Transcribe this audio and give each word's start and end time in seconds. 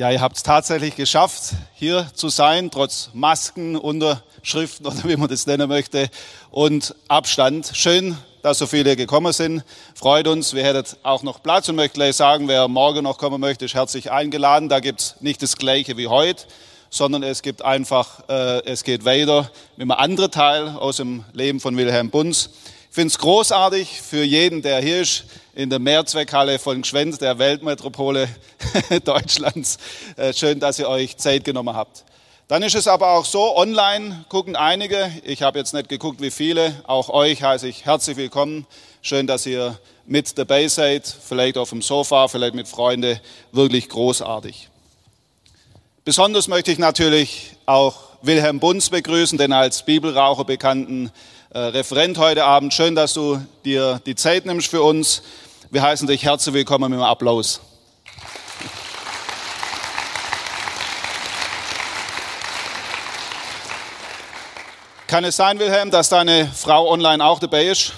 Ja, 0.00 0.10
ihr 0.10 0.22
habt 0.22 0.38
es 0.38 0.42
tatsächlich 0.42 0.96
geschafft, 0.96 1.52
hier 1.74 2.06
zu 2.14 2.30
sein, 2.30 2.70
trotz 2.70 3.10
Masken, 3.12 3.76
Unterschriften 3.76 4.86
oder 4.86 5.04
wie 5.04 5.14
man 5.18 5.28
das 5.28 5.46
nennen 5.46 5.68
möchte 5.68 6.08
und 6.50 6.94
Abstand. 7.08 7.70
Schön, 7.74 8.16
dass 8.40 8.56
so 8.56 8.66
viele 8.66 8.96
gekommen 8.96 9.34
sind. 9.34 9.62
Freut 9.94 10.26
uns. 10.26 10.54
Wir 10.54 10.64
hätten 10.64 10.96
auch 11.02 11.22
noch 11.22 11.42
Platz 11.42 11.68
und 11.68 11.76
möchte 11.76 11.96
gleich 11.96 12.16
sagen, 12.16 12.48
wer 12.48 12.66
morgen 12.66 13.04
noch 13.04 13.18
kommen 13.18 13.42
möchte, 13.42 13.66
ist 13.66 13.74
herzlich 13.74 14.10
eingeladen. 14.10 14.70
Da 14.70 14.80
gibt 14.80 15.00
es 15.00 15.16
nicht 15.20 15.42
das 15.42 15.58
Gleiche 15.58 15.98
wie 15.98 16.08
heute, 16.08 16.44
sondern 16.88 17.22
es 17.22 17.42
gibt 17.42 17.60
einfach, 17.60 18.26
äh, 18.30 18.64
es 18.64 18.84
geht 18.84 19.04
weiter 19.04 19.50
mit 19.76 19.82
einem 19.82 19.90
anderen 19.90 20.30
Teil 20.30 20.68
aus 20.78 20.96
dem 20.96 21.26
Leben 21.34 21.60
von 21.60 21.76
Wilhelm 21.76 22.08
Bunz. 22.08 22.48
Ich 22.90 22.96
finde 22.96 23.12
es 23.12 23.18
großartig 23.18 24.02
für 24.02 24.24
jeden, 24.24 24.62
der 24.62 24.80
hier 24.80 25.02
ist, 25.02 25.22
in 25.54 25.70
der 25.70 25.78
Mehrzweckhalle 25.78 26.58
von 26.58 26.82
Gschwend, 26.82 27.20
der 27.20 27.38
Weltmetropole 27.38 28.28
Deutschlands. 29.04 29.78
Äh, 30.16 30.32
schön, 30.32 30.58
dass 30.58 30.80
ihr 30.80 30.88
euch 30.88 31.16
Zeit 31.16 31.44
genommen 31.44 31.76
habt. 31.76 32.04
Dann 32.48 32.64
ist 32.64 32.74
es 32.74 32.88
aber 32.88 33.12
auch 33.12 33.24
so, 33.24 33.56
online 33.56 34.24
gucken 34.28 34.56
einige. 34.56 35.08
Ich 35.22 35.42
habe 35.42 35.60
jetzt 35.60 35.72
nicht 35.72 35.88
geguckt, 35.88 36.20
wie 36.20 36.32
viele. 36.32 36.82
Auch 36.84 37.10
euch 37.10 37.44
heiße 37.44 37.68
ich 37.68 37.84
herzlich 37.84 38.16
willkommen. 38.16 38.66
Schön, 39.02 39.28
dass 39.28 39.46
ihr 39.46 39.78
mit 40.04 40.36
dabei 40.36 40.66
seid. 40.66 41.06
Vielleicht 41.06 41.58
auf 41.58 41.70
dem 41.70 41.82
Sofa, 41.82 42.26
vielleicht 42.26 42.54
mit 42.54 42.66
Freunden. 42.66 43.20
Wirklich 43.52 43.88
großartig. 43.88 44.68
Besonders 46.04 46.48
möchte 46.48 46.72
ich 46.72 46.78
natürlich 46.78 47.52
auch 47.66 48.10
Wilhelm 48.22 48.58
Bunz 48.58 48.90
begrüßen, 48.90 49.38
den 49.38 49.52
als 49.52 49.84
Bibelraucher 49.84 50.44
bekannten 50.44 51.12
Referent 51.52 52.16
heute 52.16 52.44
Abend. 52.44 52.72
Schön, 52.72 52.94
dass 52.94 53.12
du 53.12 53.44
dir 53.64 54.00
die 54.06 54.14
Zeit 54.14 54.46
nimmst 54.46 54.68
für 54.68 54.82
uns. 54.82 55.20
Wir 55.68 55.82
heißen 55.82 56.06
dich 56.06 56.22
herzlich 56.22 56.54
willkommen 56.54 56.92
mit 56.92 57.00
einem 57.00 57.02
Applaus. 57.02 57.60
Kann 65.08 65.24
es 65.24 65.34
sein, 65.34 65.58
Wilhelm, 65.58 65.90
dass 65.90 66.08
deine 66.08 66.46
Frau 66.46 66.88
online 66.88 67.24
auch 67.24 67.40
dabei 67.40 67.66
ist? 67.66 67.94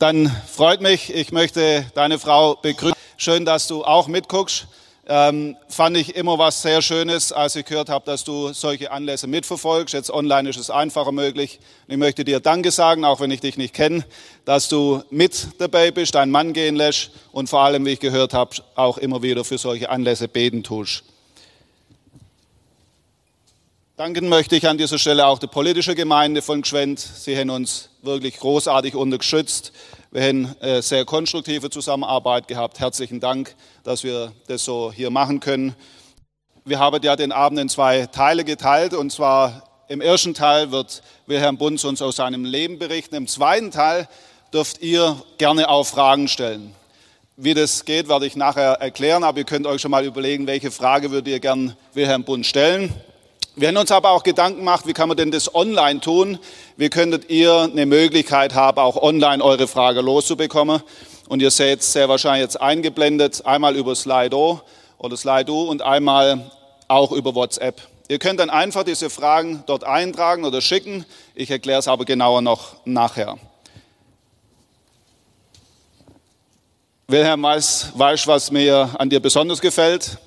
Dann 0.00 0.28
freut 0.52 0.80
mich. 0.80 1.14
Ich 1.14 1.30
möchte 1.30 1.86
deine 1.94 2.18
Frau 2.18 2.56
begrüßen. 2.56 2.98
Schön, 3.16 3.44
dass 3.44 3.68
du 3.68 3.84
auch 3.84 4.08
mitguckst 4.08 4.66
ähm, 5.06 5.56
fand 5.68 5.96
ich 5.96 6.16
immer 6.16 6.38
was 6.38 6.62
sehr 6.62 6.80
Schönes, 6.80 7.32
als 7.32 7.56
ich 7.56 7.66
gehört 7.66 7.88
habe, 7.88 8.06
dass 8.06 8.24
du 8.24 8.52
solche 8.52 8.90
Anlässe 8.90 9.26
mitverfolgst. 9.26 9.92
Jetzt 9.92 10.10
online 10.10 10.48
ist 10.48 10.58
es 10.58 10.70
einfacher 10.70 11.12
möglich. 11.12 11.60
Und 11.86 11.92
ich 11.92 11.98
möchte 11.98 12.24
dir 12.24 12.40
Danke 12.40 12.70
sagen, 12.70 13.04
auch 13.04 13.20
wenn 13.20 13.30
ich 13.30 13.40
dich 13.40 13.56
nicht 13.56 13.74
kenne, 13.74 14.04
dass 14.44 14.68
du 14.68 15.02
mit 15.10 15.48
dabei 15.58 15.90
bist, 15.90 16.14
deinen 16.14 16.30
Mann 16.30 16.52
gehen 16.54 16.76
lässt 16.76 17.10
und 17.32 17.48
vor 17.48 17.60
allem, 17.60 17.84
wie 17.84 17.90
ich 17.90 18.00
gehört 18.00 18.32
habe, 18.32 18.56
auch 18.76 18.96
immer 18.96 19.22
wieder 19.22 19.44
für 19.44 19.58
solche 19.58 19.90
Anlässe 19.90 20.28
beten 20.28 20.62
tust. 20.62 21.04
Danken 23.96 24.28
möchte 24.28 24.56
ich 24.56 24.66
an 24.66 24.76
dieser 24.76 24.98
Stelle 24.98 25.26
auch 25.26 25.38
der 25.38 25.46
politischen 25.46 25.94
Gemeinde 25.94 26.42
von 26.42 26.62
Gschwend. 26.62 26.98
Sie 26.98 27.38
haben 27.38 27.50
uns 27.50 27.90
wirklich 28.02 28.38
großartig 28.38 28.96
unterstützt. 28.96 29.72
Wir 30.14 30.22
haben 30.22 30.54
eine 30.60 30.80
sehr 30.80 31.04
konstruktive 31.04 31.70
Zusammenarbeit 31.70 32.46
gehabt. 32.46 32.78
Herzlichen 32.78 33.18
Dank, 33.18 33.56
dass 33.82 34.04
wir 34.04 34.30
das 34.46 34.64
so 34.64 34.92
hier 34.92 35.10
machen 35.10 35.40
können. 35.40 35.74
Wir 36.64 36.78
haben 36.78 37.02
ja 37.02 37.16
den 37.16 37.32
Abend 37.32 37.58
in 37.58 37.68
zwei 37.68 38.06
Teile 38.06 38.44
geteilt 38.44 38.94
und 38.94 39.10
zwar 39.10 39.68
im 39.88 40.00
ersten 40.00 40.32
Teil 40.32 40.70
wird 40.70 41.02
Wilhelm 41.26 41.58
Bunz 41.58 41.82
uns 41.82 42.00
aus 42.00 42.14
seinem 42.14 42.44
Leben 42.44 42.78
berichten. 42.78 43.16
Im 43.16 43.26
zweiten 43.26 43.72
Teil 43.72 44.06
dürft 44.52 44.82
ihr 44.82 45.20
gerne 45.36 45.68
auch 45.68 45.84
Fragen 45.84 46.28
stellen. 46.28 46.76
Wie 47.36 47.54
das 47.54 47.84
geht, 47.84 48.08
werde 48.08 48.26
ich 48.26 48.36
nachher 48.36 48.74
erklären, 48.74 49.24
aber 49.24 49.38
ihr 49.38 49.44
könnt 49.44 49.66
euch 49.66 49.80
schon 49.80 49.90
mal 49.90 50.04
überlegen, 50.04 50.46
welche 50.46 50.70
Frage 50.70 51.10
würdet 51.10 51.26
ihr 51.26 51.40
gern 51.40 51.76
Wilhelm 51.92 52.22
Bunz 52.22 52.46
stellen. 52.46 52.94
Wir 53.56 53.68
haben 53.68 53.76
uns 53.76 53.92
aber 53.92 54.10
auch 54.10 54.24
Gedanken 54.24 54.58
gemacht, 54.58 54.84
wie 54.84 54.92
kann 54.92 55.06
man 55.06 55.16
denn 55.16 55.30
das 55.30 55.54
online 55.54 56.00
tun? 56.00 56.40
Wie 56.76 56.88
könntet 56.88 57.30
ihr 57.30 57.68
eine 57.72 57.86
Möglichkeit 57.86 58.52
haben, 58.56 58.78
auch 58.78 58.96
online 58.96 59.44
eure 59.44 59.68
Frage 59.68 60.00
loszubekommen? 60.00 60.82
Und 61.28 61.40
ihr 61.40 61.52
seht 61.52 61.80
sehr 61.84 62.08
wahrscheinlich 62.08 62.42
jetzt 62.42 62.60
eingeblendet, 62.60 63.46
einmal 63.46 63.76
über 63.76 63.94
Slido 63.94 64.60
oder 64.98 65.16
Slido 65.16 65.62
und 65.62 65.82
einmal 65.82 66.50
auch 66.88 67.12
über 67.12 67.36
WhatsApp. 67.36 67.80
Ihr 68.08 68.18
könnt 68.18 68.40
dann 68.40 68.50
einfach 68.50 68.82
diese 68.82 69.08
Fragen 69.08 69.62
dort 69.66 69.84
eintragen 69.84 70.44
oder 70.44 70.60
schicken. 70.60 71.04
Ich 71.36 71.48
erkläre 71.48 71.78
es 71.78 71.86
aber 71.86 72.04
genauer 72.04 72.42
noch 72.42 72.74
nachher. 72.84 73.38
Wilhelm, 77.06 77.44
weißt, 77.44 77.96
weißt 77.96 78.26
was 78.26 78.50
mir 78.50 78.96
an 78.98 79.10
dir 79.10 79.20
besonders 79.20 79.60
gefällt? 79.60 80.18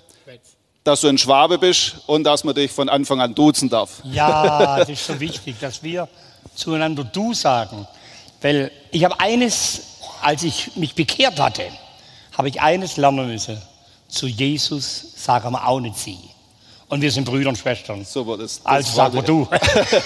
Dass 0.87 1.01
du 1.01 1.09
ein 1.09 1.17
Schwabe 1.17 1.57
bist 1.57 1.97
und 2.05 2.23
dass 2.23 2.45
man 2.45 2.55
dich 2.55 2.71
von 2.71 2.87
Anfang 2.87 3.19
an 3.19 3.35
duzen 3.35 3.69
darf. 3.69 4.01
Ja, 4.05 4.77
das 4.77 4.87
ist 4.87 5.05
so 5.05 5.19
wichtig, 5.19 5.57
dass 5.59 5.83
wir 5.83 6.07
zueinander 6.55 7.03
du 7.03 7.33
sagen. 7.33 7.85
Weil 8.41 8.71
ich 8.91 9.03
habe 9.03 9.19
eines, 9.19 9.81
als 10.21 10.43
ich 10.43 10.77
mich 10.77 10.95
bekehrt 10.95 11.41
hatte, 11.41 11.63
habe 12.37 12.47
ich 12.47 12.61
eines 12.61 12.95
lernen 12.95 13.27
müssen. 13.27 13.61
Zu 14.07 14.27
Jesus 14.27 15.13
sagen 15.17 15.51
wir 15.51 15.67
auch 15.67 15.81
nicht 15.81 15.97
sie. 15.97 16.19
Und 16.87 17.01
wir 17.01 17.11
sind 17.11 17.25
Brüder 17.25 17.49
und 17.49 17.57
Schwestern. 17.57 18.05
Super, 18.05 18.37
das, 18.37 18.63
das 18.63 18.65
also 18.65 18.95
sagen 18.95 19.15
wir 19.15 19.23
du. 19.23 19.45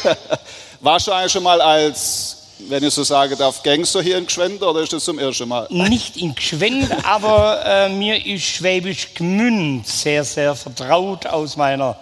Warst 0.81 1.05
du 1.05 1.11
eigentlich 1.11 1.31
schon 1.31 1.43
mal 1.43 1.61
als 1.61 2.40
wenn 2.69 2.83
ich 2.83 2.93
so 2.93 3.03
sagen 3.03 3.37
darf, 3.37 3.63
Gangster 3.63 4.01
hier 4.01 4.17
in 4.17 4.25
Gschwend 4.25 4.61
oder 4.61 4.81
ist 4.81 4.93
das 4.93 5.03
zum 5.03 5.19
ersten 5.19 5.47
Mal? 5.47 5.67
Nicht 5.69 6.17
in 6.17 6.35
Gschwend, 6.35 6.89
aber 7.05 7.65
äh, 7.65 7.89
mir 7.89 8.25
ist 8.25 8.43
Schwäbisch 8.43 9.13
Gmünd 9.13 9.87
sehr, 9.87 10.23
sehr 10.23 10.55
vertraut 10.55 11.25
aus 11.25 11.57
meiner 11.57 11.97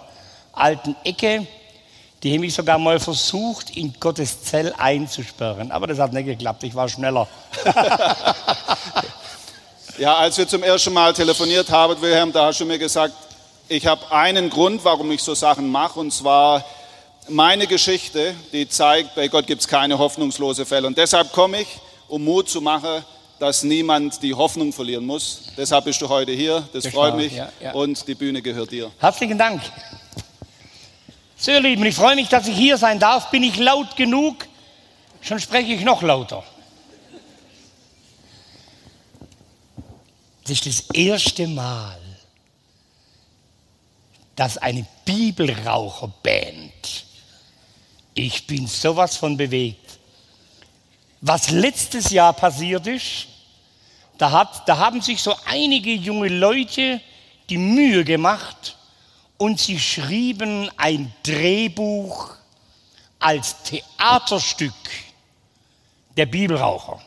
alten 0.52 0.96
Ecke. 1.04 1.46
Die 2.22 2.32
haben 2.34 2.40
mich 2.40 2.54
sogar 2.54 2.78
mal 2.78 3.00
versucht, 3.00 3.76
in 3.76 3.94
Gottes 3.98 4.42
Zell 4.42 4.74
einzusperren. 4.76 5.70
Aber 5.70 5.86
das 5.86 5.98
hat 5.98 6.12
nicht 6.12 6.26
geklappt, 6.26 6.62
ich 6.64 6.74
war 6.74 6.88
schneller. 6.88 7.26
ja, 9.98 10.16
als 10.16 10.36
wir 10.36 10.46
zum 10.46 10.62
ersten 10.62 10.92
Mal 10.92 11.14
telefoniert 11.14 11.70
haben, 11.70 12.00
Wilhelm, 12.00 12.32
da 12.32 12.46
hast 12.46 12.60
du 12.60 12.66
mir 12.66 12.78
gesagt, 12.78 13.14
ich 13.68 13.86
habe 13.86 14.10
einen 14.12 14.50
Grund, 14.50 14.84
warum 14.84 15.10
ich 15.12 15.22
so 15.22 15.34
Sachen 15.34 15.70
mache, 15.70 15.98
und 15.98 16.12
zwar 16.12 16.64
meine 17.28 17.66
Geschichte, 17.66 18.34
die 18.52 18.68
zeigt, 18.68 19.14
bei 19.14 19.28
Gott 19.28 19.46
gibt 19.46 19.60
es 19.60 19.68
keine 19.68 19.98
hoffnungslose 19.98 20.66
Fälle. 20.66 20.86
Und 20.86 20.98
deshalb 20.98 21.32
komme 21.32 21.62
ich, 21.62 21.68
um 22.08 22.24
Mut 22.24 22.48
zu 22.48 22.60
machen, 22.60 23.04
dass 23.38 23.62
niemand 23.62 24.22
die 24.22 24.34
Hoffnung 24.34 24.72
verlieren 24.72 25.06
muss. 25.06 25.44
Deshalb 25.56 25.86
bist 25.86 26.00
du 26.02 26.08
heute 26.08 26.32
hier. 26.32 26.68
Das 26.72 26.84
Geschau, 26.84 27.00
freut 27.00 27.16
mich. 27.16 27.32
Ja, 27.32 27.50
ja. 27.60 27.72
Und 27.72 28.06
die 28.06 28.14
Bühne 28.14 28.42
gehört 28.42 28.70
dir. 28.70 28.90
Herzlichen 28.98 29.38
Dank. 29.38 29.62
So, 31.36 31.52
ihr 31.52 31.60
Lieben, 31.60 31.84
ich 31.86 31.94
freue 31.94 32.16
mich, 32.16 32.28
dass 32.28 32.46
ich 32.48 32.56
hier 32.56 32.76
sein 32.76 32.98
darf. 32.98 33.30
Bin 33.30 33.42
ich 33.42 33.56
laut 33.56 33.96
genug? 33.96 34.46
Schon 35.22 35.40
spreche 35.40 35.72
ich 35.72 35.82
noch 35.82 36.02
lauter. 36.02 36.44
Das 40.42 40.52
ist 40.52 40.66
das 40.66 40.80
erste 40.92 41.46
Mal, 41.46 41.98
dass 44.36 44.58
eine 44.58 44.86
Bibelraucherband 45.04 47.04
ich 48.20 48.46
bin 48.46 48.66
sowas 48.66 49.16
von 49.16 49.36
bewegt. 49.36 49.98
Was 51.22 51.50
letztes 51.50 52.10
Jahr 52.10 52.32
passiert 52.32 52.86
ist, 52.86 53.28
da, 54.18 54.30
hat, 54.30 54.68
da 54.68 54.76
haben 54.76 55.00
sich 55.00 55.22
so 55.22 55.34
einige 55.46 55.92
junge 55.92 56.28
Leute 56.28 57.00
die 57.48 57.58
Mühe 57.58 58.04
gemacht 58.04 58.76
und 59.38 59.58
sie 59.58 59.80
schrieben 59.80 60.70
ein 60.76 61.12
Drehbuch 61.22 62.34
als 63.18 63.62
Theaterstück 63.62 64.72
der 66.16 66.26
Bibelraucher 66.26 67.00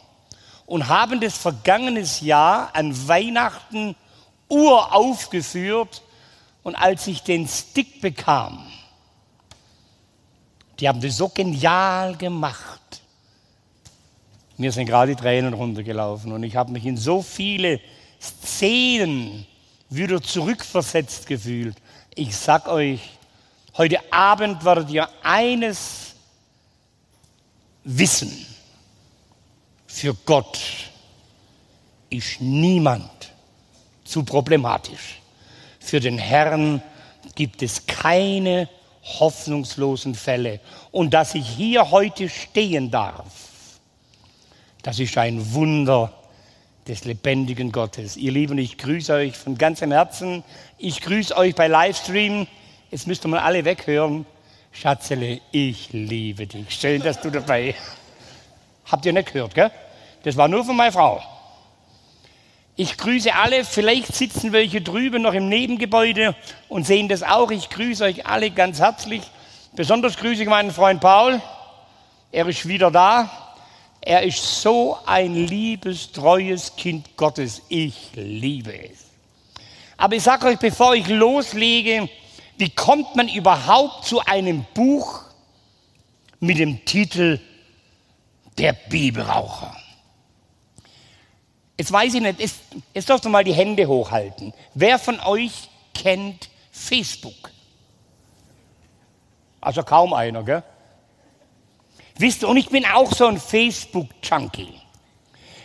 und 0.65 0.87
haben 0.87 1.21
das 1.21 1.37
vergangenes 1.37 2.21
Jahr 2.21 2.75
an 2.75 3.07
Weihnachten 3.07 3.95
uraufgeführt 4.49 6.01
und 6.63 6.75
als 6.75 7.07
ich 7.07 7.21
den 7.21 7.47
Stick 7.47 8.01
bekam, 8.01 8.65
die 10.83 10.89
haben 10.89 10.99
das 10.99 11.15
so 11.15 11.29
genial 11.29 12.13
gemacht. 12.17 12.81
Mir 14.57 14.69
sind 14.73 14.85
gerade 14.85 15.15
die 15.15 15.21
Tränen 15.21 15.53
runtergelaufen 15.53 16.33
und 16.33 16.43
ich 16.43 16.57
habe 16.57 16.73
mich 16.73 16.85
in 16.85 16.97
so 16.97 17.21
viele 17.21 17.79
Szenen 18.19 19.47
wieder 19.89 20.21
zurückversetzt 20.21 21.25
gefühlt. 21.25 21.77
Ich 22.15 22.35
sag 22.35 22.67
euch, 22.67 22.99
heute 23.77 23.97
Abend 24.11 24.65
werdet 24.65 24.89
ihr 24.89 25.07
eines 25.23 26.15
wissen. 27.85 28.45
Für 29.87 30.13
Gott 30.13 30.59
ist 32.09 32.41
niemand 32.41 33.31
zu 34.03 34.25
problematisch. 34.25 35.21
Für 35.79 36.01
den 36.01 36.17
Herrn 36.17 36.83
gibt 37.35 37.61
es 37.61 37.85
keine 37.85 38.67
hoffnungslosen 39.03 40.15
Fälle. 40.15 40.59
Und 40.91 41.13
dass 41.13 41.35
ich 41.35 41.47
hier 41.47 41.91
heute 41.91 42.29
stehen 42.29 42.91
darf, 42.91 43.25
das 44.81 44.99
ist 44.99 45.17
ein 45.17 45.53
Wunder 45.53 46.13
des 46.87 47.05
lebendigen 47.05 47.71
Gottes. 47.71 48.17
Ihr 48.17 48.31
Lieben, 48.31 48.57
ich 48.57 48.77
grüße 48.77 49.13
euch 49.13 49.37
von 49.37 49.57
ganzem 49.57 49.91
Herzen. 49.91 50.43
Ich 50.77 51.01
grüße 51.01 51.35
euch 51.35 51.55
bei 51.55 51.67
Livestream. 51.67 52.47
Jetzt 52.91 53.07
müsst 53.07 53.25
ihr 53.25 53.29
mal 53.29 53.39
alle 53.39 53.63
weghören. 53.63 54.25
Schatzele, 54.71 55.39
ich 55.51 55.93
liebe 55.93 56.47
dich. 56.47 56.69
Schön, 56.69 57.01
dass 57.01 57.21
du 57.21 57.29
dabei. 57.29 57.75
Habt 58.91 59.05
ihr 59.05 59.13
nicht 59.13 59.31
gehört, 59.31 59.55
gell? 59.55 59.71
Das 60.23 60.35
war 60.35 60.47
nur 60.47 60.65
von 60.65 60.75
meiner 60.75 60.91
Frau. 60.91 61.21
Ich 62.75 62.97
grüße 62.97 63.35
alle, 63.35 63.65
vielleicht 63.65 64.15
sitzen 64.15 64.51
welche 64.51 64.81
drüben 64.81 65.21
noch 65.21 65.35
im 65.35 65.47
Nebengebäude 65.47 66.35
und 66.69 66.87
sehen 66.87 67.07
das 67.07 67.21
auch. 67.21 67.51
Ich 67.51 67.69
grüße 67.69 68.03
euch 68.03 68.25
alle 68.25 68.49
ganz 68.49 68.79
herzlich. 68.79 69.21
Besonders 69.75 70.17
grüße 70.17 70.41
ich 70.41 70.49
meinen 70.49 70.71
Freund 70.71 70.99
Paul. 70.99 71.39
Er 72.31 72.47
ist 72.47 72.67
wieder 72.67 72.89
da. 72.89 73.29
Er 74.01 74.23
ist 74.23 74.61
so 74.61 74.97
ein 75.05 75.35
liebes, 75.35 76.11
treues 76.11 76.75
Kind 76.75 77.15
Gottes. 77.15 77.61
Ich 77.69 78.09
liebe 78.15 78.73
es. 78.73 79.05
Aber 79.95 80.15
ich 80.15 80.23
sage 80.23 80.47
euch, 80.47 80.57
bevor 80.57 80.95
ich 80.95 81.07
loslege, 81.07 82.09
wie 82.57 82.71
kommt 82.71 83.15
man 83.15 83.29
überhaupt 83.29 84.05
zu 84.05 84.19
einem 84.21 84.65
Buch 84.73 85.21
mit 86.39 86.57
dem 86.57 86.83
Titel 86.85 87.39
Der 88.57 88.73
Bibelraucher? 88.73 89.75
Jetzt 91.77 91.91
weiß 91.91 92.13
ich 92.13 92.21
nicht, 92.21 92.39
jetzt, 92.39 92.61
jetzt 92.93 93.09
darfst 93.09 93.25
du 93.25 93.29
mal 93.29 93.43
die 93.43 93.53
Hände 93.53 93.87
hochhalten. 93.87 94.53
Wer 94.73 94.99
von 94.99 95.19
euch 95.21 95.69
kennt 95.93 96.49
Facebook? 96.71 97.51
Also 99.59 99.81
kaum 99.83 100.13
einer, 100.13 100.43
gell? 100.43 100.63
Wisst 102.17 102.43
ihr, 102.43 102.49
und 102.49 102.57
ich 102.57 102.69
bin 102.69 102.85
auch 102.85 103.11
so 103.11 103.25
ein 103.25 103.39
Facebook-Junkie. 103.39 104.79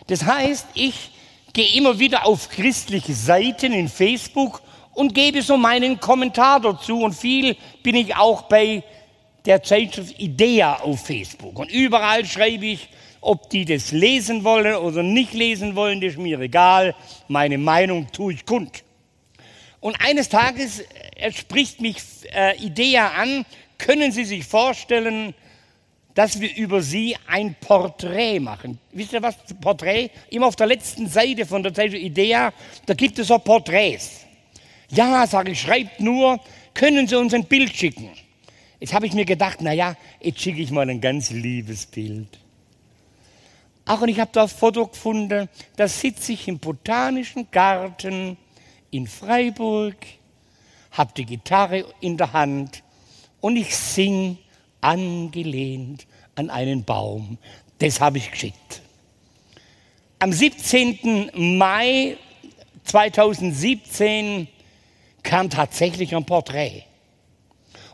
Das 0.06 0.24
heißt, 0.24 0.66
ich 0.74 1.10
gehe 1.52 1.74
immer 1.76 1.98
wieder 1.98 2.24
auf 2.24 2.48
christliche 2.48 3.12
Seiten 3.12 3.72
in 3.72 3.88
Facebook 3.88 4.62
und 4.94 5.14
gebe 5.14 5.42
so 5.42 5.56
meinen 5.56 6.00
Kommentar 6.00 6.60
dazu. 6.60 7.02
Und 7.02 7.14
viel 7.14 7.56
bin 7.82 7.94
ich 7.96 8.16
auch 8.16 8.42
bei 8.42 8.82
der 9.44 9.62
Zeitschrift 9.62 10.18
Idea 10.18 10.80
auf 10.80 11.04
Facebook. 11.04 11.58
Und 11.58 11.70
überall 11.70 12.24
schreibe 12.24 12.66
ich, 12.66 12.88
ob 13.20 13.50
die 13.50 13.64
das 13.64 13.92
lesen 13.92 14.44
wollen 14.44 14.74
oder 14.76 15.02
nicht 15.02 15.34
lesen 15.34 15.74
wollen, 15.76 16.02
ist 16.02 16.18
mir 16.18 16.40
egal. 16.40 16.94
Meine 17.28 17.58
Meinung 17.58 18.10
tue 18.12 18.34
ich 18.34 18.46
kund. 18.46 18.84
Und 19.80 19.96
eines 20.00 20.28
Tages 20.28 20.82
äh, 21.16 21.32
spricht 21.32 21.80
mich 21.80 21.98
äh, 22.32 22.56
Idea 22.56 23.12
an, 23.12 23.44
können 23.78 24.10
Sie 24.10 24.24
sich 24.24 24.44
vorstellen, 24.44 25.34
dass 26.14 26.40
wir 26.40 26.54
über 26.56 26.82
Sie 26.82 27.16
ein 27.28 27.54
Porträt 27.60 28.40
machen. 28.40 28.78
Wisst 28.90 29.12
ihr 29.12 29.22
was? 29.22 29.36
Porträt? 29.60 30.10
Immer 30.30 30.46
auf 30.46 30.56
der 30.56 30.66
letzten 30.66 31.06
Seite 31.06 31.46
von 31.46 31.62
der 31.62 31.72
Zeitschrift 31.72 32.02
Idea, 32.02 32.52
da 32.86 32.94
gibt 32.94 33.18
es 33.20 33.28
so 33.28 33.38
Porträts. 33.38 34.26
Ja, 34.90 35.26
sage 35.26 35.52
ich, 35.52 35.60
schreibt 35.60 36.00
nur, 36.00 36.40
können 36.74 37.06
Sie 37.06 37.14
uns 37.14 37.34
ein 37.34 37.44
Bild 37.44 37.74
schicken? 37.74 38.10
Jetzt 38.80 38.94
habe 38.94 39.06
ich 39.06 39.12
mir 39.12 39.24
gedacht, 39.24 39.60
naja, 39.60 39.96
jetzt 40.20 40.40
schicke 40.40 40.60
ich 40.60 40.70
mal 40.70 40.88
ein 40.88 41.00
ganz 41.00 41.30
liebes 41.30 41.86
Bild. 41.86 42.38
Ach, 43.90 44.02
und 44.02 44.10
ich 44.10 44.20
habe 44.20 44.30
da 44.34 44.42
ein 44.42 44.48
Foto 44.50 44.86
gefunden, 44.86 45.48
da 45.76 45.88
sitze 45.88 46.32
ich 46.34 46.46
im 46.46 46.58
Botanischen 46.58 47.50
Garten 47.50 48.36
in 48.90 49.06
Freiburg, 49.06 49.96
habe 50.90 51.12
die 51.16 51.24
Gitarre 51.24 51.86
in 52.02 52.18
der 52.18 52.34
Hand 52.34 52.82
und 53.40 53.56
ich 53.56 53.74
singe 53.74 54.36
angelehnt 54.82 56.06
an 56.34 56.50
einen 56.50 56.84
Baum. 56.84 57.38
Das 57.78 57.98
habe 57.98 58.18
ich 58.18 58.30
geschickt. 58.30 58.82
Am 60.18 60.34
17. 60.34 61.30
Mai 61.56 62.18
2017 62.84 64.48
kam 65.22 65.48
tatsächlich 65.48 66.14
ein 66.14 66.26
Porträt. 66.26 66.82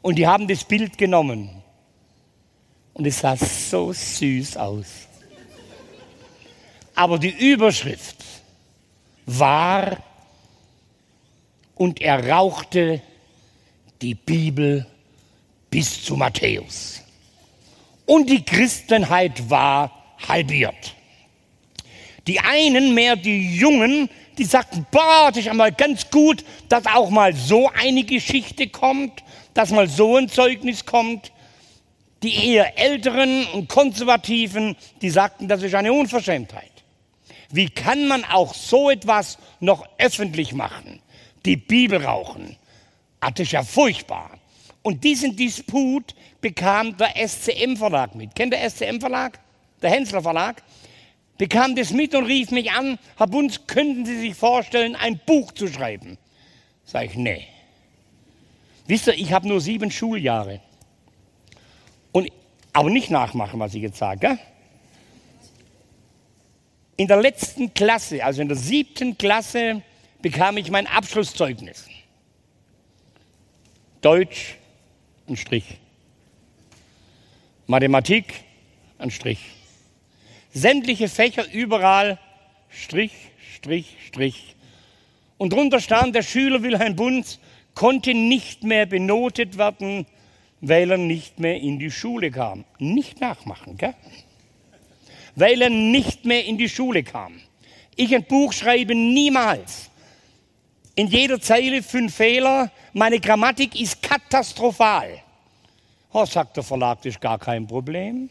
Und 0.03 0.17
die 0.17 0.27
haben 0.27 0.49
das 0.49 0.65
Bild 0.65 0.99
genommen. 0.99 1.51
Und 2.95 3.07
es 3.07 3.21
sah 3.21 3.37
so 3.37 3.93
süß 3.93 4.57
aus. 4.57 5.07
Aber 6.95 7.19
die 7.19 7.53
Überschrift 7.53 8.17
war, 9.27 9.99
und 11.75 12.01
er 12.01 12.29
rauchte 12.29 13.03
die 14.01 14.15
Bibel 14.15 14.87
bis 15.71 16.05
zu 16.05 16.17
Matthäus. 16.17 17.03
Und 18.07 18.29
die 18.31 18.45
Christenheit 18.45 19.51
war 19.51 19.91
halbiert. 20.29 20.95
Die 22.27 22.39
einen, 22.41 22.95
mehr 22.95 23.17
die 23.17 23.57
Jungen, 23.57 24.09
die 24.39 24.45
sagten, 24.45 24.87
boah, 24.91 25.29
das 25.29 25.39
ist 25.39 25.49
einmal 25.49 25.73
ganz 25.73 26.11
gut, 26.11 26.45
dass 26.69 26.87
auch 26.87 27.11
mal 27.11 27.35
so 27.35 27.71
eine 27.71 28.05
Geschichte 28.05 28.69
kommt, 28.69 29.23
dass 29.53 29.71
mal 29.71 29.89
so 29.89 30.17
ein 30.17 30.29
Zeugnis 30.29 30.85
kommt. 30.85 31.33
Die 32.23 32.53
eher 32.53 32.79
älteren 32.79 33.47
und 33.49 33.69
konservativen, 33.69 34.77
die 35.03 35.11
sagten, 35.11 35.47
das 35.47 35.63
ist 35.63 35.75
eine 35.75 35.93
Unverschämtheit. 35.93 36.74
Wie 37.55 37.69
kann 37.69 38.09
man 38.09 38.25
auch 38.25 38.55
so 38.55 38.91
etwas 38.91 39.39
noch 39.61 39.87
öffentlich 39.99 40.53
machen? 40.53 41.01
Die 41.45 41.57
Bibel 41.57 42.05
rauchen. 42.05 42.57
Ah, 43.21 43.31
das 43.31 43.47
ist 43.47 43.53
ja 43.53 43.63
furchtbar. 43.63 44.31
Und 44.83 45.05
diesen 45.05 45.37
Disput 45.37 46.15
bekam 46.41 46.97
der 46.97 47.15
SCM-Verlag 47.17 48.15
mit. 48.15 48.35
Kennt 48.35 48.53
der 48.53 48.69
SCM-Verlag? 48.69 49.39
Der 49.83 49.91
Hensler 49.91 50.23
Verlag? 50.23 50.63
bekam 51.39 51.75
das 51.75 51.93
mit 51.93 52.15
und 52.15 52.27
rief 52.27 52.51
mich 52.51 52.71
an, 52.73 52.99
Herr 53.17 53.27
Bunz, 53.27 53.67
könnten 53.67 54.07
Sie 54.07 54.19
sich 54.19 54.35
vorstellen, 54.35 54.97
ein 54.97 55.21
Buch 55.27 55.53
zu 55.53 55.69
schreiben? 55.69 56.19
Sag 56.85 57.07
ich, 57.07 57.17
nee. 57.17 57.47
Wisst 58.87 59.07
ihr, 59.07 59.15
ich 59.15 59.33
habe 59.33 59.49
nur 59.49 59.61
sieben 59.61 59.91
Schuljahre. 59.91 60.61
Und, 62.13 62.31
aber 62.73 62.91
nicht 62.91 63.11
nachmachen, 63.11 63.59
was 63.59 63.75
ich 63.75 63.83
jetzt 63.83 63.99
sage. 63.99 64.39
In 66.97 67.09
der 67.09 67.21
letzten 67.21 67.75
Klasse, 67.75 68.25
also 68.25 68.41
in 68.41 68.49
der 68.49 68.57
siebten 68.57 69.19
Klasse, 69.19 69.83
bekam 70.23 70.57
ich 70.57 70.71
mein 70.71 70.87
Abschlusszeugnis. 70.87 71.89
Deutsch, 74.01 74.57
ein 75.29 75.37
Strich. 75.37 75.79
Mathematik, 77.67 78.45
ein 78.99 79.11
Strich. 79.11 79.41
Sämtliche 80.53 81.09
Fächer 81.09 81.51
überall 81.53 82.19
Strich, 82.69 83.13
Strich, 83.57 83.97
Strich. 84.07 84.55
Und 85.37 85.53
drunter 85.53 85.81
stand, 85.81 86.15
der 86.15 86.23
Schüler 86.23 86.63
Wilhelm 86.63 86.95
Bunz 86.95 87.41
konnte 87.75 88.15
nicht 88.15 88.63
mehr 88.63 88.87
benotet 88.87 89.59
werden, 89.59 90.07
weil 90.61 90.93
er 90.93 90.99
nicht 90.99 91.41
mehr 91.41 91.61
in 91.61 91.79
die 91.79 91.91
Schule 91.91 92.31
kam. 92.31 92.65
Nicht 92.79 93.21
nachmachen, 93.21 93.77
gell? 93.77 93.95
Weil 95.37 95.63
er 95.63 95.71
nicht 95.71 96.25
mehr 96.25 96.45
in 96.45 96.59
die 96.59 96.69
Schule 96.69 97.03
kam. 97.03 97.41
Ich 97.97 98.15
ein 98.15 98.25
Buch 98.25 98.53
schreibe 98.53 98.95
niemals. 98.95 99.91
In 100.95 101.09
jeder 101.09 101.41
Zeile 101.41 101.83
fünf 101.83 102.15
Fehler. 102.15 102.71
Meine 102.93 103.19
Grammatik 103.19 103.81
ist 103.81 104.03
katastrophal. 104.03 105.21
Oh, 106.13 106.25
sagt 106.25 106.57
der 106.57 106.63
Verlag, 106.63 106.99
das 106.99 107.15
ist 107.15 107.21
gar 107.21 107.39
kein 107.39 107.67
Problem 107.67 108.31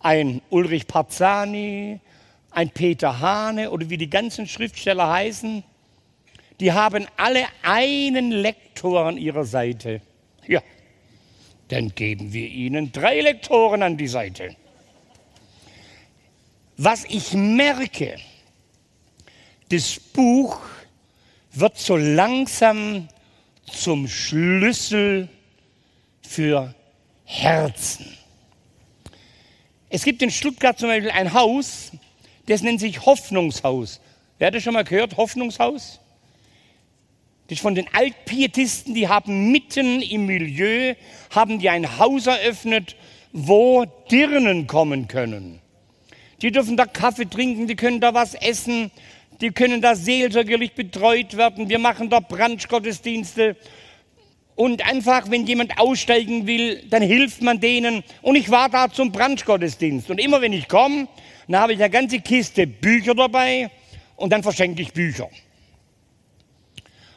ein 0.00 0.40
Ulrich 0.50 0.86
Parzani, 0.86 2.00
ein 2.50 2.70
Peter 2.70 3.20
Hane 3.20 3.70
oder 3.70 3.88
wie 3.90 3.96
die 3.96 4.10
ganzen 4.10 4.46
Schriftsteller 4.46 5.08
heißen, 5.08 5.62
die 6.60 6.72
haben 6.72 7.06
alle 7.16 7.44
einen 7.62 8.30
Lektor 8.30 9.06
an 9.06 9.16
ihrer 9.16 9.44
Seite. 9.44 10.00
Ja, 10.46 10.62
dann 11.68 11.94
geben 11.94 12.32
wir 12.32 12.48
ihnen 12.48 12.90
drei 12.92 13.20
Lektoren 13.20 13.82
an 13.82 13.96
die 13.96 14.08
Seite. 14.08 14.56
Was 16.80 17.04
ich 17.06 17.32
merke, 17.32 18.16
das 19.68 19.98
Buch 19.98 20.60
wird 21.50 21.76
so 21.76 21.96
langsam 21.96 23.08
zum 23.66 24.06
Schlüssel 24.06 25.28
für 26.22 26.72
Herzen. 27.24 28.16
Es 29.90 30.04
gibt 30.04 30.22
in 30.22 30.30
Stuttgart 30.30 30.78
zum 30.78 30.88
Beispiel 30.88 31.10
ein 31.10 31.34
Haus, 31.34 31.90
das 32.46 32.62
nennt 32.62 32.78
sich 32.78 33.04
Hoffnungshaus. 33.04 34.00
Wer 34.38 34.46
hat 34.46 34.54
das 34.54 34.62
schon 34.62 34.74
mal 34.74 34.84
gehört? 34.84 35.16
Hoffnungshaus? 35.16 35.98
Das 37.48 37.56
ist 37.56 37.62
von 37.62 37.74
den 37.74 37.92
Altpietisten, 37.92 38.94
die 38.94 39.08
haben 39.08 39.50
mitten 39.50 40.00
im 40.00 40.26
Milieu, 40.26 40.94
haben 41.30 41.58
die 41.58 41.70
ein 41.70 41.98
Haus 41.98 42.28
eröffnet, 42.28 42.94
wo 43.32 43.84
Dirnen 44.08 44.68
kommen 44.68 45.08
können. 45.08 45.60
Die 46.42 46.52
dürfen 46.52 46.76
da 46.76 46.86
Kaffee 46.86 47.28
trinken, 47.28 47.66
die 47.66 47.76
können 47.76 48.00
da 48.00 48.14
was 48.14 48.34
essen, 48.34 48.90
die 49.40 49.50
können 49.50 49.82
da 49.82 49.94
seelsorgerlich 49.94 50.72
betreut 50.72 51.36
werden. 51.36 51.68
Wir 51.68 51.78
machen 51.78 52.10
da 52.10 52.20
Brunchgottesdienste 52.20 53.56
und 54.54 54.84
einfach, 54.84 55.30
wenn 55.30 55.46
jemand 55.46 55.78
aussteigen 55.78 56.46
will, 56.46 56.82
dann 56.90 57.02
hilft 57.02 57.42
man 57.42 57.60
denen. 57.60 58.02
Und 58.22 58.36
ich 58.36 58.50
war 58.50 58.68
da 58.68 58.90
zum 58.90 59.12
Brunchgottesdienst. 59.12 60.10
Und 60.10 60.18
immer 60.18 60.40
wenn 60.40 60.52
ich 60.52 60.66
komme, 60.68 61.06
Dann 61.48 61.60
habe 61.62 61.72
ich 61.72 61.80
eine 61.80 61.90
ganze 61.90 62.20
Kiste 62.20 62.66
Bücher 62.66 63.14
dabei 63.14 63.70
und 64.16 64.32
dann 64.32 64.42
verschenke 64.42 64.82
ich 64.82 64.92
Bücher. 64.92 65.30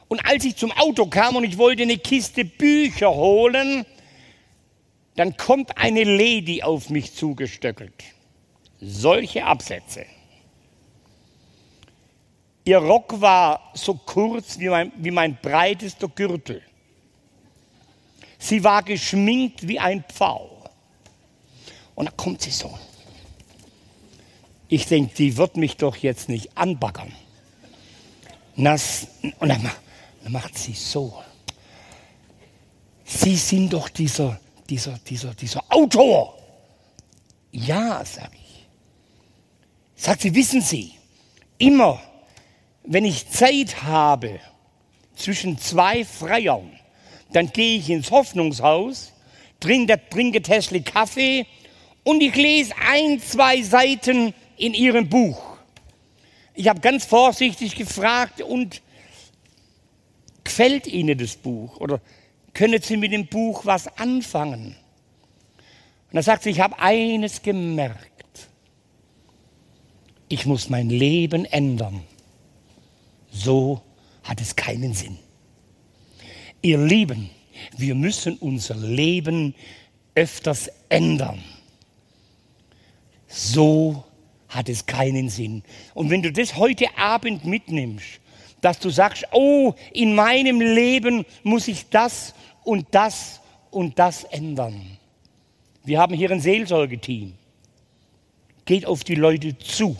Und 0.07 0.25
als 0.25 0.45
ich 0.45 0.55
zum 0.55 0.71
Auto 0.71 1.05
kam 1.05 1.35
und 1.35 1.43
ich 1.43 1.57
wollte 1.57 1.83
eine 1.83 1.97
Kiste 1.97 2.45
Bücher 2.45 3.13
holen, 3.13 3.85
dann 5.15 5.35
kommt 5.35 5.77
eine 5.77 6.05
Lady 6.05 6.63
auf 6.63 6.89
mich 6.89 7.13
zugestöckelt. 7.13 7.93
Solche 8.81 9.45
Absätze. 9.45 10.05
Ihr 12.65 12.79
Rock 12.79 13.21
war 13.21 13.71
so 13.73 13.93
kurz 13.93 14.57
wie 14.59 14.69
mein, 14.69 14.91
wie 14.97 15.11
mein 15.11 15.37
breitester 15.39 16.07
Gürtel. 16.07 16.61
Sie 18.39 18.63
war 18.63 18.81
geschminkt 18.81 19.67
wie 19.67 19.79
ein 19.79 20.03
Pfau. 20.03 20.69
Und 21.93 22.07
da 22.07 22.11
kommt 22.11 22.41
sie 22.41 22.51
so. 22.51 22.77
Ich 24.67 24.87
denke, 24.87 25.13
die 25.15 25.37
wird 25.37 25.57
mich 25.57 25.77
doch 25.77 25.95
jetzt 25.97 26.29
nicht 26.29 26.57
anbaggern. 26.57 27.11
Und, 28.55 28.63
das, 28.63 29.07
und 29.39 29.49
dann, 29.49 29.69
dann 30.23 30.31
macht 30.31 30.57
sie 30.57 30.73
so. 30.73 31.21
Sie 33.05 33.35
sind 33.35 33.73
doch 33.73 33.89
dieser, 33.89 34.39
dieser, 34.69 34.97
dieser, 34.99 35.33
dieser 35.33 35.63
Autor. 35.69 36.37
Ja, 37.51 38.03
sage 38.05 38.31
ich. 38.35 38.40
Sagt 40.01 40.21
sie, 40.21 40.33
wissen 40.33 40.61
Sie, 40.61 40.93
immer 41.59 42.01
wenn 42.83 43.05
ich 43.05 43.29
Zeit 43.29 43.83
habe 43.83 44.39
zwischen 45.15 45.59
zwei 45.59 46.03
Freiern, 46.03 46.71
dann 47.33 47.51
gehe 47.53 47.77
ich 47.77 47.87
ins 47.87 48.09
Hoffnungshaus, 48.09 49.13
trinke, 49.59 50.01
trinke 50.09 50.41
Tesla 50.41 50.79
Kaffee 50.79 51.45
und 52.03 52.23
ich 52.23 52.33
lese 52.33 52.73
ein, 52.89 53.21
zwei 53.21 53.61
Seiten 53.61 54.33
in 54.57 54.73
ihrem 54.73 55.07
Buch. 55.07 55.39
Ich 56.55 56.67
habe 56.67 56.79
ganz 56.79 57.05
vorsichtig 57.05 57.75
gefragt, 57.75 58.41
und 58.41 58.81
gefällt 60.43 60.87
Ihnen 60.87 61.19
das 61.19 61.35
Buch? 61.35 61.77
Oder 61.77 62.01
können 62.55 62.81
Sie 62.81 62.97
mit 62.97 63.11
dem 63.11 63.27
Buch 63.27 63.67
was 63.67 63.87
anfangen? 63.99 64.75
Und 66.11 66.17
er 66.17 66.23
sagt 66.23 66.43
sie, 66.43 66.49
ich 66.49 66.59
habe 66.59 66.77
eines 66.79 67.41
gemerkt. 67.41 68.10
Ich 70.31 70.45
muss 70.45 70.69
mein 70.69 70.89
Leben 70.89 71.43
ändern. 71.43 72.03
So 73.33 73.81
hat 74.23 74.39
es 74.39 74.55
keinen 74.55 74.93
Sinn. 74.93 75.17
Ihr 76.61 76.77
Lieben, 76.77 77.29
wir 77.75 77.95
müssen 77.95 78.37
unser 78.37 78.75
Leben 78.75 79.53
öfters 80.15 80.71
ändern. 80.87 81.43
So 83.27 84.05
hat 84.47 84.69
es 84.69 84.85
keinen 84.85 85.27
Sinn. 85.27 85.63
Und 85.93 86.09
wenn 86.09 86.21
du 86.21 86.31
das 86.31 86.55
heute 86.55 86.85
Abend 86.97 87.43
mitnimmst, 87.43 88.21
dass 88.61 88.79
du 88.79 88.89
sagst, 88.89 89.25
oh, 89.33 89.73
in 89.91 90.15
meinem 90.15 90.61
Leben 90.61 91.25
muss 91.43 91.67
ich 91.67 91.89
das 91.89 92.33
und 92.63 92.87
das 92.91 93.41
und 93.69 93.99
das 93.99 94.23
ändern. 94.23 94.97
Wir 95.83 95.99
haben 95.99 96.15
hier 96.15 96.31
ein 96.31 96.39
Seelsorgeteam. 96.39 97.33
Geht 98.63 98.85
auf 98.85 99.03
die 99.03 99.15
Leute 99.15 99.57
zu. 99.57 99.97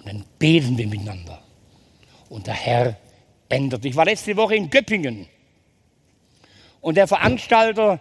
Und 0.00 0.06
dann 0.06 0.24
beten 0.38 0.76
wir 0.76 0.86
miteinander. 0.86 1.42
Und 2.28 2.46
der 2.46 2.54
Herr 2.54 2.96
ändert. 3.48 3.84
Ich 3.84 3.96
war 3.96 4.04
letzte 4.04 4.36
Woche 4.36 4.56
in 4.56 4.70
Göppingen. 4.70 5.26
Und 6.80 6.96
der 6.96 7.06
Veranstalter, 7.06 8.00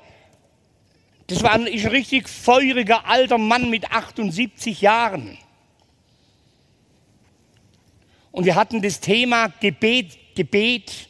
das 1.27 1.43
war 1.43 1.51
ein, 1.51 1.63
richtig 1.63 2.29
feuriger 2.29 3.05
alter 3.05 3.37
Mann 3.37 3.69
mit 3.69 3.91
78 3.91 4.81
Jahren. 4.81 5.37
Und 8.31 8.45
wir 8.45 8.55
hatten 8.55 8.81
das 8.81 8.99
Thema 8.99 9.47
Gebet, 9.59 10.35
Gebet. 10.35 11.09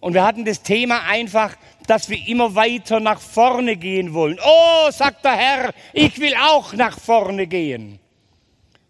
Und 0.00 0.14
wir 0.14 0.24
hatten 0.24 0.44
das 0.44 0.62
Thema 0.62 1.04
einfach, 1.04 1.56
dass 1.86 2.10
wir 2.10 2.28
immer 2.28 2.54
weiter 2.54 3.00
nach 3.00 3.20
vorne 3.20 3.76
gehen 3.76 4.12
wollen. 4.12 4.38
Oh, 4.44 4.90
sagt 4.90 5.24
der 5.24 5.36
Herr, 5.36 5.74
ich 5.94 6.20
will 6.20 6.34
auch 6.34 6.74
nach 6.74 6.98
vorne 6.98 7.46
gehen. 7.46 7.98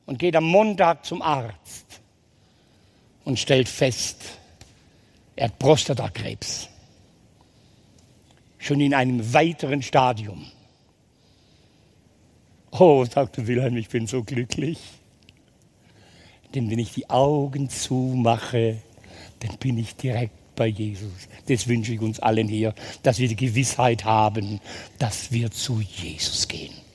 Und 0.09 0.19
geht 0.19 0.37
am 0.37 0.45
Montag 0.45 1.05
zum 1.05 1.21
Arzt 1.21 2.01
und 3.27 3.39
stellt 3.39 3.69
fest, 3.69 4.39
er 5.37 5.49
hat 5.49 5.59
Prostatakrebs. 5.59 6.71
Schon 8.57 8.81
in 8.81 8.95
einem 8.95 9.35
weiteren 9.35 9.83
Stadium. 9.83 10.47
Oh, 12.71 13.05
sagte 13.05 13.47
Wilhelm, 13.47 13.77
ich 13.77 13.91
bin 13.91 14.07
so 14.07 14.25
glücklich. 14.25 14.79
Denn 16.55 16.71
wenn 16.71 16.79
ich 16.79 16.95
die 16.95 17.11
Augen 17.11 17.69
zumache, 17.69 18.79
dann 19.41 19.59
bin 19.59 19.77
ich 19.77 19.95
direkt 19.95 20.57
bei 20.57 20.69
Jesus. 20.69 21.29
Das 21.49 21.69
wünsche 21.69 21.93
ich 21.93 22.01
uns 22.01 22.19
allen 22.19 22.49
hier, 22.49 22.75
dass 23.03 23.19
wir 23.19 23.29
die 23.29 23.37
Gewissheit 23.37 24.07
haben, 24.07 24.59
dass 24.99 25.33
wir 25.33 25.51
zu 25.51 25.83
Jesus 25.83 26.49
gehen. 26.49 26.88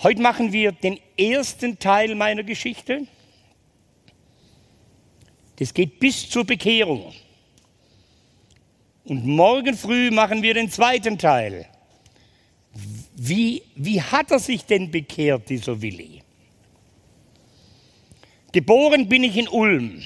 Heute 0.00 0.22
machen 0.22 0.52
wir 0.52 0.70
den 0.70 1.00
ersten 1.16 1.78
Teil 1.78 2.14
meiner 2.14 2.44
Geschichte. 2.44 3.06
Das 5.56 5.74
geht 5.74 5.98
bis 5.98 6.30
zur 6.30 6.44
Bekehrung. 6.44 7.12
Und 9.04 9.26
morgen 9.26 9.76
früh 9.76 10.12
machen 10.12 10.42
wir 10.42 10.54
den 10.54 10.70
zweiten 10.70 11.18
Teil. 11.18 11.66
Wie, 13.16 13.62
wie 13.74 14.00
hat 14.00 14.30
er 14.30 14.38
sich 14.38 14.64
denn 14.64 14.90
bekehrt, 14.90 15.48
dieser 15.48 15.82
Willi? 15.82 16.22
Geboren 18.52 19.08
bin 19.08 19.24
ich 19.24 19.36
in 19.36 19.48
Ulm. 19.48 20.02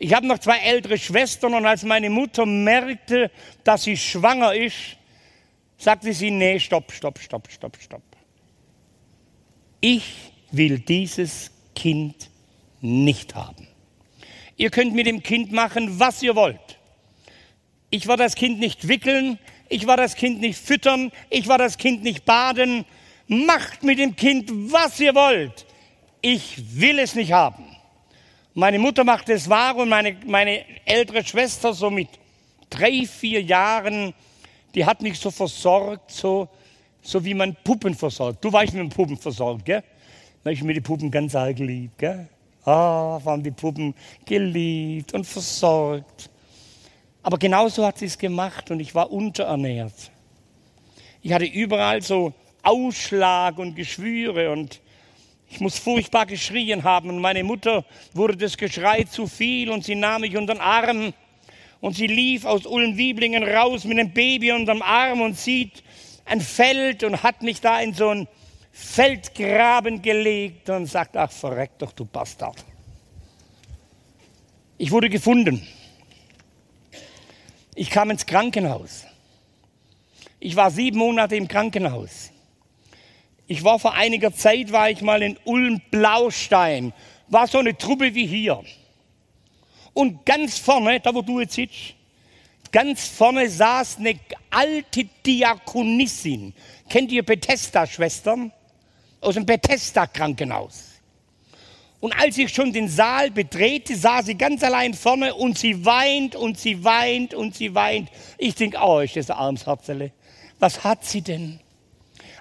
Ich 0.00 0.14
habe 0.14 0.26
noch 0.26 0.38
zwei 0.38 0.58
ältere 0.58 0.98
Schwestern 0.98 1.54
und 1.54 1.64
als 1.64 1.84
meine 1.84 2.10
Mutter 2.10 2.44
merkte, 2.44 3.30
dass 3.62 3.84
sie 3.84 3.96
schwanger 3.96 4.54
ist, 4.54 4.96
sagte 5.76 6.12
sie, 6.12 6.32
nee, 6.32 6.58
stopp, 6.58 6.90
stopp, 6.90 7.20
stopp, 7.20 7.48
stopp, 7.50 7.76
stopp. 7.80 8.07
Ich 9.80 10.32
will 10.50 10.78
dieses 10.78 11.50
Kind 11.74 12.30
nicht 12.80 13.34
haben. 13.34 13.68
Ihr 14.56 14.70
könnt 14.70 14.94
mit 14.94 15.06
dem 15.06 15.22
Kind 15.22 15.52
machen, 15.52 16.00
was 16.00 16.22
ihr 16.22 16.34
wollt. 16.34 16.78
Ich 17.90 18.08
war 18.08 18.16
das 18.16 18.34
Kind 18.34 18.58
nicht 18.58 18.88
wickeln, 18.88 19.38
ich 19.68 19.86
war 19.86 19.96
das 19.96 20.16
Kind 20.16 20.40
nicht 20.40 20.58
füttern, 20.58 21.12
ich 21.30 21.46
war 21.46 21.58
das 21.58 21.78
Kind 21.78 22.02
nicht 22.02 22.24
baden. 22.24 22.84
Macht 23.28 23.82
mit 23.82 23.98
dem 23.98 24.16
Kind, 24.16 24.50
was 24.50 24.98
ihr 24.98 25.14
wollt. 25.14 25.66
Ich 26.22 26.80
will 26.80 26.98
es 26.98 27.14
nicht 27.14 27.32
haben. 27.32 27.64
Meine 28.54 28.78
Mutter 28.78 29.04
macht 29.04 29.28
es 29.28 29.48
wahr 29.48 29.76
und 29.76 29.88
meine, 29.88 30.16
meine 30.26 30.64
ältere 30.84 31.24
Schwester 31.24 31.72
so 31.72 31.90
mit 31.90 32.08
drei, 32.70 33.06
vier 33.06 33.42
Jahren, 33.42 34.14
die 34.74 34.84
hat 34.84 35.02
mich 35.02 35.18
so 35.20 35.30
versorgt, 35.30 36.10
so, 36.10 36.48
so 37.02 37.24
wie 37.24 37.34
man 37.34 37.56
Puppen 37.64 37.94
versorgt. 37.94 38.44
Du 38.44 38.52
weißt, 38.52 38.74
wie 38.74 38.78
man 38.78 38.88
Puppen 38.88 39.16
versorgt, 39.16 39.64
gell? 39.64 39.82
Da 40.44 40.50
ich 40.50 40.62
mir 40.62 40.74
die 40.74 40.80
Puppen 40.80 41.10
ganz 41.10 41.34
arg 41.34 41.56
geliebt, 41.56 41.98
gell? 41.98 42.28
Ah, 42.64 43.20
waren 43.24 43.42
die 43.42 43.50
Puppen 43.50 43.94
geliebt 44.24 45.14
und 45.14 45.26
versorgt. 45.26 46.30
Aber 47.22 47.38
genauso 47.38 47.84
hat 47.86 47.98
sie 47.98 48.06
es 48.06 48.18
gemacht 48.18 48.70
und 48.70 48.80
ich 48.80 48.94
war 48.94 49.10
unterernährt. 49.10 50.10
Ich 51.22 51.32
hatte 51.32 51.46
überall 51.46 52.02
so 52.02 52.32
Ausschlag 52.62 53.58
und 53.58 53.74
Geschwüre 53.74 54.50
und 54.50 54.80
ich 55.50 55.60
muss 55.60 55.78
furchtbar 55.78 56.26
geschrien 56.26 56.84
haben 56.84 57.08
und 57.08 57.20
meine 57.20 57.42
Mutter 57.42 57.84
wurde 58.12 58.36
das 58.36 58.56
Geschrei 58.56 59.04
zu 59.04 59.26
viel 59.26 59.70
und 59.70 59.84
sie 59.84 59.94
nahm 59.94 60.20
mich 60.20 60.36
unter 60.36 60.54
den 60.54 60.60
Arm 60.60 61.14
und 61.80 61.96
sie 61.96 62.06
lief 62.06 62.44
aus 62.44 62.66
Ulm-Wieblingen 62.66 63.42
raus 63.42 63.84
mit 63.84 63.98
einem 63.98 64.12
Baby 64.12 64.52
unterm 64.52 64.82
Arm 64.82 65.20
und 65.20 65.38
sieht 65.38 65.82
ein 66.28 66.40
Feld 66.40 67.04
und 67.04 67.22
hat 67.22 67.42
mich 67.42 67.60
da 67.60 67.80
in 67.80 67.94
so 67.94 68.08
ein 68.10 68.28
Feldgraben 68.72 70.02
gelegt 70.02 70.70
und 70.70 70.86
sagt, 70.86 71.16
ach 71.16 71.32
verreck 71.32 71.72
doch, 71.78 71.92
du 71.92 72.04
Bastard. 72.04 72.64
Ich 74.76 74.90
wurde 74.90 75.10
gefunden. 75.10 75.66
Ich 77.74 77.90
kam 77.90 78.10
ins 78.10 78.26
Krankenhaus. 78.26 79.04
Ich 80.40 80.54
war 80.54 80.70
sieben 80.70 80.98
Monate 80.98 81.34
im 81.36 81.48
Krankenhaus. 81.48 82.30
Ich 83.48 83.64
war 83.64 83.78
vor 83.78 83.94
einiger 83.94 84.32
Zeit, 84.32 84.70
war 84.70 84.90
ich 84.90 85.00
mal 85.00 85.22
in 85.22 85.38
Ulm-Blaustein. 85.44 86.92
War 87.28 87.46
so 87.48 87.58
eine 87.58 87.76
Truppe 87.76 88.14
wie 88.14 88.26
hier. 88.26 88.62
Und 89.94 90.24
ganz 90.24 90.58
vorne, 90.58 91.00
da 91.00 91.14
wo 91.14 91.22
du 91.22 91.40
jetzt 91.40 91.54
sitzt, 91.54 91.94
ganz 92.72 93.06
vorne 93.06 93.48
saß 93.48 93.98
eine 93.98 94.18
alte 94.50 95.04
Diakonissin. 95.24 96.54
Kennt 96.88 97.12
ihr 97.12 97.24
Bethesda-Schwestern? 97.24 98.52
aus 99.20 99.34
dem 99.34 99.46
Bethesda-Krankenhaus. 99.46 100.84
Und 102.00 102.16
als 102.18 102.38
ich 102.38 102.54
schon 102.54 102.72
den 102.72 102.88
Saal 102.88 103.30
betrete, 103.30 103.96
sah 103.96 104.22
sie 104.22 104.36
ganz 104.36 104.62
allein 104.62 104.94
vorne 104.94 105.34
und 105.34 105.58
sie 105.58 105.84
weint 105.84 106.36
und 106.36 106.58
sie 106.58 106.84
weint 106.84 107.34
und 107.34 107.56
sie 107.56 107.74
weint. 107.74 108.08
Ich 108.38 108.54
denke, 108.54 108.78
oh, 108.80 109.00
ist 109.00 109.16
das 109.16 109.30
ein. 109.30 109.58
Was 110.60 110.84
hat 110.84 111.04
sie 111.04 111.22
denn? 111.22 111.58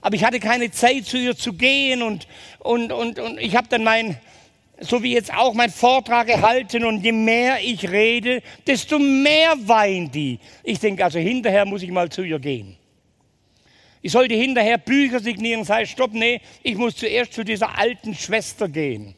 Aber 0.02 0.16
ich 0.16 0.24
hatte 0.24 0.40
keine 0.40 0.70
Zeit, 0.70 1.06
zu 1.06 1.18
ihr 1.18 1.36
zu 1.36 1.54
gehen 1.54 2.04
und, 2.04 2.28
und, 2.60 2.92
und, 2.92 3.18
und 3.18 3.40
ich 3.40 3.56
habe 3.56 3.68
dann 3.68 3.84
mein, 3.84 4.20
so 4.80 5.02
wie 5.02 5.14
jetzt 5.14 5.34
auch, 5.34 5.54
mein 5.54 5.70
Vortrag 5.70 6.28
gehalten 6.28 6.86
und 6.86 7.04
je 7.04 7.12
mehr 7.12 7.60
ich 7.62 7.90
rede, 7.90 8.42
desto 8.66 9.00
mehr 9.00 9.56
weint 9.60 10.14
die. 10.14 10.40
Ich 10.64 10.80
denke, 10.80 11.04
also 11.04 11.20
hinterher 11.20 11.66
muss 11.66 11.82
ich 11.82 11.92
mal 11.92 12.10
zu 12.10 12.22
ihr 12.22 12.40
gehen. 12.40 12.78
Ich 14.02 14.12
sollte 14.12 14.36
hinterher 14.36 14.78
Bücher 14.78 15.20
signieren, 15.20 15.64
sei 15.64 15.86
stopp, 15.86 16.14
nee, 16.14 16.42
ich 16.64 16.76
muss 16.76 16.96
zuerst 16.96 17.34
zu 17.34 17.44
dieser 17.44 17.78
alten 17.78 18.14
Schwester 18.14 18.70
gehen. 18.70 19.16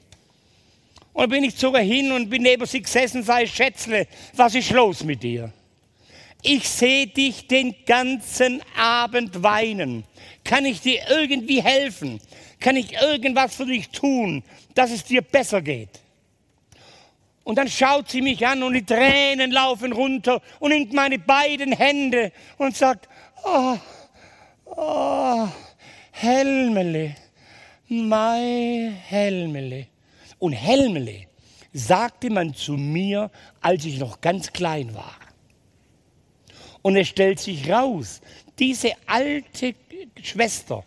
Und 1.14 1.24
dann 1.24 1.30
bin 1.30 1.44
ich 1.44 1.62
ihr 1.62 1.80
hin 1.80 2.12
und 2.12 2.30
bin 2.30 2.44
neben 2.44 2.66
sie 2.66 2.82
gesessen, 2.82 3.24
sei 3.24 3.46
Schätzle, 3.46 4.08
was 4.36 4.56
ist 4.56 4.72
los 4.72 5.04
mit 5.04 5.22
dir? 5.22 5.52
Ich 6.42 6.70
sehe 6.70 7.08
dich 7.08 7.48
den 7.48 7.76
ganzen 7.86 8.62
Abend 8.78 9.44
weinen. 9.44 10.06
Kann 10.46 10.64
ich 10.66 10.80
dir 10.80 11.02
irgendwie 11.10 11.62
helfen? 11.62 12.22
Kann 12.62 12.78
ich 12.78 12.94
irgendwas 12.94 13.56
für 13.56 13.66
dich 13.66 13.90
tun, 13.90 14.44
dass 14.80 14.92
es 14.92 15.04
dir 15.04 15.22
besser 15.22 15.62
geht? 15.62 16.00
Und 17.44 17.58
dann 17.58 17.68
schaut 17.68 18.10
sie 18.10 18.22
mich 18.22 18.48
an 18.48 18.64
und 18.64 18.74
die 18.74 18.86
Tränen 18.86 19.52
laufen 19.52 19.92
runter 19.92 20.42
und 20.60 20.70
nimmt 20.70 20.94
meine 20.94 21.20
beiden 21.20 21.74
Hände 21.74 22.32
und 22.58 22.78
sagt, 22.78 23.10
oh, 23.44 23.78
oh, 24.66 25.50
Helmele, 26.12 27.14
mein 27.90 28.94
Helmele. 28.94 29.88
Und 30.38 30.54
Helmele 30.54 31.26
sagte 31.74 32.30
man 32.30 32.54
zu 32.54 32.74
mir, 32.74 33.30
als 33.60 33.84
ich 33.84 34.00
noch 34.00 34.22
ganz 34.22 34.54
klein 34.54 34.96
war. 34.96 35.20
Und 36.82 36.96
es 36.96 37.10
stellt 37.10 37.42
sich 37.42 37.70
raus, 37.70 38.22
diese 38.58 38.94
alte 39.08 39.76
Schwester 40.22 40.86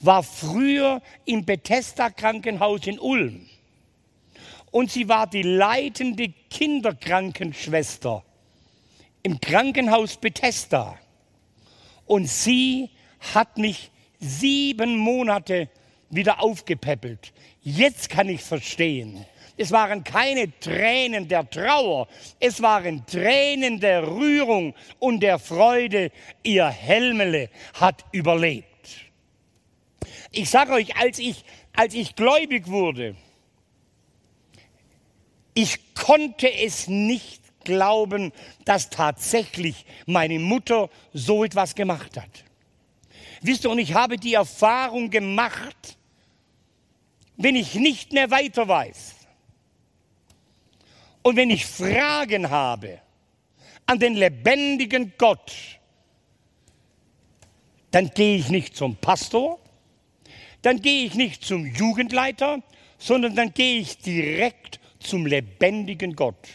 war 0.00 0.22
früher 0.22 1.02
im 1.24 1.44
Bethesda 1.44 2.10
Krankenhaus 2.10 2.86
in 2.86 2.98
Ulm. 2.98 3.48
Und 4.70 4.90
sie 4.90 5.08
war 5.08 5.26
die 5.26 5.42
leitende 5.42 6.32
Kinderkrankenschwester 6.50 8.22
im 9.22 9.40
Krankenhaus 9.40 10.16
Bethesda. 10.16 10.98
Und 12.04 12.28
sie 12.28 12.90
hat 13.34 13.58
mich 13.58 13.90
sieben 14.20 14.96
Monate 14.96 15.68
wieder 16.10 16.42
aufgepäppelt. 16.42 17.32
Jetzt 17.62 18.10
kann 18.10 18.28
ich 18.28 18.42
verstehen, 18.42 19.24
es 19.56 19.72
waren 19.72 20.04
keine 20.04 20.58
Tränen 20.60 21.26
der 21.28 21.48
Trauer, 21.48 22.08
es 22.38 22.60
waren 22.60 23.06
Tränen 23.06 23.80
der 23.80 24.06
Rührung 24.06 24.74
und 24.98 25.20
der 25.20 25.38
Freude. 25.38 26.12
Ihr 26.42 26.68
Helmele 26.68 27.48
hat 27.74 28.04
überlebt. 28.12 28.75
Ich 30.36 30.50
sage 30.50 30.72
euch, 30.72 30.94
als 30.96 31.18
ich, 31.18 31.44
als 31.72 31.94
ich 31.94 32.14
gläubig 32.14 32.66
wurde, 32.66 33.16
ich 35.54 35.94
konnte 35.94 36.52
es 36.52 36.88
nicht 36.88 37.42
glauben, 37.64 38.32
dass 38.66 38.90
tatsächlich 38.90 39.86
meine 40.04 40.38
Mutter 40.38 40.90
so 41.14 41.42
etwas 41.42 41.74
gemacht 41.74 42.18
hat. 42.18 42.44
Wisst 43.40 43.64
ihr, 43.64 43.70
und 43.70 43.78
ich 43.78 43.94
habe 43.94 44.18
die 44.18 44.34
Erfahrung 44.34 45.08
gemacht, 45.08 45.96
wenn 47.38 47.56
ich 47.56 47.74
nicht 47.74 48.12
mehr 48.12 48.30
weiter 48.30 48.68
weiß, 48.68 49.14
und 51.22 51.36
wenn 51.36 51.48
ich 51.48 51.64
Fragen 51.64 52.50
habe 52.50 53.00
an 53.86 53.98
den 53.98 54.14
lebendigen 54.14 55.14
Gott, 55.16 55.52
dann 57.90 58.10
gehe 58.10 58.36
ich 58.36 58.50
nicht 58.50 58.76
zum 58.76 58.96
Pastor, 58.96 59.58
dann 60.62 60.80
gehe 60.80 61.04
ich 61.04 61.14
nicht 61.14 61.44
zum 61.44 61.66
Jugendleiter, 61.66 62.62
sondern 62.98 63.34
dann 63.36 63.52
gehe 63.52 63.80
ich 63.80 63.98
direkt 63.98 64.80
zum 64.98 65.26
lebendigen 65.26 66.14
Gott. 66.16 66.48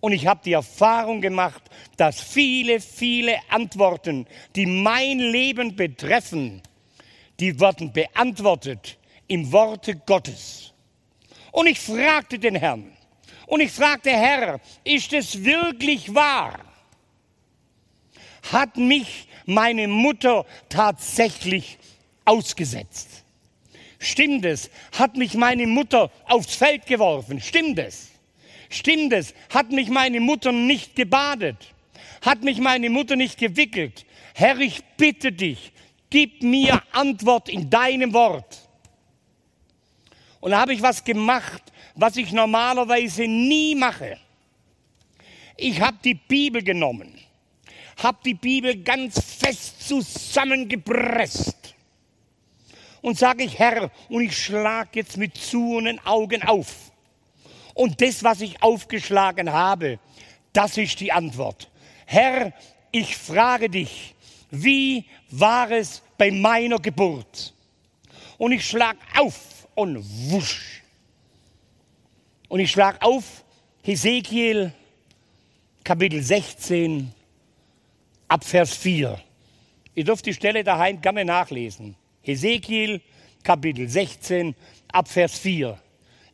Und 0.00 0.12
ich 0.12 0.26
habe 0.26 0.40
die 0.44 0.52
Erfahrung 0.52 1.20
gemacht, 1.20 1.62
dass 1.96 2.20
viele, 2.20 2.80
viele 2.80 3.36
Antworten, 3.48 4.26
die 4.54 4.66
mein 4.66 5.18
Leben 5.18 5.74
betreffen, 5.74 6.62
die 7.40 7.58
werden 7.58 7.92
beantwortet 7.92 8.96
im 9.26 9.50
Worte 9.52 9.96
Gottes. 9.96 10.72
Und 11.50 11.66
ich 11.66 11.80
fragte 11.80 12.38
den 12.38 12.54
Herrn, 12.54 12.92
und 13.46 13.60
ich 13.60 13.72
fragte, 13.72 14.10
Herr, 14.10 14.60
ist 14.84 15.12
es 15.14 15.42
wirklich 15.42 16.14
wahr? 16.14 16.60
Hat 18.52 18.76
mich 18.76 19.26
meine 19.46 19.88
Mutter 19.88 20.44
tatsächlich 20.68 21.78
ausgesetzt? 22.28 23.24
Stimmt 23.98 24.44
es? 24.44 24.70
Hat 24.92 25.16
mich 25.16 25.34
meine 25.34 25.66
Mutter 25.66 26.10
aufs 26.26 26.54
Feld 26.54 26.86
geworfen? 26.86 27.40
Stimmt 27.40 27.78
es? 27.78 28.10
Stimmt 28.70 29.12
es? 29.12 29.34
Hat 29.50 29.72
mich 29.72 29.88
meine 29.88 30.20
Mutter 30.20 30.52
nicht 30.52 30.94
gebadet? 30.94 31.56
Hat 32.22 32.44
mich 32.44 32.58
meine 32.58 32.90
Mutter 32.90 33.16
nicht 33.16 33.38
gewickelt? 33.38 34.04
Herr, 34.34 34.58
ich 34.58 34.84
bitte 34.96 35.32
dich, 35.32 35.72
gib 36.10 36.42
mir 36.42 36.82
Antwort 36.92 37.48
in 37.48 37.70
deinem 37.70 38.12
Wort. 38.12 38.68
Und 40.40 40.52
da 40.52 40.60
habe 40.60 40.74
ich 40.74 40.82
was 40.82 41.02
gemacht, 41.02 41.62
was 41.96 42.16
ich 42.16 42.30
normalerweise 42.30 43.26
nie 43.26 43.74
mache. 43.74 44.18
Ich 45.56 45.80
habe 45.80 45.96
die 46.04 46.14
Bibel 46.14 46.62
genommen, 46.62 47.12
habe 47.96 48.18
die 48.24 48.34
Bibel 48.34 48.76
ganz 48.76 49.20
fest 49.20 49.88
zusammengepresst 49.88 51.74
und 53.02 53.18
sage 53.18 53.44
ich, 53.44 53.58
Herr, 53.58 53.90
und 54.08 54.22
ich 54.22 54.36
schlage 54.36 54.90
jetzt 54.94 55.16
mit 55.16 55.36
zuenen 55.36 56.04
Augen 56.04 56.42
auf. 56.42 56.92
Und 57.74 58.00
das, 58.00 58.24
was 58.24 58.40
ich 58.40 58.62
aufgeschlagen 58.62 59.52
habe, 59.52 59.98
das 60.52 60.76
ist 60.76 61.00
die 61.00 61.12
Antwort. 61.12 61.70
Herr, 62.06 62.52
ich 62.90 63.16
frage 63.16 63.68
dich, 63.70 64.14
wie 64.50 65.04
war 65.30 65.70
es 65.70 66.02
bei 66.16 66.30
meiner 66.30 66.78
Geburt? 66.78 67.54
Und 68.38 68.52
ich 68.52 68.66
schlage 68.66 68.98
auf 69.16 69.68
und 69.74 70.02
wusch 70.30 70.82
und 72.48 72.60
ich 72.60 72.70
schlage 72.70 73.02
auf 73.02 73.44
Hesekiel 73.82 74.72
Kapitel 75.84 76.22
16 76.22 77.12
ab 78.26 78.44
Vers 78.44 78.74
4. 78.74 79.20
Ihr 79.94 80.04
dürft 80.04 80.26
die 80.26 80.34
Stelle 80.34 80.64
daheim 80.64 81.00
gerne 81.00 81.24
nachlesen. 81.24 81.96
Hesekiel 82.28 83.00
Kapitel 83.42 83.88
16 83.88 84.54
ab 84.92 85.08
Vers 85.08 85.38
4. 85.38 85.78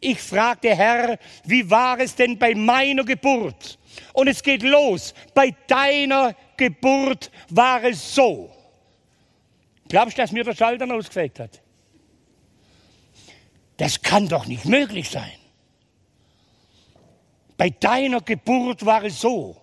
Ich 0.01 0.21
fragte 0.21 0.75
Herr, 0.75 1.19
wie 1.45 1.71
war 1.71 2.01
es 2.01 2.15
denn 2.17 2.37
bei 2.37 2.55
meiner 2.55 3.05
Geburt? 3.05 3.79
Und 4.13 4.27
es 4.29 4.43
geht 4.43 4.63
los. 4.65 5.15
Bei 5.35 5.55
deiner 5.69 6.35
Geburt 6.57 7.31
war 7.49 7.85
es 7.85 8.15
so. 8.15 8.53
Glaubst 9.89 10.19
du, 10.19 10.23
dass 10.23 10.33
mir 10.33 10.43
der 10.43 10.55
Schalter 10.55 10.93
ausgefegt 10.93 11.39
hat? 11.39 11.63
Das 13.77 14.03
kann 14.03 14.29
doch 14.29 14.47
nicht 14.47 14.65
möglich 14.65 15.09
sein. 15.09 15.33
Bei 17.57 17.71
deiner 17.71 18.21
Geburt 18.21 18.85
war 18.85 19.05
es 19.05 19.21
so. 19.21 19.57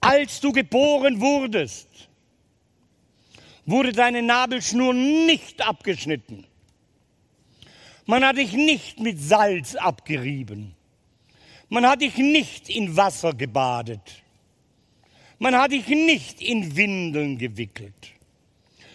Als 0.00 0.40
du 0.40 0.52
geboren 0.52 1.20
wurdest, 1.20 2.08
wurde 3.66 3.92
deine 3.92 4.22
Nabelschnur 4.22 4.92
nicht 4.94 5.66
abgeschnitten. 5.66 6.46
Man 8.06 8.24
hat 8.24 8.36
dich 8.36 8.52
nicht 8.52 8.98
mit 9.00 9.20
Salz 9.20 9.74
abgerieben. 9.74 10.74
Man 11.68 11.86
hat 11.86 12.02
dich 12.02 12.16
nicht 12.16 12.68
in 12.68 12.96
Wasser 12.96 13.32
gebadet. 13.32 14.22
Man 15.38 15.56
hat 15.56 15.72
dich 15.72 15.88
nicht 15.88 16.40
in 16.40 16.76
Windeln 16.76 17.38
gewickelt, 17.38 18.12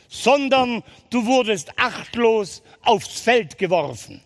sondern 0.08 0.84
du 1.10 1.26
wurdest 1.26 1.78
achtlos 1.78 2.62
aufs 2.82 3.20
Feld 3.20 3.58
geworfen. 3.58 4.22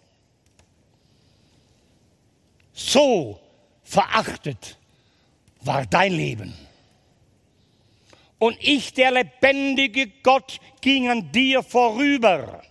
So 2.73 3.39
verachtet 3.83 4.77
war 5.61 5.85
dein 5.85 6.13
Leben. 6.13 6.53
Und 8.41 8.57
ich, 8.59 8.91
der 8.93 9.11
lebendige 9.11 10.07
Gott, 10.23 10.59
ging 10.81 11.07
an 11.09 11.31
dir 11.31 11.61
vorüber. 11.61 12.63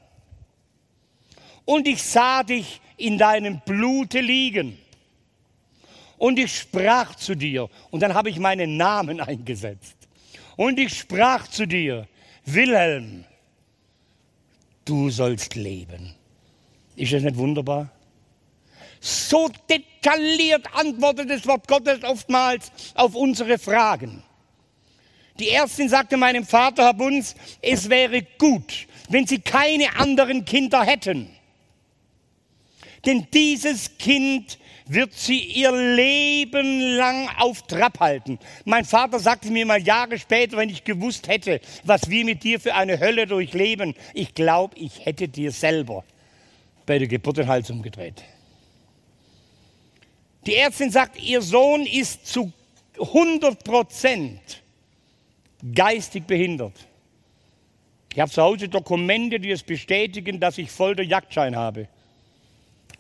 Und 1.64 1.86
ich 1.86 2.02
sah 2.02 2.42
dich 2.42 2.80
in 2.96 3.18
deinem 3.18 3.60
Blute 3.60 4.18
liegen. 4.18 4.76
Und 6.18 6.40
ich 6.40 6.58
sprach 6.58 7.14
zu 7.14 7.36
dir, 7.36 7.68
und 7.92 8.00
dann 8.00 8.14
habe 8.14 8.30
ich 8.30 8.40
meinen 8.40 8.78
Namen 8.78 9.20
eingesetzt. 9.30 9.94
Und 10.56 10.80
ich 10.80 10.98
sprach 10.98 11.46
zu 11.46 11.66
dir, 11.66 12.08
Wilhelm, 12.46 13.24
du 14.84 15.08
sollst 15.08 15.54
leben. 15.54 16.16
Ist 16.96 17.12
das 17.12 17.22
nicht 17.22 17.36
wunderbar? 17.36 17.88
So 18.98 19.48
detailliert 19.70 20.66
antwortet 20.74 21.30
das 21.30 21.46
Wort 21.46 21.68
Gottes 21.68 22.02
oftmals 22.02 22.72
auf 22.96 23.14
unsere 23.14 23.56
Fragen. 23.56 24.24
Die 25.40 25.48
Ärztin 25.48 25.88
sagte 25.88 26.18
meinem 26.18 26.44
Vater, 26.44 26.84
Herr 26.84 26.94
Bunz, 26.94 27.34
es 27.62 27.88
wäre 27.88 28.22
gut, 28.38 28.86
wenn 29.08 29.26
Sie 29.26 29.40
keine 29.40 29.96
anderen 29.96 30.44
Kinder 30.44 30.84
hätten. 30.84 31.30
Denn 33.06 33.26
dieses 33.32 33.96
Kind 33.96 34.58
wird 34.86 35.14
sie 35.14 35.38
ihr 35.38 35.72
Leben 35.72 36.80
lang 36.80 37.30
auf 37.38 37.62
Trab 37.62 38.00
halten. 38.00 38.38
Mein 38.66 38.84
Vater 38.84 39.18
sagte 39.18 39.50
mir 39.50 39.64
mal 39.64 39.80
Jahre 39.80 40.18
später, 40.18 40.58
wenn 40.58 40.68
ich 40.68 40.84
gewusst 40.84 41.28
hätte, 41.28 41.60
was 41.84 42.10
wir 42.10 42.24
mit 42.26 42.42
dir 42.42 42.60
für 42.60 42.74
eine 42.74 43.00
Hölle 43.00 43.26
durchleben, 43.26 43.94
ich 44.12 44.34
glaube, 44.34 44.76
ich 44.76 45.06
hätte 45.06 45.28
dir 45.28 45.52
selber 45.52 46.04
bei 46.84 46.98
der 46.98 47.08
Geburt 47.08 47.38
den 47.38 47.46
Hals 47.46 47.70
umgedreht. 47.70 48.22
Die 50.44 50.56
Ärztin 50.56 50.90
sagt, 50.90 51.22
ihr 51.22 51.40
Sohn 51.40 51.86
ist 51.86 52.26
zu 52.26 52.52
100 52.98 53.64
Prozent 53.64 54.59
geistig 55.74 56.26
behindert. 56.26 56.74
Ich 58.12 58.18
habe 58.18 58.30
zu 58.30 58.42
Hause 58.42 58.68
Dokumente, 58.68 59.38
die 59.38 59.50
es 59.50 59.62
bestätigen, 59.62 60.40
dass 60.40 60.58
ich 60.58 60.70
voll 60.70 60.96
der 60.96 61.04
Jagdschein 61.04 61.54
habe. 61.54 61.88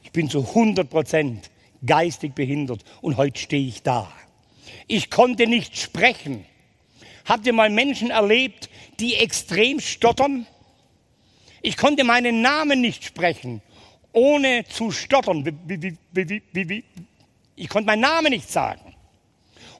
Ich 0.02 0.12
bin 0.12 0.28
zu 0.30 0.40
100 0.40 0.88
Prozent 0.88 1.50
geistig 1.84 2.34
behindert 2.34 2.84
und 3.00 3.16
heute 3.16 3.38
stehe 3.38 3.66
ich 3.66 3.82
da. 3.82 4.10
Ich 4.86 5.10
konnte 5.10 5.46
nicht 5.46 5.76
sprechen. 5.78 6.44
Habt 7.24 7.46
ihr 7.46 7.52
mal 7.52 7.70
Menschen 7.70 8.10
erlebt, 8.10 8.70
die 8.98 9.16
extrem 9.16 9.80
stottern? 9.80 10.46
Ich 11.62 11.76
konnte 11.76 12.04
meinen 12.04 12.40
Namen 12.40 12.80
nicht 12.80 13.04
sprechen, 13.04 13.62
ohne 14.12 14.64
zu 14.64 14.90
stottern. 14.90 15.44
Ich 17.56 17.68
konnte 17.68 17.86
meinen 17.86 18.00
Namen 18.00 18.30
nicht 18.30 18.48
sagen. 18.48 18.89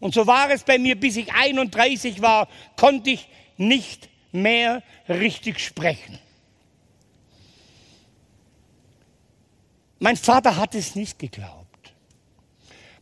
Und 0.01 0.15
so 0.15 0.27
war 0.27 0.51
es 0.51 0.65
bei 0.65 0.79
mir, 0.79 0.99
bis 0.99 1.17
ich 1.17 1.33
31 1.33 2.23
war, 2.23 2.49
konnte 2.77 3.11
ich 3.11 3.29
nicht 3.59 4.09
mehr 4.33 4.83
richtig 5.09 5.61
sprechen. 5.61 6.19
Mein 9.99 10.17
Vater 10.17 10.57
hat 10.57 10.75
es 10.75 10.95
nicht 10.95 11.19
geglaubt. 11.19 11.93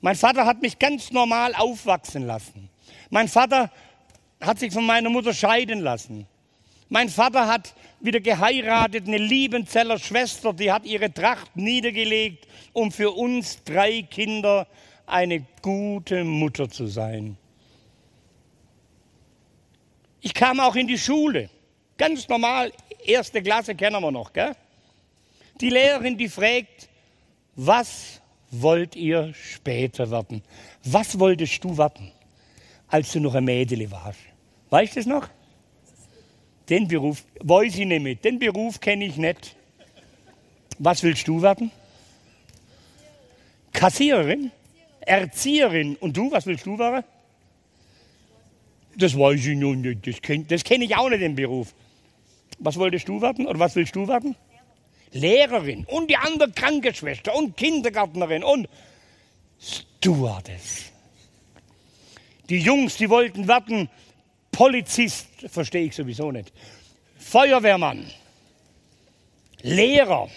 Mein 0.00 0.16
Vater 0.16 0.44
hat 0.46 0.60
mich 0.62 0.78
ganz 0.78 1.12
normal 1.12 1.54
aufwachsen 1.54 2.26
lassen. 2.26 2.68
Mein 3.10 3.28
Vater 3.28 3.70
hat 4.40 4.58
sich 4.58 4.72
von 4.72 4.84
meiner 4.84 5.10
Mutter 5.10 5.32
scheiden 5.32 5.80
lassen. 5.80 6.26
Mein 6.88 7.08
Vater 7.08 7.46
hat 7.46 7.74
wieder 8.00 8.20
geheiratet, 8.20 9.06
eine 9.06 9.18
Liebenzeller 9.18 9.98
Schwester, 9.98 10.52
die 10.52 10.72
hat 10.72 10.84
ihre 10.86 11.12
Tracht 11.12 11.54
niedergelegt, 11.54 12.48
um 12.72 12.90
für 12.90 13.10
uns 13.10 13.62
drei 13.64 14.02
Kinder 14.02 14.66
eine 15.08 15.44
gute 15.62 16.24
Mutter 16.24 16.68
zu 16.68 16.86
sein. 16.86 17.36
Ich 20.20 20.34
kam 20.34 20.60
auch 20.60 20.74
in 20.76 20.86
die 20.86 20.98
Schule, 20.98 21.48
ganz 21.96 22.28
normal, 22.28 22.72
erste 23.04 23.42
Klasse 23.42 23.74
kennen 23.74 24.02
wir 24.02 24.10
noch. 24.10 24.32
Gell? 24.32 24.54
Die 25.60 25.70
Lehrerin, 25.70 26.16
die 26.18 26.28
fragt, 26.28 26.88
was 27.56 28.20
wollt 28.50 28.96
ihr 28.96 29.32
später 29.34 30.10
werden? 30.10 30.42
Was 30.84 31.18
wolltest 31.18 31.62
du 31.64 31.76
werden, 31.76 32.12
als 32.88 33.12
du 33.12 33.20
noch 33.20 33.34
ein 33.34 33.44
Mädel 33.44 33.90
warst? 33.90 34.20
Weißt 34.70 34.96
du 34.96 35.00
es 35.00 35.06
noch? 35.06 35.28
Den 36.68 36.86
Beruf, 36.86 37.24
weiß 37.40 37.76
ich 37.76 37.86
nicht 37.86 38.02
mit, 38.02 38.24
den 38.24 38.38
Beruf 38.38 38.78
kenne 38.80 39.06
ich 39.06 39.16
nicht. 39.16 39.56
Was 40.78 41.02
willst 41.02 41.26
du 41.26 41.40
werden? 41.40 41.70
Kassiererin? 43.72 44.52
Erzieherin. 45.08 45.96
Und 45.96 46.16
du, 46.16 46.30
was 46.30 46.46
willst 46.46 46.66
du 46.66 46.78
werden? 46.78 47.04
Das 48.96 49.16
weiß 49.16 49.46
ich 49.46 49.56
noch 49.56 49.74
nicht. 49.74 50.06
Das 50.06 50.20
kenne 50.20 50.44
kenn 50.44 50.82
ich 50.82 50.96
auch 50.96 51.08
nicht, 51.08 51.22
den 51.22 51.34
Beruf. 51.34 51.74
Was 52.58 52.76
wolltest 52.76 53.08
du 53.08 53.20
werden 53.22 53.46
oder 53.46 53.58
was 53.58 53.76
willst 53.76 53.94
du 53.94 54.08
werden? 54.08 54.34
Lehrerin 55.12 55.86
und 55.86 56.10
die 56.10 56.16
andere 56.16 56.50
Krankenschwester 56.50 57.34
und 57.34 57.56
Kindergärtnerin 57.56 58.44
und 58.44 58.68
Stewardess. 59.60 60.92
Die 62.48 62.58
Jungs, 62.58 62.96
die 62.96 63.08
wollten 63.08 63.46
werden 63.46 63.88
Polizist, 64.50 65.28
verstehe 65.46 65.84
ich 65.86 65.94
sowieso 65.94 66.32
nicht. 66.32 66.52
Feuerwehrmann, 67.18 68.04
Lehrer, 69.62 70.28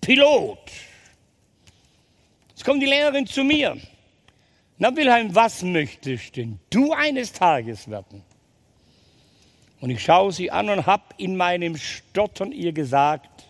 Pilot. 0.00 0.58
Jetzt 2.54 2.64
kommt 2.64 2.82
die 2.82 2.86
Lehrerin 2.86 3.26
zu 3.26 3.44
mir. 3.44 3.76
Na 4.78 4.94
Wilhelm, 4.94 5.34
was 5.34 5.62
möchtest 5.62 6.36
denn 6.36 6.58
du 6.70 6.92
eines 6.92 7.32
Tages 7.32 7.88
werden? 7.88 8.22
Und 9.80 9.90
ich 9.90 10.02
schaue 10.02 10.32
sie 10.32 10.50
an 10.50 10.68
und 10.70 10.86
habe 10.86 11.02
in 11.16 11.36
meinem 11.36 11.76
Stottern 11.76 12.52
ihr 12.52 12.72
gesagt, 12.72 13.44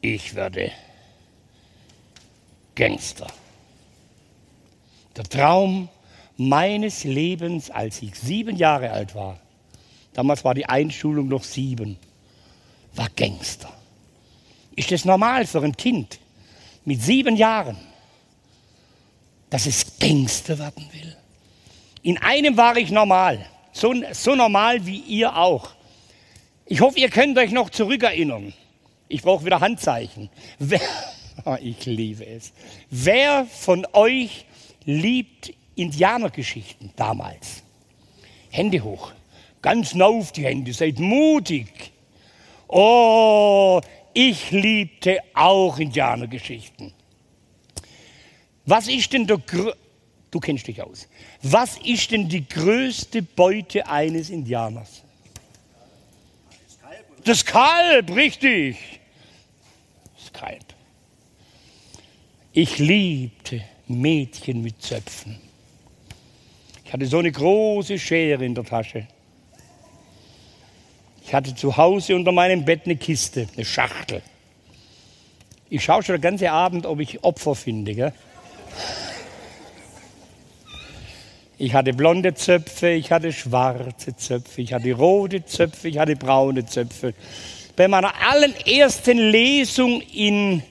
ich 0.00 0.34
werde 0.34 0.72
Gangster. 2.74 3.26
Der 5.16 5.24
Traum 5.24 5.88
meines 6.36 7.04
Lebens, 7.04 7.70
als 7.70 8.02
ich 8.02 8.14
sieben 8.14 8.56
Jahre 8.56 8.90
alt 8.90 9.14
war, 9.14 9.40
damals 10.12 10.44
war 10.44 10.54
die 10.54 10.66
Einschulung 10.66 11.28
noch 11.28 11.44
sieben, 11.44 11.98
war 12.94 13.08
Gangster. 13.16 13.72
Ist 14.74 14.92
das 14.92 15.04
normal 15.04 15.46
für 15.46 15.62
ein 15.62 15.76
Kind 15.76 16.18
mit 16.86 17.02
sieben 17.02 17.36
Jahren, 17.36 17.76
dass 19.50 19.66
es 19.66 19.98
Gangster 19.98 20.58
werden 20.58 20.88
will? 20.92 21.14
In 22.02 22.16
einem 22.18 22.56
war 22.56 22.76
ich 22.78 22.90
normal, 22.90 23.44
so, 23.72 23.94
so 24.12 24.34
normal 24.34 24.86
wie 24.86 25.00
ihr 25.00 25.36
auch. 25.36 25.70
Ich 26.64 26.80
hoffe, 26.80 26.98
ihr 26.98 27.10
könnt 27.10 27.36
euch 27.36 27.50
noch 27.50 27.70
zurückerinnern. 27.70 28.54
Ich 29.08 29.22
brauche 29.22 29.44
wieder 29.44 29.60
Handzeichen. 29.60 30.30
Wer, 30.58 30.80
oh, 31.44 31.56
ich 31.60 31.84
liebe 31.84 32.26
es. 32.26 32.52
Wer 32.90 33.46
von 33.46 33.86
euch 33.92 34.46
liebt 34.84 35.52
Indianergeschichten 35.74 36.92
damals? 36.96 37.62
Hände 38.50 38.82
hoch. 38.82 39.12
Ganz 39.62 39.94
auf 40.00 40.32
die 40.32 40.44
Hände. 40.44 40.72
Seid 40.72 40.98
mutig. 40.98 41.92
Oh, 42.68 43.80
ich 44.16 44.50
liebte 44.50 45.18
auch 45.34 45.78
Indianergeschichten. 45.78 46.92
Was 48.64 48.88
ist 48.88 49.12
denn 49.12 49.26
der 49.26 49.38
Du 50.30 50.40
kennst 50.40 50.66
dich 50.66 50.82
aus. 50.82 51.08
Was 51.42 51.78
ist 51.78 52.10
denn 52.10 52.28
die 52.28 52.46
größte 52.46 53.22
Beute 53.22 53.86
eines 53.86 54.28
Indianers? 54.28 55.02
Das 57.24 57.44
Kalb, 57.44 58.14
richtig. 58.14 58.76
Das 60.18 60.32
Kalb. 60.32 60.64
Ich 62.52 62.78
liebte 62.78 63.62
Mädchen 63.88 64.62
mit 64.62 64.82
Zöpfen. 64.82 65.40
Ich 66.84 66.92
hatte 66.92 67.06
so 67.06 67.18
eine 67.18 67.32
große 67.32 67.98
Schere 67.98 68.44
in 68.44 68.54
der 68.54 68.64
Tasche. 68.64 69.08
Ich 71.26 71.34
hatte 71.34 71.56
zu 71.56 71.76
Hause 71.76 72.14
unter 72.14 72.30
meinem 72.30 72.64
Bett 72.64 72.82
eine 72.84 72.94
Kiste, 72.94 73.48
eine 73.56 73.64
Schachtel. 73.64 74.22
Ich 75.68 75.82
schaue 75.82 76.04
schon 76.04 76.14
den 76.14 76.20
ganzen 76.20 76.46
Abend, 76.46 76.86
ob 76.86 77.00
ich 77.00 77.24
Opfer 77.24 77.56
finde. 77.56 77.96
Gell? 77.96 78.12
Ich 81.58 81.74
hatte 81.74 81.92
blonde 81.94 82.34
Zöpfe, 82.34 82.90
ich 82.90 83.10
hatte 83.10 83.32
schwarze 83.32 84.14
Zöpfe, 84.16 84.62
ich 84.62 84.72
hatte 84.72 84.92
rote 84.92 85.44
Zöpfe, 85.44 85.88
ich 85.88 85.98
hatte 85.98 86.14
braune 86.14 86.64
Zöpfe. 86.64 87.12
Bei 87.74 87.88
meiner 87.88 88.12
allerersten 88.30 89.18
Lesung 89.18 90.00
in 90.02 90.62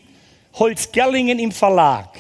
Holzgerlingen 0.53 1.37
im 1.37 1.51
Verlag, 1.51 2.17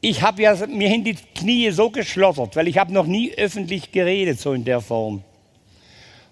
ich 0.00 0.20
habe 0.20 0.42
ja 0.42 0.56
mir 0.66 0.92
in 0.92 1.04
die 1.04 1.14
Knie 1.14 1.70
so 1.70 1.90
geschlottert, 1.90 2.56
weil 2.56 2.66
ich 2.66 2.78
habe 2.78 2.92
noch 2.92 3.06
nie 3.06 3.32
öffentlich 3.36 3.92
geredet, 3.92 4.40
so 4.40 4.52
in 4.52 4.64
der 4.64 4.80
Form. 4.80 5.22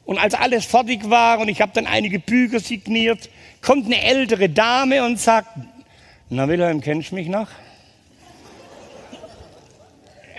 Und 0.06 0.18
als 0.18 0.34
alles 0.34 0.64
fertig 0.64 1.08
war 1.08 1.38
und 1.38 1.48
ich 1.48 1.60
habe 1.60 1.72
dann 1.74 1.86
einige 1.86 2.18
Bücher 2.18 2.60
signiert, 2.60 3.30
kommt 3.62 3.86
eine 3.86 4.02
ältere 4.02 4.48
Dame 4.48 5.04
und 5.04 5.18
sagt, 5.18 5.48
na 6.28 6.48
Wilhelm, 6.48 6.80
kennst 6.80 7.10
du 7.10 7.14
mich 7.14 7.28
noch? 7.28 7.48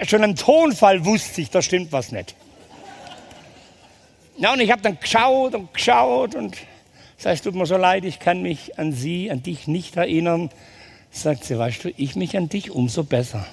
schon 0.04 0.24
im 0.24 0.36
Tonfall 0.36 1.06
wusste 1.06 1.42
ich, 1.42 1.50
da 1.50 1.62
stimmt 1.62 1.92
was 1.92 2.12
nicht. 2.12 2.36
Ja, 4.38 4.54
und 4.54 4.60
ich 4.60 4.72
habe 4.72 4.82
dann 4.82 5.00
geschaut 5.00 5.56
und 5.56 5.74
geschaut 5.74 6.36
und 6.36 6.58
das 7.18 7.28
heißt, 7.28 7.46
tut 7.46 7.56
mir 7.56 7.66
so 7.66 7.78
leid, 7.78 8.04
ich 8.04 8.20
kann 8.20 8.42
mich 8.42 8.78
an 8.78 8.92
Sie, 8.92 9.32
an 9.32 9.42
dich 9.42 9.68
nicht 9.68 9.96
erinnern. 9.96 10.50
Sagt 11.12 11.46
sie, 11.46 11.58
weißt 11.58 11.86
du, 11.86 11.94
ich 11.96 12.18
mich 12.18 12.36
an 12.36 12.50
dich 12.50 12.72
umso 12.72 13.06
besser. 13.06 13.46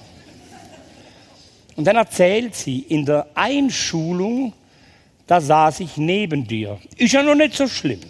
Und 1.77 1.85
dann 1.85 1.95
erzählt 1.95 2.55
sie, 2.55 2.79
in 2.79 3.05
der 3.05 3.27
Einschulung, 3.35 4.51
da 5.27 5.41
saß 5.41 5.79
ich 5.79 5.97
neben 5.97 6.47
dir. 6.47 6.79
Ist 6.97 7.13
ja 7.13 7.23
noch 7.23 7.35
nicht 7.35 7.55
so 7.55 7.67
schlimm. 7.67 8.01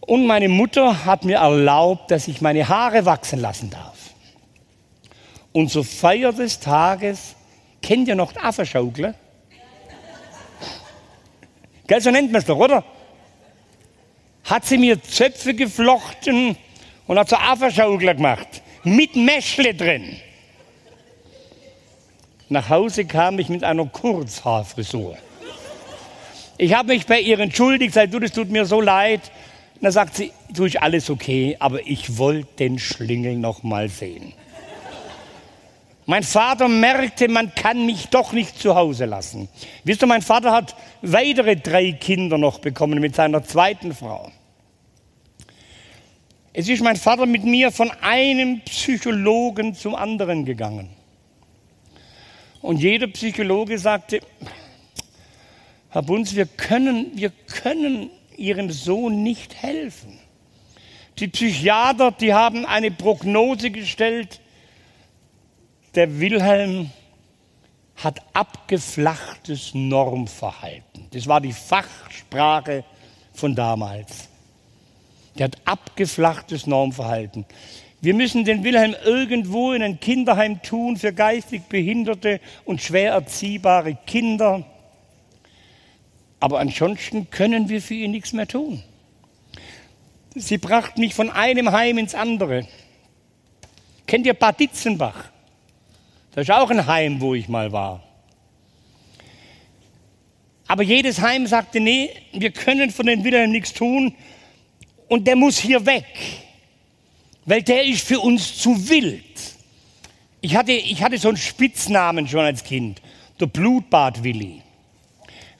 Und 0.00 0.26
meine 0.26 0.48
Mutter 0.48 1.04
hat 1.04 1.24
mir 1.24 1.38
erlaubt, 1.38 2.10
dass 2.10 2.28
ich 2.28 2.40
meine 2.40 2.68
Haare 2.68 3.06
wachsen 3.06 3.40
lassen 3.40 3.70
darf. 3.70 3.96
Und 5.52 5.70
zur 5.70 5.84
Feier 5.84 6.32
des 6.32 6.60
Tages 6.60 7.36
Kennt 7.84 8.08
ihr 8.08 8.14
noch 8.14 8.32
die 8.32 8.38
Affenschaukler? 8.38 9.14
Gell, 11.86 12.00
so 12.00 12.10
nennt 12.10 12.32
man 12.32 12.40
es 12.40 12.46
doch, 12.46 12.56
oder? 12.56 12.82
Hat 14.44 14.64
sie 14.64 14.78
mir 14.78 15.02
Zöpfe 15.02 15.52
geflochten 15.52 16.56
und 17.06 17.18
hat 17.18 17.28
so 17.28 17.36
Affenschaukler 17.36 18.14
gemacht. 18.14 18.62
Mit 18.84 19.16
Mäschle 19.16 19.74
drin. 19.74 20.16
Nach 22.48 22.68
Hause 22.68 23.04
kam 23.06 23.38
ich 23.38 23.48
mit 23.48 23.64
einer 23.64 23.86
Kurzhaarfrisur. 23.86 25.16
Ich 26.58 26.74
habe 26.74 26.88
mich 26.94 27.06
bei 27.06 27.20
ihr 27.20 27.38
entschuldigt, 27.40 27.94
sagt, 27.94 28.14
du, 28.14 28.20
das 28.20 28.32
tut 28.32 28.50
mir 28.50 28.66
so 28.66 28.80
leid. 28.80 29.20
Dann 29.80 29.92
sagt 29.92 30.16
sie, 30.16 30.32
du 30.50 30.64
ist 30.64 30.80
alles 30.80 31.10
okay, 31.10 31.56
aber 31.58 31.86
ich 31.86 32.16
wollte 32.16 32.48
den 32.58 32.78
Schlingel 32.78 33.36
noch 33.36 33.62
mal 33.62 33.88
sehen. 33.88 34.34
Mein 36.06 36.22
Vater 36.22 36.68
merkte, 36.68 37.28
man 37.28 37.54
kann 37.54 37.86
mich 37.86 38.08
doch 38.08 38.32
nicht 38.32 38.58
zu 38.58 38.74
Hause 38.74 39.06
lassen. 39.06 39.48
Wisst 39.84 40.02
ihr, 40.02 40.06
mein 40.06 40.20
Vater 40.20 40.52
hat 40.52 40.76
weitere 41.00 41.56
drei 41.56 41.92
Kinder 41.92 42.36
noch 42.36 42.58
bekommen 42.58 43.00
mit 43.00 43.14
seiner 43.14 43.42
zweiten 43.42 43.94
Frau. 43.94 44.30
Es 46.52 46.68
ist 46.68 46.82
mein 46.82 46.96
Vater 46.96 47.24
mit 47.24 47.44
mir 47.44 47.72
von 47.72 47.90
einem 48.02 48.60
Psychologen 48.60 49.74
zum 49.74 49.94
anderen 49.94 50.44
gegangen. 50.44 50.90
Und 52.64 52.80
jeder 52.80 53.08
Psychologe 53.08 53.78
sagte, 53.78 54.20
Herr 55.90 56.00
Bunz, 56.00 56.34
wir 56.34 56.46
können, 56.46 57.10
wir 57.14 57.28
können 57.28 58.08
Ihrem 58.38 58.70
Sohn 58.70 59.22
nicht 59.22 59.62
helfen. 59.62 60.18
Die 61.18 61.28
Psychiater, 61.28 62.10
die 62.10 62.32
haben 62.32 62.64
eine 62.64 62.90
Prognose 62.90 63.70
gestellt, 63.70 64.40
der 65.94 66.18
Wilhelm 66.18 66.90
hat 67.96 68.22
abgeflachtes 68.32 69.74
Normverhalten. 69.74 71.08
Das 71.10 71.26
war 71.26 71.42
die 71.42 71.52
Fachsprache 71.52 72.82
von 73.34 73.54
damals. 73.54 74.30
Der 75.36 75.48
hat 75.48 75.58
abgeflachtes 75.66 76.66
Normverhalten. 76.66 77.44
Wir 78.04 78.12
müssen 78.12 78.44
den 78.44 78.62
Wilhelm 78.64 78.94
irgendwo 79.02 79.72
in 79.72 79.82
ein 79.82 79.98
Kinderheim 79.98 80.60
tun 80.60 80.98
für 80.98 81.14
geistig 81.14 81.62
behinderte 81.70 82.38
und 82.66 82.82
schwer 82.82 83.12
erziehbare 83.12 83.96
Kinder. 84.06 84.62
Aber 86.38 86.60
ansonsten 86.60 87.30
können 87.30 87.70
wir 87.70 87.80
für 87.80 87.94
ihn 87.94 88.10
nichts 88.10 88.34
mehr 88.34 88.46
tun. 88.46 88.82
Sie 90.34 90.58
brachten 90.58 91.00
mich 91.00 91.14
von 91.14 91.30
einem 91.30 91.72
Heim 91.72 91.96
ins 91.96 92.14
andere. 92.14 92.66
Kennt 94.06 94.26
ihr 94.26 94.34
Bad 94.34 94.60
Ditzenbach? 94.60 95.30
Das 96.34 96.42
ist 96.46 96.54
auch 96.54 96.68
ein 96.68 96.86
Heim, 96.86 97.22
wo 97.22 97.34
ich 97.34 97.48
mal 97.48 97.72
war. 97.72 98.02
Aber 100.66 100.82
jedes 100.82 101.22
Heim 101.22 101.46
sagte, 101.46 101.80
nee, 101.80 102.10
wir 102.32 102.50
können 102.50 102.90
von 102.90 103.06
den 103.06 103.24
Wilhelm 103.24 103.50
nichts 103.50 103.72
tun 103.72 104.14
und 105.08 105.26
der 105.26 105.36
muss 105.36 105.56
hier 105.56 105.86
weg, 105.86 106.43
weil 107.46 107.62
der 107.62 107.84
ist 107.84 108.06
für 108.06 108.20
uns 108.20 108.56
zu 108.58 108.88
wild. 108.88 109.22
Ich 110.40 110.56
hatte, 110.56 110.72
ich 110.72 111.02
hatte 111.02 111.18
so 111.18 111.28
einen 111.28 111.36
Spitznamen 111.36 112.28
schon 112.28 112.40
als 112.40 112.64
Kind, 112.64 113.00
der 113.40 113.46
Blutbad 113.46 114.22
Willi, 114.22 114.62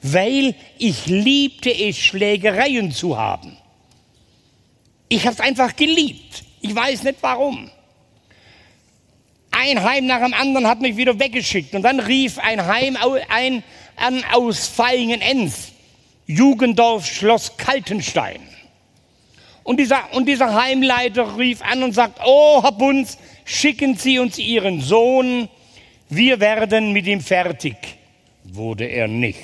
weil 0.01 0.55
ich 0.77 1.07
liebte 1.07 1.71
es, 1.71 1.97
Schlägereien 1.97 2.91
zu 2.91 3.17
haben. 3.17 3.57
Ich 5.09 5.25
habe 5.25 5.33
es 5.33 5.39
einfach 5.39 5.75
geliebt. 5.75 6.43
Ich 6.61 6.73
weiß 6.73 7.03
nicht 7.03 7.17
warum. 7.21 7.69
Ein 9.51 9.81
Heim 9.83 10.05
nach 10.05 10.21
dem 10.21 10.33
anderen 10.33 10.67
hat 10.67 10.81
mich 10.81 10.97
wieder 10.97 11.17
weggeschickt. 11.19 11.73
Und 11.75 11.83
dann 11.83 11.99
rief 11.99 12.37
ein 12.39 12.65
Heim 12.65 12.97
ein, 13.29 13.63
an 13.95 14.23
aus 14.33 14.77
Vaihingen-Enz, 14.77 15.71
Jugendorf 16.27 17.05
Schloss 17.05 17.55
Kaltenstein. 17.55 18.41
Und 19.65 19.77
dieser, 19.77 20.13
und 20.13 20.27
dieser 20.27 20.53
Heimleiter 20.53 21.39
rief 21.39 21.63
an 21.63 21.81
und 21.81 21.93
sagt, 21.93 22.19
oh 22.23 22.61
Herr 22.61 22.71
Bunz, 22.71 23.17
schicken 23.45 23.97
Sie 23.97 24.19
uns 24.19 24.37
Ihren 24.37 24.79
Sohn, 24.79 25.49
wir 26.07 26.39
werden 26.39 26.93
mit 26.93 27.07
ihm 27.07 27.19
fertig. 27.19 27.75
Wurde 28.43 28.85
er 28.85 29.07
nicht. 29.07 29.39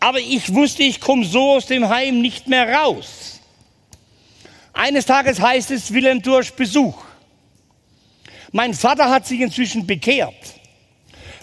Aber 0.00 0.18
ich 0.20 0.54
wusste, 0.54 0.84
ich 0.84 1.00
komme 1.00 1.26
so 1.26 1.50
aus 1.56 1.66
dem 1.66 1.86
Heim 1.90 2.22
nicht 2.22 2.48
mehr 2.48 2.66
raus. 2.72 3.40
Eines 4.72 5.04
Tages 5.04 5.38
heißt 5.38 5.70
es 5.70 5.92
Wilhelm 5.92 6.22
durch 6.22 6.54
Besuch. 6.54 6.96
Mein 8.52 8.72
Vater 8.72 9.10
hat 9.10 9.26
sich 9.26 9.38
inzwischen 9.38 9.86
bekehrt. 9.86 10.54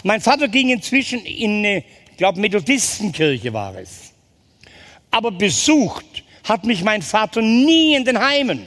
Mein 0.02 0.20
Vater 0.20 0.48
ging 0.48 0.70
inzwischen 0.70 1.24
in 1.24 1.58
eine, 1.58 1.84
ich 2.10 2.16
glaube, 2.16 2.40
Methodistenkirche 2.40 3.52
war 3.52 3.76
es. 3.76 4.07
Aber 5.10 5.30
besucht 5.30 6.24
hat 6.44 6.64
mich 6.64 6.82
mein 6.82 7.02
Vater 7.02 7.42
nie 7.42 7.94
in 7.94 8.04
den 8.04 8.18
Heimen. 8.18 8.66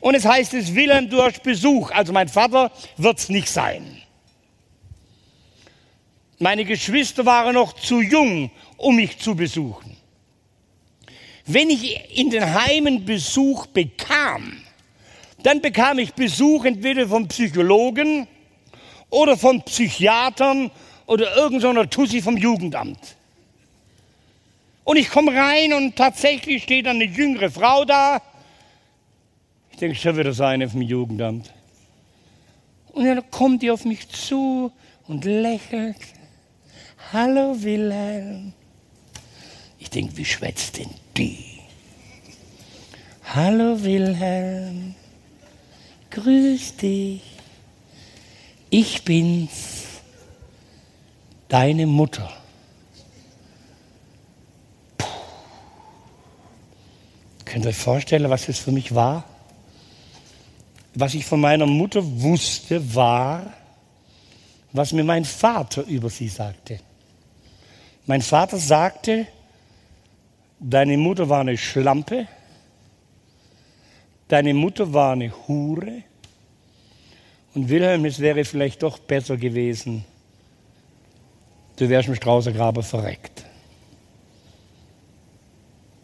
Und 0.00 0.14
es 0.14 0.24
heißt 0.24 0.54
es 0.54 0.74
Wilhelm 0.74 1.10
durch 1.10 1.40
Besuch. 1.42 1.90
Also 1.90 2.12
mein 2.12 2.28
Vater 2.28 2.72
wird 2.96 3.18
es 3.18 3.28
nicht 3.28 3.48
sein. 3.48 4.02
Meine 6.38 6.64
Geschwister 6.64 7.26
waren 7.26 7.54
noch 7.54 7.74
zu 7.74 8.00
jung, 8.00 8.50
um 8.78 8.96
mich 8.96 9.18
zu 9.18 9.34
besuchen. 9.34 9.96
Wenn 11.44 11.68
ich 11.68 12.16
in 12.16 12.30
den 12.30 12.54
Heimen 12.54 13.04
Besuch 13.04 13.66
bekam, 13.66 14.62
dann 15.42 15.60
bekam 15.60 15.98
ich 15.98 16.14
Besuch 16.14 16.64
entweder 16.64 17.08
vom 17.08 17.28
Psychologen 17.28 18.26
oder 19.10 19.36
von 19.36 19.62
Psychiatern 19.62 20.70
oder 21.06 21.36
irgendeiner 21.36 21.90
Tussi 21.90 22.22
vom 22.22 22.36
Jugendamt. 22.36 23.16
Und 24.90 24.96
ich 24.96 25.08
komme 25.08 25.32
rein 25.32 25.72
und 25.72 25.94
tatsächlich 25.94 26.64
steht 26.64 26.88
eine 26.88 27.04
jüngere 27.04 27.48
Frau 27.48 27.84
da. 27.84 28.20
Ich 29.70 29.76
denke, 29.76 29.94
schon 29.94 30.16
wieder 30.16 30.32
so 30.32 30.42
eine 30.42 30.68
vom 30.68 30.82
Jugendamt. 30.82 31.54
Und 32.88 33.04
dann 33.04 33.30
kommt 33.30 33.62
die 33.62 33.70
auf 33.70 33.84
mich 33.84 34.08
zu 34.08 34.72
und 35.06 35.24
lächelt. 35.24 35.94
Hallo 37.12 37.54
Wilhelm. 37.62 38.52
Ich 39.78 39.90
denke, 39.90 40.16
wie 40.16 40.24
schwätzt 40.24 40.78
denn 40.78 40.90
die? 41.16 41.60
Hallo 43.32 43.80
Wilhelm. 43.84 44.96
Grüß 46.10 46.78
dich. 46.78 47.22
Ich 48.70 49.04
bin's, 49.04 49.84
deine 51.46 51.86
Mutter. 51.86 52.39
Könnt 57.50 57.64
ihr 57.64 57.70
euch 57.70 57.76
vorstellen, 57.76 58.30
was 58.30 58.48
es 58.48 58.60
für 58.60 58.70
mich 58.70 58.94
war? 58.94 59.24
Was 60.94 61.14
ich 61.14 61.26
von 61.26 61.40
meiner 61.40 61.66
Mutter 61.66 62.00
wusste, 62.04 62.94
war, 62.94 63.52
was 64.72 64.92
mir 64.92 65.02
mein 65.02 65.24
Vater 65.24 65.84
über 65.86 66.10
sie 66.10 66.28
sagte. 66.28 66.78
Mein 68.06 68.22
Vater 68.22 68.56
sagte, 68.56 69.26
deine 70.60 70.96
Mutter 70.96 71.28
war 71.28 71.40
eine 71.40 71.58
Schlampe, 71.58 72.28
deine 74.28 74.54
Mutter 74.54 74.92
war 74.92 75.14
eine 75.14 75.32
Hure. 75.48 76.04
Und 77.54 77.68
Wilhelm, 77.68 78.04
es 78.04 78.20
wäre 78.20 78.44
vielleicht 78.44 78.84
doch 78.84 79.00
besser 79.00 79.36
gewesen, 79.36 80.04
du 81.74 81.88
wärst 81.88 82.08
im 82.08 82.14
Straußergraben 82.14 82.84
verreckt. 82.84 83.44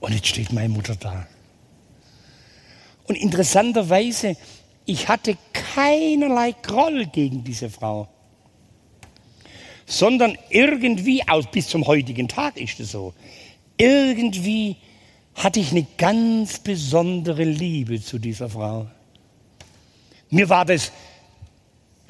Und 0.01 0.13
jetzt 0.13 0.27
steht 0.27 0.53
meine 0.53 0.71
Mutter 0.71 0.97
da. 0.97 1.29
Und 3.09 3.17
interessanterweise, 3.17 4.37
ich 4.85 5.09
hatte 5.09 5.37
keinerlei 5.53 6.53
Groll 6.63 7.07
gegen 7.07 7.45
diese 7.45 7.71
Frau, 7.71 8.09
sondern 9.87 10.37
irgendwie, 10.51 11.27
aus 11.29 11.51
bis 11.51 11.69
zum 11.69 11.87
heutigen 11.87 12.29
Tag 12.29 12.57
ist 12.57 12.81
es 12.81 12.93
so, 12.93 13.15
irgendwie 13.77 14.77
hatte 15.35 15.61
ich 15.61 15.71
eine 15.71 15.87
ganz 15.99 16.59
besondere 16.59 17.45
Liebe 17.45 18.01
zu 18.01 18.19
dieser 18.19 18.49
Frau. 18.49 18.87
Mir 20.31 20.49
war 20.49 20.65
das 20.65 20.91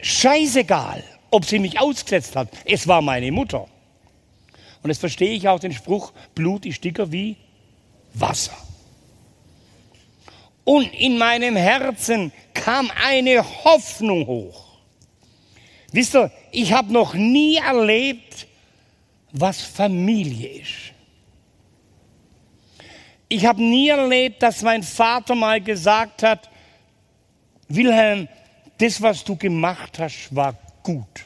scheißegal, 0.00 1.02
ob 1.30 1.44
sie 1.44 1.58
mich 1.58 1.78
ausgesetzt 1.78 2.36
hat. 2.36 2.48
Es 2.64 2.86
war 2.86 3.02
meine 3.02 3.30
Mutter. 3.32 3.66
Und 4.82 4.90
jetzt 4.90 5.00
verstehe 5.00 5.32
ich 5.32 5.48
auch 5.48 5.58
den 5.58 5.72
Spruch, 5.72 6.12
Blut 6.34 6.64
ist 6.64 6.82
dicker 6.84 7.10
wie 7.10 7.36
Wasser. 8.14 8.56
Und 10.66 10.92
in 10.94 11.16
meinem 11.16 11.54
Herzen 11.54 12.32
kam 12.52 12.90
eine 13.06 13.38
Hoffnung 13.64 14.26
hoch. 14.26 14.64
Wisst 15.92 16.16
ihr, 16.16 16.32
ich 16.50 16.72
habe 16.72 16.92
noch 16.92 17.14
nie 17.14 17.58
erlebt, 17.58 18.48
was 19.30 19.62
Familie 19.62 20.60
ist. 20.60 20.92
Ich 23.28 23.46
habe 23.46 23.62
nie 23.62 23.90
erlebt, 23.90 24.42
dass 24.42 24.62
mein 24.62 24.82
Vater 24.82 25.36
mal 25.36 25.60
gesagt 25.60 26.24
hat, 26.24 26.50
Wilhelm, 27.68 28.26
das, 28.78 29.00
was 29.00 29.22
du 29.22 29.36
gemacht 29.36 30.00
hast, 30.00 30.34
war 30.34 30.58
gut. 30.82 31.24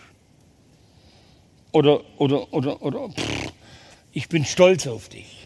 Oder, 1.73 2.03
oder, 2.19 2.53
oder, 2.53 2.83
oder, 2.83 3.09
pff, 3.09 3.53
ich 4.13 4.29
bin 4.29 4.45
stolz 4.45 4.87
auf 4.87 5.09
dich. 5.09 5.40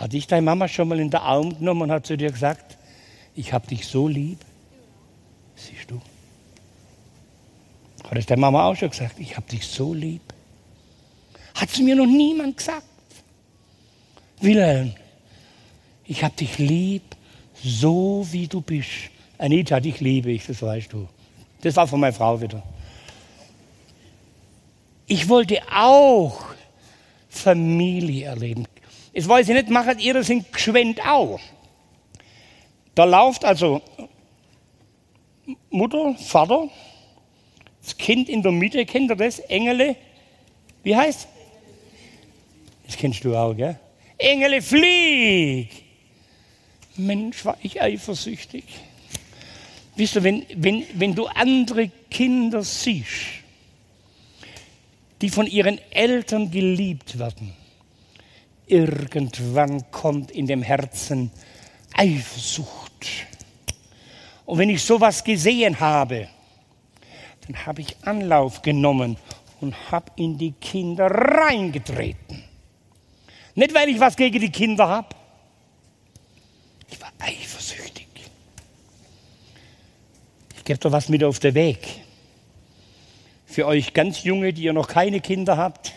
Hat 0.00 0.14
dich 0.14 0.26
deine 0.26 0.40
Mama 0.40 0.66
schon 0.66 0.88
mal 0.88 0.98
in 0.98 1.10
den 1.10 1.20
Arm 1.20 1.58
genommen 1.58 1.82
und 1.82 1.92
hat 1.92 2.06
zu 2.06 2.16
dir 2.16 2.32
gesagt, 2.32 2.78
ich 3.34 3.52
habe 3.52 3.66
dich 3.66 3.86
so 3.86 4.08
lieb? 4.08 4.38
Siehst 5.54 5.90
du? 5.90 6.00
Hat 8.08 8.16
es 8.16 8.24
deine 8.24 8.40
Mama 8.40 8.64
auch 8.64 8.74
schon 8.74 8.88
gesagt, 8.88 9.16
ich 9.18 9.36
habe 9.36 9.46
dich 9.46 9.66
so 9.66 9.92
lieb? 9.92 10.22
Hat 11.54 11.68
es 11.68 11.80
mir 11.80 11.94
noch 11.94 12.06
niemand 12.06 12.56
gesagt. 12.56 12.86
Wilhelm, 14.40 14.94
ich 16.06 16.24
habe 16.24 16.34
dich 16.34 16.56
lieb, 16.56 17.02
so 17.62 18.26
wie 18.30 18.48
du 18.48 18.62
bist. 18.62 19.10
Anita, 19.36 19.80
dich 19.80 20.00
liebe 20.00 20.30
ich, 20.30 20.46
das 20.46 20.62
weißt 20.62 20.94
du. 20.94 21.06
Das 21.60 21.76
war 21.76 21.86
von 21.86 22.00
meiner 22.00 22.14
Frau 22.14 22.40
wieder. 22.40 22.62
Ich 25.06 25.28
wollte 25.28 25.60
auch 25.70 26.42
Familie 27.28 28.28
erleben. 28.28 28.66
Jetzt 29.12 29.28
weiß 29.28 29.48
ich 29.48 29.54
nicht, 29.54 29.70
macht 29.70 30.00
ihr 30.00 30.14
das 30.14 30.28
in 30.28 30.44
Gschwend 30.52 31.04
auch? 31.04 31.40
Da 32.94 33.04
läuft 33.04 33.44
also 33.44 33.82
Mutter, 35.70 36.14
Vater, 36.16 36.68
das 37.82 37.96
Kind 37.96 38.28
in 38.28 38.42
der 38.42 38.52
Mitte, 38.52 38.84
kennt 38.86 39.10
ihr 39.10 39.16
das? 39.16 39.38
Engele, 39.38 39.96
wie 40.82 40.94
heißt? 40.94 41.26
Das 42.86 42.96
kennst 42.96 43.24
du 43.24 43.34
auch, 43.36 43.54
gell? 43.56 43.78
Engele, 44.18 44.60
flieg! 44.62 45.68
Mensch, 46.96 47.44
war 47.44 47.56
ich 47.62 47.80
eifersüchtig. 47.80 48.64
Wisst 49.96 50.16
du, 50.16 50.22
wenn, 50.22 50.44
wenn, 50.54 50.84
wenn 50.94 51.14
du 51.14 51.26
andere 51.26 51.90
Kinder 52.10 52.62
siehst, 52.62 53.40
die 55.20 55.30
von 55.30 55.46
ihren 55.46 55.78
Eltern 55.90 56.50
geliebt 56.50 57.18
werden, 57.18 57.54
irgendwann 58.70 59.90
kommt 59.90 60.30
in 60.30 60.46
dem 60.46 60.62
Herzen 60.62 61.30
Eifersucht. 61.94 63.06
Und 64.46 64.58
wenn 64.58 64.70
ich 64.70 64.82
sowas 64.82 65.22
gesehen 65.22 65.78
habe, 65.78 66.28
dann 67.46 67.66
habe 67.66 67.82
ich 67.82 67.96
Anlauf 68.02 68.62
genommen 68.62 69.16
und 69.60 69.74
habe 69.90 70.10
in 70.16 70.38
die 70.38 70.52
Kinder 70.52 71.06
reingetreten. 71.06 72.44
Nicht, 73.54 73.74
weil 73.74 73.88
ich 73.88 74.00
was 74.00 74.16
gegen 74.16 74.40
die 74.40 74.50
Kinder 74.50 74.88
habe. 74.88 75.08
Ich 76.90 77.00
war 77.00 77.12
eifersüchtig. 77.18 78.06
Ich 80.56 80.64
gebe 80.64 80.78
dir 80.78 80.92
was 80.92 81.08
mit 81.08 81.22
auf 81.24 81.38
den 81.38 81.54
Weg. 81.54 82.04
Für 83.46 83.66
euch 83.66 83.92
ganz 83.92 84.22
Junge, 84.22 84.52
die 84.52 84.62
ihr 84.62 84.72
noch 84.72 84.88
keine 84.88 85.20
Kinder 85.20 85.56
habt. 85.56 85.92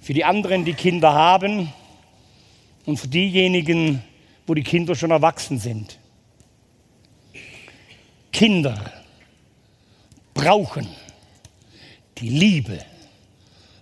Für 0.00 0.14
die 0.14 0.24
anderen, 0.24 0.64
die 0.64 0.74
Kinder 0.74 1.12
haben. 1.12 1.72
Und 2.86 2.98
für 2.98 3.08
diejenigen, 3.08 4.02
wo 4.46 4.54
die 4.54 4.62
Kinder 4.62 4.94
schon 4.94 5.10
erwachsen 5.10 5.58
sind. 5.58 5.98
Kinder 8.32 8.92
brauchen 10.34 10.88
die 12.18 12.30
Liebe 12.30 12.84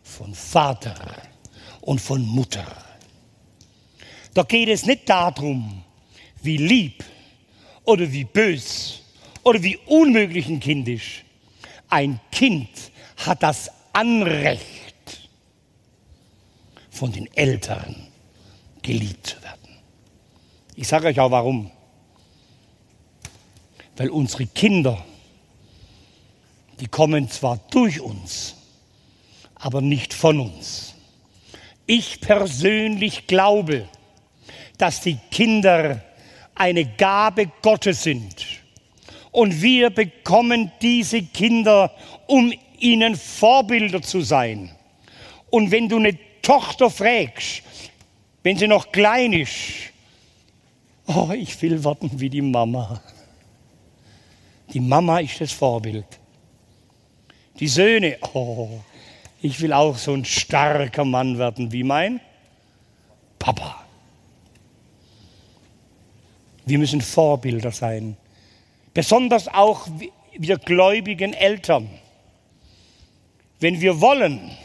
von 0.02 0.34
Vater 0.34 0.94
und 1.80 2.00
von 2.00 2.22
Mutter. 2.22 2.66
Da 4.34 4.42
geht 4.42 4.68
es 4.68 4.84
nicht 4.84 5.08
darum, 5.08 5.82
wie 6.42 6.56
lieb 6.56 7.04
oder 7.84 8.10
wie 8.12 8.24
bös 8.24 9.02
oder 9.42 9.62
wie 9.62 9.76
unmöglich 9.86 10.48
ein 10.48 10.60
Kind 10.60 10.88
ist. 10.88 11.24
Ein 11.88 12.20
Kind 12.30 12.68
hat 13.16 13.42
das 13.42 13.70
Anrecht, 13.92 14.66
von 16.98 17.12
den 17.12 17.28
Eltern 17.36 17.94
geliebt 18.82 19.28
zu 19.28 19.42
werden. 19.42 19.76
Ich 20.74 20.88
sage 20.88 21.06
euch 21.06 21.20
auch 21.20 21.30
warum. 21.30 21.70
Weil 23.96 24.10
unsere 24.10 24.46
Kinder, 24.46 25.04
die 26.80 26.88
kommen 26.88 27.30
zwar 27.30 27.58
durch 27.70 28.00
uns, 28.00 28.56
aber 29.54 29.80
nicht 29.80 30.12
von 30.12 30.40
uns. 30.40 30.94
Ich 31.86 32.20
persönlich 32.20 33.28
glaube, 33.28 33.88
dass 34.76 35.00
die 35.00 35.18
Kinder 35.30 36.02
eine 36.54 36.84
Gabe 36.84 37.50
Gottes 37.62 38.02
sind. 38.02 38.44
Und 39.30 39.62
wir 39.62 39.90
bekommen 39.90 40.72
diese 40.82 41.22
Kinder, 41.22 41.94
um 42.26 42.52
ihnen 42.78 43.14
Vorbilder 43.16 44.02
zu 44.02 44.20
sein. 44.20 44.72
Und 45.50 45.70
wenn 45.70 45.88
du 45.88 45.96
eine 45.96 46.27
Tochter 46.42 46.90
fragst, 46.90 47.62
wenn 48.42 48.56
sie 48.56 48.66
noch 48.66 48.90
klein 48.92 49.32
ist, 49.32 49.92
oh, 51.06 51.30
ich 51.36 51.60
will 51.62 51.82
werden 51.82 52.10
wie 52.20 52.30
die 52.30 52.42
Mama. 52.42 53.00
Die 54.72 54.80
Mama 54.80 55.20
ist 55.20 55.40
das 55.40 55.52
Vorbild. 55.52 56.06
Die 57.58 57.68
Söhne, 57.68 58.18
oh, 58.34 58.80
ich 59.40 59.60
will 59.60 59.72
auch 59.72 59.96
so 59.96 60.12
ein 60.12 60.24
starker 60.24 61.04
Mann 61.04 61.38
werden 61.38 61.72
wie 61.72 61.84
mein 61.84 62.20
Papa. 63.38 63.84
Wir 66.66 66.78
müssen 66.78 67.00
Vorbilder 67.00 67.72
sein. 67.72 68.16
Besonders 68.92 69.48
auch 69.48 69.88
wir 70.36 70.58
gläubigen 70.58 71.32
Eltern. 71.32 71.88
Wenn 73.60 73.80
wir 73.80 74.00
wollen, 74.00 74.56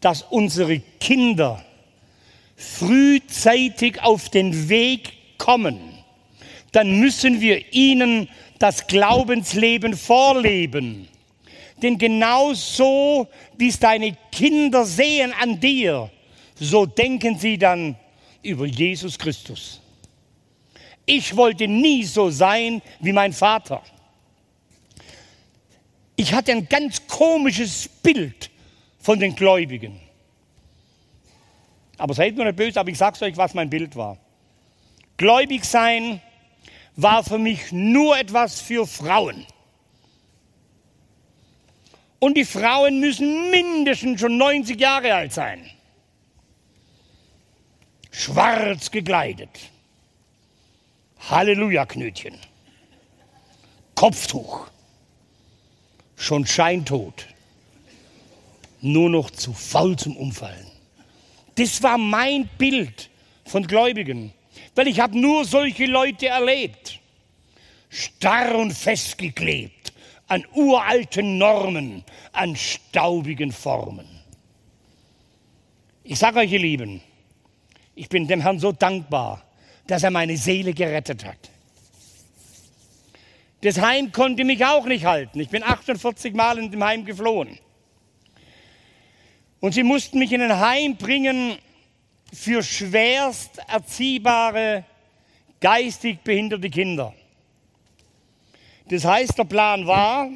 dass 0.00 0.22
unsere 0.22 0.80
Kinder 1.00 1.64
frühzeitig 2.56 4.02
auf 4.02 4.28
den 4.28 4.68
Weg 4.68 5.12
kommen, 5.38 5.78
dann 6.72 6.98
müssen 6.98 7.40
wir 7.40 7.72
ihnen 7.72 8.28
das 8.58 8.86
Glaubensleben 8.86 9.96
vorleben. 9.96 11.08
Denn 11.82 11.96
genau 11.96 12.52
so, 12.54 13.28
wie 13.56 13.68
es 13.68 13.78
deine 13.78 14.16
Kinder 14.32 14.84
sehen 14.84 15.32
an 15.40 15.60
dir, 15.60 16.10
so 16.56 16.86
denken 16.86 17.38
sie 17.38 17.56
dann 17.56 17.96
über 18.42 18.66
Jesus 18.66 19.18
Christus. 19.18 19.80
Ich 21.06 21.36
wollte 21.36 21.68
nie 21.68 22.04
so 22.04 22.30
sein 22.30 22.82
wie 23.00 23.12
mein 23.12 23.32
Vater. 23.32 23.82
Ich 26.16 26.32
hatte 26.32 26.52
ein 26.52 26.68
ganz 26.68 27.06
komisches 27.06 27.88
Bild 28.02 28.50
von 28.98 29.18
den 29.20 29.34
Gläubigen. 29.34 30.00
Aber 31.96 32.14
seid 32.14 32.36
mir 32.36 32.44
nicht 32.44 32.56
böse, 32.56 32.78
aber 32.78 32.90
ich 32.90 32.98
sage 32.98 33.24
euch, 33.24 33.36
was 33.36 33.54
mein 33.54 33.70
Bild 33.70 33.96
war. 33.96 34.18
Gläubig 35.16 35.64
sein 35.64 36.20
war 36.94 37.24
für 37.24 37.38
mich 37.38 37.72
nur 37.72 38.18
etwas 38.18 38.60
für 38.60 38.86
Frauen. 38.86 39.46
Und 42.20 42.36
die 42.36 42.44
Frauen 42.44 43.00
müssen 43.00 43.50
mindestens 43.50 44.20
schon 44.20 44.36
90 44.36 44.80
Jahre 44.80 45.14
alt 45.14 45.32
sein. 45.32 45.70
Schwarz 48.10 48.90
gekleidet. 48.90 49.70
Halleluja-Knötchen. 51.30 52.34
Kopftuch. 53.94 54.68
Schon 56.16 56.46
scheintot. 56.46 57.26
Nur 58.80 59.10
noch 59.10 59.30
zu 59.30 59.52
faul 59.52 59.96
zum 59.96 60.16
Umfallen. 60.16 60.66
Das 61.56 61.82
war 61.82 61.98
mein 61.98 62.48
Bild 62.58 63.10
von 63.44 63.66
Gläubigen. 63.66 64.32
Weil 64.74 64.88
ich 64.88 65.00
habe 65.00 65.18
nur 65.18 65.44
solche 65.44 65.86
Leute 65.86 66.28
erlebt. 66.28 67.00
Starr 67.90 68.54
und 68.54 68.72
festgeklebt 68.72 69.92
an 70.28 70.44
uralten 70.54 71.38
Normen, 71.38 72.04
an 72.32 72.54
staubigen 72.54 73.50
Formen. 73.50 74.06
Ich 76.04 76.18
sage 76.18 76.40
euch, 76.40 76.52
ihr 76.52 76.58
Lieben, 76.58 77.00
ich 77.94 78.08
bin 78.08 78.28
dem 78.28 78.40
Herrn 78.40 78.58
so 78.58 78.72
dankbar, 78.72 79.42
dass 79.86 80.02
er 80.02 80.10
meine 80.10 80.36
Seele 80.36 80.74
gerettet 80.74 81.24
hat. 81.24 81.50
Das 83.62 83.80
Heim 83.80 84.12
konnte 84.12 84.44
mich 84.44 84.64
auch 84.64 84.84
nicht 84.84 85.04
halten. 85.04 85.40
Ich 85.40 85.48
bin 85.48 85.64
48 85.64 86.32
Mal 86.34 86.58
in 86.58 86.70
dem 86.70 86.84
Heim 86.84 87.04
geflohen. 87.04 87.58
Und 89.60 89.72
sie 89.72 89.82
mussten 89.82 90.18
mich 90.18 90.32
in 90.32 90.42
ein 90.42 90.58
Heim 90.58 90.96
bringen, 90.96 91.58
für 92.32 92.62
schwerst 92.62 93.58
erziehbare, 93.68 94.84
geistig 95.60 96.20
behinderte 96.22 96.70
Kinder. 96.70 97.14
Das 98.88 99.04
heißt, 99.04 99.36
der 99.36 99.44
Plan 99.44 99.86
war, 99.86 100.30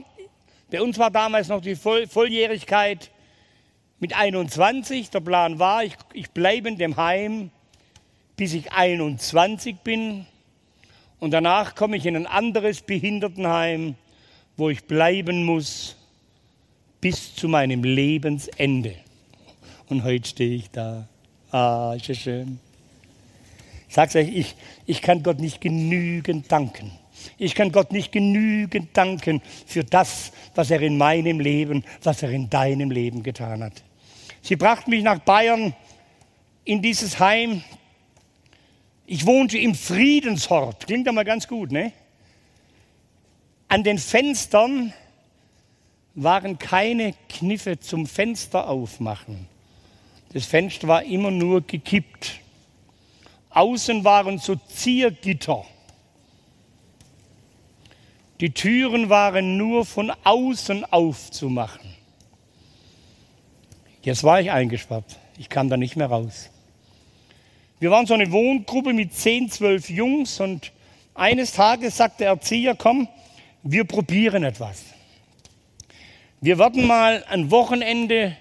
bei 0.71 0.81
uns 0.81 0.99
war 0.99 1.11
damals 1.11 1.49
noch 1.49 1.61
die 1.61 1.77
Voll 1.77 2.07
Volljährigkeit 2.07 3.11
mit 4.01 4.15
21. 4.15 5.11
Der 5.11 5.21
Plan 5.21 5.59
war, 5.59 5.85
ich, 5.85 5.95
ich 6.13 6.31
bleibe 6.31 6.69
in 6.69 6.77
dem 6.77 6.97
Heim, 6.97 7.51
bis 8.37 8.55
ich 8.55 8.73
21 8.73 9.77
bin. 9.85 10.27
Und 11.21 11.31
danach 11.31 11.75
komme 11.75 11.97
ich 11.97 12.07
in 12.07 12.17
ein 12.17 12.27
anderes 12.27 12.81
Behindertenheim, 12.81 13.95
wo 14.57 14.71
ich 14.71 14.85
bleiben 14.85 15.45
muss 15.45 15.97
bis 17.01 17.35
zu 17.35 17.49
meinem 17.49 17.85
Lebensende. 17.85 18.97
Und 19.89 20.05
heute 20.05 20.29
stehe 20.29 20.57
ich 20.57 20.71
da. 20.71 21.09
Ah, 21.51 21.95
ist 21.97 22.09
das 22.09 22.19
schön. 22.19 22.59
Ich 23.89 23.95
sage 23.95 24.21
euch, 24.21 24.29
ich, 24.29 24.55
ich 24.87 25.03
kann 25.03 25.23
Gott 25.23 25.39
nicht 25.39 25.61
genügend 25.61 26.51
danken. 26.51 26.93
Ich 27.39 27.55
kann 27.55 27.73
Gott 27.73 27.93
nicht 27.93 28.11
genügend 28.11 28.97
danken 28.97 29.43
für 29.67 29.85
das, 29.85 30.33
was 30.55 30.71
er 30.71 30.81
in 30.81 30.97
meinem 30.97 31.41
Leben, 31.41 31.85
was 32.03 32.23
er 32.23 32.31
in 32.31 32.49
deinem 32.49 32.91
Leben 32.91 33.23
getan 33.23 33.63
hat. 33.63 33.83
Sie 34.41 34.57
brachten 34.57 34.91
mich 34.91 35.03
nach 35.03 35.19
Bayern 35.21 35.75
in 36.65 36.81
dieses 36.81 37.19
Heim. 37.21 37.63
Ich 39.07 39.27
wohnte 39.27 39.59
im 39.59 39.75
Friedenshort. 39.75 40.87
Klingt 40.87 41.07
aber 41.07 41.25
ganz 41.25 41.47
gut, 41.47 41.71
ne? 41.71 41.93
An 43.69 43.85
den 43.85 43.99
Fenstern 43.99 44.93
waren 46.15 46.59
keine 46.59 47.15
Kniffe 47.29 47.79
zum 47.79 48.07
Fenster 48.07 48.69
aufmachen. 48.69 49.52
Das 50.33 50.47
Fenster 50.47 50.89
war 50.89 51.03
immer 51.03 51.31
nur 51.31 51.61
gekippt. 51.61 52.41
Außen 53.51 54.03
waren 54.05 54.39
so 54.39 54.57
Ziergitter. 54.57 55.65
Die 58.41 58.51
Türen 58.51 59.09
waren 59.09 59.57
nur 59.57 59.85
von 59.85 60.11
außen 60.25 60.85
aufzumachen. 60.91 61.95
Jetzt 64.03 64.25
war 64.25 64.41
ich 64.41 64.51
eingesperrt. 64.51 65.05
Ich 65.39 65.49
kam 65.49 65.69
da 65.69 65.77
nicht 65.77 65.97
mehr 65.97 66.09
raus. 66.09 66.51
Wir 67.79 67.91
waren 67.91 68.07
so 68.07 68.15
eine 68.15 68.33
Wohngruppe 68.33 68.93
mit 68.93 69.15
zehn, 69.15 69.51
zwölf 69.51 69.91
Jungs 69.91 70.41
und 70.41 70.73
eines 71.15 71.53
Tages 71.53 71.97
sagt 71.97 72.21
der 72.21 72.29
Erzieher, 72.29 72.75
komm, 72.75 73.07
wir 73.63 73.85
probieren 73.85 74.45
etwas. 74.45 74.83
Wir 76.41 76.59
werden 76.59 76.87
mal 76.87 77.25
ein 77.29 77.51
Wochenende 77.51 78.37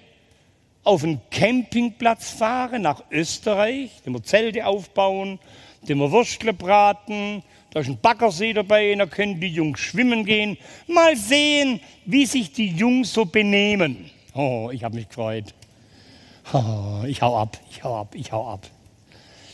auf 0.84 1.04
einen 1.04 1.20
Campingplatz 1.30 2.30
fahren 2.30 2.82
nach 2.82 3.02
Österreich, 3.10 3.90
dem 4.04 4.14
wir 4.14 4.22
Zelte 4.22 4.66
aufbauen, 4.66 5.38
dem 5.82 5.98
wir 5.98 6.10
Würstle 6.12 6.52
braten, 6.52 7.42
da 7.72 7.80
ist 7.80 7.88
ein 7.88 7.98
Baggersee 7.98 8.52
dabei, 8.52 8.94
da 8.94 9.06
können 9.06 9.40
die 9.40 9.48
Jungs 9.48 9.80
schwimmen 9.80 10.26
gehen. 10.26 10.58
Mal 10.86 11.16
sehen, 11.16 11.80
wie 12.04 12.26
sich 12.26 12.52
die 12.52 12.68
Jungs 12.68 13.14
so 13.14 13.24
benehmen. 13.24 14.10
Oh, 14.34 14.68
ich 14.72 14.84
habe 14.84 14.96
mich 14.96 15.08
gefreut. 15.08 15.54
Oh, 16.52 17.02
ich 17.06 17.22
hau 17.22 17.38
ab, 17.38 17.58
ich 17.70 17.82
hau 17.82 17.96
ab, 17.96 18.14
ich 18.14 18.30
hau 18.30 18.46
ab. 18.46 18.66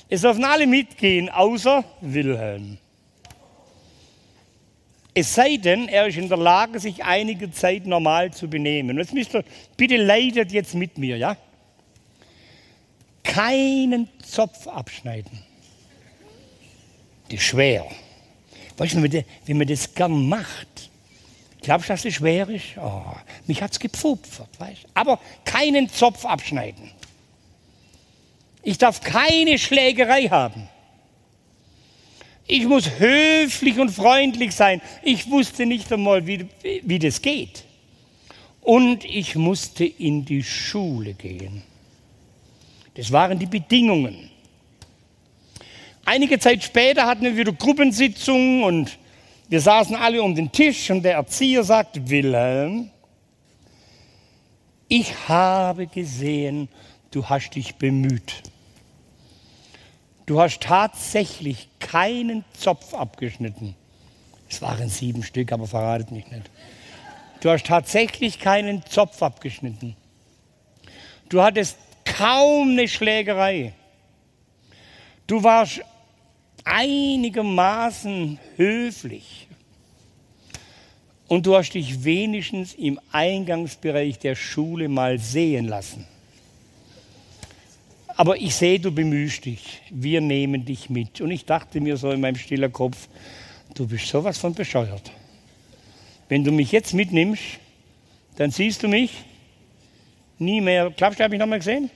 Es 0.09 0.23
dürfen 0.23 0.45
alle 0.45 0.67
mitgehen, 0.67 1.29
außer 1.29 1.85
Wilhelm. 2.01 2.79
Es 5.21 5.35
sei 5.35 5.57
denn, 5.57 5.89
er 5.89 6.07
ist 6.07 6.17
in 6.17 6.29
der 6.29 6.39
Lage, 6.39 6.79
sich 6.79 7.03
einige 7.03 7.51
Zeit 7.51 7.87
normal 7.87 8.33
zu 8.33 8.49
benehmen. 8.49 8.97
Jetzt 8.99 9.13
müsst 9.13 9.35
ihr, 9.35 9.43
bitte 9.77 9.97
leidet 9.97 10.53
jetzt 10.53 10.75
mit 10.77 10.97
mir, 10.97 11.17
ja? 11.17 11.37
Keinen 13.25 14.09
Zopf 14.25 14.69
abschneiden. 14.69 15.43
Das 17.25 17.41
ist 17.41 17.47
schwer. 17.47 17.85
Weißt 18.77 18.95
du, 18.95 19.03
wenn 19.03 19.57
man 19.57 19.67
das 19.67 19.93
gern 19.93 20.29
macht, 20.29 20.89
glaubst 21.63 21.89
du, 21.89 21.95
dass 21.95 22.03
das 22.03 22.15
schwer 22.15 22.49
ist? 22.49 22.79
Oh, 22.81 23.03
mich 23.49 23.61
hat 23.61 23.73
es 23.73 23.81
gepfupfert, 23.81 24.51
weißt 24.61 24.85
du? 24.85 24.89
Aber 24.95 25.19
keinen 25.45 25.89
Zopf 25.89 26.27
abschneiden. 26.27 26.93
Ich 28.63 28.79
darf 28.79 29.01
keine 29.01 29.59
Schlägerei 29.59 30.29
haben. 30.29 30.69
Ich 32.51 32.67
muss 32.67 32.99
höflich 32.99 33.79
und 33.79 33.91
freundlich 33.91 34.55
sein. 34.55 34.81
Ich 35.03 35.31
wusste 35.31 35.67
nicht 35.67 35.93
einmal, 35.93 36.27
wie, 36.27 36.47
wie 36.83 36.99
das 36.99 37.21
geht. 37.21 37.65
Und 38.63 39.05
ich 39.05 39.37
musste 39.37 39.85
in 39.85 40.25
die 40.25 40.43
Schule 40.43 41.13
gehen. 41.13 41.63
Das 42.95 43.13
waren 43.13 43.39
die 43.39 43.47
Bedingungen. 43.47 44.31
Einige 46.07 46.39
Zeit 46.39 46.65
später 46.65 47.07
hatten 47.07 47.23
wir 47.23 47.37
wieder 47.37 47.53
Gruppensitzungen 47.53 48.63
und 48.63 48.99
wir 49.51 49.61
saßen 49.61 49.95
alle 49.95 50.23
um 50.23 50.35
den 50.35 50.51
Tisch 50.51 50.91
und 50.91 51.03
der 51.03 51.15
Erzieher 51.15 51.63
sagte, 51.63 52.09
Wilhelm, 52.09 52.91
ich 54.89 55.13
habe 55.29 55.87
gesehen, 55.87 56.71
du 57.11 57.27
hast 57.27 57.51
dich 57.51 57.75
bemüht. 57.75 58.43
Du 60.29 60.39
hast 60.39 60.61
tatsächlich 60.61 61.71
keinen 61.79 62.45
Zopf 62.53 62.93
abgeschnitten. 62.93 63.75
Es 64.47 64.61
waren 64.61 64.91
sieben 64.91 65.23
Stück, 65.23 65.53
aber 65.53 65.67
verratet 65.67 66.11
mich 66.11 66.31
nicht. 66.31 66.51
Du 67.41 67.49
hast 67.49 67.65
tatsächlich 67.65 68.39
keinen 68.39 68.85
Zopf 68.85 69.23
abgeschnitten. 69.23 69.97
Du 71.31 71.41
hattest 71.41 71.79
kaum 72.05 72.73
eine 72.73 72.87
Schlägerei. 72.89 73.73
Du 75.27 75.43
warst 75.43 75.81
einigermaßen 76.63 78.39
höflich. 78.57 79.49
Und 81.27 81.47
du 81.47 81.57
hast 81.57 81.71
dich 81.71 82.05
wenigstens 82.05 82.75
im 82.75 83.01
Eingangsbereich 83.13 84.19
der 84.19 84.35
Schule 84.35 84.91
mal 84.91 85.19
sehen 85.19 85.69
lassen. 85.69 86.07
Aber 88.19 88.37
ich 88.37 88.57
sehe, 88.57 88.81
du 88.81 88.91
bemühst 88.91 89.45
dich. 89.45 89.81
Wir 89.91 90.21
nehmen 90.21 90.65
dich 90.65 90.91
mit. 90.91 91.21
Und 91.21 91.31
ich 91.31 91.45
dachte 91.45 91.81
mir 91.81 91.97
so 91.97 92.11
in 92.11 92.21
meinem 92.21 92.35
stillen 92.35 92.73
Kopf, 92.73 93.09
du 93.77 93.87
bist 93.87 94.09
sowas 94.09 94.39
von 94.39 94.55
bescheuert. 94.55 95.13
Wenn 96.29 96.43
du 96.43 96.51
mich 96.51 96.73
jetzt 96.73 96.95
mitnimmst, 96.95 97.45
dann 98.35 98.51
siehst 98.51 98.83
du 98.83 98.89
mich 98.89 99.13
nie 100.37 100.61
mehr. 100.61 100.91
Glaubst 100.97 101.21
du, 101.21 101.25
hat 101.25 101.31
mich 101.31 101.39
noch 101.39 101.47
mal 101.47 101.61
gesehen? 101.61 101.91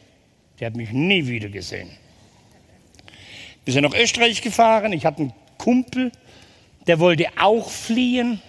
Der 0.60 0.68
hat 0.68 0.76
mich 0.76 0.92
nie 0.92 1.26
wieder 1.26 1.48
gesehen. 1.48 1.90
Wir 3.64 3.74
sind 3.74 3.82
nach 3.82 3.94
Österreich 3.94 4.40
gefahren. 4.40 4.92
Ich 4.92 5.04
hatte 5.04 5.22
einen 5.22 5.32
Kumpel, 5.58 6.12
der 6.86 7.00
wollte 7.00 7.26
auch 7.36 7.68
fliehen. 7.68 8.40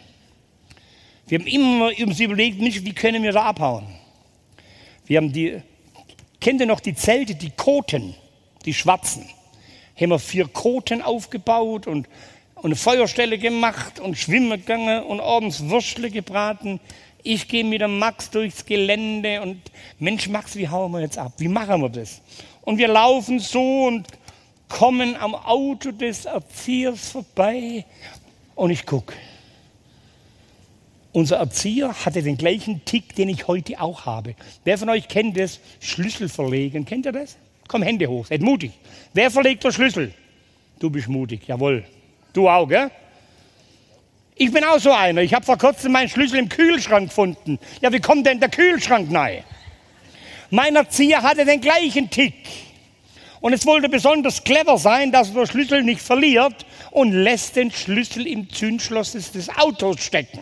Wir 1.26 1.40
haben 1.40 1.48
immer 1.48 1.90
uns 2.06 2.20
überlegt, 2.20 2.60
wie 2.60 2.94
können 2.94 3.24
wir 3.24 3.32
da 3.32 3.46
abhauen? 3.46 3.88
Wir 5.08 5.18
haben 5.18 5.34
die 5.34 5.60
Kennt 6.44 6.60
ihr 6.60 6.68
noch 6.68 6.82
die 6.82 6.94
Zelte, 6.94 7.36
die 7.36 7.52
Koten, 7.52 8.16
die 8.66 8.74
schwarzen? 8.74 9.30
Haben 9.96 10.10
wir 10.10 10.20
vier 10.20 10.46
Koten 10.46 11.02
aufgebaut 11.02 11.88
und, 11.88 12.10
und 12.56 12.66
eine 12.66 12.76
Feuerstelle 12.76 13.38
gemacht 13.38 14.02
und 14.02 14.18
schwimmen 14.18 14.60
gegangen 14.60 15.04
und 15.04 15.22
abends 15.22 15.70
Würstle 15.70 16.10
gebraten. 16.10 16.82
Ich 17.24 17.48
gehe 17.48 17.64
mit 17.64 17.80
dem 17.80 17.98
Max 17.98 18.30
durchs 18.30 18.66
Gelände 18.66 19.41
und 19.41 19.62
Mensch, 20.00 20.28
Max, 20.28 20.58
wie 20.58 20.68
hauen 20.68 20.91
wir 20.91 21.00
jetzt 21.00 21.18
ab? 21.18 21.32
Wie 21.38 21.48
machen 21.48 21.82
wir 21.82 21.88
das? 21.88 22.22
Und 22.64 22.78
wir 22.78 22.89
laufen 22.89 23.39
so 23.39 23.86
und 23.86 24.06
kommen 24.68 25.16
am 25.16 25.36
Auto 25.36 25.94
des 25.94 26.26
Erziehers 26.26 27.12
vorbei 27.12 27.86
und 28.56 28.70
ich 28.70 28.86
gucke. 28.86 29.14
Unser 31.14 31.38
Erzieher 31.38 31.93
hatte 32.05 32.24
den 32.24 32.38
gleichen 32.38 32.84
Tick, 32.86 33.16
den 33.16 33.30
ich 33.30 33.47
heute 33.47 33.80
auch 33.80 34.05
habe. 34.07 34.34
Wer 34.64 34.80
von 34.80 34.89
euch 34.89 35.07
kennt 35.07 35.38
das? 35.38 35.59
Schlüssel 35.80 36.28
verlegen. 36.28 36.86
Kennt 36.86 37.05
ihr 37.05 37.11
das? 37.11 37.38
Komm, 37.68 37.84
Hände 37.84 38.07
hoch, 38.07 38.26
seid 38.26 38.41
mutig. 38.41 38.72
Wer 39.14 39.30
verlegt 39.30 39.64
der 39.64 39.72
Schlüssel? 39.72 40.11
Du 40.80 40.89
bist 40.89 41.07
mutig, 41.07 41.47
jawohl. 41.47 41.86
Du 42.34 42.49
auch, 42.49 42.68
gell? 42.68 42.89
Ich 44.36 44.51
bin 44.51 44.64
auch 44.64 44.80
so 44.80 44.91
einer. 44.91 45.22
Ich 45.22 45.36
habe 45.36 45.45
vor 45.45 45.59
kurzem 45.59 45.91
meinen 45.91 46.09
Schlüssel 46.09 46.39
im 46.39 46.49
Kühlschrank 46.49 47.09
gefunden. 47.09 47.59
Ja, 47.80 47.93
wie 47.93 47.99
kommt 47.99 48.26
denn 48.26 48.39
der 48.39 48.49
Kühlschrank 48.49 49.14
rein? 49.16 49.43
Mein 50.49 50.76
Erzieher 50.76 51.22
hatte 51.22 51.45
den 51.45 51.61
gleichen 51.61 52.09
Tick. 52.09 52.34
Und 53.39 53.53
es 53.53 53.68
wollte 53.68 53.88
besonders 53.88 54.43
clever 54.43 54.80
sein, 54.80 55.11
dass 55.11 55.30
er 55.30 55.36
den 55.36 55.47
Schlüssel 55.47 55.84
nicht 55.84 56.01
verliert 56.01 56.66
und 56.89 57.11
lässt 57.11 57.55
den 57.55 57.70
Schlüssel 57.70 58.26
im 58.26 58.49
Zündschloss 58.49 59.11
des 59.11 59.49
Autos 59.49 60.01
stecken. 60.01 60.41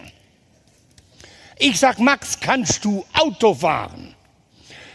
Ich 1.63 1.79
sag, 1.79 1.99
Max, 1.99 2.39
kannst 2.39 2.83
du 2.83 3.05
Auto 3.13 3.53
fahren? 3.53 4.15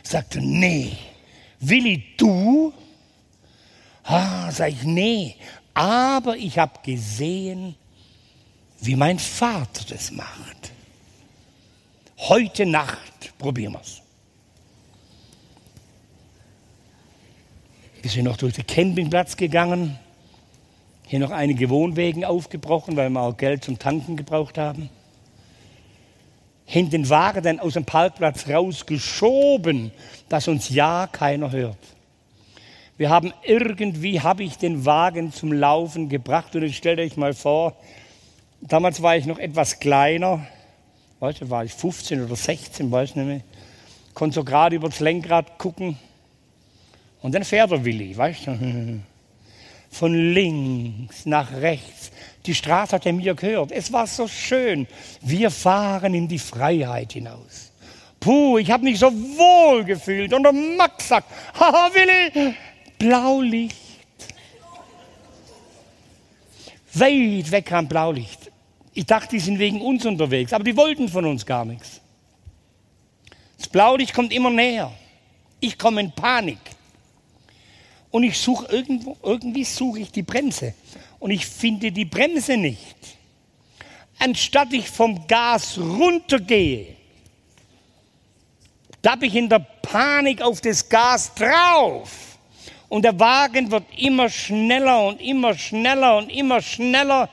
Sagte, 0.02 0.40
nee. 0.40 0.96
Willi, 1.60 2.02
du? 2.16 2.72
Ah, 4.02 4.50
sag 4.50 4.70
ich, 4.70 4.82
nee. 4.82 5.36
Aber 5.74 6.36
ich 6.36 6.58
habe 6.58 6.80
gesehen, 6.82 7.76
wie 8.80 8.96
mein 8.96 9.20
Vater 9.20 9.84
das 9.88 10.10
macht. 10.10 10.72
Heute 12.18 12.66
Nacht 12.66 13.38
probieren 13.38 13.74
wir 13.74 13.80
es. 13.82 14.02
Wir 18.02 18.10
sind 18.10 18.24
noch 18.24 18.38
durch 18.38 18.54
den 18.54 18.66
Campingplatz 18.66 19.36
gegangen, 19.36 20.00
hier 21.06 21.20
noch 21.20 21.30
einige 21.30 21.70
Wohnwegen 21.70 22.24
aufgebrochen, 22.24 22.96
weil 22.96 23.10
wir 23.10 23.20
auch 23.20 23.36
Geld 23.36 23.62
zum 23.62 23.78
Tanken 23.78 24.16
gebraucht 24.16 24.58
haben 24.58 24.90
haben 26.66 26.90
den 26.90 27.08
Wagen 27.08 27.60
aus 27.60 27.74
dem 27.74 27.84
Parkplatz 27.84 28.48
rausgeschoben, 28.48 29.92
dass 30.28 30.48
uns 30.48 30.68
ja 30.68 31.08
keiner 31.10 31.52
hört. 31.52 31.78
Wir 32.98 33.10
haben 33.10 33.32
irgendwie, 33.42 34.20
habe 34.22 34.42
ich 34.42 34.56
den 34.56 34.86
Wagen 34.86 35.32
zum 35.32 35.52
Laufen 35.52 36.08
gebracht. 36.08 36.56
Und 36.56 36.62
jetzt 36.62 36.76
stellt 36.76 36.98
euch 36.98 37.16
mal 37.16 37.34
vor, 37.34 37.76
damals 38.62 39.02
war 39.02 39.16
ich 39.16 39.26
noch 39.26 39.38
etwas 39.38 39.78
kleiner, 39.78 40.46
weißt 41.20 41.42
du, 41.42 41.50
war 41.50 41.64
ich 41.64 41.72
15 41.74 42.24
oder 42.24 42.36
16, 42.36 42.90
weiß 42.90 43.16
nicht 43.16 43.26
mehr, 43.26 43.40
konnte 44.14 44.36
so 44.36 44.44
gerade 44.44 44.76
über 44.76 44.88
das 44.88 45.00
Lenkrad 45.00 45.58
gucken. 45.58 45.98
Und 47.20 47.34
dann 47.34 47.44
fährt 47.44 47.70
der 47.70 47.84
Willi, 47.84 48.16
weißt 48.16 48.46
du, 48.46 49.00
von 49.90 50.14
links 50.14 51.26
nach 51.26 51.52
rechts. 51.52 52.10
Die 52.47 52.55
Straße 52.55 52.92
hat 52.92 53.07
er 53.07 53.12
mir 53.12 53.34
gehört. 53.34 53.72
Es 53.72 53.92
war 53.92 54.07
so 54.07 54.28
schön. 54.28 54.86
Wir 55.20 55.51
fahren 55.51 56.14
in 56.14 56.28
die 56.28 56.38
Freiheit 56.38 57.12
hinaus. 57.12 57.72
Puh, 58.20 58.59
ich 58.59 58.70
habe 58.70 58.84
mich 58.84 58.99
so 58.99 59.12
wohl 59.12 59.84
gefühlt. 59.84 60.32
Und 60.32 60.44
der 60.44 60.53
Max 60.53 61.09
sagt, 61.09 61.28
haha 61.59 61.90
Willi, 61.92 62.55
Blaulicht. 62.99 63.76
Weit 66.94 67.51
weg 67.51 67.66
kam 67.66 67.88
Blaulicht. 67.88 68.51
Ich 68.94 69.05
dachte, 69.05 69.30
die 69.30 69.40
sind 69.40 69.59
wegen 69.59 69.82
uns 69.82 70.07
unterwegs, 70.07 70.53
aber 70.53 70.64
die 70.64 70.76
wollten 70.76 71.09
von 71.09 71.26
uns 71.26 71.44
gar 71.44 71.64
nichts. 71.64 72.01
Das 73.59 73.68
Blaulicht 73.68 74.14
kommt 74.14 74.32
immer 74.32 74.51
näher. 74.51 74.90
Ich 75.61 75.78
komme 75.78 76.01
in 76.01 76.12
Panik. 76.12 76.59
Und 78.11 78.22
ich 78.22 78.38
suche 78.38 78.66
irgendwo, 78.72 79.16
irgendwie 79.22 79.64
suche 79.64 80.01
ich 80.01 80.11
die 80.11 80.22
Bremse. 80.22 80.72
Und 81.26 81.32
ich 81.32 81.44
finde 81.44 81.90
die 81.90 82.04
Bremse 82.04 82.56
nicht. 82.56 82.96
Anstatt 84.20 84.72
ich 84.72 84.88
vom 84.88 85.26
Gas 85.26 85.76
runtergehe, 85.76 86.94
bin 89.02 89.22
ich 89.22 89.34
in 89.34 89.48
der 89.48 89.58
Panik 89.58 90.40
auf 90.40 90.60
das 90.60 90.88
Gas 90.88 91.34
drauf. 91.34 92.38
Und 92.88 93.04
der 93.04 93.18
Wagen 93.18 93.72
wird 93.72 93.86
immer 93.98 94.28
schneller 94.28 95.08
und 95.08 95.20
immer 95.20 95.52
schneller 95.54 96.18
und 96.18 96.28
immer 96.28 96.62
schneller. 96.62 97.28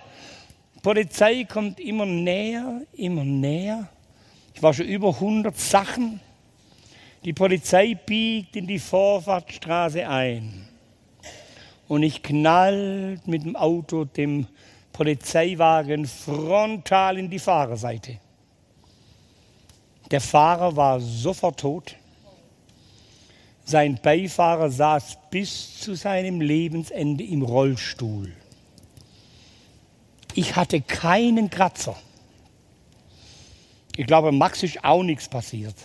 Die 0.74 0.80
Polizei 0.80 1.44
kommt 1.44 1.80
immer 1.80 2.08
näher, 2.08 2.82
immer 2.94 3.24
näher. 3.24 3.88
Ich 4.56 4.64
war 4.64 4.74
schon 4.74 4.88
über 4.88 5.10
100 5.10 5.56
Sachen. 5.56 6.20
Die 7.24 7.34
Polizei 7.34 7.94
biegt 7.94 8.56
in 8.56 8.66
die 8.66 8.80
Vorfahrtstraße 8.80 10.10
ein. 10.10 10.73
Und 11.94 12.02
ich 12.02 12.24
knallt 12.24 13.28
mit 13.28 13.44
dem 13.44 13.56
Auto 13.56 14.04
dem 14.04 14.48
Polizeiwagen 14.94 16.08
frontal 16.08 17.20
in 17.20 17.30
die 17.30 17.38
Fahrerseite. 17.38 18.18
Der 20.10 20.20
Fahrer 20.20 20.76
war 20.76 21.00
sofort 21.00 21.60
tot. 21.60 21.96
Sein 23.64 24.00
Beifahrer 24.02 24.72
saß 24.72 25.20
bis 25.30 25.82
zu 25.82 25.94
seinem 25.94 26.42
Lebensende 26.42 27.24
im 27.26 27.44
Rollstuhl. 27.44 28.34
Ich 30.34 30.56
hatte 30.56 30.82
keinen 30.82 31.52
Kratzer. 31.52 31.96
Ich 33.96 34.08
glaube, 34.08 34.32
Max 34.32 34.64
ist 34.64 34.84
auch 34.84 35.04
nichts 35.04 35.30
passiert. 35.30 35.76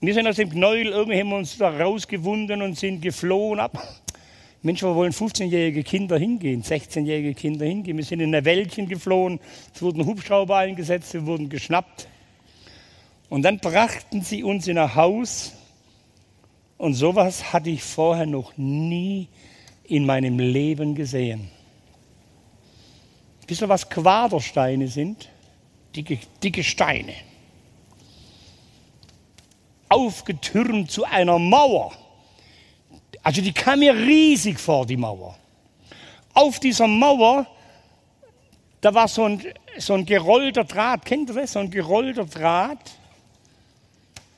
Wir 0.00 0.12
sind 0.12 0.26
aus 0.26 0.36
dem 0.36 0.50
Knäuel, 0.50 0.88
irgendwie 0.88 1.18
haben 1.18 1.30
wir 1.30 1.36
uns 1.36 1.56
da 1.56 1.70
rausgewunden 1.70 2.60
und 2.60 2.78
sind 2.78 3.00
geflohen 3.00 3.58
ab. 3.58 3.82
Mensch, 4.60 4.82
wo 4.82 4.94
wollen 4.94 5.12
15-jährige 5.12 5.82
Kinder 5.84 6.18
hingehen, 6.18 6.62
16-jährige 6.62 7.32
Kinder 7.32 7.64
hingehen? 7.64 7.96
Wir 7.96 8.04
sind 8.04 8.20
in 8.20 8.34
ein 8.34 8.44
Wäldchen 8.44 8.88
geflohen, 8.88 9.40
es 9.74 9.80
wurden 9.80 10.04
Hubschrauber 10.04 10.58
eingesetzt, 10.58 11.14
wir 11.14 11.24
wurden 11.24 11.48
geschnappt. 11.48 12.08
Und 13.30 13.42
dann 13.42 13.58
brachten 13.58 14.20
sie 14.20 14.44
uns 14.44 14.68
in 14.68 14.76
ein 14.76 14.94
Haus 14.94 15.54
und 16.76 16.92
sowas 16.92 17.54
hatte 17.54 17.70
ich 17.70 17.82
vorher 17.82 18.26
noch 18.26 18.56
nie 18.58 19.28
in 19.84 20.04
meinem 20.04 20.38
Leben 20.38 20.94
gesehen. 20.94 21.48
Wisst 23.46 23.62
ihr, 23.62 23.68
was 23.68 23.88
Quadersteine 23.88 24.88
sind? 24.88 25.30
Dicke, 25.94 26.18
dicke 26.42 26.62
Steine. 26.62 27.14
Aufgetürmt 29.88 30.90
zu 30.90 31.04
einer 31.04 31.38
Mauer. 31.38 31.92
Also 33.22 33.40
die 33.40 33.52
kam 33.52 33.80
mir 33.80 33.94
riesig 33.94 34.58
vor, 34.58 34.86
die 34.86 34.96
Mauer. 34.96 35.36
Auf 36.34 36.60
dieser 36.60 36.86
Mauer, 36.86 37.46
da 38.80 38.94
war 38.94 39.08
so 39.08 39.24
ein, 39.24 39.42
so 39.78 39.94
ein 39.94 40.06
gerollter 40.06 40.64
Draht, 40.64 41.04
kennt 41.04 41.30
ihr 41.30 41.34
das? 41.34 41.52
So 41.52 41.58
ein 41.58 41.70
gerollter 41.70 42.24
Draht. 42.24 42.92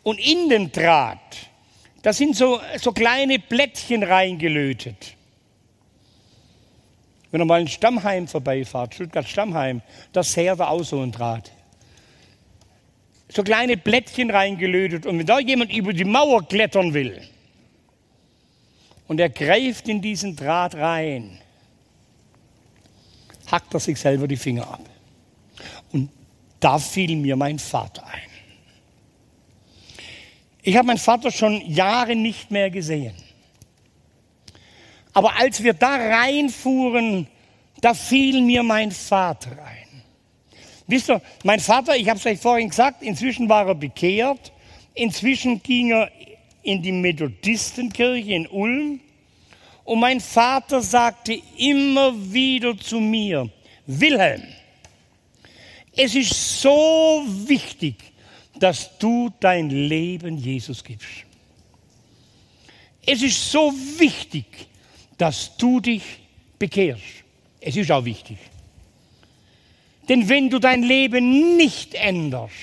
Und 0.03 0.19
in 0.19 0.49
den 0.49 0.73
Draht, 0.73 1.19
da 2.03 2.13
sind 2.13 2.37
so, 2.37 2.61
so 2.81 2.93
kleine 2.93 3.39
Blättchen 3.39 4.03
reingelötet. 4.03 5.17
Wenn 7.31 7.43
ihr 7.43 7.45
mal 7.45 7.61
in 7.61 7.69
Stammheim 7.69 8.27
vorbeifahrt, 8.27 8.95
Stuttgart 8.95 9.29
Stammheim, 9.29 9.83
da 10.13 10.23
sährt 10.23 10.61
er 10.61 10.71
auch 10.71 10.83
so 10.83 11.03
ein 11.03 11.13
Draht. 11.13 11.53
So 13.31 13.43
kleine 13.43 13.77
Blättchen 13.77 14.31
reingelötet. 14.31 15.07
Und 15.07 15.19
wenn 15.19 15.27
da 15.27 15.39
jemand 15.39 15.73
über 15.73 15.93
die 15.93 16.05
Mauer 16.05 16.47
klettern 16.47 16.95
will, 16.95 17.21
und 19.09 19.19
er 19.19 19.31
greift 19.31 19.89
in 19.89 20.03
diesen 20.03 20.37
Draht 20.37 20.75
rein, 20.75 21.39
hackt 23.51 23.73
er 23.73 23.81
sich 23.81 23.99
selber 23.99 24.29
die 24.29 24.37
Finger 24.37 24.69
ab. 24.69 24.85
Und 25.93 26.11
da 26.61 26.79
fiel 26.79 27.17
mir 27.17 27.35
mein 27.35 27.59
Vater 27.59 28.07
ein. 28.07 28.21
Ich 30.63 30.77
habe 30.77 30.87
meinen 30.87 30.99
Vater 30.99 31.33
schon 31.33 31.63
Jahre 31.63 32.15
nicht 32.15 32.51
mehr 32.51 32.71
gesehen. 32.71 33.15
Aber 35.15 35.37
als 35.37 35.63
wir 35.63 35.73
da 35.73 35.97
reinfuhren, 35.97 37.27
da 37.81 37.95
fiel 37.95 38.43
mir 38.43 38.63
mein 38.63 38.93
Vater 38.93 39.53
ein. 39.65 39.88
Wisst 40.89 41.11
ihr, 41.11 41.21
mein 41.45 41.61
Vater, 41.61 41.97
ich 41.97 42.09
habe 42.09 42.19
es 42.19 42.25
euch 42.25 42.41
vorhin 42.41 42.71
gesagt, 42.71 43.03
inzwischen 43.03 43.49
war 43.49 43.69
er 43.69 43.75
bekehrt, 43.75 44.53
inzwischen 44.95 45.63
ging 45.63 45.93
er 45.93 46.11
in 46.63 46.83
die 46.83 46.93
Methodistenkirche 46.93 48.33
in 48.33 48.47
Ulm. 48.47 49.01
Und 49.85 50.01
mein 50.01 50.21
Vater 50.21 50.81
sagte 50.81 51.39
immer 51.59 52.15
wieder 52.33 52.77
zu 52.77 53.01
mir, 53.01 53.51
Wilhelm, 53.87 54.43
es 55.95 56.15
ist 56.15 56.61
so 56.63 57.23
wichtig, 57.47 57.97
dass 58.59 58.99
du 58.99 59.31
dein 59.41 59.69
Leben 59.69 60.39
Jesus 60.39 60.83
gibst. 60.83 61.25
Es 63.05 63.23
ist 63.23 63.51
so 63.51 63.73
wichtig, 63.99 64.47
dass 65.19 65.57
du 65.57 65.81
dich 65.81 66.03
bekehrst. 66.59 67.03
Es 67.61 67.77
ist 67.77 67.91
auch 67.91 68.05
wichtig. 68.05 68.39
Denn 70.09 70.29
wenn 70.29 70.49
du 70.49 70.59
dein 70.59 70.83
Leben 70.83 71.57
nicht 71.57 71.95
änderst, 71.95 72.55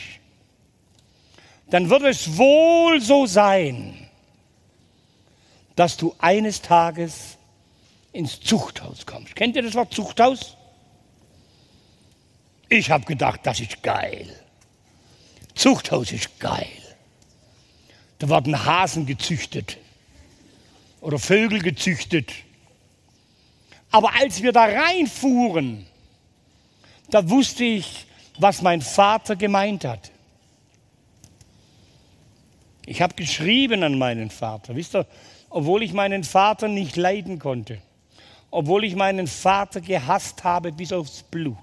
dann 1.70 1.90
wird 1.90 2.04
es 2.04 2.38
wohl 2.38 3.02
so 3.02 3.26
sein, 3.26 4.10
dass 5.76 5.98
du 5.98 6.16
eines 6.20 6.62
Tages 6.62 7.38
ins 8.12 8.40
Zuchthaus 8.40 9.06
kommst. 9.06 9.36
Kennt 9.36 9.56
ihr 9.56 9.62
das 9.62 9.74
Wort 9.74 9.94
Zuchthaus? 9.94 10.56
Ich 12.70 12.90
habe 12.90 13.06
gedacht, 13.06 13.42
das 13.44 13.60
ist 13.60 13.84
geil. 13.84 14.28
Zuchthaus 15.54 16.12
ist 16.12 16.40
geil. 16.40 16.68
Da 18.20 18.30
werden 18.30 18.66
Hasen 18.66 19.06
gezüchtet 19.06 19.78
oder 21.02 21.20
Vögel 21.20 21.62
gezüchtet. 21.62 22.32
Aber 23.92 24.16
als 24.16 24.42
wir 24.42 24.52
da 24.52 24.64
reinfuhren, 24.64 25.86
da 27.16 27.30
wusste 27.30 27.64
ich, 27.64 28.08
was 28.40 28.62
mein 28.62 28.82
Vater 28.82 29.38
gemeint 29.38 29.86
hat. 29.86 30.12
Ich 32.86 33.02
habe 33.02 33.14
geschrieben 33.16 33.84
an 33.84 33.98
meinen 33.98 34.30
Vater. 34.30 34.76
Wisst 34.76 34.96
ihr, 34.96 35.08
obwohl 35.50 35.84
ich 35.84 35.94
meinen 35.94 36.26
Vater 36.26 36.68
nicht 36.68 36.98
leiden 36.98 37.40
konnte, 37.40 37.78
obwohl 38.52 38.84
ich 38.84 38.98
meinen 38.98 39.28
Vater 39.28 39.80
gehasst 39.80 40.44
habe 40.44 40.74
bis 40.74 40.92
aufs 40.92 41.24
Blut. 41.24 41.56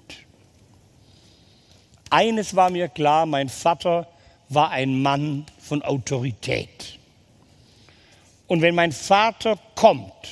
Eines 2.09 2.55
war 2.55 2.71
mir 2.71 2.87
klar, 2.87 3.27
mein 3.27 3.47
Vater 3.47 4.07
war 4.49 4.71
ein 4.71 5.03
Mann 5.03 5.45
von 5.59 5.83
Autorität. 5.83 6.97
Und 8.47 8.63
wenn 8.63 8.73
mein 8.73 8.91
Vater 8.91 9.59
kommt 9.75 10.29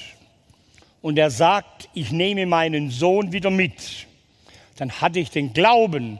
und 1.04 1.20
er 1.20 1.30
sagt, 1.30 1.90
ich 1.94 2.12
nehme 2.12 2.48
meinen 2.48 2.90
Sohn 2.90 3.32
wieder 3.32 3.52
mit, 3.52 4.08
dann 4.82 5.00
hatte 5.00 5.20
ich 5.20 5.30
den 5.30 5.54
Glauben, 5.54 6.20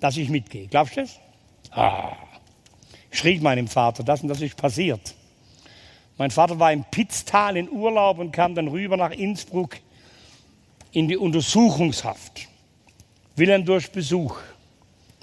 dass 0.00 0.16
ich 0.16 0.30
mitgehe. 0.30 0.66
Glaubst 0.66 0.96
du 0.96 1.02
das? 1.02 1.20
Ah. 1.70 2.16
Ich 3.08 3.20
schrie 3.20 3.38
meinem 3.38 3.68
Vater, 3.68 4.02
das 4.02 4.20
und 4.22 4.26
das 4.26 4.40
ist 4.40 4.56
passiert. 4.56 5.14
Mein 6.18 6.32
Vater 6.32 6.58
war 6.58 6.72
im 6.72 6.82
Pitztal 6.82 7.56
in 7.56 7.70
Urlaub 7.70 8.18
und 8.18 8.32
kam 8.32 8.56
dann 8.56 8.66
rüber 8.66 8.96
nach 8.96 9.12
Innsbruck 9.12 9.76
in 10.90 11.06
die 11.06 11.16
Untersuchungshaft. 11.16 12.48
Wilhelm 13.36 13.64
durch 13.64 13.92
Besuch. 13.92 14.36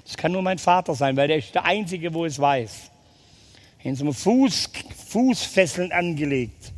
Das 0.04 0.16
kann 0.16 0.32
nur 0.32 0.40
mein 0.40 0.56
Vater 0.56 0.94
sein, 0.94 1.14
weil 1.14 1.28
der 1.28 1.36
ist 1.36 1.54
der 1.54 1.66
Einzige, 1.66 2.14
wo 2.14 2.24
es 2.24 2.38
weiß. 2.38 2.90
in 3.82 3.96
so 3.96 4.04
einem 4.04 4.14
Fuß, 4.14 4.70
Fußfesseln 5.08 5.92
angelegt, 5.92 6.72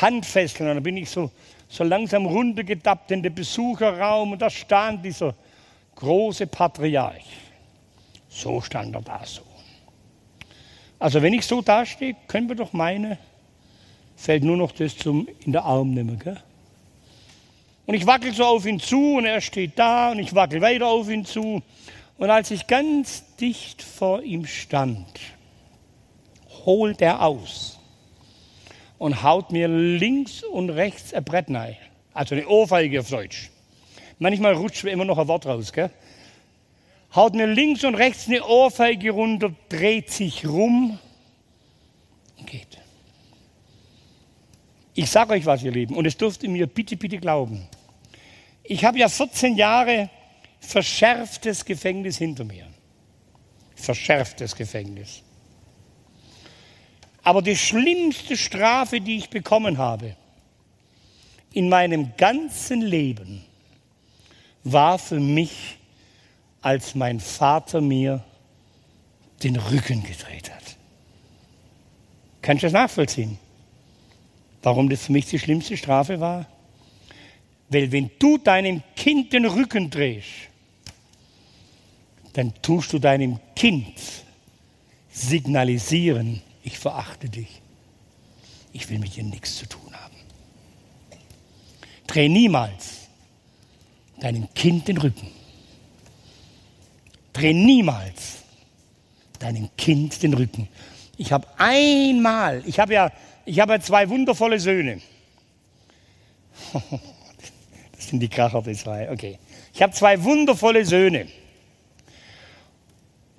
Handfesseln. 0.00 0.70
Und 0.70 0.74
dann 0.74 0.82
bin 0.82 0.96
ich 0.96 1.08
so, 1.08 1.30
so 1.68 1.84
langsam 1.84 2.26
runtergedappt 2.26 3.12
in 3.12 3.22
den 3.22 3.32
Besucherraum 3.32 4.32
und 4.32 4.42
da 4.42 4.50
stand 4.50 5.04
dieser 5.04 5.36
große 6.02 6.48
Patriarch. 6.48 7.24
So 8.28 8.60
stand 8.60 8.94
er 8.94 9.02
da 9.02 9.24
so. 9.24 9.42
Also 10.98 11.22
wenn 11.22 11.32
ich 11.32 11.46
so 11.46 11.62
dastehe, 11.62 12.16
können 12.26 12.48
wir 12.48 12.56
doch 12.56 12.72
meinen, 12.72 13.18
fällt 14.16 14.42
nur 14.42 14.56
noch 14.56 14.72
das 14.72 14.96
zum 14.96 15.28
in 15.44 15.52
der 15.52 15.64
Arm 15.64 15.94
nehmen. 15.94 16.18
Gell? 16.18 16.40
Und 17.86 17.94
ich 17.94 18.06
wackel 18.06 18.34
so 18.34 18.44
auf 18.44 18.66
ihn 18.66 18.80
zu 18.80 19.16
und 19.16 19.26
er 19.26 19.40
steht 19.40 19.78
da 19.78 20.10
und 20.10 20.18
ich 20.18 20.34
wackel 20.34 20.60
weiter 20.60 20.88
auf 20.88 21.08
ihn 21.08 21.24
zu. 21.24 21.62
Und 22.18 22.30
als 22.30 22.50
ich 22.50 22.66
ganz 22.66 23.24
dicht 23.36 23.82
vor 23.82 24.22
ihm 24.22 24.44
stand, 24.46 25.20
holt 26.64 27.00
er 27.00 27.22
aus 27.22 27.78
und 28.98 29.22
haut 29.22 29.52
mir 29.52 29.68
links 29.68 30.42
und 30.42 30.70
rechts 30.70 31.14
ein 31.14 31.24
Brett 31.24 31.48
rein. 31.48 31.76
Also 32.12 32.34
eine 32.34 32.46
Ohrfeige 32.46 33.00
auf 33.00 33.08
Deutsch. 33.08 33.51
Manchmal 34.18 34.54
rutscht 34.54 34.84
mir 34.84 34.90
immer 34.90 35.04
noch 35.04 35.18
ein 35.18 35.28
Wort 35.28 35.46
raus. 35.46 35.72
Gell? 35.72 35.90
haut 37.14 37.34
mir 37.34 37.46
links 37.46 37.84
und 37.84 37.94
rechts 37.94 38.26
eine 38.26 38.44
Ohrfeige 38.44 39.10
runter, 39.10 39.54
dreht 39.68 40.10
sich 40.10 40.46
rum 40.46 40.98
und 42.38 42.46
geht. 42.46 42.78
Ich 44.94 45.10
sage 45.10 45.32
euch 45.32 45.46
was, 45.46 45.62
ihr 45.62 45.72
Lieben, 45.72 45.96
und 45.96 46.06
es 46.06 46.16
dürft 46.16 46.42
ihr 46.42 46.50
mir 46.50 46.66
bitte, 46.66 46.96
bitte 46.96 47.18
glauben. 47.18 47.66
Ich 48.62 48.84
habe 48.84 48.98
ja 48.98 49.08
14 49.08 49.56
Jahre 49.56 50.10
verschärftes 50.60 51.64
Gefängnis 51.64 52.18
hinter 52.18 52.44
mir. 52.44 52.66
Verschärftes 53.74 54.54
Gefängnis. 54.54 55.22
Aber 57.24 57.42
die 57.42 57.56
schlimmste 57.56 58.36
Strafe, 58.36 59.00
die 59.00 59.16
ich 59.16 59.30
bekommen 59.30 59.78
habe 59.78 60.16
in 61.52 61.68
meinem 61.68 62.12
ganzen 62.16 62.80
Leben, 62.80 63.44
war 64.64 64.98
für 64.98 65.20
mich 65.20 65.78
als 66.60 66.94
mein 66.94 67.20
Vater 67.20 67.80
mir 67.80 68.24
den 69.42 69.56
Rücken 69.56 70.02
gedreht 70.02 70.52
hat. 70.54 70.76
Kannst 72.40 72.62
du 72.62 72.66
das 72.66 72.72
nachvollziehen? 72.72 73.38
Warum 74.62 74.88
das 74.88 75.06
für 75.06 75.12
mich 75.12 75.26
die 75.26 75.38
schlimmste 75.38 75.76
Strafe 75.76 76.20
war? 76.20 76.46
Weil 77.68 77.90
wenn 77.90 78.10
du 78.18 78.38
deinem 78.38 78.82
Kind 78.94 79.32
den 79.32 79.46
Rücken 79.46 79.90
drehst, 79.90 80.28
dann 82.34 82.54
tust 82.62 82.92
du 82.92 82.98
deinem 82.98 83.40
Kind 83.56 83.94
signalisieren, 85.10 86.42
ich 86.62 86.78
verachte 86.78 87.28
dich. 87.28 87.60
Ich 88.72 88.88
will 88.88 88.98
mit 88.98 89.16
dir 89.16 89.24
nichts 89.24 89.56
zu 89.56 89.66
tun 89.66 89.92
haben. 89.94 90.16
Dreh 92.06 92.28
niemals 92.28 93.01
deinem 94.22 94.52
Kind 94.54 94.86
den 94.86 94.98
Rücken. 94.98 95.26
Dreh 97.32 97.52
niemals 97.52 98.44
deinem 99.40 99.68
Kind 99.76 100.22
den 100.22 100.34
Rücken. 100.34 100.68
Ich 101.16 101.32
habe 101.32 101.46
einmal, 101.58 102.62
ich 102.64 102.78
habe 102.78 102.94
ja, 102.94 103.10
ich 103.44 103.58
habe 103.58 103.72
ja 103.72 103.80
zwei 103.80 104.08
wundervolle 104.08 104.60
Söhne. 104.60 105.00
Das 107.94 108.10
sind 108.10 108.18
die 108.18 108.28
Kracher, 108.28 108.60
die 108.62 108.72
zwei. 108.72 109.12
Okay. 109.12 109.38
Ich 109.72 109.80
habe 109.80 109.92
zwei 109.92 110.24
wundervolle 110.24 110.84
Söhne. 110.84 111.28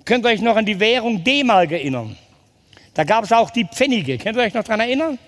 Könnt 0.06 0.24
ihr 0.24 0.30
euch 0.30 0.40
noch 0.40 0.56
an 0.56 0.64
die 0.64 0.80
Währung 0.80 1.22
D-Mark 1.22 1.70
erinnern? 1.72 2.16
Da 2.94 3.04
gab 3.04 3.24
es 3.24 3.32
auch 3.32 3.50
die 3.50 3.66
Pfennige. 3.66 4.16
Könnt 4.16 4.38
ihr 4.38 4.42
euch 4.42 4.54
noch 4.54 4.64
daran 4.64 4.80
erinnern? 4.80 5.18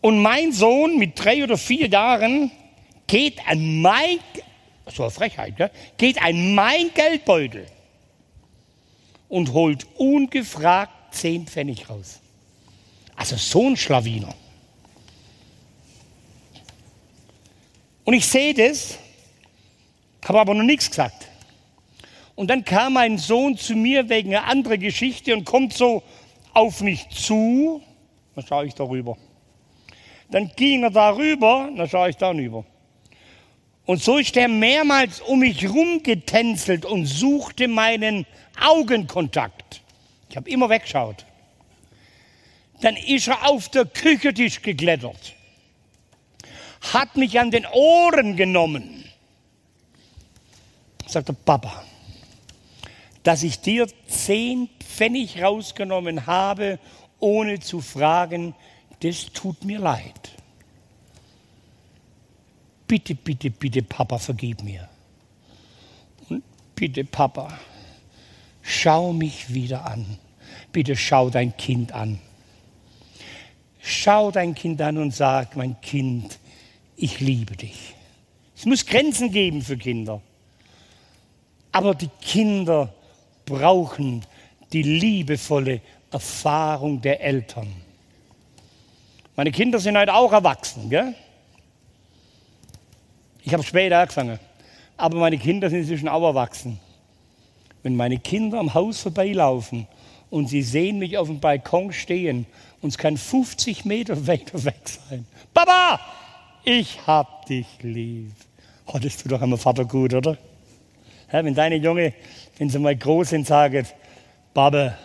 Und 0.00 0.22
mein 0.22 0.52
Sohn 0.52 0.98
mit 0.98 1.18
drei 1.22 1.42
oder 1.42 1.58
vier 1.58 1.88
Jahren 1.88 2.52
geht 3.10 3.46
an 3.48 3.82
mein, 3.82 4.20
so 4.86 5.02
eine 5.02 5.10
Frechheit, 5.10 5.56
gell? 5.56 5.70
geht 5.98 6.22
ein 6.22 6.54
mein 6.54 6.94
Geldbeutel 6.94 7.66
und 9.28 9.52
holt 9.52 9.86
ungefragt 9.96 10.92
zehn 11.14 11.46
Pfennig 11.46 11.90
raus. 11.90 12.20
Also 13.16 13.36
so 13.36 13.66
ein 13.66 13.76
Schlawiner. 13.76 14.32
Und 18.04 18.14
ich 18.14 18.26
sehe 18.26 18.54
das, 18.54 18.96
habe 20.24 20.40
aber 20.40 20.54
noch 20.54 20.62
nichts 20.62 20.88
gesagt. 20.88 21.28
Und 22.36 22.48
dann 22.48 22.64
kam 22.64 22.92
mein 22.94 23.18
Sohn 23.18 23.56
zu 23.56 23.74
mir 23.74 24.08
wegen 24.08 24.34
einer 24.34 24.46
anderen 24.46 24.80
Geschichte 24.80 25.34
und 25.34 25.44
kommt 25.44 25.72
so 25.72 26.04
auf 26.54 26.80
mich 26.80 27.08
zu. 27.08 27.82
Dann 28.36 28.46
schaue 28.46 28.66
ich 28.66 28.74
darüber. 28.74 29.18
Dann 30.30 30.50
ging 30.54 30.84
er 30.84 30.90
darüber, 30.90 31.68
dann 31.76 31.88
schaue 31.88 32.10
ich 32.10 32.16
darüber. 32.16 32.64
Und 33.90 34.00
so 34.00 34.18
ist 34.18 34.36
er 34.36 34.46
mehrmals 34.46 35.20
um 35.20 35.40
mich 35.40 35.68
rumgetänzelt 35.68 36.84
und 36.84 37.06
suchte 37.06 37.66
meinen 37.66 38.24
Augenkontakt. 38.60 39.82
Ich 40.28 40.36
habe 40.36 40.48
immer 40.48 40.68
weggeschaut. 40.68 41.26
Dann 42.82 42.96
ist 42.96 43.26
er 43.26 43.48
auf 43.48 43.68
der 43.68 43.86
Küchentisch 43.86 44.62
geklettert, 44.62 45.34
hat 46.92 47.16
mich 47.16 47.40
an 47.40 47.50
den 47.50 47.66
Ohren 47.66 48.36
genommen. 48.36 49.06
Sagte 51.08 51.32
Papa, 51.32 51.84
dass 53.24 53.42
ich 53.42 53.58
dir 53.58 53.88
zehn 54.06 54.68
Pfennig 54.78 55.42
rausgenommen 55.42 56.28
habe, 56.28 56.78
ohne 57.18 57.58
zu 57.58 57.80
fragen, 57.80 58.54
das 59.00 59.32
tut 59.32 59.64
mir 59.64 59.80
leid 59.80 60.39
bitte, 62.90 63.14
bitte, 63.14 63.50
bitte, 63.50 63.82
Papa, 63.82 64.18
vergib 64.18 64.64
mir. 64.64 64.88
Und 66.28 66.42
bitte, 66.74 67.04
Papa, 67.04 67.56
schau 68.62 69.12
mich 69.12 69.54
wieder 69.54 69.86
an. 69.86 70.18
Bitte 70.72 70.96
schau 70.96 71.30
dein 71.30 71.56
Kind 71.56 71.92
an. 71.92 72.18
Schau 73.80 74.32
dein 74.32 74.56
Kind 74.56 74.82
an 74.82 74.98
und 74.98 75.14
sag, 75.14 75.54
mein 75.54 75.80
Kind, 75.80 76.40
ich 76.96 77.20
liebe 77.20 77.56
dich. 77.56 77.94
Es 78.56 78.66
muss 78.66 78.84
Grenzen 78.84 79.30
geben 79.30 79.62
für 79.62 79.76
Kinder. 79.76 80.20
Aber 81.70 81.94
die 81.94 82.10
Kinder 82.20 82.92
brauchen 83.46 84.26
die 84.72 84.82
liebevolle 84.82 85.80
Erfahrung 86.10 87.00
der 87.00 87.20
Eltern. 87.20 87.72
Meine 89.36 89.52
Kinder 89.52 89.78
sind 89.78 89.96
heute 89.96 90.12
auch 90.12 90.32
erwachsen, 90.32 90.90
gell? 90.90 91.14
Ich 93.44 93.52
habe 93.52 93.62
später 93.62 93.98
angefangen. 93.98 94.38
Aber 94.96 95.18
meine 95.18 95.38
Kinder 95.38 95.70
sind 95.70 95.80
inzwischen 95.80 96.08
auch 96.08 96.22
erwachsen. 96.22 96.78
Wenn 97.82 97.96
meine 97.96 98.18
Kinder 98.18 98.58
am 98.58 98.74
Haus 98.74 99.00
vorbeilaufen 99.00 99.86
und 100.28 100.48
sie 100.48 100.62
sehen 100.62 100.98
mich 100.98 101.16
auf 101.16 101.28
dem 101.28 101.40
Balkon 101.40 101.92
stehen 101.92 102.46
und 102.82 102.90
es 102.90 102.98
kann 102.98 103.16
50 103.16 103.84
Meter 103.84 104.26
weiter 104.26 104.62
weg 104.64 104.80
sein. 104.84 105.26
Papa, 105.54 106.00
ich 106.64 106.98
hab 107.06 107.46
dich 107.46 107.66
lieb. 107.80 108.32
Oh, 108.86 108.98
das 108.98 109.16
tut 109.16 109.32
doch 109.32 109.40
einmal 109.40 109.58
Vater 109.58 109.84
gut, 109.84 110.12
oder? 110.12 110.36
Ja, 111.32 111.44
wenn 111.44 111.54
deine 111.54 111.76
Junge, 111.76 112.12
wenn 112.58 112.68
sie 112.68 112.78
mal 112.78 112.96
groß 112.96 113.30
sind, 113.30 113.46
sagen, 113.46 113.86
Papa, 114.52 114.98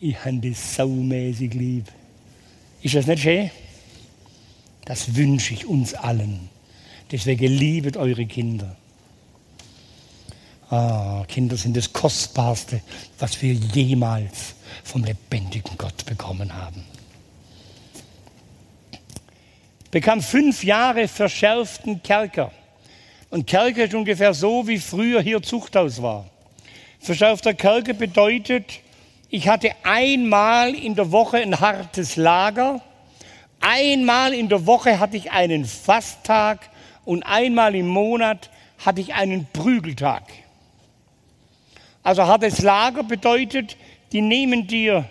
ich 0.00 0.18
habe 0.24 0.38
dich 0.38 0.58
saumäßig 0.58 1.54
lieb. 1.54 1.84
Ist 2.82 2.94
das 2.94 3.06
nicht 3.06 3.22
schön? 3.22 3.50
Das 4.86 5.14
wünsche 5.14 5.54
ich 5.54 5.66
uns 5.66 5.94
allen. 5.94 6.48
Deswegen 7.10 7.46
liebet 7.46 7.96
eure 7.96 8.26
Kinder. 8.26 8.76
Ah, 10.70 11.24
Kinder 11.26 11.56
sind 11.56 11.76
das 11.76 11.92
Kostbarste, 11.92 12.80
was 13.18 13.42
wir 13.42 13.52
jemals 13.52 14.54
vom 14.84 15.02
lebendigen 15.02 15.76
Gott 15.76 16.06
bekommen 16.06 16.54
haben. 16.54 16.84
Bekam 19.90 20.22
fünf 20.22 20.62
Jahre 20.62 21.08
verschärften 21.08 22.00
Kerker. 22.04 22.52
Und 23.30 23.48
Kerker 23.48 23.84
ist 23.84 23.94
ungefähr 23.94 24.32
so, 24.32 24.68
wie 24.68 24.78
früher 24.78 25.20
hier 25.20 25.42
Zuchthaus 25.42 26.00
war. 26.00 26.26
Verschärfter 27.00 27.54
Kerker 27.54 27.94
bedeutet, 27.94 28.80
ich 29.28 29.48
hatte 29.48 29.72
einmal 29.82 30.74
in 30.74 30.94
der 30.94 31.10
Woche 31.10 31.38
ein 31.38 31.58
hartes 31.58 32.14
Lager, 32.14 32.80
einmal 33.60 34.34
in 34.34 34.48
der 34.48 34.66
Woche 34.66 35.00
hatte 35.00 35.16
ich 35.16 35.32
einen 35.32 35.64
Fasttag 35.64 36.70
und 37.10 37.24
einmal 37.24 37.74
im 37.74 37.88
Monat 37.88 38.50
hatte 38.78 39.00
ich 39.00 39.14
einen 39.14 39.48
Prügeltag. 39.52 40.22
Also 42.04 42.24
hartes 42.24 42.62
Lager 42.62 43.02
bedeutet, 43.02 43.76
die 44.12 44.20
nehmen 44.20 44.68
dir 44.68 45.10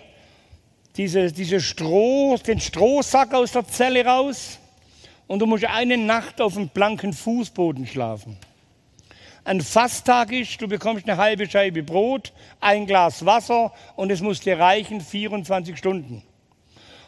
diese, 0.96 1.30
diese 1.30 1.60
Stroh, 1.60 2.38
den 2.38 2.58
Strohsack 2.58 3.34
aus 3.34 3.52
der 3.52 3.68
Zelle 3.68 4.06
raus 4.06 4.58
und 5.26 5.40
du 5.40 5.46
musst 5.46 5.66
eine 5.66 5.98
Nacht 5.98 6.40
auf 6.40 6.54
dem 6.54 6.68
blanken 6.70 7.12
Fußboden 7.12 7.86
schlafen. 7.86 8.38
ein 9.44 9.60
Fasttag 9.60 10.32
ist, 10.32 10.58
du 10.62 10.68
bekommst 10.68 11.06
eine 11.06 11.18
halbe 11.18 11.50
Scheibe 11.50 11.82
Brot, 11.82 12.32
ein 12.60 12.86
Glas 12.86 13.26
Wasser 13.26 13.74
und 13.96 14.10
es 14.10 14.22
muss 14.22 14.40
dir 14.40 14.58
reichen 14.58 15.02
24 15.02 15.76
Stunden. 15.76 16.22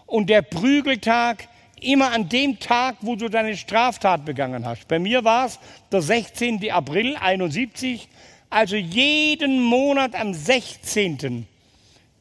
Und 0.04 0.28
der 0.28 0.42
Prügeltag 0.42 1.48
immer 1.84 2.12
an 2.12 2.28
dem 2.28 2.58
Tag, 2.58 2.96
wo 3.00 3.16
du 3.16 3.28
deine 3.28 3.56
Straftat 3.56 4.24
begangen 4.24 4.66
hast. 4.66 4.88
Bei 4.88 4.98
mir 4.98 5.24
war 5.24 5.46
es 5.46 5.58
der 5.90 6.02
16. 6.02 6.70
April 6.70 7.16
71, 7.16 8.08
also 8.50 8.76
jeden 8.76 9.62
Monat 9.62 10.14
am 10.14 10.34
16. 10.34 11.46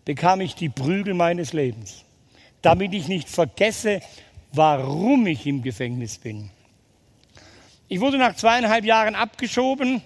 bekam 0.06 0.42
ich 0.42 0.56
die 0.56 0.70
Prügel 0.70 1.14
meines 1.14 1.54
Lebens, 1.54 2.06
damit 2.62 2.94
ich 2.94 3.08
nicht 3.08 3.30
vergesse, 3.30 4.02
warum 4.54 5.28
ich 5.28 5.46
im 5.46 5.62
Gefängnis 5.62 6.18
bin. 6.18 6.50
Ich 7.88 8.00
wurde 8.00 8.18
nach 8.18 8.36
zweieinhalb 8.36 8.86
Jahren 8.86 9.16
abgeschoben. 9.16 10.02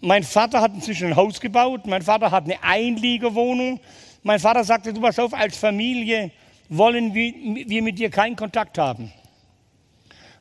Mein 0.00 0.22
Vater 0.22 0.60
hat 0.60 0.74
inzwischen 0.74 1.08
ein 1.08 1.16
Haus 1.16 1.40
gebaut. 1.40 1.86
Mein 1.86 2.02
Vater 2.02 2.30
hat 2.30 2.44
eine 2.44 2.62
Einliegerwohnung. 2.62 3.80
Mein 4.22 4.38
Vater 4.38 4.62
sagte, 4.62 4.92
du 4.92 5.00
pass 5.00 5.18
auf, 5.18 5.34
als 5.34 5.56
Familie 5.56 6.30
wollen 6.76 7.14
wir 7.14 7.82
mit 7.82 7.98
dir 7.98 8.10
keinen 8.10 8.36
Kontakt 8.36 8.78
haben. 8.78 9.12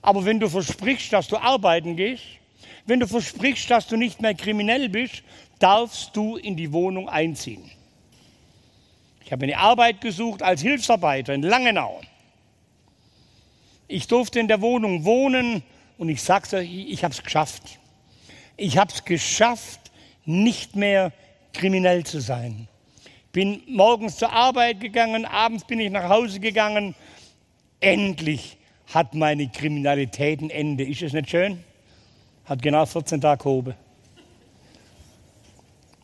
Aber 0.01 0.25
wenn 0.25 0.39
du 0.39 0.49
versprichst, 0.49 1.11
dass 1.13 1.27
du 1.27 1.37
arbeiten 1.37 1.95
gehst, 1.95 2.23
wenn 2.85 2.99
du 2.99 3.07
versprichst, 3.07 3.69
dass 3.69 3.87
du 3.87 3.97
nicht 3.97 4.21
mehr 4.21 4.33
kriminell 4.33 4.89
bist, 4.89 5.23
darfst 5.59 6.15
du 6.15 6.37
in 6.37 6.55
die 6.55 6.71
Wohnung 6.71 7.09
einziehen. 7.09 7.69
Ich 9.23 9.31
habe 9.31 9.43
eine 9.43 9.57
Arbeit 9.57 10.01
gesucht 10.01 10.41
als 10.41 10.61
Hilfsarbeiter 10.61 11.33
in 11.33 11.43
Langenau. 11.43 12.01
Ich 13.87 14.07
durfte 14.07 14.39
in 14.39 14.47
der 14.47 14.61
Wohnung 14.61 15.03
wohnen 15.03 15.63
und 15.97 16.09
ich 16.09 16.21
sag's 16.21 16.53
euch, 16.53 16.69
ich 16.71 17.03
habe 17.03 17.13
es 17.13 17.21
geschafft. 17.21 17.79
Ich 18.57 18.77
habe 18.77 18.91
es 18.91 19.03
geschafft, 19.05 19.91
nicht 20.25 20.75
mehr 20.75 21.11
kriminell 21.53 22.05
zu 22.05 22.21
sein. 22.21 22.67
Bin 23.31 23.61
morgens 23.67 24.17
zur 24.17 24.31
Arbeit 24.31 24.81
gegangen, 24.81 25.25
abends 25.25 25.63
bin 25.63 25.79
ich 25.79 25.89
nach 25.89 26.09
Hause 26.09 26.39
gegangen. 26.39 26.95
Endlich 27.79 28.57
hat 28.93 29.15
meine 29.15 29.47
Kriminalität 29.47 30.41
ein 30.41 30.49
Ende. 30.49 30.83
Ist 30.83 31.01
es 31.01 31.13
nicht 31.13 31.29
schön? 31.29 31.63
Hat 32.45 32.61
genau 32.61 32.85
14 32.85 33.21
Tage 33.21 33.45
Hobe. 33.45 33.75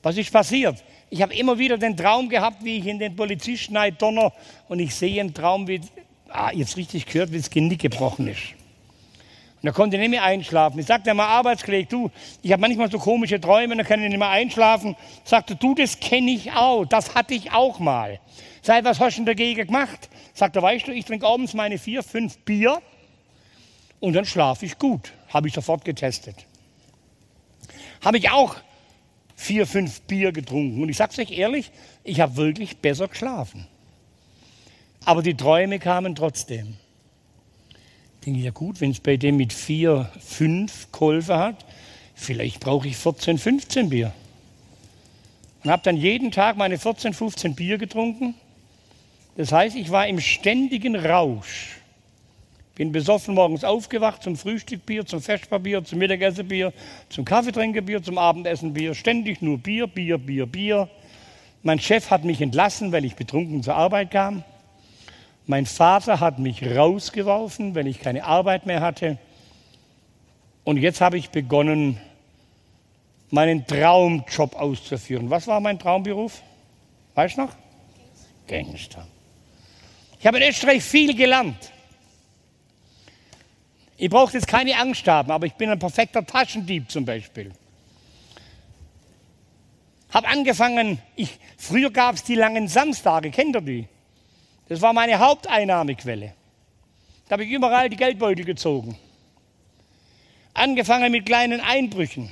Was 0.02 0.16
ist 0.16 0.32
passiert? 0.32 0.84
Ich 1.10 1.22
habe 1.22 1.34
immer 1.34 1.58
wieder 1.58 1.78
den 1.78 1.98
Traum 1.98 2.30
gehabt, 2.30 2.64
wie 2.64 2.78
ich 2.78 2.88
in 2.88 3.00
den 3.00 3.16
Polizisten 3.16 3.78
donner 3.98 4.32
und 4.70 4.80
ich 4.80 4.96
sehe 4.96 5.20
einen 5.20 5.34
Traum, 5.34 5.68
wie, 5.68 5.82
ah, 6.30 6.52
jetzt 6.54 6.78
richtig 6.78 7.06
gehört, 7.06 7.32
wie 7.32 7.38
das 7.38 7.50
Genick 7.50 7.80
gebrochen 7.80 8.28
ist. 8.28 8.57
Und 9.62 9.66
da 9.66 9.72
konnte 9.72 9.96
ich 9.96 10.02
nicht 10.02 10.12
mehr 10.12 10.24
einschlafen. 10.24 10.80
Ich 10.80 10.86
sagte 10.86 11.10
einmal 11.10 11.28
Arbeitskollege, 11.28 11.88
du, 11.88 12.12
ich 12.44 12.52
habe 12.52 12.62
manchmal 12.62 12.92
so 12.92 13.00
komische 13.00 13.42
Träume, 13.42 13.76
da 13.76 13.84
kann 13.84 14.04
ich 14.04 14.10
nicht 14.10 14.20
mehr 14.20 14.30
einschlafen. 14.30 14.96
Sagte, 15.24 15.56
du, 15.56 15.74
das 15.74 16.00
kenne 16.00 16.30
ich 16.30 16.52
auch, 16.52 16.86
das 16.86 17.16
hatte 17.16 17.34
ich 17.34 17.52
auch 17.52 17.80
mal. 17.80 18.20
Seit 18.62 18.86
was 18.86 19.00
hast 19.00 19.16
du 19.16 19.22
denn 19.22 19.26
dagegen 19.26 19.66
gemacht? 19.66 20.10
Sagte, 20.36 20.62
weißt 20.62 20.88
du, 20.88 20.92
ich 20.92 21.06
trinke 21.06 21.26
abends 21.26 21.56
meine 21.56 21.80
vier, 21.80 22.04
fünf 22.04 22.38
Bier 22.40 22.82
und 24.00 24.14
dann 24.14 24.26
schlafe 24.26 24.66
ich 24.66 24.78
gut. 24.78 25.12
Habe 25.30 25.48
ich 25.48 25.56
sofort 25.56 25.84
getestet. 25.84 26.36
Habe 28.04 28.20
ich 28.20 28.30
auch 28.30 28.56
vier, 29.36 29.66
fünf 29.66 30.02
Bier 30.02 30.32
getrunken. 30.32 30.84
Und 30.84 30.90
ich 30.90 30.98
sage 30.98 31.14
es 31.14 31.20
euch 31.20 31.36
ehrlich, 31.36 31.72
ich 32.04 32.20
habe 32.20 32.36
wirklich 32.36 32.78
besser 32.78 33.08
geschlafen. 33.08 33.68
Aber 35.04 35.24
die 35.24 35.36
Träume 35.36 35.80
kamen 35.80 36.16
trotzdem 36.16 36.78
denke 38.28 38.40
ich, 38.40 38.46
ja 38.46 38.52
gut, 38.52 38.82
wenn 38.82 38.92
es 38.92 39.00
bei 39.00 39.16
dem 39.16 39.38
mit 39.38 39.54
vier, 39.54 40.12
fünf 40.20 40.92
Kolfe 40.92 41.38
hat, 41.38 41.64
vielleicht 42.14 42.60
brauche 42.60 42.86
ich 42.86 42.98
14, 42.98 43.38
15 43.38 43.90
Bier. 43.90 44.12
Und 45.64 45.72
habe 45.72 45.82
dann 45.84 45.96
jeden 45.96 46.32
Tag 46.32 46.58
meine 46.58 46.78
14, 46.78 47.14
15 47.14 47.56
Bier 47.56 47.78
getrunken. 47.78 48.36
Das 49.38 49.54
heißt, 49.54 49.78
ich 49.78 49.92
war 49.92 50.08
im 50.08 50.20
ständigen 50.20 50.98
Rausch. 50.98 51.78
Bin 52.76 52.92
besoffen 52.92 53.34
morgens 53.34 53.64
aufgewacht 53.64 54.24
zum 54.24 54.36
Frühstückbier, 54.36 55.06
zum 55.06 55.22
Festbarbier, 55.22 55.86
zum 55.86 56.00
Mittagessenbier, 56.00 56.74
zum 57.08 57.24
Kaffeetrinkerbier, 57.24 58.04
zum 58.04 58.18
Abendessenbier. 58.18 58.94
Ständig 58.94 59.42
nur 59.42 59.58
Bier, 59.58 59.88
Bier, 59.88 60.18
Bier, 60.18 60.46
Bier. 60.46 60.90
Mein 61.64 61.80
Chef 61.80 62.12
hat 62.12 62.26
mich 62.26 62.42
entlassen, 62.42 62.92
weil 62.92 63.06
ich 63.06 63.16
betrunken 63.16 63.64
zur 63.64 63.76
Arbeit 63.76 64.12
kam. 64.12 64.44
Mein 65.50 65.66
Vater 65.66 66.20
hat 66.20 66.40
mich 66.40 66.62
rausgeworfen, 66.76 67.74
wenn 67.74 67.88
ich 67.88 68.02
keine 68.02 68.26
Arbeit 68.26 68.66
mehr 68.66 68.82
hatte. 68.82 69.18
Und 70.66 70.76
jetzt 70.76 71.00
habe 71.00 71.18
ich 71.18 71.30
begonnen, 71.30 71.98
meinen 73.30 73.66
Traumjob 73.66 74.56
auszuführen. 74.58 75.30
Was 75.30 75.48
war 75.48 75.62
mein 75.62 75.80
Traumberuf? 75.80 76.42
Weißt 77.16 77.38
du 77.38 77.44
noch? 77.44 77.52
Gangster. 78.46 79.08
Ich 80.20 80.28
habe 80.28 80.38
in 80.38 80.50
Österreich 80.50 80.84
viel 80.84 81.16
gelernt. 81.16 81.72
Ihr 83.98 84.10
braucht 84.10 84.34
jetzt 84.34 84.48
keine 84.48 84.78
Angst 84.78 85.08
haben, 85.08 85.32
aber 85.32 85.46
ich 85.46 85.54
bin 85.54 85.70
ein 85.70 85.80
perfekter 85.80 86.26
Taschendieb 86.26 86.92
zum 86.92 87.06
Beispiel. 87.06 87.54
Habe 90.10 90.28
angefangen, 90.28 91.00
ich, 91.16 91.40
früher 91.58 91.90
gab 91.90 92.16
es 92.16 92.24
die 92.24 92.36
langen 92.36 92.68
Samstage, 92.68 93.32
kennt 93.32 93.56
ihr 93.56 93.62
die? 93.62 93.88
Das 94.70 94.82
war 94.82 94.94
meine 94.94 95.20
Haupteinnahmequelle. 95.20 96.34
Da 97.28 97.34
habe 97.34 97.46
ich 97.46 97.52
überall 97.52 97.90
die 97.90 97.96
Geldbeutel 97.96 98.46
gezogen. 98.46 98.98
Angefangen 100.54 101.12
mit 101.12 101.26
kleinen 101.26 101.62
Einbrüchen. 101.62 102.32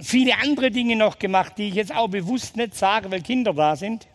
Viele 0.00 0.36
andere 0.38 0.70
Dinge 0.70 0.96
noch 0.96 1.18
gemacht, 1.18 1.54
die 1.56 1.68
ich 1.68 1.74
jetzt 1.74 1.94
auch 1.94 2.08
bewusst 2.08 2.56
nicht 2.56 2.74
sage, 2.74 3.10
weil 3.10 3.22
Kinder 3.22 3.54
da 3.54 3.76
sind. 3.76 4.06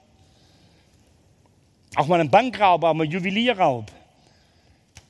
Auch 1.96 2.08
mal 2.08 2.20
ein 2.20 2.30
Bankraub, 2.30 2.84
auch 2.84 2.94
mal 2.94 3.06
Juwelierraub. 3.06 3.86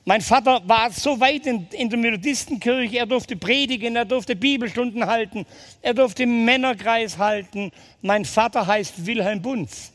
Mein 0.04 0.20
Vater 0.22 0.62
war 0.66 0.90
so 0.90 1.20
weit 1.20 1.46
in, 1.46 1.66
in, 1.72 1.90
der 1.90 1.98
Methodistenkirche, 1.98 2.98
er 2.98 3.06
durfte 3.06 3.36
predigen, 3.36 3.96
er 3.96 4.04
durfte 4.04 4.34
Bibelstunden 4.34 5.06
halten, 5.06 5.44
er 5.82 5.92
durfte 5.92 6.26
Männerkreis 6.26 7.18
halten. 7.18 7.70
Mein 8.00 8.24
Vater 8.24 8.66
heißt 8.66 9.04
Wilhelm 9.04 9.42
Bunz. 9.42 9.92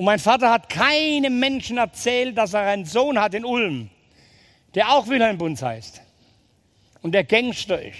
Und 0.00 0.06
mein 0.06 0.18
Vater 0.18 0.50
hat 0.50 0.70
keinem 0.70 1.40
Menschen 1.40 1.76
erzählt, 1.76 2.38
dass 2.38 2.54
er 2.54 2.62
einen 2.62 2.86
Sohn 2.86 3.20
hat 3.20 3.34
in 3.34 3.44
Ulm, 3.44 3.90
der 4.74 4.92
auch 4.92 5.08
Wilhelm 5.08 5.36
Bunz 5.36 5.60
heißt 5.60 6.00
und 7.02 7.12
der 7.12 7.22
Gangster 7.22 7.82
ist. 7.82 7.98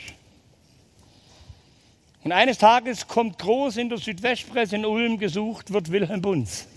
Und 2.25 2.33
eines 2.33 2.57
Tages 2.57 3.07
kommt 3.07 3.39
groß 3.39 3.77
in 3.77 3.91
der 3.91 3.99
Südwestpresse 3.99 4.77
in 4.77 4.87
Ulm 4.87 5.19
gesucht, 5.19 5.75
wird 5.75 5.93
Wilhelm 5.93 6.23
Bunz. 6.23 6.69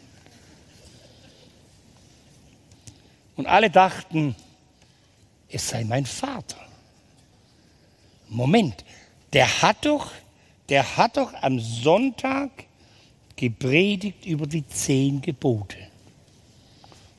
Und 3.38 3.46
alle 3.46 3.70
dachten, 3.70 4.36
es 5.48 5.70
sei 5.70 5.86
mein 5.86 6.06
Vater. 6.06 6.60
Moment, 8.28 8.84
der 9.32 9.62
hat 9.62 9.86
doch, 9.86 10.12
der 10.68 10.98
hat 10.98 11.16
doch 11.16 11.34
am 11.36 11.62
Sonntag 11.62 12.50
gepredigt 13.36 14.26
über 14.26 14.48
die 14.48 14.66
zehn 14.68 15.22
Gebote. 15.22 15.78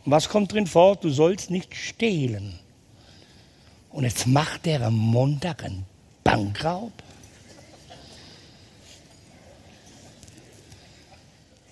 Und 0.04 0.12
was 0.12 0.28
kommt 0.28 0.52
drin 0.52 0.66
vor? 0.66 0.96
Du 0.96 1.10
sollst 1.10 1.50
nicht 1.50 1.74
stehlen. 1.74 2.58
Und 3.90 4.04
jetzt 4.04 4.26
macht 4.26 4.66
er 4.66 4.82
am 4.82 4.96
Montag 4.96 5.64
einen 5.64 5.86
Bankraub. 6.22 6.92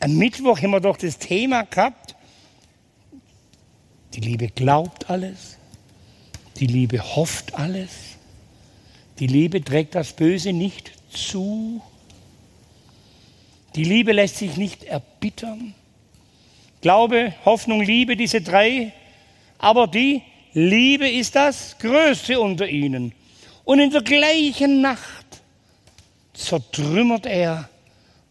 Am 0.00 0.16
Mittwoch 0.16 0.58
haben 0.60 0.70
wir 0.70 0.80
doch 0.80 0.96
das 0.96 1.18
Thema 1.18 1.62
gehabt, 1.62 2.16
die 4.14 4.20
Liebe 4.20 4.48
glaubt 4.48 5.08
alles, 5.08 5.58
die 6.56 6.66
Liebe 6.66 6.98
hofft 7.16 7.54
alles, 7.54 7.90
die 9.20 9.28
Liebe 9.28 9.62
trägt 9.62 9.94
das 9.94 10.12
Böse 10.12 10.52
nicht 10.52 10.90
zu 11.12 11.80
die 13.74 13.84
Liebe 13.84 14.12
lässt 14.12 14.36
sich 14.36 14.56
nicht 14.56 14.84
erbittern. 14.84 15.74
Glaube, 16.80 17.34
Hoffnung, 17.44 17.82
Liebe, 17.82 18.16
diese 18.16 18.40
drei. 18.40 18.92
Aber 19.58 19.86
die 19.86 20.22
Liebe 20.52 21.08
ist 21.08 21.36
das 21.36 21.78
Größte 21.78 22.40
unter 22.40 22.68
ihnen. 22.68 23.12
Und 23.64 23.78
in 23.78 23.90
der 23.90 24.02
gleichen 24.02 24.80
Nacht 24.80 25.42
zertrümmert 26.34 27.26
er 27.26 27.68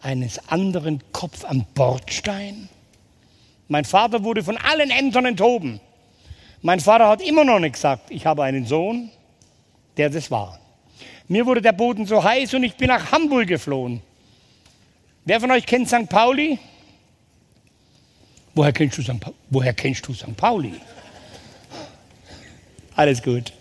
eines 0.02 0.50
anderen 0.50 1.02
Kopf 1.12 1.46
am 1.46 1.66
Bordstein. 1.74 2.68
Mein 3.68 3.86
Vater 3.86 4.24
wurde 4.24 4.44
von 4.44 4.58
allen 4.58 4.92
Ämtern 4.92 5.26
enthoben. 5.26 5.80
Mein 6.62 6.80
Vater 6.80 7.08
hat 7.08 7.22
immer 7.22 7.44
noch 7.44 7.60
nicht 7.60 7.74
gesagt, 7.74 8.12
ich 8.12 8.26
habe 8.26 8.44
einen 8.44 8.66
Sohn, 8.66 9.10
der 9.98 10.10
das 10.10 10.30
war. 10.30 10.60
Mir 11.28 11.46
wurde 11.46 11.62
der 11.62 11.72
Boden 11.72 12.06
so 12.06 12.24
heiß 12.24 12.54
und 12.54 12.64
ich 12.64 12.76
bin 12.76 12.90
nach 12.90 13.12
Hamburg 13.12 13.48
geflohen. 13.48 14.02
Wer 15.26 15.40
von 15.40 15.52
euch 15.52 15.66
kennt 15.66 15.88
St. 15.88 16.10
Pauli? 16.10 16.58
Woher 18.56 18.74
kennst 18.74 18.98
du 18.98 19.02
St. 19.02 19.20
Pa 19.20 19.32
Woher 19.50 19.74
kennst 19.74 20.08
du 20.08 20.14
St. 20.14 20.36
Pauli? 20.36 20.74
Alles 22.96 23.22
gut. 23.22 23.54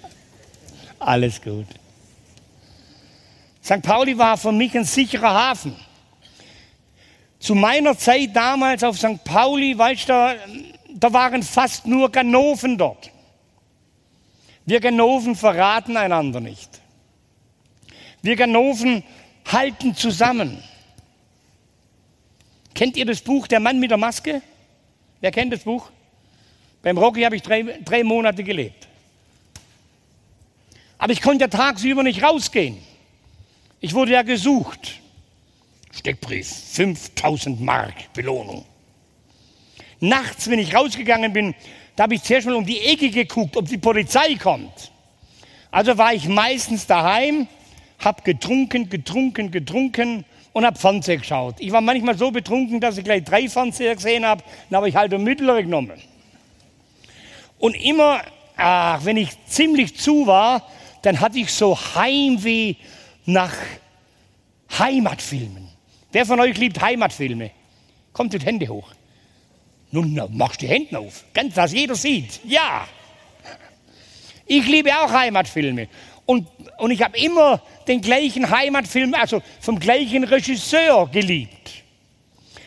Alles 0.99 1.41
gut. 1.41 1.67
St. 3.63 3.83
Pauli 3.83 4.17
war 4.17 4.37
für 4.37 4.53
mich 4.53 4.77
ein 4.77 4.85
sicherer 4.85 5.33
Hafen. 5.33 5.77
Zu 7.39 7.55
meiner 7.55 7.97
Zeit 7.97 8.35
damals 8.35 8.83
auf 8.83 8.99
St. 8.99 9.23
Pauli, 9.25 9.77
weißt 9.77 10.09
du, 10.09 10.39
da 10.95 11.13
waren 11.13 11.43
fast 11.43 11.87
nur 11.87 12.11
Ganoven 12.11 12.77
dort. 12.77 13.11
Wir 14.67 14.81
Ganoven 14.81 15.37
verraten 15.37 15.97
einander 15.97 16.41
nicht. 16.41 16.81
Wir 18.23 18.37
Ganoven 18.37 19.05
halten 19.47 19.95
zusammen. 19.95 20.63
Kennt 22.75 22.97
ihr 22.97 23.07
das 23.07 23.21
Buch 23.21 23.47
Der 23.47 23.61
Mann 23.61 23.79
mit 23.79 23.91
der 23.91 23.99
Maske? 23.99 24.43
Wer 25.21 25.31
kennt 25.31 25.53
das 25.53 25.61
Buch? 25.61 25.91
Beim 26.83 26.97
Rocky 26.97 27.23
habe 27.23 27.37
ich 27.37 27.43
drei, 27.43 27.63
drei 27.85 28.05
Monate 28.05 28.43
gelebt. 28.43 28.89
Aber 30.99 31.13
ich 31.13 31.21
konnte 31.21 31.49
tagsüber 31.49 32.03
nicht 32.03 32.23
rausgehen. 32.23 32.79
Ich 33.81 33.95
wurde 33.95 34.13
ja 34.13 34.23
gesucht. 34.23 35.01
Steckbrief, 35.93 36.49
5000 36.49 37.61
Mark 37.61 38.13
Belohnung. 38.13 38.65
Nachts, 39.99 40.49
wenn 40.49 40.59
ich 40.59 40.75
rausgegangen 40.75 41.33
bin, 41.33 41.55
da 41.97 42.05
habe 42.05 42.15
ich 42.15 42.23
zuerst 42.23 42.47
mal 42.47 42.55
um 42.55 42.65
die 42.65 42.81
Ecke 42.81 43.11
geguckt, 43.11 43.57
ob 43.57 43.67
die 43.67 43.79
Polizei 43.79 44.35
kommt. 44.37 44.91
Also 45.71 45.99
war 45.99 46.15
ich 46.15 46.29
meistens 46.29 46.87
daheim, 46.87 47.47
habe 47.99 48.23
getrunken, 48.23 48.89
getrunken, 48.89 49.51
getrunken 49.51 50.25
und 50.53 50.67
habe 50.67 50.79
Fernseher 50.79 51.19
geschaut. 51.19 51.57
Ich 51.59 51.73
war 51.73 51.81
manchmal 51.81 52.17
so 52.17 52.31
betrunken, 52.31 52.81
dass 52.81 52.99
ich 52.99 53.05
gleich 53.05 53.25
drei 53.25 53.49
Fernseher 53.49 53.95
gesehen 53.95 54.25
habe, 54.25 54.43
dann 54.69 54.79
habe 54.79 54.89
ich 54.89 54.97
halt 54.97 55.13
den 55.13 55.23
mittlere 55.23 55.63
genommen. 55.63 56.01
Und 57.59 57.75
immer, 57.75 58.23
ach, 58.57 59.05
wenn 59.05 59.17
ich 59.17 59.31
ziemlich 59.47 59.97
zu 59.97 60.27
war, 60.27 60.67
dann 61.03 61.21
hatte 61.21 61.39
ich 61.39 61.53
so 61.53 61.77
Heimweh 61.77 62.75
nach 63.27 63.55
Heimatfilmen. 64.79 65.69
Wer 66.13 66.27
von 66.27 66.41
euch 66.41 66.57
liebt 66.57 66.81
Heimatfilme? 66.81 67.51
Kommt 68.13 68.33
die 68.33 68.41
Hände 68.41 68.69
hoch. 68.69 68.89
Nun, 69.93 70.21
machst 70.33 70.61
die 70.63 70.69
Hände 70.69 70.99
auf, 70.99 71.25
ganz, 71.35 71.55
dass 71.55 71.73
jeder 71.73 71.95
sieht. 71.95 72.41
Ja. 72.45 72.87
Ich 74.47 74.67
liebe 74.67 74.91
auch 74.97 75.11
Heimatfilme. 75.11 75.89
Und, 76.31 76.47
und 76.79 76.93
ich 76.93 77.03
habe 77.03 77.19
immer 77.19 77.61
den 77.89 78.01
gleichen 78.01 78.51
Heimatfilm, 78.51 79.15
also 79.15 79.43
vom 79.61 79.81
gleichen 79.81 80.23
Regisseur 80.23 81.09
geliebt. 81.09 81.83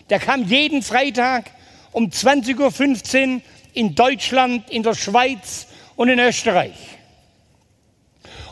Der 0.10 0.20
kam 0.20 0.44
jeden 0.44 0.82
Freitag 0.82 1.50
um 1.94 2.08
20.15 2.08 3.36
Uhr 3.36 3.42
in 3.74 3.96
Deutschland, 3.96 4.70
in 4.70 4.84
der 4.84 4.96
Schweiz 4.96 5.68
und 5.96 6.10
in 6.10 6.20
Österreich. 6.20 6.76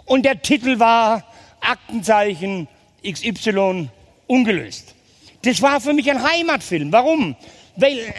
Und 0.05 0.23
der 0.23 0.41
Titel 0.41 0.79
war 0.79 1.25
Aktenzeichen 1.59 2.69
XY 3.05 3.89
ungelöst. 4.27 4.95
Das 5.41 5.61
war 5.61 5.81
für 5.81 5.91
mich 5.91 6.09
ein 6.09 6.23
Heimatfilm. 6.23 6.89
Warum? 6.93 7.35
Weil 7.75 8.13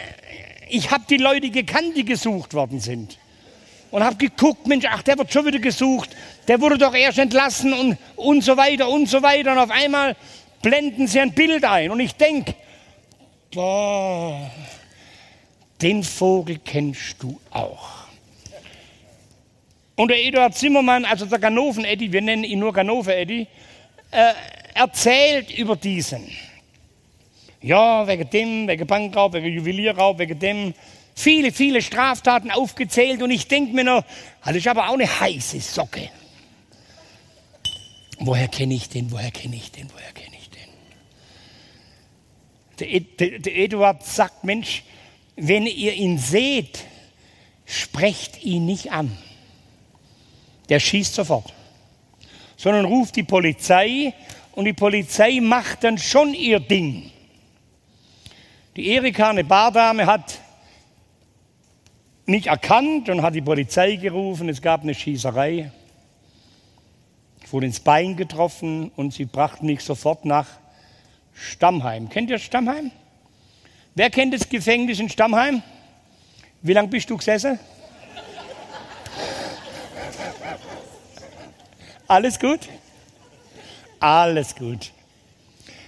ich 0.68 0.90
habe 0.90 1.04
die 1.08 1.16
Leute 1.16 1.48
gekannt, 1.48 1.96
die 1.96 2.04
gesucht 2.04 2.52
worden 2.52 2.80
sind. 2.80 3.16
Und 3.92 4.02
habe 4.02 4.16
geguckt, 4.16 4.66
Mensch, 4.66 4.86
ach, 4.88 5.02
der 5.02 5.18
wird 5.18 5.32
schon 5.32 5.46
wieder 5.46 5.60
gesucht, 5.60 6.10
der 6.48 6.60
wurde 6.60 6.78
doch 6.78 6.94
erst 6.94 7.18
entlassen 7.18 7.72
und, 7.72 7.98
und 8.16 8.42
so 8.42 8.56
weiter 8.56 8.88
und 8.88 9.06
so 9.06 9.22
weiter. 9.22 9.52
Und 9.52 9.58
auf 9.58 9.70
einmal 9.70 10.16
blenden 10.62 11.06
sie 11.06 11.20
ein 11.20 11.32
Bild 11.32 11.64
ein. 11.64 11.90
Und 11.90 12.00
ich 12.00 12.14
denke, 12.14 12.54
boah, 13.52 14.50
den 15.80 16.02
Vogel 16.02 16.58
kennst 16.64 17.22
du 17.22 17.38
auch. 17.50 18.02
Und 19.94 20.08
der 20.08 20.24
Eduard 20.24 20.54
Zimmermann, 20.54 21.04
also 21.04 21.26
der 21.26 21.38
Ganoven-Eddy, 21.38 22.10
wir 22.12 22.22
nennen 22.22 22.44
ihn 22.44 22.60
nur 22.60 22.72
Ganove-Eddy, 22.72 23.46
äh, 24.10 24.32
erzählt 24.74 25.50
über 25.50 25.76
diesen. 25.76 26.28
Ja, 27.60 28.06
wegen 28.06 28.28
dem, 28.30 28.66
wegen 28.66 28.86
Bankraub, 28.86 29.34
wegen 29.34 29.48
Juwelierraub, 29.48 30.18
wegen 30.18 30.38
dem. 30.38 30.74
Viele, 31.22 31.52
viele 31.52 31.82
Straftaten 31.82 32.50
aufgezählt 32.50 33.22
und 33.22 33.30
ich 33.30 33.46
denke 33.46 33.72
mir 33.72 33.84
noch, 33.84 34.04
das 34.44 34.56
ist 34.56 34.66
aber 34.66 34.88
auch 34.88 34.94
eine 34.94 35.06
heiße 35.20 35.60
Socke. 35.60 36.10
Woher 38.18 38.48
kenne 38.48 38.74
ich 38.74 38.88
den, 38.88 39.12
woher 39.12 39.30
kenne 39.30 39.54
ich 39.54 39.70
den, 39.70 39.88
woher 39.92 40.12
kenne 40.12 40.36
ich 40.36 40.50
den? 40.50 40.68
Der, 42.80 43.00
der, 43.28 43.38
der 43.38 43.56
Eduard 43.56 44.04
sagt, 44.04 44.42
Mensch, 44.42 44.82
wenn 45.36 45.64
ihr 45.66 45.92
ihn 45.94 46.18
seht, 46.18 46.80
sprecht 47.66 48.42
ihn 48.42 48.66
nicht 48.66 48.90
an. 48.90 49.16
Der 50.70 50.80
schießt 50.80 51.14
sofort. 51.14 51.54
Sondern 52.56 52.84
ruft 52.84 53.14
die 53.14 53.22
Polizei 53.22 54.12
und 54.56 54.64
die 54.64 54.72
Polizei 54.72 55.38
macht 55.40 55.84
dann 55.84 55.98
schon 55.98 56.34
ihr 56.34 56.58
Ding. 56.58 57.12
Die 58.74 58.88
Erika, 58.88 59.30
eine 59.30 59.44
Bardame, 59.44 60.06
hat 60.06 60.40
mich 62.32 62.46
erkannt 62.46 63.10
und 63.10 63.20
hat 63.20 63.34
die 63.34 63.42
Polizei 63.42 63.96
gerufen. 63.96 64.48
Es 64.48 64.62
gab 64.62 64.82
eine 64.82 64.94
Schießerei. 64.94 65.70
Ich 67.44 67.52
wurde 67.52 67.66
ins 67.66 67.78
Bein 67.78 68.16
getroffen 68.16 68.90
und 68.96 69.12
sie 69.12 69.26
brachten 69.26 69.66
mich 69.66 69.84
sofort 69.84 70.24
nach 70.24 70.46
Stammheim. 71.34 72.08
Kennt 72.08 72.30
ihr 72.30 72.38
Stammheim? 72.38 72.90
Wer 73.94 74.08
kennt 74.08 74.32
das 74.32 74.48
Gefängnis 74.48 74.98
in 74.98 75.10
Stammheim? 75.10 75.62
Wie 76.62 76.72
lange 76.72 76.88
bist 76.88 77.10
du 77.10 77.18
gesessen? 77.18 77.58
Alles 82.08 82.40
gut? 82.40 82.60
Alles 84.00 84.56
gut. 84.56 84.90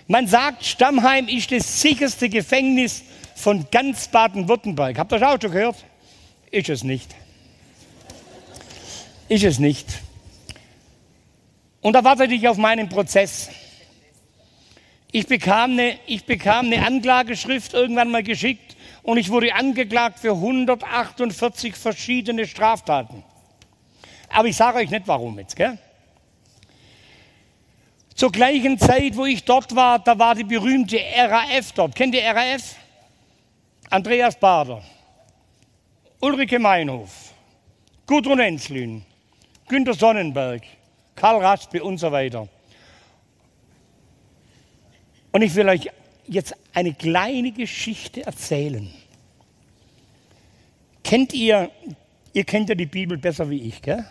Man 0.06 0.26
sagt, 0.26 0.62
Stammheim 0.62 1.26
ist 1.26 1.50
das 1.50 1.80
sicherste 1.80 2.28
Gefängnis 2.28 3.02
von 3.34 3.66
ganz 3.70 4.08
Baden-Württemberg. 4.08 4.98
Habt 4.98 5.10
ihr 5.10 5.18
das 5.18 5.28
auch 5.36 5.40
schon 5.40 5.50
gehört? 5.50 5.76
Ist 6.54 6.68
es 6.68 6.84
nicht. 6.84 7.12
Ist 9.28 9.42
es 9.42 9.58
nicht. 9.58 9.88
Und 11.80 11.94
da 11.94 12.04
wartete 12.04 12.32
ich 12.32 12.46
auf 12.46 12.58
meinen 12.58 12.88
Prozess. 12.88 13.50
Ich 15.10 15.26
bekam, 15.26 15.72
eine, 15.72 15.98
ich 16.06 16.26
bekam 16.26 16.66
eine 16.66 16.86
Anklageschrift 16.86 17.74
irgendwann 17.74 18.12
mal 18.12 18.22
geschickt 18.22 18.76
und 19.02 19.18
ich 19.18 19.30
wurde 19.30 19.52
angeklagt 19.52 20.20
für 20.20 20.30
148 20.30 21.74
verschiedene 21.74 22.46
Straftaten. 22.46 23.24
Aber 24.28 24.46
ich 24.46 24.54
sage 24.54 24.78
euch 24.78 24.90
nicht 24.90 25.08
warum 25.08 25.36
jetzt. 25.40 25.56
Gell? 25.56 25.76
Zur 28.14 28.30
gleichen 28.30 28.78
Zeit, 28.78 29.16
wo 29.16 29.26
ich 29.26 29.42
dort 29.42 29.74
war, 29.74 29.98
da 29.98 30.16
war 30.16 30.36
die 30.36 30.44
berühmte 30.44 31.00
RAF 31.16 31.72
dort. 31.72 31.96
Kennt 31.96 32.14
ihr 32.14 32.22
RAF? 32.22 32.76
Andreas 33.90 34.38
Bader, 34.38 34.84
Ulrike 36.24 36.58
Meinhof, 36.58 37.34
Gudrun 38.06 38.40
Enslin, 38.40 39.04
Günter 39.68 39.94
Sonnenberg, 39.94 40.62
Karl 41.14 41.44
Raspe 41.44 41.82
und 41.82 41.98
so 41.98 42.10
weiter. 42.10 42.48
Und 45.32 45.42
ich 45.42 45.54
will 45.54 45.68
euch 45.68 45.90
jetzt 46.26 46.54
eine 46.72 46.94
kleine 46.94 47.52
Geschichte 47.52 48.24
erzählen. 48.24 48.88
Kennt 51.02 51.34
ihr, 51.34 51.70
ihr 52.32 52.44
kennt 52.44 52.68
ja 52.68 52.74
die 52.74 52.86
Bibel 52.86 53.18
besser 53.18 53.50
wie 53.50 53.62
ich, 53.62 53.82
gell? 53.82 54.04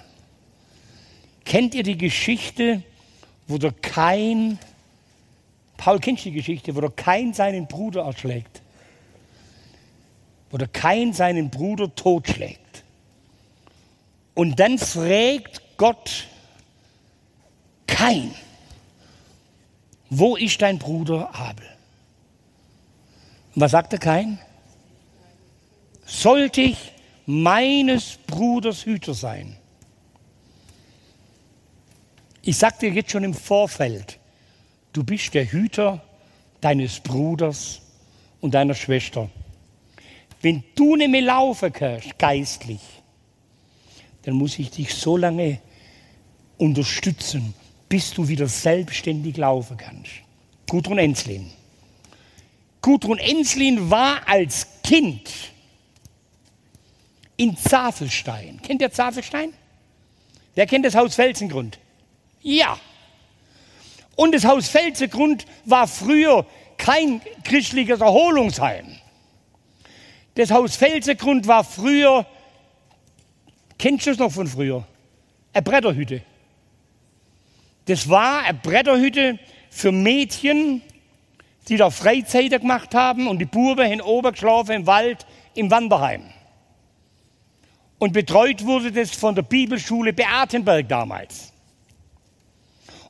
Kennt 1.45 1.74
ihr 1.74 1.84
die 1.84 1.97
Geschichte 1.97 2.84
wo 3.47 3.57
der 3.57 3.72
Kain, 3.72 4.57
Paul 5.78 5.99
kennt 5.99 6.24
die 6.24 6.32
Geschichte, 6.32 6.76
wo 6.76 6.82
der 6.82 6.91
Kain 6.91 7.34
seinen 7.34 7.68
Bruder 7.68 8.03
erschlägt. 8.03 8.61
Wo 10.54 10.58
der 10.60 10.68
Kain 10.68 11.14
seinen 11.14 11.49
Bruder 11.49 11.95
totschlägt. 11.95 12.84
Und 14.36 14.60
dann 14.60 14.78
fragt 14.78 15.64
Gott 15.78 16.28
Kain, 17.88 18.36
wo 20.12 20.36
ist 20.36 20.62
dein 20.62 20.78
Bruder 20.78 21.34
Abel? 21.34 21.66
Und 23.56 23.62
was 23.64 23.72
sagt 23.72 23.93
der 23.93 23.99
Kain? 23.99 24.38
Sollte 26.06 26.62
ich 26.62 26.91
meines 27.26 28.20
Bruders 28.28 28.86
Hüter 28.86 29.16
sein? 29.16 29.58
Ich 32.43 32.58
sage 32.58 32.76
dir 32.82 32.89
jetzt 32.91 33.10
schon 33.10 33.24
im 33.24 33.34
Vorfeld, 33.34 34.20
du 34.91 35.04
bist 35.04 35.34
der 35.34 35.51
Hüter 35.51 36.04
deines 36.62 36.99
Bruders 36.99 37.82
und 38.39 38.54
deiner 38.54 38.76
Schwester. 38.76 39.32
Wenn 40.44 40.62
du 40.76 40.98
nicht 40.98 41.10
mehr 41.10 41.22
laufen 41.22 41.72
kannst, 41.72 42.20
geistlich, 42.20 42.82
dann 44.24 44.36
muss 44.36 44.60
ich 44.60 44.70
dich 44.72 44.94
so 44.94 45.16
lange 45.16 45.60
unterstützen, 46.58 47.54
bis 47.88 48.14
du 48.14 48.28
wieder 48.28 48.48
selbstständig 48.48 49.38
laufen 49.38 49.78
kannst. 49.78 50.12
Gudrun 50.70 50.98
Enslin. 50.98 51.50
Gudrun 52.82 53.20
Enslin 53.20 53.89
war 53.89 54.28
als 54.28 54.68
Kind 54.84 55.32
in 57.38 57.56
Zafelstein. 57.56 58.62
Kennt 58.62 58.82
ihr 58.82 58.91
Zafelstein? 58.91 59.54
Wer 60.56 60.68
kennt 60.68 60.84
das 60.84 60.94
Haus 60.94 61.16
Felsengrund? 61.16 61.80
Ja. 62.41 62.78
Und 64.18 64.36
das 64.36 64.44
Haus 64.44 64.68
Felsengrund 64.68 65.46
war 65.64 65.88
früher 65.88 66.46
kein 66.78 67.22
christliches 67.46 68.02
Erholungsheim. 68.02 68.98
Das 70.36 70.49
Haus 70.51 70.75
Felsengrund 70.75 71.47
war 71.47 71.63
früher, 71.63 72.25
kennst 73.77 74.07
du 74.07 74.11
es 74.11 74.17
noch 74.17 74.31
von 74.31 74.47
früher? 74.47 74.88
Eine 75.53 75.61
Bretterhütte. 75.61 76.23
Das 77.86 78.09
war 78.09 78.43
eine 78.43 78.57
Bretterhütte 78.57 79.38
für 79.69 79.91
Mädchen, 79.91 80.81
die 81.67 81.77
da 81.77 81.89
Freizeiten 81.89 82.61
gemacht 82.61 82.95
haben 82.95 83.27
und 83.27 83.39
die 83.39 83.45
Buben 83.45 84.01
oben 84.01 84.31
geschlafen 84.31 84.71
im 84.71 84.88
Wald 84.88 85.25
im 85.53 85.69
Wanderheim. 85.69 86.23
Und 87.99 88.13
betreut 88.13 88.65
wurde 88.65 88.91
das 88.91 89.11
von 89.11 89.36
der 89.36 89.43
Bibelschule 89.43 90.13
Beatenberg 90.13 90.89
damals. 90.89 91.53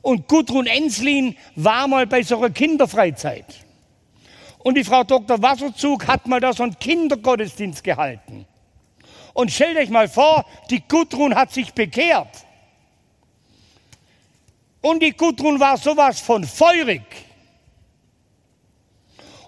Und 0.02 0.28
Gudrun 0.28 0.66
Enslin 0.66 1.36
war 1.56 1.88
mal 1.88 2.06
bei 2.06 2.22
so 2.22 2.36
einer 2.36 2.50
Kinderfreizeit. 2.50 3.63
Und 4.64 4.76
die 4.76 4.82
Frau 4.82 5.04
Dr. 5.04 5.40
Wasserzug 5.42 6.08
hat 6.08 6.26
mal 6.26 6.40
da 6.40 6.54
so 6.54 6.62
einen 6.62 6.78
Kindergottesdienst 6.78 7.84
gehalten. 7.84 8.46
Und 9.34 9.52
stellt 9.52 9.76
euch 9.76 9.90
mal 9.90 10.08
vor, 10.08 10.46
die 10.70 10.80
Gudrun 10.80 11.34
hat 11.34 11.52
sich 11.52 11.74
bekehrt. 11.74 12.46
Und 14.80 15.02
die 15.02 15.12
Gudrun 15.12 15.60
war 15.60 15.76
sowas 15.76 16.18
von 16.18 16.44
feurig. 16.44 17.02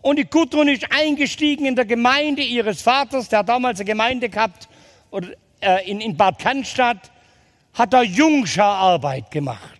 Und 0.03 0.19
die 0.19 0.27
Gudrun 0.27 0.69
ist 0.69 0.85
eingestiegen 0.93 1.65
in 1.65 1.77
der 1.77 1.87
Gemeinde 1.87 2.43
ihres 2.43 2.83
Vaters, 2.83 3.31
der 3.31 3.39
hat 3.39 3.49
damals 3.49 3.81
eine 3.81 3.87
Gemeinde 3.87 4.29
gehabt 4.29 4.69
oder, 5.11 5.29
äh, 5.61 5.91
in, 5.91 6.03
in 6.03 6.15
Bad 6.15 6.39
Cannstatt, 6.39 7.11
hat 7.73 7.95
da 7.95 8.03
Jungschararbeit 8.03 9.31
gemacht. 9.31 9.71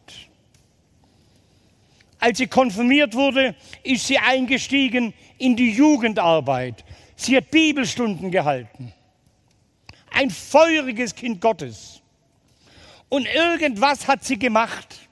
Als 2.19 2.39
sie 2.39 2.47
konfirmiert 2.47 3.15
wurde, 3.15 3.55
ist 3.83 4.07
sie 4.07 4.19
eingestiegen 4.19 5.13
in 5.39 5.57
die 5.57 5.73
Jugendarbeit. 5.73 6.85
Sie 7.17 7.37
hat 7.37 7.51
Bibelstunden 7.51 8.31
gehalten. 8.31 8.93
Ein 10.11 10.31
feuriges 10.31 11.15
Kind 11.15 11.41
Gottes. 11.41 12.01
Und 13.09 13.27
irgendwas 13.27 14.09
hat 14.09 14.25
sie 14.25 14.39
gemacht 14.39 15.07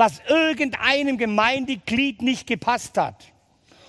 was 0.00 0.20
irgendeinem 0.26 1.18
Gemeindeglied 1.18 2.22
nicht 2.22 2.46
gepasst 2.46 2.96
hat. 2.96 3.32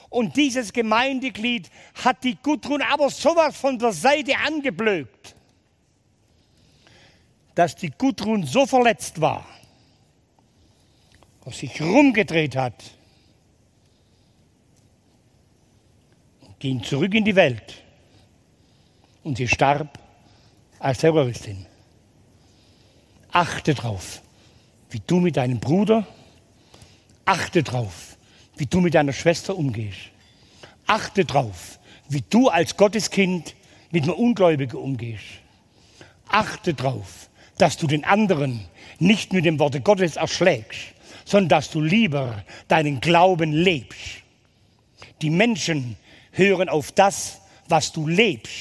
Und 0.10 0.36
dieses 0.36 0.74
Gemeindeglied 0.74 1.72
hat 2.04 2.26
die 2.26 2.36
Gudrun 2.36 2.82
aber 2.82 3.10
sowas 3.10 3.56
von 3.56 3.80
der 3.80 3.94
Seite 3.94 4.38
angeblökt, 4.46 5.36
dass 7.56 7.78
die 7.78 7.92
Gudrun 7.92 8.44
so 8.44 8.66
verletzt 8.66 9.22
war, 9.22 9.46
dass 11.46 11.60
sich 11.60 11.82
rumgedreht 11.82 12.58
hat 12.58 12.76
ging 16.62 16.82
zurück 16.82 17.14
in 17.14 17.26
die 17.26 17.36
Welt. 17.36 17.84
Und 19.24 19.36
sie 19.36 19.50
starb 19.50 20.00
als 20.80 21.00
Terroristin. 21.00 21.66
Achte 23.32 23.74
drauf 23.74 24.22
wie 24.92 25.02
du 25.08 25.20
mit 25.20 25.38
deinem 25.38 25.60
Bruder, 25.60 26.06
achte 27.26 27.64
drauf, 27.64 28.18
wie 28.58 28.66
du 28.66 28.82
mit 28.82 28.94
deiner 28.94 29.14
Schwester 29.14 29.58
umgehst. 29.58 30.12
Achte 30.86 31.26
drauf, 31.26 31.80
wie 32.10 32.24
du 32.30 32.50
als 32.50 32.76
Gotteskind 32.76 33.56
mit 33.92 34.04
einem 34.04 34.14
Ungläubigen 34.14 34.78
umgehst. 34.78 35.24
Achte 36.28 36.74
drauf, 36.74 37.30
dass 37.58 37.78
du 37.78 37.88
den 37.88 38.04
anderen 38.04 38.66
nicht 39.00 39.34
mit 39.34 39.46
dem 39.46 39.60
Worte 39.60 39.82
Gottes 39.82 40.18
erschlägst, 40.18 40.94
sondern 41.26 41.50
dass 41.50 41.72
du 41.72 41.82
lieber 41.82 42.44
deinen 42.68 43.00
Glauben 43.00 43.54
lebst. 43.54 44.22
Die 45.22 45.30
Menschen 45.30 45.96
hören 46.32 46.70
auf 46.70 46.92
das, 46.92 47.42
was 47.68 47.92
du 47.92 48.08
lebst 48.08 48.54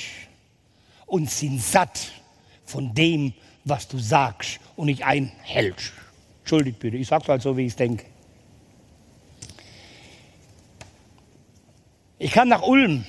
und 1.07 1.31
sind 1.31 1.61
satt 1.61 2.13
von 2.65 2.95
dem, 2.95 3.35
was 3.65 3.89
du 3.89 3.99
sagst 3.99 4.61
und 4.77 4.87
nicht 4.87 5.05
einhältst. 5.05 5.93
Entschuldigt 6.41 6.79
bitte, 6.79 6.97
ich 6.97 7.09
sage 7.09 7.23
es 7.25 7.29
halt 7.29 7.43
so, 7.43 7.57
wie 7.57 7.67
ich 7.67 7.73
es 7.73 7.77
denke. 7.77 8.07
Ich 12.19 12.33
kam 12.33 12.49
nach 12.49 12.63
Ulm. 12.63 13.05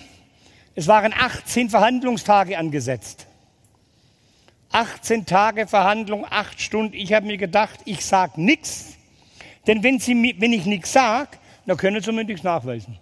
Es 0.73 0.87
waren 0.87 1.13
18 1.13 1.69
Verhandlungstage 1.69 2.57
angesetzt. 2.57 3.27
18 4.71 5.25
Tage 5.25 5.67
Verhandlung, 5.67 6.25
8 6.29 6.61
Stunden. 6.61 6.93
Ich 6.95 7.11
habe 7.11 7.25
mir 7.25 7.37
gedacht, 7.37 7.81
ich 7.85 8.05
sage 8.05 8.39
nichts. 8.41 8.95
Denn 9.67 9.83
wenn, 9.83 9.99
Sie, 9.99 10.35
wenn 10.39 10.53
ich 10.53 10.65
nichts 10.65 10.93
sage, 10.93 11.37
dann 11.65 11.77
können 11.77 12.01
Sie 12.01 12.11
mir 12.11 12.23
nichts 12.23 12.43
nachweisen. 12.43 12.97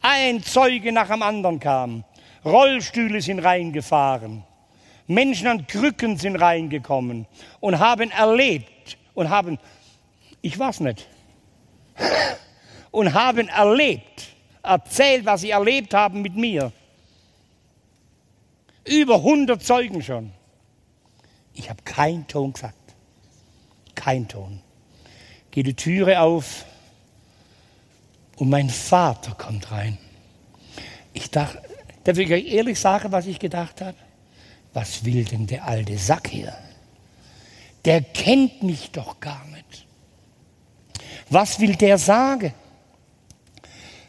Ein 0.00 0.42
Zeuge 0.42 0.92
nach 0.92 1.08
dem 1.08 1.22
anderen 1.22 1.60
kam. 1.60 2.04
Rollstühle 2.44 3.20
sind 3.20 3.40
reingefahren. 3.40 4.44
Menschen 5.06 5.48
an 5.48 5.66
Krücken 5.66 6.16
sind 6.16 6.36
reingekommen 6.36 7.26
und 7.58 7.78
haben 7.78 8.10
erlebt 8.10 8.96
und 9.14 9.28
haben, 9.28 9.58
ich 10.40 10.58
weiß 10.58 10.80
nicht, 10.80 11.06
und 12.90 13.12
haben 13.12 13.48
erlebt, 13.48 14.28
erzählt, 14.62 15.26
was 15.26 15.42
sie 15.42 15.50
erlebt 15.50 15.94
haben 15.94 16.22
mit 16.22 16.36
mir. 16.36 16.72
Über 18.86 19.16
100 19.16 19.62
Zeugen 19.62 20.02
schon. 20.02 20.32
Ich 21.54 21.68
habe 21.68 21.82
keinen 21.82 22.26
Ton 22.26 22.52
gesagt. 22.52 22.76
Kein 23.94 24.28
Ton. 24.28 24.62
Geht 25.50 25.66
die 25.66 25.74
Türe 25.74 26.20
auf 26.20 26.64
und 28.40 28.48
mein 28.48 28.70
Vater 28.70 29.34
kommt 29.34 29.70
rein. 29.70 29.98
Ich 31.12 31.30
dachte, 31.30 31.60
darf 32.04 32.18
ich 32.18 32.32
euch 32.32 32.46
ehrlich 32.46 32.80
sagen, 32.80 33.12
was 33.12 33.26
ich 33.26 33.38
gedacht 33.38 33.80
habe? 33.80 33.96
was 34.72 35.04
will 35.04 35.24
denn 35.24 35.46
der 35.46 35.66
alte 35.66 35.98
Sack 35.98 36.28
hier? 36.28 36.54
Der 37.84 38.02
kennt 38.02 38.62
mich 38.62 38.90
doch 38.90 39.20
gar 39.20 39.44
nicht. 39.46 39.86
Was 41.28 41.60
will 41.60 41.74
der 41.76 41.98
sagen? 41.98 42.52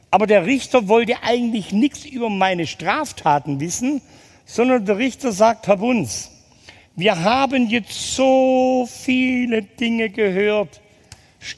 Aber 0.10 0.28
der 0.28 0.46
Richter 0.46 0.88
wollte 0.88 1.24
eigentlich 1.24 1.72
nichts 1.72 2.06
über 2.06 2.30
meine 2.30 2.68
Straftaten 2.68 3.60
wissen, 3.60 4.02
sondern 4.46 4.86
der 4.86 4.98
Richter 4.98 5.32
sagt, 5.32 5.68
Herr 5.68 5.78
Bunz, 5.78 6.32
wir 6.96 7.24
haben 7.24 7.70
jetzt 7.70 8.16
so 8.16 8.88
viele 8.92 9.62
Dinge 9.62 10.10
gehört, 10.10 10.82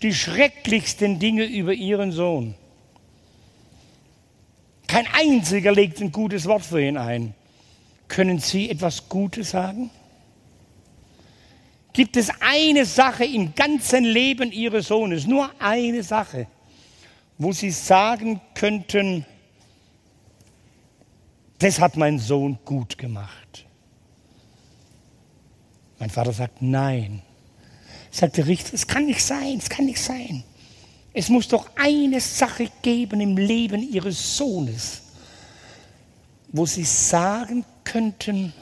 die 0.02 0.14
schrecklichsten 0.14 1.18
Dinge 1.18 1.46
über 1.46 1.74
Ihren 1.74 2.12
Sohn. 2.12 2.54
Kein 4.94 5.08
einziger 5.12 5.72
legt 5.72 6.02
ein 6.02 6.12
gutes 6.12 6.46
Wort 6.46 6.64
für 6.64 6.80
ihn 6.80 6.98
ein. 6.98 7.34
Können 8.08 8.38
Sie 8.38 8.70
etwas 8.70 9.10
Gutes 9.10 9.50
sagen? 9.50 9.90
Gibt 11.94 12.16
es 12.16 12.30
eine 12.40 12.86
Sache 12.86 13.26
im 13.26 13.56
ganzen 13.56 14.04
Leben 14.04 14.52
Ihres 14.52 14.90
Sohnes, 14.90 15.26
nur 15.26 15.50
eine 15.60 16.04
Sache, 16.04 16.46
wo 17.40 17.52
Sie 17.52 17.72
sagen 17.72 18.40
könnten, 18.54 19.26
das 21.58 21.80
hat 21.80 21.98
mein 21.98 22.20
Sohn 22.20 22.60
gut 22.64 22.96
gemacht? 22.96 23.66
Mein 25.98 26.12
Vater 26.12 26.34
sagt, 26.34 26.62
nein. 26.62 27.24
Sagt 28.12 28.38
der 28.38 28.46
Richter, 28.46 28.76
es 28.76 28.86
kann 28.86 29.08
nicht 29.08 29.24
sein, 29.24 29.58
es 29.58 29.70
kann 29.72 29.86
nicht 29.86 30.00
sein. 30.00 30.44
Es 31.14 31.30
muss 31.30 31.48
doch 31.48 31.70
eine 31.76 32.20
Sache 32.20 32.72
geben 32.82 33.22
im 33.22 33.38
Leben 33.38 33.88
Ihres 33.88 34.38
Sohnes, 34.38 35.04
wo 36.48 36.66
Sie 36.66 36.84
sagen 36.84 37.64
könnten, 37.84 38.54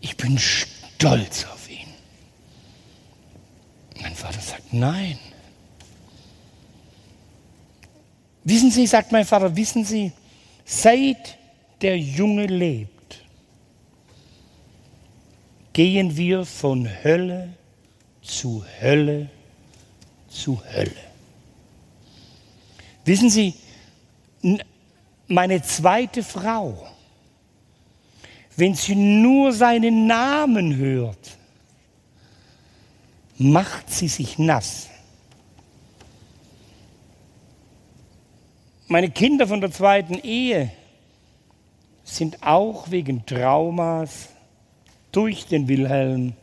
ich 0.00 0.16
bin 0.16 0.38
stolz 0.38 1.44
auf 1.52 1.68
ihn. 1.68 1.88
Mein 4.00 4.14
Vater 4.14 4.40
sagt, 4.40 4.72
nein. 4.72 5.18
Wissen 8.44 8.70
Sie, 8.70 8.86
sagt 8.86 9.12
mein 9.12 9.26
Vater, 9.26 9.54
wissen 9.54 9.84
Sie, 9.84 10.12
seit 10.64 11.36
der 11.82 11.98
Junge 11.98 12.46
lebt, 12.46 13.22
gehen 15.72 16.16
wir 16.16 16.44
von 16.44 16.88
Hölle 17.02 17.52
zu 18.22 18.64
Hölle 18.80 19.28
zu 20.30 20.62
Hölle. 20.72 20.96
Wissen 23.04 23.28
Sie, 23.28 23.54
meine 25.26 25.62
zweite 25.62 26.22
Frau, 26.22 26.86
wenn 28.56 28.74
sie 28.74 28.94
nur 28.94 29.52
seinen 29.52 30.06
Namen 30.06 30.76
hört, 30.76 31.36
macht 33.38 33.90
sie 33.90 34.08
sich 34.08 34.38
nass. 34.38 34.88
Meine 38.86 39.10
Kinder 39.10 39.46
von 39.46 39.60
der 39.60 39.70
zweiten 39.70 40.14
Ehe 40.14 40.70
sind 42.04 42.42
auch 42.42 42.90
wegen 42.90 43.24
Traumas 43.24 44.30
durch 45.12 45.46
den 45.46 45.68
Wilhelm 45.68 46.34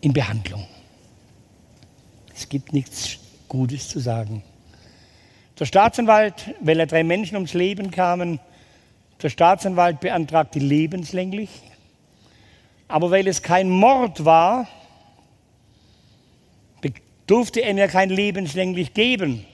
in 0.00 0.12
Behandlung. 0.12 0.66
Es 2.42 2.48
gibt 2.48 2.72
nichts 2.72 3.18
Gutes 3.46 3.88
zu 3.88 4.00
sagen. 4.00 4.42
Der 5.60 5.64
Staatsanwalt, 5.64 6.56
weil 6.60 6.80
er 6.80 6.86
drei 6.86 7.04
Menschen 7.04 7.36
ums 7.36 7.54
Leben 7.54 7.92
kamen, 7.92 8.40
der 9.22 9.28
Staatsanwalt 9.28 10.00
beantragte 10.00 10.58
lebenslänglich. 10.58 11.50
Aber 12.88 13.12
weil 13.12 13.28
es 13.28 13.42
kein 13.42 13.70
Mord 13.70 14.24
war, 14.24 14.66
durfte 17.28 17.60
er 17.60 17.74
mir 17.74 17.86
kein 17.86 18.10
lebenslänglich 18.10 18.92
geben. 18.92 19.46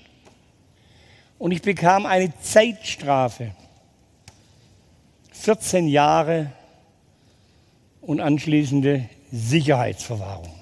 Und 1.38 1.52
ich 1.52 1.60
bekam 1.60 2.06
eine 2.06 2.32
Zeitstrafe. 2.40 3.52
14 5.32 5.88
Jahre 5.88 6.52
und 8.00 8.20
anschließende 8.20 9.10
Sicherheitsverwahrung. 9.30 10.57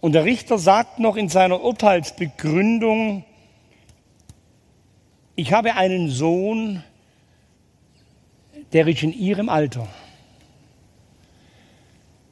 Und 0.00 0.12
der 0.12 0.24
Richter 0.24 0.58
sagt 0.58 0.98
noch 0.98 1.16
in 1.16 1.28
seiner 1.28 1.62
Urteilsbegründung, 1.62 3.24
ich 5.34 5.52
habe 5.52 5.74
einen 5.74 6.08
Sohn, 6.08 6.82
der 8.72 8.86
ist 8.86 9.02
in 9.02 9.12
ihrem 9.12 9.48
Alter. 9.48 9.88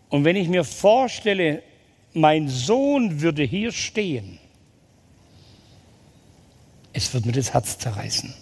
Und 0.08 0.24
wenn 0.24 0.36
ich 0.36 0.48
mir 0.48 0.64
vorstelle, 0.64 1.62
mein 2.14 2.48
Sohn 2.48 3.20
würde 3.20 3.42
hier 3.42 3.72
stehen, 3.72 4.38
es 6.92 7.12
wird 7.12 7.26
mir 7.26 7.32
das 7.32 7.52
Herz 7.52 7.78
zerreißen. 7.78 8.34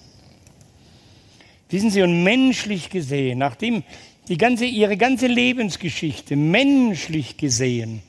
Wissen 1.71 1.91
Sie, 1.91 2.03
und 2.03 2.23
menschlich 2.23 2.89
gesehen, 2.89 3.39
nachdem 3.39 3.83
die 4.29 4.39
ganze, 4.39 4.65
ihre 4.65 4.97
ganze 4.97 5.27
Lebensgeschichte 5.27 6.37
menschlich 6.37 7.37
gesehen, 7.37 8.03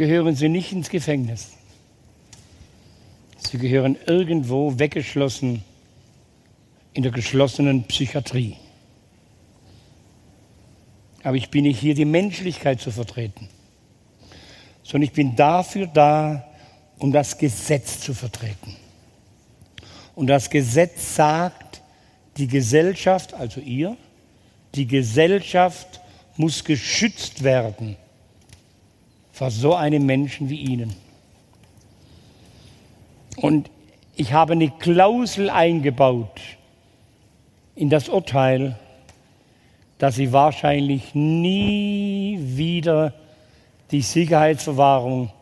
gehören 0.00 0.34
sie 0.34 0.48
nicht 0.48 0.72
ins 0.72 0.88
Gefängnis. 0.88 1.50
Sie 3.36 3.58
gehören 3.58 3.98
irgendwo 4.06 4.78
weggeschlossen 4.78 5.62
in 6.94 7.02
der 7.02 7.12
geschlossenen 7.12 7.84
Psychiatrie. 7.84 8.56
Aber 11.22 11.36
ich 11.36 11.50
bin 11.50 11.64
nicht 11.64 11.78
hier, 11.78 11.94
die 11.94 12.06
Menschlichkeit 12.06 12.80
zu 12.80 12.90
vertreten, 12.90 13.46
sondern 14.84 15.02
ich 15.02 15.12
bin 15.12 15.36
dafür 15.36 15.86
da, 15.86 16.48
um 16.98 17.12
das 17.12 17.36
Gesetz 17.36 18.00
zu 18.00 18.14
vertreten. 18.14 18.74
Und 20.14 20.28
das 20.28 20.48
Gesetz 20.48 21.14
sagt, 21.14 21.82
die 22.38 22.46
Gesellschaft, 22.46 23.34
also 23.34 23.60
ihr, 23.60 23.98
die 24.74 24.86
Gesellschaft 24.86 26.00
muss 26.38 26.64
geschützt 26.64 27.42
werden 27.42 27.98
vor 29.40 29.50
so 29.50 29.74
einem 29.74 30.04
Menschen 30.04 30.50
wie 30.50 30.60
Ihnen. 30.60 30.94
Und 33.36 33.70
ich 34.14 34.34
habe 34.34 34.52
eine 34.52 34.68
Klausel 34.68 35.48
eingebaut 35.48 36.42
in 37.74 37.88
das 37.88 38.10
Urteil, 38.10 38.78
dass 39.96 40.16
Sie 40.16 40.34
wahrscheinlich 40.34 41.14
nie 41.14 42.38
wieder 42.38 43.14
die 43.90 44.02
Sicherheitsverwahrung 44.02 45.32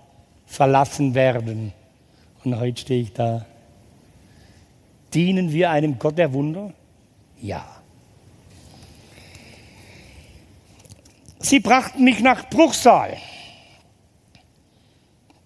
verlassen 0.46 1.16
werden. 1.16 1.72
Und 2.44 2.56
heute 2.60 2.80
stehe 2.80 3.02
ich 3.02 3.12
da. 3.12 3.46
Dienen 5.12 5.52
wir 5.52 5.72
einem 5.72 5.98
Gott 5.98 6.16
der 6.18 6.32
Wunder? 6.32 6.72
Ja. 7.42 7.66
Sie 11.40 11.58
brachten 11.58 12.04
mich 12.04 12.20
nach 12.20 12.48
Bruchsal. 12.48 13.16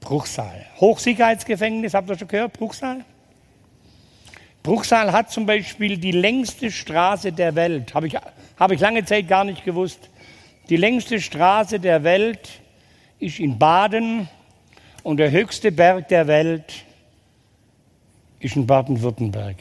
Bruchsal. 0.03 0.66
Hochsicherheitsgefängnis, 0.78 1.94
habt 1.94 2.11
ihr 2.11 2.18
schon 2.18 2.28
gehört? 2.28 2.53
Bruchsal? 2.53 3.05
Bruchsal 4.62 5.12
hat 5.12 5.30
zum 5.30 5.46
Beispiel 5.46 5.96
die 5.96 6.12
längste 6.12 6.70
Straße 6.70 7.32
der 7.32 7.55
Welt. 7.55 7.94
Habe 7.94 8.09
ich, 8.09 8.16
hab 8.59 8.70
ich 8.70 8.80
lange 8.80 9.05
Zeit 9.05 9.28
gar 9.28 9.44
nicht 9.44 9.64
gewusst. 9.64 10.11
Die 10.68 10.76
längste 10.76 11.20
Straße 11.20 11.80
der 11.80 12.05
Welt 12.05 12.61
ist 13.18 13.40
in 13.40 13.59
Baden 13.59 14.28
und 15.03 15.16
der 15.16 15.30
höchste 15.30 15.72
Berg 15.72 16.09
der 16.09 16.26
Welt 16.26 16.84
ist 18.40 18.57
in 18.57 18.66
Baden-Württemberg. 18.66 19.57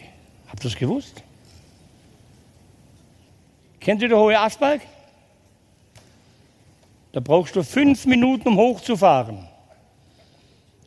Habt 0.48 0.64
ihr 0.64 0.70
das 0.70 0.78
gewusst? 0.78 1.24
Kennt 3.80 4.02
ihr 4.02 4.10
den 4.10 4.18
Hohe 4.18 4.38
Asberg? 4.40 4.82
Da 7.12 7.20
brauchst 7.20 7.56
du 7.56 7.64
fünf 7.64 8.06
Minuten, 8.06 8.50
um 8.50 8.58
hochzufahren. 8.58 9.51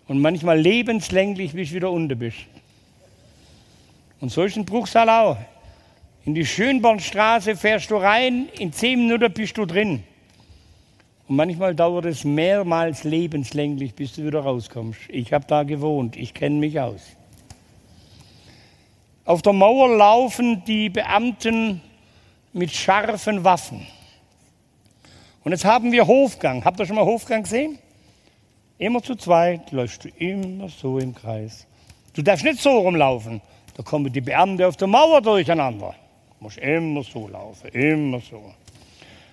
Und 0.07 0.21
manchmal 0.21 0.59
lebenslänglich, 0.59 1.53
bis 1.53 1.71
du 1.71 1.77
wieder 1.77 1.91
unten 1.91 2.19
bist. 2.19 2.39
Und 4.21 4.31
so 4.31 4.43
ein 4.43 4.65
Bruchsal 4.65 5.09
auch. 5.09 5.37
In 6.25 6.35
die 6.35 6.47
Schönbornstraße 6.47 7.57
fährst 7.57 7.91
du 7.91 7.97
rein, 7.97 8.49
in 8.59 8.73
zehn 8.73 9.01
Minuten 9.01 9.33
bist 9.33 9.59
du 9.59 9.67
drin. 9.67 10.03
Und 11.29 11.37
manchmal 11.37 11.75
dauert 11.75 12.07
es 12.07 12.25
mehrmals 12.25 13.05
lebenslänglich, 13.05 13.95
bis 13.95 14.15
du 14.15 14.27
wieder 14.27 14.41
rauskommst. 14.41 15.01
Ich 15.09 15.33
habe 15.33 15.45
da 15.47 15.63
gewohnt, 15.63 16.17
ich 16.17 16.35
kenne 16.35 16.57
mich 16.57 16.79
aus. 16.81 17.03
Auf 19.25 19.41
der 19.41 19.55
Mauer 19.55 19.97
laufen 19.97 20.63
die 20.67 20.91
Beamten 20.91 21.81
mit 22.53 22.73
scharfen 22.73 23.43
Waffen. 23.43 23.87
Und 25.45 25.53
jetzt 25.53 25.65
haben 25.65 25.93
wir 25.93 26.07
Hofgang. 26.07 26.65
Habt 26.65 26.79
ihr 26.79 26.87
schon 26.87 26.97
mal 26.97 27.05
Hofgang 27.05 27.43
gesehen? 27.43 27.79
Immer 28.79 29.03
zu 29.03 29.15
zweit 29.15 29.71
läufst 29.71 30.05
du 30.05 30.09
immer 30.19 30.69
so 30.69 30.99
im 30.99 31.15
Kreis. 31.15 31.67
Du 32.13 32.23
darfst 32.23 32.45
nicht 32.45 32.61
so 32.61 32.79
rumlaufen. 32.79 33.41
Da 33.77 33.83
kommen 33.83 34.13
die 34.13 34.21
Beamten 34.21 34.63
auf 34.65 34.77
der 34.77 34.89
Mauer 34.89 35.21
durcheinander. 35.21 35.95
Du 36.39 36.45
musst 36.45 36.59
immer 36.59 37.03
so 37.03 37.29
laufen, 37.29 37.69
immer 37.69 38.21
so. 38.21 38.53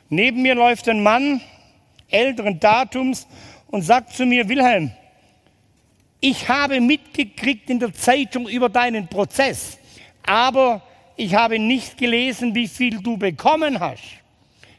Neben 0.09 0.41
mir 0.41 0.55
läuft 0.55 0.87
ein 0.89 1.01
Mann 1.01 1.41
älteren 2.09 2.59
Datums 2.59 3.27
und 3.67 3.81
sagt 3.83 4.13
zu 4.13 4.25
mir, 4.25 4.47
Wilhelm, 4.47 4.91
ich 6.19 6.47
habe 6.47 6.79
mitgekriegt 6.79 7.69
in 7.69 7.79
der 7.79 7.93
Zeitung 7.93 8.47
über 8.47 8.69
deinen 8.69 9.07
Prozess, 9.07 9.79
aber 10.23 10.81
ich 11.15 11.33
habe 11.33 11.57
nicht 11.57 11.97
gelesen, 11.97 12.53
wie 12.53 12.67
viel 12.67 13.01
du 13.01 13.17
bekommen 13.17 13.79
hast. 13.79 14.03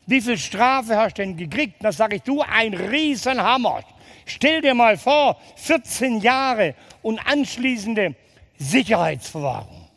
Wie 0.06 0.20
viel 0.20 0.38
Strafe 0.38 0.96
hast 0.96 1.18
du 1.18 1.22
denn 1.22 1.36
gekriegt? 1.36 1.76
Da 1.80 1.92
sage 1.92 2.16
ich, 2.16 2.22
du, 2.22 2.42
ein 2.42 2.74
Riesenhammer. 2.74 3.82
Stell 4.26 4.60
dir 4.60 4.74
mal 4.74 4.96
vor, 4.96 5.40
14 5.56 6.20
Jahre 6.20 6.74
und 7.02 7.18
anschließende 7.18 8.14
Sicherheitsverwahrung. 8.58 9.88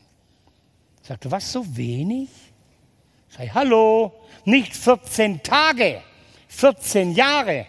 Sagte, 1.02 1.30
was 1.30 1.52
so 1.52 1.77
wenig? 1.77 2.30
Ich, 3.39 3.53
hallo, 3.53 4.14
nicht 4.45 4.76
14 4.76 5.43
Tage, 5.43 6.02
14 6.47 7.11
Jahre. 7.11 7.68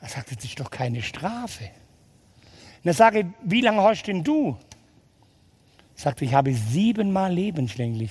Er 0.00 0.08
sagte, 0.08 0.34
das 0.34 0.44
ist 0.44 0.58
doch 0.58 0.70
keine 0.70 1.02
Strafe. 1.02 1.64
Und 2.82 2.90
er 2.90 2.94
sage, 2.94 3.32
wie 3.42 3.60
lange 3.60 3.82
hast 3.82 4.04
denn 4.04 4.24
du? 4.24 4.56
Er 5.96 6.00
sagte, 6.00 6.24
ich 6.24 6.34
habe 6.34 6.52
siebenmal 6.54 7.32
lebenslänglich. 7.32 8.10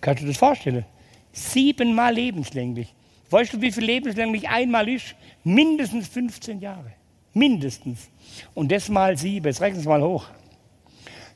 Kannst 0.00 0.22
du 0.22 0.26
das 0.26 0.36
vorstellen? 0.36 0.84
Siebenmal 1.32 2.14
lebenslänglich. 2.14 2.94
Weißt 3.30 3.52
du, 3.52 3.60
wie 3.60 3.70
viel 3.70 3.84
lebenslänglich 3.84 4.48
einmal 4.48 4.88
ist? 4.88 5.14
Mindestens 5.44 6.08
15 6.08 6.60
Jahre. 6.60 6.92
Mindestens. 7.32 8.08
Und 8.54 8.72
das 8.72 8.88
mal 8.88 9.16
sieben. 9.16 9.46
Jetzt 9.46 9.60
rechnen 9.60 9.80
Sie 9.80 9.88
mal 9.88 10.02
hoch. 10.02 10.26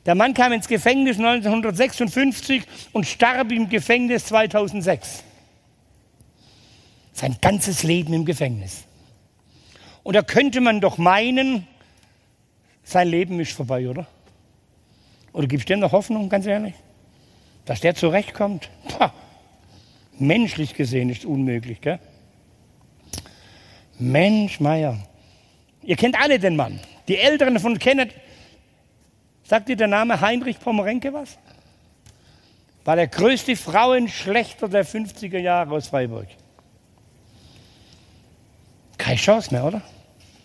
Der 0.05 0.13
Mann 0.13 0.33
kam 0.33 0.51
ins 0.51 0.67
Gefängnis 0.67 1.17
1956 1.17 2.63
und 2.93 3.07
starb 3.07 3.51
im 3.51 3.69
Gefängnis 3.69 4.25
2006. 4.25 5.23
Sein 7.13 7.37
ganzes 7.41 7.81
Leben 7.83 8.13
im 8.13 8.25
Gefängnis. 8.25 8.83
Und 10.03 10.15
da 10.15 10.21
könnte 10.21 10.61
man 10.61 10.81
doch 10.81 10.97
meinen, 10.97 11.65
sein 12.83 13.07
Leben 13.07 13.39
ist 13.39 13.53
vorbei, 13.53 13.89
oder? 13.89 14.05
Oder 15.33 15.47
gibt 15.47 15.61
es 15.61 15.65
dem 15.65 15.79
noch 15.79 15.93
Hoffnung, 15.93 16.29
ganz 16.29 16.45
ehrlich? 16.45 16.75
Dass 17.65 17.79
der 17.79 17.95
zurechtkommt? 17.95 18.69
Pah. 18.87 19.11
Menschlich 20.17 20.73
gesehen 20.73 21.09
ist 21.09 21.25
unmöglich, 21.25 21.81
gell? 21.81 21.99
Mensch, 23.97 24.59
Meier. 24.59 24.97
Ihr 25.83 25.95
kennt 25.95 26.19
alle 26.19 26.39
den 26.39 26.55
Mann. 26.55 26.79
Die 27.07 27.17
Älteren 27.17 27.59
von 27.59 27.77
kennen. 27.79 28.09
Sagt 29.43 29.69
dir 29.69 29.75
der 29.75 29.87
Name 29.87 30.19
Heinrich 30.21 30.59
Pomorenke 30.59 31.13
was? 31.13 31.37
War 32.83 32.95
der 32.95 33.07
größte 33.07 33.55
Frauenschlechter 33.55 34.67
der 34.69 34.85
50er 34.85 35.39
Jahre 35.39 35.75
aus 35.75 35.87
Freiburg. 35.87 36.27
Keine 38.97 39.17
Chance 39.17 39.53
mehr, 39.53 39.65
oder? 39.65 39.81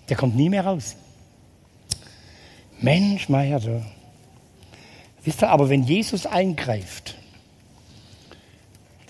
Der 0.09 0.17
kommt 0.17 0.37
nie 0.37 0.49
mehr 0.49 0.65
raus. 0.65 0.97
Mensch, 2.81 3.29
Meier, 3.29 3.61
so. 3.61 3.83
Wisst 5.23 5.43
ihr, 5.43 5.51
aber 5.51 5.69
wenn 5.69 5.83
Jesus 5.83 6.27
eingreift, 6.27 7.15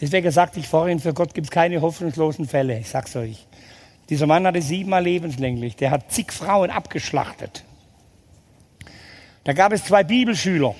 deswegen 0.00 0.30
sagte 0.30 0.60
ich 0.60 0.68
vorhin, 0.68 0.98
für 1.00 1.14
Gott 1.14 1.34
gibt 1.34 1.46
es 1.46 1.50
keine 1.50 1.80
hoffnungslosen 1.80 2.46
Fälle, 2.46 2.78
ich 2.78 2.88
sag's 2.88 3.14
euch. 3.16 3.46
Dieser 4.08 4.26
Mann 4.26 4.46
hatte 4.46 4.62
siebenmal 4.62 5.04
lebenslänglich, 5.04 5.76
der 5.76 5.90
hat 5.90 6.10
zig 6.12 6.32
Frauen 6.32 6.70
abgeschlachtet. 6.70 7.64
Da 9.44 9.52
gab 9.52 9.72
es 9.72 9.84
zwei 9.84 10.04
Bibelschüler 10.04 10.74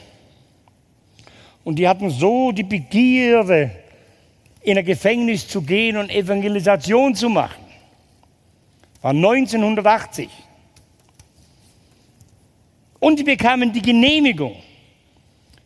und 1.64 1.76
die 1.76 1.88
hatten 1.88 2.10
so 2.10 2.52
die 2.52 2.62
Begierde, 2.62 3.70
in 4.62 4.76
ein 4.76 4.84
Gefängnis 4.84 5.48
zu 5.48 5.62
gehen 5.62 5.96
und 5.96 6.10
Evangelisation 6.10 7.14
zu 7.14 7.28
machen. 7.28 7.64
War 9.00 9.12
1980. 9.12 10.28
Und 12.98 13.18
die 13.18 13.24
bekamen 13.24 13.72
die 13.72 13.80
Genehmigung. 13.80 14.56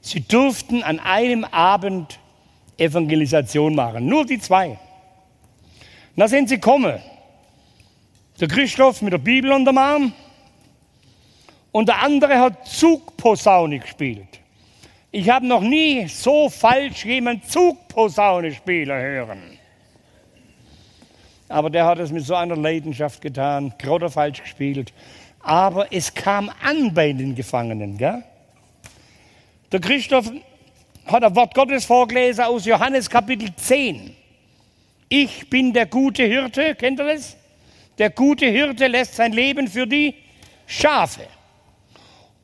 Sie 0.01 0.21
durften 0.21 0.83
an 0.85 1.01
einem 1.01 1.45
Abend 1.45 2.21
Evangelisation 2.79 3.75
machen. 3.75 4.07
Nur 4.07 4.25
die 4.27 4.39
zwei. 4.39 4.79
Da 6.17 6.29
sind 6.29 6.49
sie 6.49 6.57
gekommen. 6.57 7.01
Der 8.41 8.49
Christoph 8.49 9.03
mit 9.03 9.13
der 9.13 9.19
Bibel 9.19 9.53
unterm 9.53 9.79
Arm 9.79 10.13
und 11.73 11.89
der 11.89 12.03
andere 12.03 12.39
hat 12.39 12.67
Zugposaune 12.67 13.79
gespielt. 13.79 14.41
Ich 15.11 15.31
habe 15.31 15.47
noch 15.47 15.61
nie 15.61 16.09
so 16.09 16.49
falsch 16.49 17.05
jemand 17.05 17.49
Zugposaune 17.49 18.53
spielen 18.53 18.97
hören. 18.97 19.59
Aber 21.49 21.71
der 21.71 21.87
hat 21.87 22.01
es 22.01 22.11
mit 22.11 22.25
so 22.25 22.35
einer 22.35 22.57
Leidenschaft 22.57 23.21
getan, 23.21 23.73
gerade 23.79 24.11
falsch 24.11 24.43
gespielt. 24.43 24.93
Aber 25.41 25.93
es 25.93 26.13
kam 26.13 26.51
an 26.63 26.93
bei 26.93 27.13
den 27.13 27.35
Gefangenen. 27.35 27.97
Gell? 27.97 28.25
Der 29.71 29.81
Christoph 29.81 30.31
hat 31.07 31.23
ein 31.23 31.37
Wort 31.37 31.55
Gottes 31.55 31.85
vorgelesen 31.85 32.45
aus 32.45 32.65
Johannes 32.65 33.09
Kapitel 33.11 33.55
10. 33.55 34.15
Ich 35.09 35.49
bin 35.51 35.73
der 35.73 35.87
gute 35.87 36.25
Hirte, 36.25 36.75
kennt 36.75 36.99
ihr 37.01 37.07
das? 37.07 37.37
Der 37.99 38.11
gute 38.11 38.47
Hirte 38.47 38.87
lässt 38.87 39.15
sein 39.15 39.33
Leben 39.33 39.69
für 39.69 39.87
die 39.87 40.15
Schafe. 40.67 41.27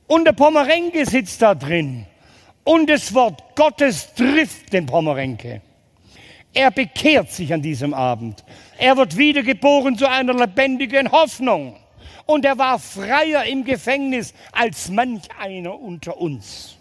Und 0.07 0.24
der 0.24 0.32
Pomerenke 0.32 1.07
sitzt 1.07 1.41
da 1.43 1.55
drin. 1.55 2.07
Und 2.65 2.91
das 2.91 3.15
Wort 3.15 3.57
Gottes 3.57 4.12
trifft 4.15 4.73
den 4.73 4.87
Pomerenke. 4.87 5.62
Er 6.53 6.70
bekehrt 6.70 7.31
sich 7.31 7.53
an 7.53 7.62
diesem 7.62 7.95
Abend. 7.95 8.45
Er 8.77 8.97
wird 8.97 9.16
wiedergeboren 9.16 9.97
zu 9.97 10.09
einer 10.09 10.35
lebendigen 10.35 11.11
Hoffnung. 11.11 11.77
Und 12.27 12.45
er 12.45 12.59
war 12.59 12.78
freier 12.78 13.45
im 13.45 13.65
Gefängnis 13.65 14.35
als 14.53 14.91
manch 14.91 15.23
einer 15.39 15.81
unter 15.81 16.20
uns. 16.20 16.80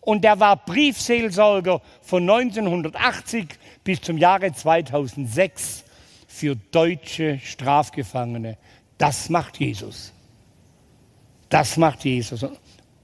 Und 0.00 0.24
er 0.24 0.40
war 0.40 0.56
Briefseelsorger 0.56 1.82
von 2.00 2.22
1980 2.22 3.46
bis 3.84 4.00
zum 4.00 4.16
Jahre 4.16 4.52
2006 4.52 5.84
für 6.26 6.56
deutsche 6.56 7.38
Strafgefangene. 7.38 8.56
Das 8.98 9.28
macht 9.28 9.58
Jesus. 9.58 10.12
Das 11.50 11.76
macht 11.76 12.04
Jesus. 12.04 12.46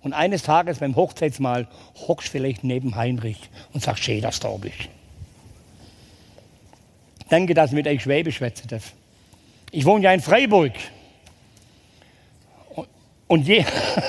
Und 0.03 0.13
eines 0.13 0.43
Tages 0.43 0.79
beim 0.79 0.95
Hochzeitsmahl 0.95 1.69
hockst 2.07 2.29
vielleicht 2.29 2.65
neben 2.65 2.95
Heinrich 2.95 3.51
und 3.73 3.83
sagst, 3.83 4.05
schön, 4.05 4.23
dass 4.23 4.41
du 4.41 4.49
da 4.49 4.57
bist. 4.57 4.89
Danke, 7.29 7.55
dass 7.55 7.71
ich 7.71 7.77
mit 7.77 7.89
euch 7.89 8.03
Schwäbisch 8.03 8.37
schwätzen 8.37 8.69
darf. 8.69 8.93
Ich 9.73 9.85
wohne 9.85 10.05
ja 10.05 10.13
in 10.13 10.21
Freiburg. 10.21 10.73
Und, 13.27 13.49
je, 13.49 13.65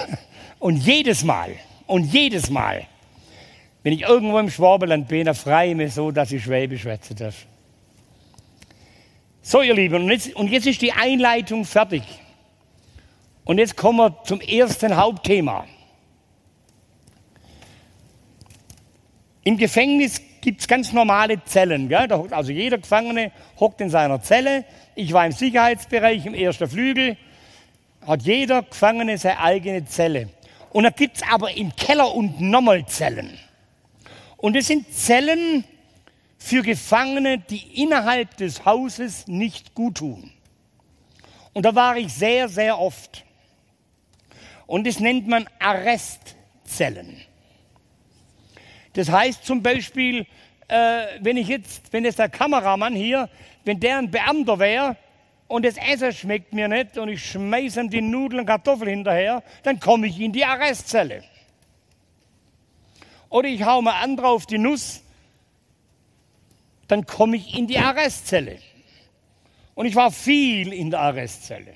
und 0.60 0.78
jedes 0.78 1.24
Mal, 1.24 1.56
und 1.88 2.04
jedes 2.06 2.50
Mal, 2.50 2.86
wenn 3.84 3.94
ich 3.94 4.02
irgendwo 4.02 4.38
im 4.38 4.50
Schwabenland 4.50 5.08
bin, 5.08 5.34
freue 5.34 5.70
ich 5.70 5.76
mich 5.76 5.94
so, 5.94 6.12
dass 6.12 6.32
ich 6.32 6.44
Schwäbisch 6.44 6.82
schwätzen 6.82 7.16
darf. 7.16 7.46
So, 9.42 9.62
ihr 9.62 9.74
Lieben, 9.74 10.04
und 10.04 10.10
jetzt, 10.10 10.36
und 10.36 10.50
jetzt 10.50 10.68
ist 10.68 10.82
die 10.82 10.92
Einleitung 10.92 11.64
fertig. 11.64 12.04
Und 13.46 13.60
jetzt 13.60 13.78
kommen 13.78 14.00
wir 14.00 14.24
zum 14.26 14.42
ersten 14.42 14.98
Hauptthema. 14.98 15.66
Im 19.46 19.56
Gefängnis 19.56 20.22
gibt 20.42 20.60
es 20.60 20.68
ganz 20.68 20.92
normale 20.92 21.42
Zellen. 21.46 21.88
Gell? 21.88 22.12
also 22.32 22.52
jeder 22.52 22.78
Gefangene 22.80 23.32
hockt 23.58 23.80
in 23.80 23.90
seiner 23.90 24.22
Zelle. 24.22 24.66
Ich 24.96 25.14
war 25.14 25.26
im 25.26 25.32
Sicherheitsbereich 25.32 26.26
im 26.26 26.34
ersten 26.34 26.68
Flügel. 26.68 27.16
Hat 28.06 28.24
jeder 28.24 28.64
Gefangene 28.64 29.18
seine 29.18 29.40
eigene 29.40 29.86
Zelle. 29.86 30.28
Und 30.72 30.84
da 30.84 30.90
gibt 30.90 31.18
es 31.18 31.24
aber 31.24 31.56
im 31.56 31.76
Keller 31.76 32.14
und 32.14 32.42
nochmal 32.42 32.86
Zellen. 32.86 33.38
Und 34.38 34.56
das 34.56 34.68
sind 34.68 34.94
Zellen 34.94 35.64
für 36.38 36.62
Gefangene, 36.62 37.40
die 37.40 37.82
innerhalb 37.82 38.38
des 38.38 38.66
Hauses 38.66 39.28
nicht 39.28 39.74
gut 39.74 39.98
tun. 39.98 40.32
Und 41.54 41.64
da 41.64 41.74
war 41.74 41.98
ich 41.98 42.14
sehr, 42.14 42.48
sehr 42.48 42.80
oft. 42.80 43.26
Und 44.68 44.86
das 44.86 45.00
nennt 45.00 45.28
man 45.28 45.48
Arrestzellen. 45.60 47.22
Das 48.94 49.10
heißt 49.10 49.46
zum 49.46 49.64
Beispiel, 49.64 50.28
äh, 50.68 51.06
wenn 51.22 51.38
ich 51.38 51.48
jetzt, 51.48 51.92
wenn 51.92 52.04
jetzt 52.04 52.20
der 52.20 52.30
Kameramann 52.30 52.96
hier, 52.96 53.30
wenn 53.64 53.80
der 53.80 53.98
ein 53.98 54.12
Beamter 54.12 54.60
wäre 54.60 54.98
und 55.48 55.66
das 55.66 55.78
Essen 55.78 56.12
schmeckt 56.12 56.54
mir 56.54 56.68
nicht 56.68 56.98
und 56.98 57.10
ich 57.10 57.24
schmeiße 57.24 57.82
ihm 57.82 57.90
die 57.90 58.02
Nudeln 58.02 58.42
und 58.42 58.46
Kartoffeln 58.46 58.90
hinterher, 58.90 59.44
dann 59.64 59.80
komme 59.80 60.08
ich 60.08 60.20
in 60.20 60.32
die 60.32 60.44
Arrestzelle. 60.44 61.24
Oder 63.30 63.48
ich 63.48 63.64
hau 63.64 63.82
mal 63.82 64.02
andere 64.02 64.28
auf 64.28 64.46
die 64.46 64.58
Nuss, 64.58 65.02
dann 66.88 67.06
komme 67.06 67.38
ich 67.38 67.58
in 67.58 67.68
die 67.68 67.78
Arrestzelle. 67.78 68.60
Und 69.76 69.86
ich 69.86 69.96
war 69.96 70.12
viel 70.12 70.74
in 70.74 70.90
der 70.90 71.02
Arrestzelle. 71.02 71.74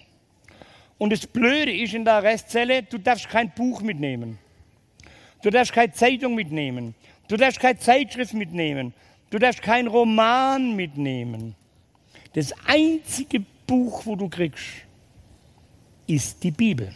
Und 0.97 1.11
das 1.11 1.27
Blöde 1.27 1.75
ist 1.75 1.93
in 1.93 2.05
der 2.05 2.15
Arrestzelle, 2.15 2.83
du 2.83 2.97
darfst 2.97 3.29
kein 3.29 3.51
Buch 3.51 3.81
mitnehmen. 3.81 4.37
Du 5.41 5.49
darfst 5.49 5.73
keine 5.73 5.91
Zeitung 5.93 6.35
mitnehmen. 6.35 6.93
Du 7.27 7.37
darfst 7.37 7.59
keine 7.59 7.79
Zeitschrift 7.79 8.33
mitnehmen. 8.33 8.93
Du 9.29 9.39
darfst 9.39 9.61
keinen 9.61 9.87
Roman 9.87 10.75
mitnehmen. 10.75 11.55
Das 12.33 12.53
einzige 12.67 13.43
Buch, 13.71 14.05
wo 14.05 14.17
du 14.17 14.27
kriegst, 14.27 14.65
ist 16.05 16.43
die 16.43 16.51
Bibel. 16.51 16.93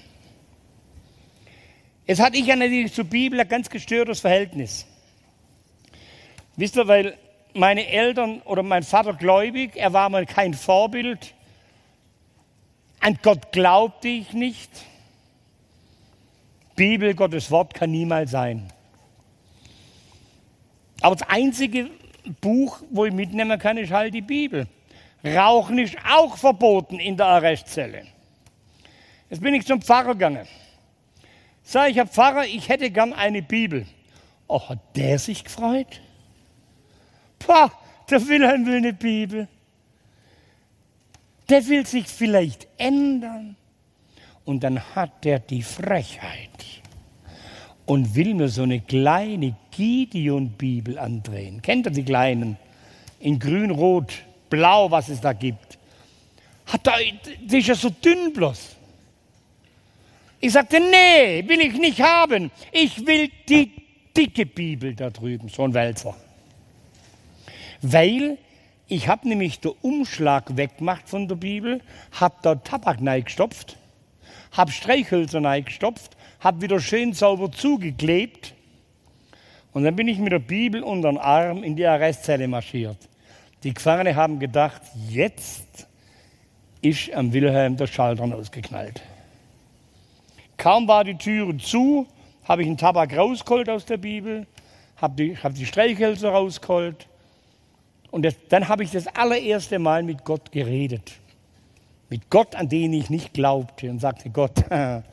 Jetzt 2.06 2.20
hatte 2.20 2.36
ich 2.36 2.48
ja 2.48 2.58
natürlich 2.58 2.92
zur 2.92 3.06
Bibel 3.06 3.40
ein 3.40 3.48
ganz 3.48 3.70
gestörtes 3.70 4.20
Verhältnis. 4.20 4.86
Wisst 6.58 6.76
ihr, 6.76 6.86
weil 6.86 7.18
meine 7.54 7.88
Eltern 7.88 8.42
oder 8.42 8.62
mein 8.62 8.84
Vater 8.84 9.14
gläubig, 9.14 9.78
er 9.78 9.94
war 9.94 10.10
mal 10.10 10.26
kein 10.26 10.54
Vorbild. 10.54 11.34
An 13.00 13.20
Gott 13.22 13.54
glaubte 13.54 14.10
ich 14.10 14.34
nicht. 14.34 14.70
Bibel, 16.76 17.16
Gottes 17.16 17.52
Wort 17.52 17.74
kann 17.74 17.92
niemals 17.92 18.32
sein. 18.32 18.68
Aber 21.00 21.16
das 21.16 21.30
einzige 21.30 21.90
Buch, 22.42 22.82
wo 22.92 23.06
ich 23.06 23.14
mitnehmen 23.14 23.58
kann, 23.60 23.78
ist 23.78 23.94
halt 23.94 24.14
die 24.14 24.22
Bibel. 24.22 24.68
Rauchen 25.26 25.80
ist 25.80 25.98
auch 26.08 26.38
verboten 26.38 27.00
in 27.00 27.18
der 27.18 27.26
Arrestzelle. 27.26 28.04
Jetzt 29.30 29.42
bin 29.42 29.56
ich 29.56 29.66
zum 29.66 29.82
Pfarrer 29.82 30.14
gegangen. 30.14 30.48
Sag 31.64 31.90
ich, 31.90 31.98
Herr 31.98 32.06
Pfarrer, 32.06 32.46
ich 32.46 32.70
hätte 32.70 32.92
gern 32.92 33.12
eine 33.12 33.42
Bibel. 33.42 33.86
Oh, 34.48 34.70
hat 34.70 34.80
der 34.96 35.18
sich 35.18 35.44
gefreut? 35.44 36.00
Pah, 37.40 37.72
der 38.10 38.28
Wilhelm 38.28 38.68
will 38.68 38.78
eine 38.78 38.94
Bibel. 38.94 39.48
Der 41.50 41.66
will 41.68 41.86
sich 41.86 42.08
vielleicht 42.08 42.68
ändern. 42.78 43.56
Und 44.46 44.64
dann 44.64 44.80
hat 44.96 45.26
der 45.26 45.40
die 45.40 45.64
Frechheit 45.64 46.50
und 47.88 48.16
will 48.16 48.36
mir 48.36 48.50
so 48.50 48.64
eine 48.64 48.80
kleine 48.80 49.56
Gideon-Bibel 49.72 51.00
andrehen. 51.00 51.64
Kennt 51.64 51.88
ihr 51.88 51.92
die 51.92 52.04
kleinen? 52.04 52.58
In 53.20 53.40
grün, 53.40 53.72
rot, 53.72 54.14
blau, 54.56 54.90
was 54.92 55.10
es 55.10 55.22
da 55.22 55.34
gibt. 55.34 55.78
Hat 56.66 56.86
da, 56.86 56.94
die 57.42 57.60
ist 57.60 57.68
ja 57.68 57.76
so 57.76 57.90
dünn 57.90 58.34
bloß. 58.34 58.76
Ich 60.40 60.52
sagte, 60.52 60.80
nee, 60.80 61.48
will 61.48 61.62
ich 61.62 61.74
nicht 61.74 62.02
haben. 62.02 62.52
Ich 62.72 63.06
will 63.06 63.30
die 63.48 63.72
dicke 64.16 64.46
Bibel 64.46 64.96
da 64.96 65.10
drüben, 65.10 65.50
so 65.50 65.64
ein 65.64 65.74
Wälzer. 65.74 66.16
Weil 67.82 68.38
ich 68.88 69.08
habe 69.08 69.28
nämlich 69.28 69.60
den 69.60 69.74
Umschlag 69.82 70.56
weggemacht 70.58 71.10
von 71.10 71.28
der 71.28 71.36
Bibel, 71.36 71.82
habe 72.12 72.36
da 72.42 72.56
Tabak 72.56 73.00
reingestopft, 73.04 73.78
habe 74.52 74.72
Streichhölzer 74.72 75.44
reingestopft 75.44 76.16
habe 76.46 76.62
wieder 76.62 76.80
schön 76.80 77.12
sauber 77.12 77.52
zugeklebt 77.52 78.54
und 79.74 79.84
dann 79.84 79.96
bin 79.96 80.08
ich 80.08 80.20
mit 80.20 80.32
der 80.32 80.38
Bibel 80.38 80.84
unter 80.84 81.10
den 81.10 81.18
Arm 81.18 81.64
in 81.64 81.76
die 81.76 81.88
Arrestzelle 81.88 82.48
marschiert. 82.48 82.98
Die 83.66 83.74
Gefangenen 83.74 84.16
haben 84.16 84.38
gedacht, 84.38 84.80
jetzt 85.10 85.88
ist 86.84 87.12
am 87.12 87.34
Wilhelm 87.34 87.78
der 87.78 87.88
Schalter 87.88 88.24
ausgeknallt. 88.26 89.02
Kaum 90.56 90.88
war 90.88 91.04
die 91.04 91.18
Türe 91.18 91.58
zu, 91.58 92.06
habe 92.44 92.62
ich 92.62 92.68
einen 92.68 92.78
Tabak 92.78 93.18
rausgeholt 93.18 93.68
aus 93.68 93.84
der 93.86 93.98
Bibel, 93.98 94.46
habe 94.98 95.16
die, 95.16 95.36
hab 95.36 95.56
die 95.56 95.66
Streichhölzer 95.66 96.30
rausgeholt 96.30 97.08
und 98.12 98.24
das, 98.24 98.36
dann 98.50 98.68
habe 98.68 98.84
ich 98.84 98.92
das 98.92 99.08
allererste 99.08 99.80
Mal 99.80 100.04
mit 100.04 100.24
Gott 100.24 100.52
geredet. 100.52 101.14
Mit 102.12 102.30
Gott, 102.30 102.56
an 102.56 102.70
den 102.70 102.94
ich 102.94 103.10
nicht 103.10 103.34
glaubte 103.34 103.90
und 103.90 104.00
sagte, 104.00 104.30
Gott, 104.30 104.64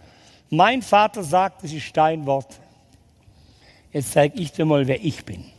mein 0.50 0.82
Vater 0.82 1.24
sagt, 1.24 1.64
es 1.64 1.72
ist 1.72 1.96
dein 1.96 2.26
Wort. 2.26 2.60
Jetzt 3.92 4.12
zeige 4.12 4.38
ich 4.38 4.52
dir 4.52 4.66
mal, 4.66 4.86
wer 4.86 5.02
ich 5.02 5.24
bin. 5.24 5.51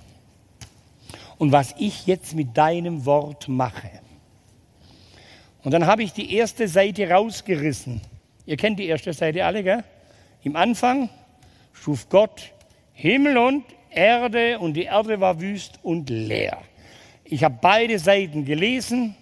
Und 1.43 1.51
was 1.51 1.75
ich 1.77 2.07
jetzt 2.07 2.35
mit 2.35 2.55
deinem 2.55 3.05
Wort 3.05 3.49
mache. 3.49 3.89
Und 5.61 5.73
dann 5.73 5.85
habe 5.85 6.01
ich 6.01 6.13
die 6.13 6.33
erste 6.33 6.69
Seite 6.69 7.09
rausgerissen. 7.09 7.99
Ihr 8.45 8.55
kennt 8.55 8.79
die 8.79 8.87
erste 8.87 9.11
Seite 9.11 9.43
alle, 9.43 9.61
gell? 9.61 9.83
Im 10.43 10.55
Anfang 10.55 11.09
schuf 11.73 12.07
Gott 12.07 12.53
Himmel 12.93 13.37
und 13.37 13.65
Erde 13.89 14.57
und 14.57 14.75
die 14.75 14.83
Erde 14.83 15.19
war 15.19 15.41
wüst 15.41 15.81
und 15.83 16.09
leer. 16.09 16.59
Ich 17.25 17.43
habe 17.43 17.57
beide 17.59 17.99
Seiten 17.99 18.45
gelesen, 18.45 19.17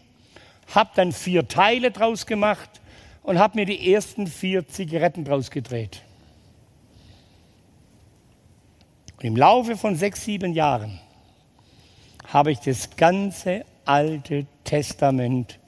habe 0.75 0.91
dann 0.93 1.13
vier 1.13 1.47
Teile 1.47 1.89
draus 1.89 2.27
gemacht 2.27 2.69
und 3.23 3.39
habe 3.39 3.57
mir 3.57 3.65
die 3.65 3.91
ersten 3.91 4.27
vier 4.27 4.67
Zigaretten 4.67 5.25
draus 5.25 5.49
gedreht. 5.49 6.03
Im 9.21 9.35
Laufe 9.35 9.75
von 9.75 9.95
sechs, 9.95 10.23
sieben 10.23 10.53
Jahren 10.53 10.99
habe 12.31 12.51
ich 12.51 12.59
das 12.59 12.95
ganze 12.95 13.65
Alte 13.85 14.45
Testament 14.63 15.59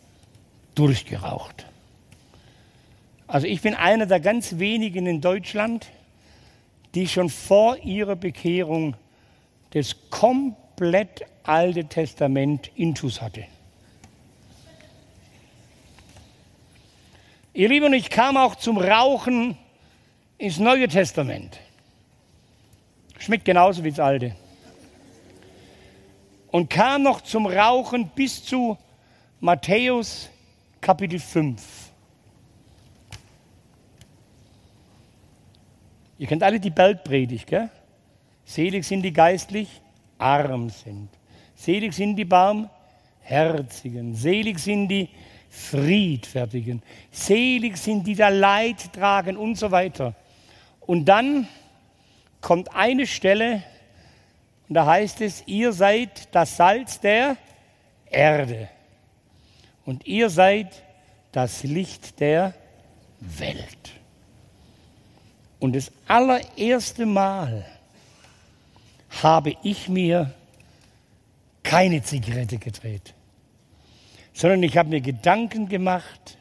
durchgeraucht. 0.76 1.66
Also 3.28 3.48
ich 3.48 3.62
bin 3.62 3.76
einer 3.76 4.06
der 4.06 4.20
ganz 4.20 4.60
wenigen 4.60 5.06
in 5.06 5.20
Deutschland, 5.20 5.88
die 6.96 7.08
schon 7.08 7.30
vor 7.30 7.78
ihrer 7.78 8.16
Bekehrung 8.16 8.96
das 9.72 9.96
komplett 10.10 11.26
Alte 11.44 11.86
Testament 11.86 12.72
intus 12.76 13.22
hatte. 13.22 13.44
Ihr 17.54 17.70
Lieben, 17.70 17.94
ich 17.94 18.10
kam 18.10 18.38
auch 18.38 18.56
zum 18.56 18.78
Rauchen 18.78 19.58
ins 20.38 20.60
Neue 20.60 20.88
Testament. 20.88 21.60
Schmeckt 23.20 23.46
genauso 23.46 23.84
wie 23.84 23.90
das 23.90 24.00
Alte. 24.00 24.36
Und 26.54 26.70
kam 26.70 27.02
noch 27.02 27.22
zum 27.22 27.48
Rauchen 27.48 28.10
bis 28.10 28.46
zu 28.46 28.78
Matthäus 29.40 30.30
Kapitel 30.80 31.18
5. 31.18 31.60
Ihr 36.20 36.28
kennt 36.28 36.44
alle 36.44 36.60
die 36.60 36.70
Bergpredigt, 36.70 37.48
gell? 37.48 37.72
Selig 38.46 38.86
sind 38.86 39.02
die 39.02 39.12
geistlich 39.12 39.68
arm 40.20 40.70
sind. 40.70 41.10
Selig 41.56 41.92
sind 41.94 42.18
die 42.18 42.26
Barmherzigen. 42.26 44.14
Selig 44.14 44.60
sind 44.60 44.90
die 44.90 45.10
Friedfertigen. 45.50 46.84
Selig 47.10 47.78
sind 47.78 48.06
die, 48.06 48.14
da 48.14 48.30
Leid 48.30 48.94
tragen 48.94 49.38
und 49.38 49.56
so 49.56 49.72
weiter. 49.72 50.14
Und 50.82 51.06
dann 51.06 51.48
kommt 52.42 52.76
eine 52.76 53.08
Stelle, 53.08 53.64
und 54.68 54.76
da 54.76 54.86
heißt 54.86 55.22
es, 55.22 55.44
ihr 55.46 55.74
seid 55.74 56.34
das 56.34 56.58
Salz 56.58 57.00
der 57.00 57.38
Erde. 58.10 58.70
Und 59.86 60.06
ihr 60.08 60.30
seid 60.30 60.84
das 61.32 61.64
Licht 61.64 62.20
der 62.20 62.54
Welt. 63.20 63.92
Und 65.60 65.76
das 65.76 65.92
allererste 66.08 67.06
Mal 67.06 67.66
habe 69.22 69.56
ich 69.64 69.90
mir 69.90 70.34
keine 71.62 72.02
Zigarette 72.04 72.58
gedreht, 72.58 73.14
sondern 74.34 74.64
ich 74.64 74.78
habe 74.78 74.90
mir 74.90 75.02
Gedanken 75.02 75.70
gemacht, 75.70 76.38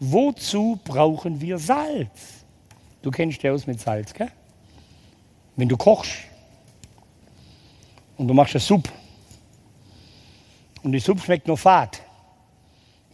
wozu 0.00 0.80
brauchen 0.84 1.40
wir 1.40 1.58
Salz? 1.58 2.44
Du 3.02 3.10
kennst 3.10 3.42
dich 3.42 3.50
aus 3.50 3.66
mit 3.66 3.80
Salz, 3.80 4.14
gell? 4.14 4.30
Wenn 5.56 5.68
du 5.68 5.76
kochst 5.76 6.31
und 8.22 8.28
du 8.28 8.34
machst 8.34 8.54
eine 8.54 8.60
Suppe 8.60 8.88
und 10.84 10.92
die 10.92 11.00
Suppe 11.00 11.20
schmeckt 11.22 11.48
nur 11.48 11.58
fad, 11.58 12.00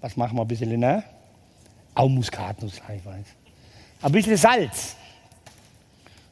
was 0.03 0.19
machen 0.19 0.37
wir 0.37 0.43
ein 0.43 0.49
bisschen, 0.49 0.79
ne? 0.79 1.03
Auch 1.95 2.09
Muskatnuss, 2.09 2.75
ich 2.75 3.05
weiß. 3.07 3.27
Ein 4.03 4.13
bisschen 4.13 4.37
Salz. 4.37 4.97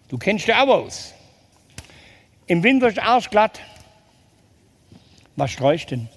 Du 0.09 0.19
kennst 0.19 0.47
dich 0.47 0.55
auch 0.55 0.69
aus. 0.69 1.15
Im 2.47 2.63
Winter 2.63 2.89
ist 2.89 2.99
arschglatt. 2.99 3.61
Was 5.37 5.53
streust 5.53 5.91
denn? 5.91 6.09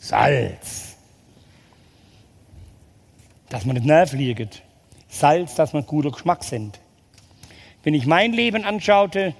Salz. 0.00 0.96
Dass 3.48 3.64
man 3.64 3.76
nicht 3.76 3.86
nachfliegt. 3.86 4.62
Salz, 5.08 5.54
dass 5.54 5.72
man 5.72 5.86
guter 5.86 6.10
Geschmack 6.10 6.42
sind. 6.42 6.80
Wenn 7.84 7.94
ich 7.94 8.06
mein 8.06 8.32
Leben 8.32 8.64
anschaute, 8.64 9.36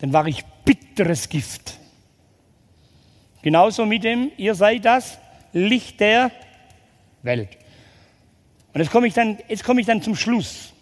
dann 0.00 0.12
war 0.12 0.26
ich 0.26 0.44
bitteres 0.64 1.28
Gift. 1.28 1.78
Genauso 3.42 3.86
mit 3.86 4.04
dem, 4.04 4.30
ihr 4.36 4.54
seid 4.54 4.84
das 4.84 5.18
Licht 5.52 6.00
der 6.00 6.30
Welt. 7.22 7.56
Und 8.74 8.80
jetzt 8.80 8.90
komme 8.90 9.06
ich, 9.06 9.14
dann, 9.14 9.38
ich 9.48 9.62
dann 9.62 10.02
zum 10.02 10.16
Schluss. 10.16 10.72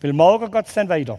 Weil 0.00 0.12
morgen 0.12 0.50
geht 0.50 0.66
es 0.66 0.74
dann 0.74 0.88
weiter. 0.88 1.18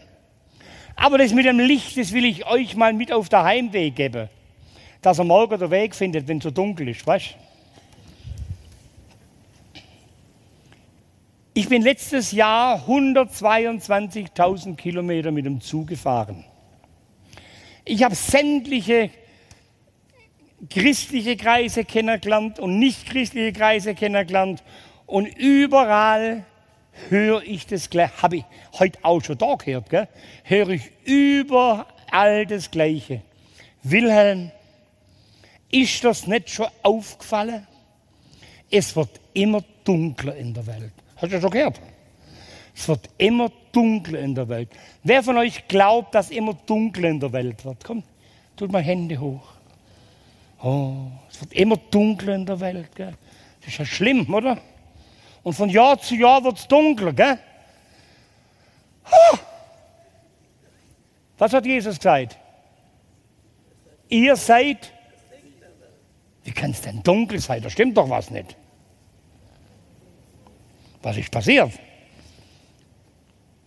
Aber 0.96 1.18
das 1.18 1.34
mit 1.34 1.46
dem 1.46 1.60
Licht, 1.60 1.98
das 1.98 2.14
will 2.14 2.26
ich 2.26 2.46
euch 2.46 2.76
mal 2.76 2.94
mit 2.94 3.12
auf 3.12 3.28
der 3.28 3.44
Heimweg 3.44 3.96
geben. 3.96 4.30
Dass 5.02 5.18
er 5.20 5.26
morgen 5.26 5.60
den 5.60 5.72
Weg 5.72 5.96
findet, 5.96 6.28
wenn 6.28 6.38
es 6.38 6.44
so 6.44 6.52
dunkel 6.52 6.90
ist, 6.90 7.06
weißt 7.06 7.36
Ich 11.56 11.70
bin 11.70 11.84
letztes 11.84 12.32
Jahr 12.32 12.84
122.000 12.88 14.76
Kilometer 14.76 15.30
mit 15.32 15.46
dem 15.46 15.62
Zug 15.62 15.88
gefahren. 15.88 16.46
Ich 17.86 18.04
habe 18.04 18.16
sämtliche 18.16 19.10
christliche 20.70 21.36
Kreise 21.36 21.84
kennengelernt 21.84 22.60
und 22.60 22.80
nicht 22.80 23.06
christliche 23.06 23.52
Kreise 23.52 23.94
kennengelernt 23.96 24.64
und 25.06 25.26
überall 25.26 26.46
höre 27.10 27.44
ich 27.44 27.68
das 27.68 27.90
Gleiche, 27.90 28.22
habe 28.22 28.38
ich 28.38 28.46
heute 28.80 29.00
auch 29.02 29.22
schon 29.22 29.38
da 29.38 29.56
gehört, 29.56 29.90
gell? 29.90 30.08
höre 30.44 30.70
ich 30.70 30.92
überall 31.04 32.46
das 32.46 32.72
Gleiche. 32.72 33.22
Wilhelm, 33.82 34.52
ist 35.70 36.04
das 36.04 36.28
nicht 36.28 36.50
schon 36.50 36.68
aufgefallen? 36.84 37.68
Es 38.72 38.96
wird 38.96 39.10
immer 39.34 39.64
dunkler 39.84 40.36
in 40.36 40.54
der 40.54 40.66
Welt. 40.68 40.94
Hast 41.18 41.34
du 41.34 41.42
schon 41.42 41.52
gehört? 41.52 41.82
Es 42.76 42.88
wird 42.88 43.10
immer 43.18 43.52
dunkler 43.72 44.20
in 44.20 44.36
der 44.36 44.50
Welt. 44.50 44.70
Wer 45.04 45.24
von 45.24 45.38
euch 45.38 45.68
glaubt, 45.68 46.16
dass 46.16 46.32
immer 46.32 46.54
dunkler 46.54 47.10
in 47.10 47.20
der 47.20 47.32
Welt 47.32 47.64
wird? 47.66 47.84
Komm, 47.84 48.04
tut 48.56 48.72
mal 48.72 48.82
Hände 48.82 49.20
hoch. 49.20 49.54
Oh, 50.62 51.08
es 51.30 51.40
wird 51.42 51.54
immer 51.54 51.78
dunkler 51.78 52.36
in 52.36 52.46
der 52.46 52.60
Welt. 52.60 52.96
Gell? 52.96 53.14
Das 53.60 53.70
ist 53.70 53.80
ja 53.80 53.86
schlimm, 53.86 54.34
oder? 54.34 54.58
Und 55.44 55.54
von 55.54 55.70
Jahr 55.70 56.00
zu 56.00 56.16
Jahr 56.16 56.44
wird 56.44 56.58
es 56.58 56.68
dunkler, 56.68 57.14
gell? 57.14 57.38
Was 61.38 61.54
hat 61.54 61.66
Jesus 61.66 61.98
gesagt? 61.98 62.38
Ihr 64.08 64.36
seid. 64.36 64.94
Wie 66.44 66.52
kann 66.52 66.72
es 66.72 66.82
denn 66.82 67.04
dunkel 67.04 67.40
sein? 67.40 67.62
Da 67.62 67.70
stimmt 67.70 67.98
doch 67.98 68.10
was 68.10 68.30
nicht. 68.30 68.56
Was 71.02 71.18
ist 71.18 71.32
passiert? 71.32 71.72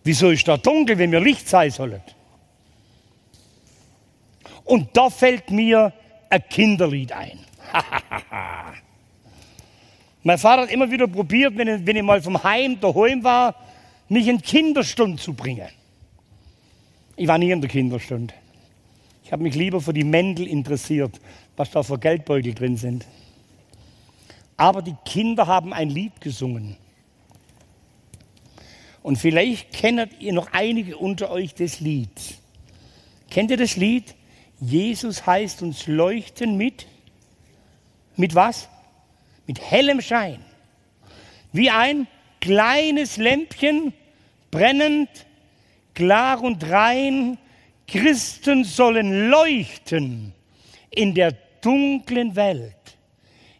Wieso 0.07 0.29
ist 0.29 0.47
da 0.47 0.55
dunkel, 0.55 0.97
wenn 0.97 1.11
wir 1.11 1.19
Licht 1.19 1.49
sein 1.49 1.69
sollen? 1.69 2.01
Und 4.63 4.95
da 4.95 5.09
fällt 5.09 5.51
mir 5.51 5.91
ein 6.29 6.43
Kinderlied 6.49 7.11
ein. 7.11 7.37
Mein 10.23 10.37
Vater 10.37 10.61
hat 10.61 10.71
immer 10.71 10.89
wieder 10.89 11.09
probiert, 11.09 11.57
wenn 11.57 11.67
ich, 11.67 11.85
wenn 11.85 11.97
ich 11.97 12.03
mal 12.03 12.21
vom 12.21 12.41
Heim 12.41 12.79
daheim 12.79 13.21
war, 13.21 13.53
mich 14.07 14.29
in 14.29 14.41
Kinderstunde 14.41 15.21
zu 15.21 15.33
bringen. 15.33 15.67
Ich 17.17 17.27
war 17.27 17.37
nie 17.37 17.51
in 17.51 17.59
der 17.59 17.69
Kinderstunde. 17.69 18.33
Ich 19.25 19.33
habe 19.33 19.43
mich 19.43 19.55
lieber 19.55 19.81
für 19.81 19.91
die 19.91 20.05
Mendel 20.05 20.47
interessiert, 20.47 21.19
was 21.57 21.69
da 21.71 21.83
für 21.83 21.99
Geldbeutel 21.99 22.53
drin 22.53 22.77
sind. 22.77 23.05
Aber 24.55 24.81
die 24.81 24.95
Kinder 25.03 25.47
haben 25.47 25.73
ein 25.73 25.89
Lied 25.89 26.21
gesungen. 26.21 26.77
Und 29.07 29.15
vielleicht 29.15 29.71
kennt 29.71 30.19
ihr 30.19 30.33
noch 30.33 30.51
einige 30.51 30.97
unter 30.97 31.31
euch 31.31 31.53
das 31.53 31.79
Lied. 31.79 32.09
Kennt 33.29 33.51
ihr 33.51 33.55
das 33.55 33.77
Lied? 33.77 34.15
Jesus 34.59 35.25
heißt 35.25 35.61
uns 35.61 35.87
leuchten 35.87 36.57
mit, 36.57 36.87
mit 38.17 38.35
was? 38.35 38.67
Mit 39.45 39.61
hellem 39.61 40.01
Schein. 40.01 40.43
Wie 41.53 41.69
ein 41.69 42.07
kleines 42.41 43.15
Lämpchen 43.15 43.93
brennend 44.51 45.07
klar 45.93 46.43
und 46.43 46.69
rein. 46.69 47.37
Christen 47.87 48.65
sollen 48.65 49.29
leuchten 49.29 50.33
in 50.89 51.15
der 51.15 51.31
dunklen 51.61 52.35
Welt. 52.35 52.75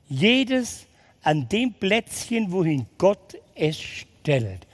Jedes 0.10 0.88
an 1.24 1.48
dem 1.48 1.74
Plätzchen, 1.74 2.52
wohin 2.52 2.86
Gott 2.98 3.38
es 3.56 3.80
stellt. 3.80 4.66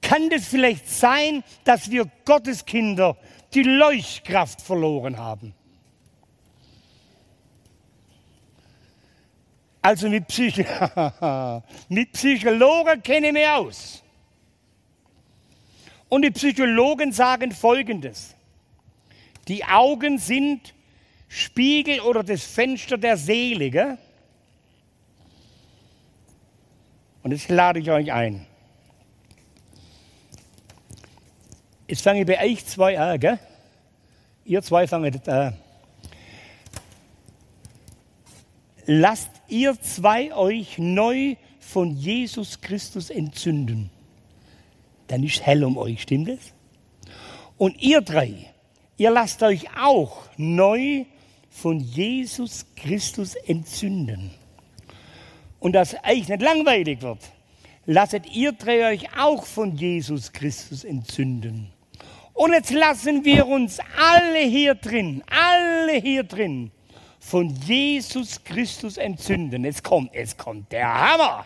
Kann 0.00 0.30
es 0.30 0.48
vielleicht 0.48 0.88
sein, 0.88 1.42
dass 1.64 1.90
wir 1.90 2.06
Gotteskinder 2.24 3.16
die 3.54 3.62
Leuchtkraft 3.62 4.60
verloren 4.60 5.18
haben? 5.18 5.54
Also 9.80 10.08
mit, 10.08 10.26
Psych 10.28 10.64
mit 11.88 12.12
Psychologen 12.12 13.02
kenne 13.02 13.28
ich 13.28 13.32
mich 13.32 13.48
aus. 13.48 14.02
Und 16.08 16.22
die 16.22 16.30
Psychologen 16.30 17.12
sagen 17.12 17.52
Folgendes. 17.52 18.34
Die 19.46 19.64
Augen 19.64 20.18
sind 20.18 20.74
Spiegel 21.28 22.00
oder 22.00 22.22
das 22.22 22.44
Fenster 22.44 22.98
der 22.98 23.16
Seele. 23.16 23.70
Gell? 23.70 23.98
Und 27.22 27.32
jetzt 27.32 27.48
lade 27.48 27.80
ich 27.80 27.90
euch 27.90 28.12
ein. 28.12 28.46
Jetzt 31.88 32.02
fange 32.02 32.20
ich 32.20 32.26
bei 32.26 32.38
euch 32.44 32.66
zwei 32.66 33.00
an, 33.00 33.18
gell? 33.18 33.38
Ihr 34.44 34.62
zwei 34.62 34.86
fangt 34.86 35.26
an. 35.26 35.56
Lasst 38.84 39.30
ihr 39.48 39.80
zwei 39.80 40.34
euch 40.34 40.76
neu 40.76 41.36
von 41.60 41.96
Jesus 41.96 42.60
Christus 42.60 43.08
entzünden. 43.08 43.90
Dann 45.06 45.24
ist 45.24 45.44
hell 45.44 45.64
um 45.64 45.78
euch, 45.78 46.02
stimmt 46.02 46.28
es? 46.28 46.52
Und 47.56 47.80
ihr 47.82 48.02
drei, 48.02 48.34
ihr 48.98 49.10
lasst 49.10 49.42
euch 49.42 49.66
auch 49.78 50.24
neu 50.36 51.06
von 51.48 51.80
Jesus 51.80 52.66
Christus 52.76 53.34
entzünden. 53.34 54.30
Und 55.58 55.72
dass 55.72 55.94
euch 55.94 56.28
nicht 56.28 56.42
langweilig 56.42 57.00
wird, 57.00 57.20
lasst 57.86 58.26
ihr 58.30 58.52
drei 58.52 58.92
euch 58.92 59.18
auch 59.18 59.46
von 59.46 59.74
Jesus 59.74 60.32
Christus 60.32 60.84
entzünden. 60.84 61.72
Und 62.38 62.52
jetzt 62.52 62.70
lassen 62.70 63.24
wir 63.24 63.48
uns 63.48 63.80
alle 63.96 64.38
hier 64.38 64.76
drin, 64.76 65.24
alle 65.26 65.94
hier 65.94 66.22
drin, 66.22 66.70
von 67.18 67.52
Jesus 67.66 68.44
Christus 68.44 68.96
entzünden. 68.96 69.64
Es 69.64 69.82
kommt, 69.82 70.14
es 70.14 70.36
kommt 70.36 70.70
der 70.70 70.86
Hammer. 70.86 71.44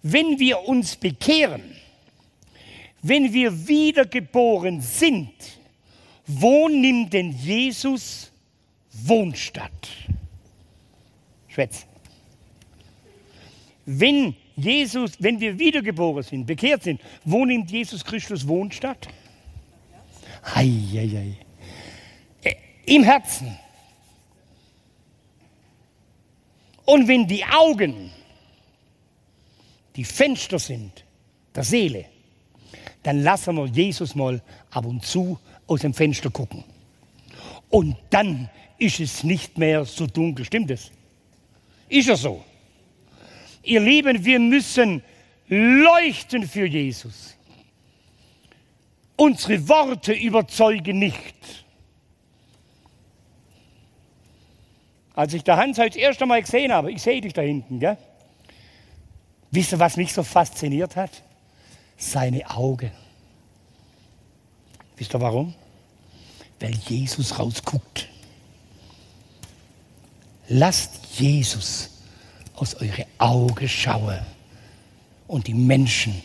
Wenn 0.00 0.38
wir 0.38 0.60
uns 0.60 0.94
bekehren, 0.94 1.74
wenn 3.02 3.32
wir 3.32 3.66
wiedergeboren 3.66 4.80
sind, 4.80 5.32
wo 6.24 6.68
nimmt 6.68 7.12
denn 7.12 7.32
Jesus 7.32 8.30
Wohnstatt? 8.92 9.88
Schwätz. 11.48 11.84
Wenn 13.86 14.36
Jesus, 14.58 15.12
wenn 15.20 15.38
wir 15.38 15.58
wiedergeboren 15.58 16.24
sind, 16.24 16.44
bekehrt 16.44 16.82
sind, 16.82 17.00
wo 17.24 17.44
nimmt 17.44 17.70
Jesus 17.70 18.04
Christus 18.04 18.46
Wohnstatt? 18.46 19.08
Hei, 20.54 20.66
hei. 20.92 21.38
Äh, 22.42 22.54
Im 22.86 23.04
Herzen. 23.04 23.56
Und 26.84 27.06
wenn 27.06 27.26
die 27.28 27.44
Augen 27.44 28.10
die 29.94 30.04
Fenster 30.04 30.58
sind 30.58 31.04
der 31.54 31.62
Seele, 31.62 32.06
dann 33.04 33.22
lassen 33.22 33.56
wir 33.56 33.66
Jesus 33.66 34.14
mal 34.14 34.42
ab 34.70 34.86
und 34.86 35.04
zu 35.04 35.38
aus 35.68 35.82
dem 35.82 35.94
Fenster 35.94 36.30
gucken. 36.30 36.64
Und 37.68 37.96
dann 38.10 38.50
ist 38.78 38.98
es 38.98 39.22
nicht 39.22 39.56
mehr 39.56 39.84
so 39.84 40.06
dunkel. 40.06 40.44
Stimmt 40.44 40.70
es? 40.70 40.90
Ist 41.88 42.08
es 42.08 42.22
so? 42.22 42.44
Ihr 43.68 43.80
Lieben, 43.80 44.24
wir 44.24 44.38
müssen 44.38 45.02
leuchten 45.46 46.48
für 46.48 46.64
Jesus. 46.64 47.36
Unsere 49.14 49.68
Worte 49.68 50.14
überzeugen 50.14 50.98
nicht. 50.98 51.66
Als 55.14 55.34
ich 55.34 55.44
der 55.44 55.58
Hans 55.58 55.76
heute 55.76 55.90
das 55.90 55.96
erste 55.96 56.24
Mal 56.24 56.40
gesehen 56.40 56.72
habe, 56.72 56.90
ich 56.90 57.02
sehe 57.02 57.20
dich 57.20 57.34
da 57.34 57.42
hinten, 57.42 57.78
gell? 57.78 57.98
Wisst 59.50 59.72
ihr, 59.72 59.78
was 59.78 59.98
mich 59.98 60.14
so 60.14 60.22
fasziniert 60.22 60.96
hat? 60.96 61.22
Seine 61.98 62.48
Augen. 62.48 62.92
Wisst 64.96 65.14
ihr 65.14 65.20
warum? 65.20 65.54
Weil 66.58 66.74
Jesus 66.86 67.38
rausguckt. 67.38 68.08
Lasst 70.48 71.18
Jesus 71.18 71.97
aus 72.60 72.74
eure 72.76 73.06
Augen 73.18 73.68
schauen. 73.68 74.18
Und 75.26 75.46
die 75.46 75.54
Menschen 75.54 76.20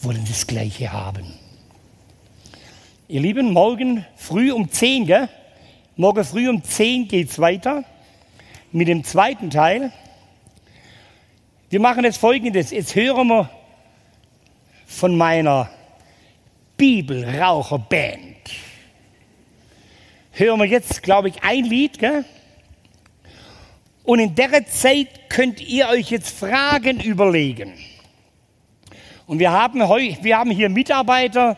wollen 0.00 0.24
das 0.26 0.46
Gleiche 0.46 0.92
haben. 0.92 1.24
Ihr 3.08 3.20
Lieben, 3.20 3.52
morgen 3.52 4.04
früh 4.16 4.52
um 4.52 4.70
10, 4.70 5.06
gell? 5.06 5.28
Morgen 5.96 6.24
früh 6.24 6.48
um 6.48 6.62
10 6.62 7.08
geht 7.08 7.30
es 7.30 7.38
weiter 7.38 7.84
mit 8.72 8.88
dem 8.88 9.04
zweiten 9.04 9.50
Teil. 9.50 9.92
Wir 11.70 11.80
machen 11.80 12.04
jetzt 12.04 12.18
folgendes. 12.18 12.70
Jetzt 12.70 12.94
hören 12.94 13.28
wir 13.28 13.50
von 14.86 15.16
meiner 15.16 15.70
Bibelraucherband. 16.76 18.50
Hören 20.32 20.60
wir 20.60 20.66
jetzt, 20.66 21.02
glaube 21.02 21.28
ich, 21.28 21.42
ein 21.42 21.64
Lied, 21.64 21.98
gell? 21.98 22.24
Und 24.04 24.18
in 24.18 24.34
der 24.34 24.66
Zeit 24.66 25.30
könnt 25.30 25.60
ihr 25.60 25.88
euch 25.88 26.10
jetzt 26.10 26.38
Fragen 26.38 27.00
überlegen. 27.00 27.72
Und 29.26 29.38
wir 29.38 29.50
haben, 29.50 29.80
wir 29.80 30.38
haben 30.38 30.50
hier 30.50 30.68
Mitarbeiter, 30.68 31.56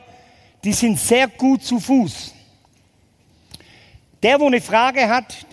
die 0.63 0.73
sind 0.73 0.99
sehr 0.99 1.27
gut 1.27 1.65
zu 1.65 1.81
Fuß. 1.81 2.33
Der, 4.23 4.41
wo 4.41 4.47
eine 4.47 4.61
Frage 4.61 5.09
hat, 5.09 5.45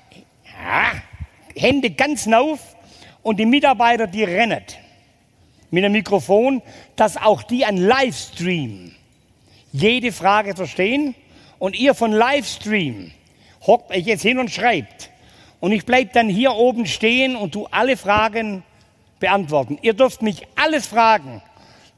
Hände 1.55 1.89
ganz 1.89 2.27
auf 2.27 2.59
und 3.23 3.39
die 3.39 3.45
Mitarbeiter, 3.45 4.07
die 4.07 4.23
rennen 4.23 4.63
mit 5.71 5.83
dem 5.83 5.91
Mikrofon, 5.91 6.61
dass 6.95 7.17
auch 7.17 7.41
die 7.41 7.65
an 7.65 7.77
Livestream 7.77 8.91
jede 9.71 10.11
Frage 10.11 10.55
verstehen 10.55 11.15
und 11.57 11.75
ihr 11.75 11.95
von 11.95 12.11
Livestream 12.11 13.11
hockt 13.65 13.89
euch 13.89 14.05
jetzt 14.05 14.21
hin 14.21 14.37
und 14.37 14.51
schreibt. 14.51 15.09
Und 15.63 15.71
ich 15.71 15.85
bleibe 15.85 16.11
dann 16.13 16.27
hier 16.27 16.55
oben 16.55 16.85
stehen 16.85 17.37
und 17.37 17.53
tu 17.53 17.67
alle 17.71 17.95
Fragen 17.95 18.63
beantworten. 19.21 19.79
Ihr 19.81 19.93
dürft 19.93 20.21
mich 20.21 20.45
alles 20.57 20.87
fragen, 20.87 21.41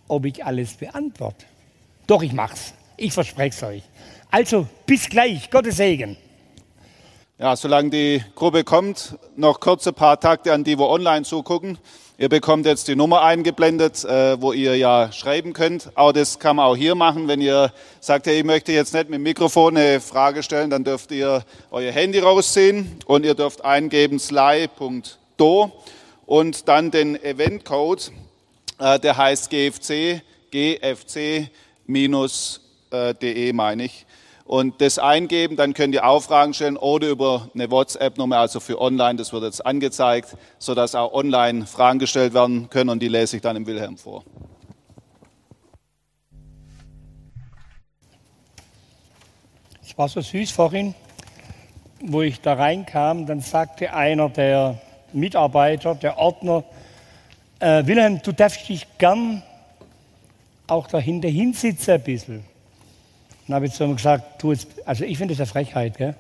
ob 0.08 0.26
ich 0.26 0.46
alles 0.46 0.76
beantworte. 0.76 1.48
Doch, 2.06 2.22
ich 2.22 2.32
mach's. 2.32 2.76
Ich 2.96 3.12
verspreche 3.12 3.56
es 3.58 3.64
euch. 3.64 3.84
Also, 4.30 4.68
bis 4.86 5.10
gleich. 5.10 5.50
Gottes 5.50 5.78
Segen. 5.78 6.16
Ja, 7.38 7.58
solange 7.58 7.90
die 7.90 8.24
Gruppe 8.34 8.64
kommt, 8.64 9.18
noch 9.36 9.60
kurze 9.60 9.92
paar 9.92 10.18
Takte 10.18 10.54
an 10.54 10.64
die, 10.64 10.78
wo 10.78 10.86
online 10.86 11.26
zugucken. 11.26 11.78
Ihr 12.18 12.30
bekommt 12.30 12.66
jetzt 12.66 12.88
die 12.88 12.96
Nummer 12.96 13.24
eingeblendet, 13.24 14.06
äh, 14.06 14.42
wo 14.42 14.54
ihr 14.54 14.78
ja 14.78 15.12
schreiben 15.12 15.52
könnt. 15.52 15.92
Auch 15.96 16.14
das 16.14 16.40
kann 16.40 16.56
man 16.56 16.66
auch 16.66 16.78
hier 16.78 16.96
machen. 16.96 17.28
Wenn 17.28 17.42
ihr 17.42 17.74
sagt, 18.00 18.28
hey, 18.28 18.38
ich 18.38 18.46
möchte 18.46 18.72
jetzt 18.72 18.94
nicht 18.94 19.10
mit 19.10 19.18
dem 19.18 19.24
Mikrofon 19.24 19.76
eine 19.76 20.00
Frage 20.00 20.44
stellen, 20.44 20.70
dann 20.70 20.86
dürft 20.86 21.12
ihr 21.12 21.44
euer 21.72 21.92
Handy 21.92 22.20
rausziehen 22.20 23.00
und 23.06 23.26
ihr 23.26 23.36
dürft 23.36 23.66
eingeben 23.66 24.18
sly.do 24.18 25.74
und 26.26 26.70
dann 26.70 26.90
den 26.90 27.22
Eventcode, 27.22 28.14
äh, 28.80 28.98
der 28.98 29.18
heißt 29.18 29.50
GFC, 29.50 30.22
GFC-de 30.52 31.50
meine 33.52 33.84
ich 33.84 34.05
und 34.46 34.80
das 34.80 35.00
eingeben, 35.00 35.56
dann 35.56 35.74
könnt 35.74 35.96
ihr 35.96 36.06
auch 36.06 36.22
Fragen 36.22 36.54
stellen 36.54 36.78
oder 36.78 37.10
über 37.10 37.50
eine 37.54 37.70
WhatsApp-Nummer, 37.70 38.38
also 38.38 38.60
für 38.60 38.80
online, 38.80 39.16
das 39.16 39.34
wird 39.34 39.44
jetzt 39.44 39.66
angezeigt, 39.66 40.38
sodass 40.60 40.94
auch 40.94 41.14
online 41.14 41.66
Fragen 41.66 41.98
gestellt 41.98 42.36
werden 42.36 42.70
können 42.70 42.92
und 42.92 43.02
die 43.02 43.08
lese 43.08 43.38
ich 43.38 43.42
dann 43.42 43.56
im 43.56 43.66
Wilhelm 43.66 43.98
vor. 43.98 44.24
Es 49.84 49.98
war 49.98 50.08
so 50.08 50.22
süß 50.22 50.52
vorhin, 50.52 50.94
wo 52.02 52.22
ich 52.22 52.40
da 52.40 52.54
reinkam, 52.54 53.26
dann 53.26 53.42
sagte 53.42 53.94
einer 53.94 54.30
der 54.30 54.80
Mitarbeiter, 55.12 55.96
der 55.96 56.20
Ordner, 56.20 56.64
äh, 57.60 57.84
Wilhelm, 57.88 58.22
du 58.22 58.32
darfst 58.32 58.70
dich 58.70 58.86
gern 59.00 59.42
auch 60.68 60.88
dahinter 60.88 61.30
hinsitzen 61.30 61.96
ein 61.96 62.04
bisschen. 62.04 62.55
Dann 63.48 63.56
habe 63.56 63.66
ich 63.68 63.74
zu 63.74 63.84
ihm 63.84 63.96
gesagt, 63.96 64.42
du, 64.42 64.52
jetzt, 64.52 64.68
also 64.86 65.04
ich 65.04 65.18
finde 65.18 65.34
das 65.34 65.40
eine 65.42 65.48
Frechheit. 65.48 65.98
Gell? 65.98 66.16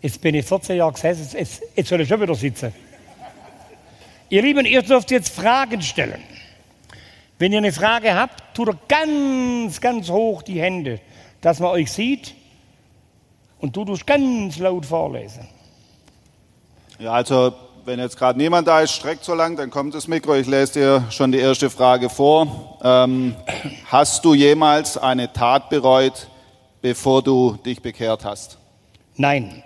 Jetzt 0.00 0.20
bin 0.20 0.34
ich 0.34 0.46
14 0.46 0.76
Jahre 0.76 0.92
gesessen, 0.92 1.36
jetzt, 1.36 1.62
jetzt 1.74 1.88
soll 1.88 2.00
ich 2.00 2.08
schon 2.08 2.20
wieder 2.20 2.34
sitzen. 2.34 2.72
ihr 4.28 4.42
Lieben, 4.42 4.64
ihr 4.66 4.82
dürft 4.82 5.10
jetzt 5.10 5.34
Fragen 5.34 5.82
stellen. 5.82 6.22
Wenn 7.38 7.52
ihr 7.52 7.58
eine 7.58 7.72
Frage 7.72 8.14
habt, 8.14 8.54
tut 8.54 8.68
ihr 8.68 8.78
ganz, 8.88 9.80
ganz 9.80 10.08
hoch 10.08 10.42
die 10.42 10.60
Hände, 10.60 11.00
dass 11.40 11.58
man 11.58 11.70
euch 11.70 11.92
sieht 11.92 12.34
und 13.58 13.76
du 13.76 13.84
tust 13.84 14.06
ganz 14.06 14.58
laut 14.58 14.86
vorlesen. 14.86 15.46
Ja, 16.98 17.12
also 17.12 17.52
wenn 17.84 17.98
jetzt 17.98 18.16
gerade 18.16 18.38
niemand 18.38 18.66
da 18.66 18.80
ist, 18.80 18.92
streckt 18.92 19.22
so 19.22 19.34
lang, 19.34 19.56
dann 19.56 19.70
kommt 19.70 19.94
das 19.94 20.08
Mikro. 20.08 20.34
Ich 20.34 20.46
lese 20.46 20.72
dir 20.72 21.04
schon 21.10 21.30
die 21.30 21.38
erste 21.38 21.70
Frage 21.70 22.08
vor. 22.08 22.78
Ähm, 22.82 23.36
hast 23.86 24.24
du 24.24 24.34
jemals 24.34 24.96
eine 24.98 25.32
Tat 25.32 25.68
bereut, 25.68 26.28
bevor 26.82 27.22
du 27.22 27.56
dich 27.64 27.80
bekehrt 27.80 28.24
hast? 28.24 28.58
Nein. 29.16 29.62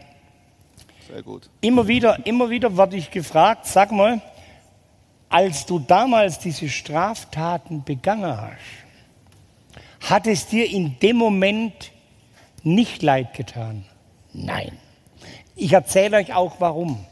Sehr 1.09 1.23
gut. 1.23 1.51
Immer 1.61 1.89
wieder, 1.89 2.25
immer 2.27 2.51
wieder 2.51 2.77
werde 2.77 2.97
ich 2.97 3.11
gefragt, 3.11 3.67
sag 3.67 3.91
mal, 3.91 4.21
als 5.29 5.67
du 5.67 5.79
damals 5.79 6.39
diese 6.39 6.69
Straftaten 6.69 7.85
begangen 7.85 8.37
hast, 8.37 10.09
hat 10.09 10.27
es 10.27 10.47
dir 10.47 10.69
in 10.69 10.99
dem 11.01 11.17
Moment 11.17 11.93
nicht 12.63 13.03
leid 13.03 13.35
getan? 13.35 13.85
Nein. 14.33 14.73
Ich 15.57 15.73
erzähle 15.73 16.19
euch 16.19 16.35
auch 16.35 16.57
warum. 16.59 17.05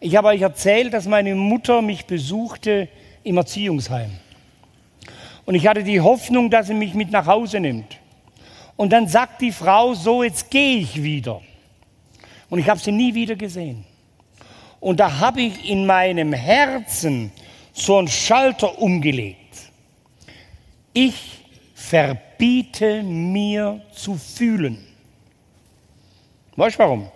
Ich 0.00 0.16
habe 0.16 0.28
euch 0.28 0.42
erzählt, 0.42 0.92
dass 0.92 1.06
meine 1.06 1.34
Mutter 1.34 1.82
mich 1.82 2.06
besuchte 2.06 2.88
im 3.22 3.36
Erziehungsheim. 3.36 4.10
Und 5.44 5.54
ich 5.54 5.66
hatte 5.66 5.84
die 5.84 6.00
Hoffnung, 6.00 6.50
dass 6.50 6.66
sie 6.66 6.74
mich 6.74 6.94
mit 6.94 7.10
nach 7.10 7.26
Hause 7.26 7.60
nimmt. 7.60 7.98
Und 8.76 8.92
dann 8.92 9.08
sagt 9.08 9.40
die 9.40 9.52
Frau, 9.52 9.94
so 9.94 10.22
jetzt 10.22 10.50
gehe 10.50 10.78
ich 10.78 11.02
wieder. 11.02 11.40
Und 12.48 12.58
ich 12.58 12.68
habe 12.68 12.78
sie 12.78 12.92
nie 12.92 13.14
wieder 13.14 13.34
gesehen. 13.34 13.84
Und 14.80 15.00
da 15.00 15.18
habe 15.18 15.40
ich 15.40 15.68
in 15.68 15.86
meinem 15.86 16.32
Herzen 16.32 17.32
so 17.72 17.98
einen 17.98 18.08
Schalter 18.08 18.78
umgelegt. 18.78 19.40
Ich 20.92 21.44
verbiete 21.74 23.02
mir 23.02 23.82
zu 23.92 24.16
fühlen. 24.16 24.78
Weißt 26.56 26.76
du 26.76 26.78
warum? 26.80 27.08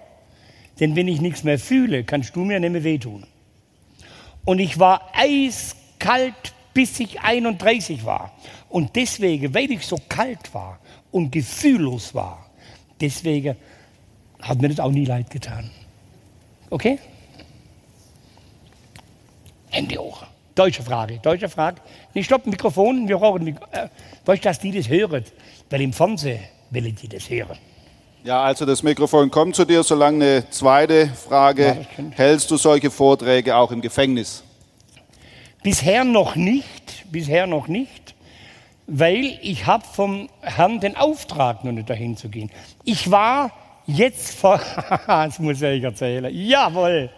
Denn 0.78 0.96
wenn 0.96 1.08
ich 1.08 1.20
nichts 1.20 1.44
mehr 1.44 1.58
fühle, 1.58 2.04
kannst 2.04 2.34
du 2.34 2.40
mir 2.40 2.58
nicht 2.58 2.72
mehr 2.72 2.84
wehtun. 2.84 3.26
Und 4.44 4.58
ich 4.58 4.78
war 4.78 5.10
eiskalt, 5.14 6.54
bis 6.72 6.98
ich 7.00 7.20
31 7.20 8.04
war. 8.04 8.32
Und 8.68 8.96
deswegen, 8.96 9.52
weil 9.54 9.70
ich 9.70 9.86
so 9.86 9.98
kalt 10.08 10.54
war 10.54 10.78
und 11.12 11.30
gefühllos 11.30 12.14
war, 12.14 12.50
deswegen 13.00 13.56
hat 14.40 14.60
mir 14.60 14.68
das 14.68 14.80
auch 14.80 14.90
nie 14.90 15.04
leid 15.04 15.30
getan. 15.30 15.70
Okay? 16.70 16.98
Hände 19.70 19.96
hoch. 19.98 20.24
Deutsche 20.54 20.82
Frage, 20.82 21.18
deutsche 21.22 21.48
Frage. 21.48 21.80
Nicht 22.12 22.26
stopp, 22.26 22.46
Mikrofon, 22.46 23.08
wir 23.08 23.18
brauchen 23.18 23.46
äh, 23.46 23.88
du, 24.24 24.36
dass 24.36 24.58
die 24.58 24.72
das 24.72 24.88
hören? 24.88 25.24
Weil 25.70 25.82
im 25.82 25.92
Fernsehen 25.92 26.40
wollen 26.70 26.94
die 26.94 27.08
das 27.08 27.30
hören. 27.30 27.56
Ja, 28.22 28.42
also 28.42 28.66
das 28.66 28.82
Mikrofon 28.82 29.30
kommt 29.30 29.56
zu 29.56 29.64
dir. 29.64 29.82
Solange 29.82 30.24
eine 30.24 30.50
zweite 30.50 31.08
Frage. 31.08 31.86
Ja. 31.96 32.04
Hältst 32.10 32.50
du 32.50 32.56
solche 32.56 32.90
Vorträge 32.90 33.56
auch 33.56 33.70
im 33.70 33.80
Gefängnis? 33.80 34.44
Bisher 35.62 36.04
noch 36.04 36.36
nicht, 36.36 37.06
bisher 37.10 37.46
noch 37.46 37.68
nicht, 37.68 38.14
weil 38.92 39.38
ich 39.40 39.66
habe 39.66 39.86
vom 39.86 40.28
Herrn 40.40 40.80
den 40.80 40.96
Auftrag, 40.96 41.64
noch 41.64 41.70
nicht 41.70 41.88
dahin 41.88 42.16
zu 42.16 42.28
gehen. 42.28 42.50
Ich 42.84 43.10
war 43.10 43.52
jetzt 43.86 44.34
vor, 44.34 44.60
das 45.06 45.38
muss 45.38 45.62
ich 45.62 45.82
erzählen, 45.82 46.28
jawohl, 46.34 47.08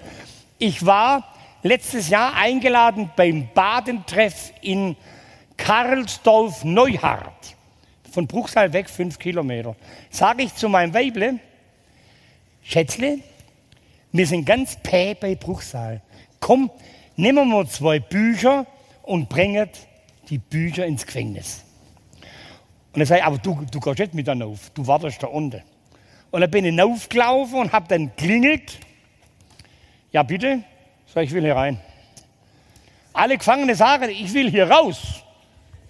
ich 0.58 0.84
war 0.84 1.24
letztes 1.62 2.10
Jahr 2.10 2.34
eingeladen 2.34 3.10
beim 3.16 3.48
Badentreff 3.54 4.52
in 4.60 4.96
Karlsdorf-Neuhardt, 5.56 7.56
von 8.12 8.26
Bruchsal 8.26 8.70
weg 8.74 8.90
fünf 8.90 9.18
Kilometer. 9.18 9.74
Sage 10.10 10.42
ich 10.42 10.54
zu 10.54 10.68
meinem 10.68 10.92
Weible, 10.92 11.38
Schätzle, 12.62 13.20
wir 14.12 14.26
sind 14.26 14.44
ganz 14.44 14.76
päh 14.82 15.14
bei 15.14 15.36
Bruchsal. 15.36 16.02
Komm, 16.38 16.70
nehmen 17.16 17.48
wir 17.48 17.66
zwei 17.66 17.98
Bücher 17.98 18.66
und 19.04 19.30
bringen 19.30 19.70
die 20.32 20.38
Bücher 20.38 20.86
ins 20.86 21.04
Gefängnis. 21.04 21.62
Und 22.94 23.00
er 23.00 23.06
sagt, 23.06 23.22
aber 23.22 23.36
du, 23.36 23.66
du 23.70 23.80
gehst 23.80 23.98
nicht 23.98 24.14
mit 24.14 24.26
dann 24.26 24.40
auf, 24.40 24.70
du 24.70 24.86
wartest 24.86 25.22
da 25.22 25.26
unten. 25.26 25.62
Und 26.30 26.40
dann 26.40 26.50
bin 26.50 26.64
ich 26.64 26.80
aufgelaufen 26.80 27.58
und 27.58 27.72
habe 27.72 27.86
dann 27.88 28.16
klingelt. 28.16 28.78
Ja, 30.10 30.22
bitte? 30.22 30.64
Sag, 31.06 31.24
ich 31.24 31.32
will 31.32 31.42
hier 31.42 31.54
rein. 31.54 31.78
Alle 33.12 33.36
Gefangene 33.36 33.74
sagen, 33.74 34.08
ich 34.08 34.32
will 34.32 34.50
hier 34.50 34.70
raus. 34.70 35.22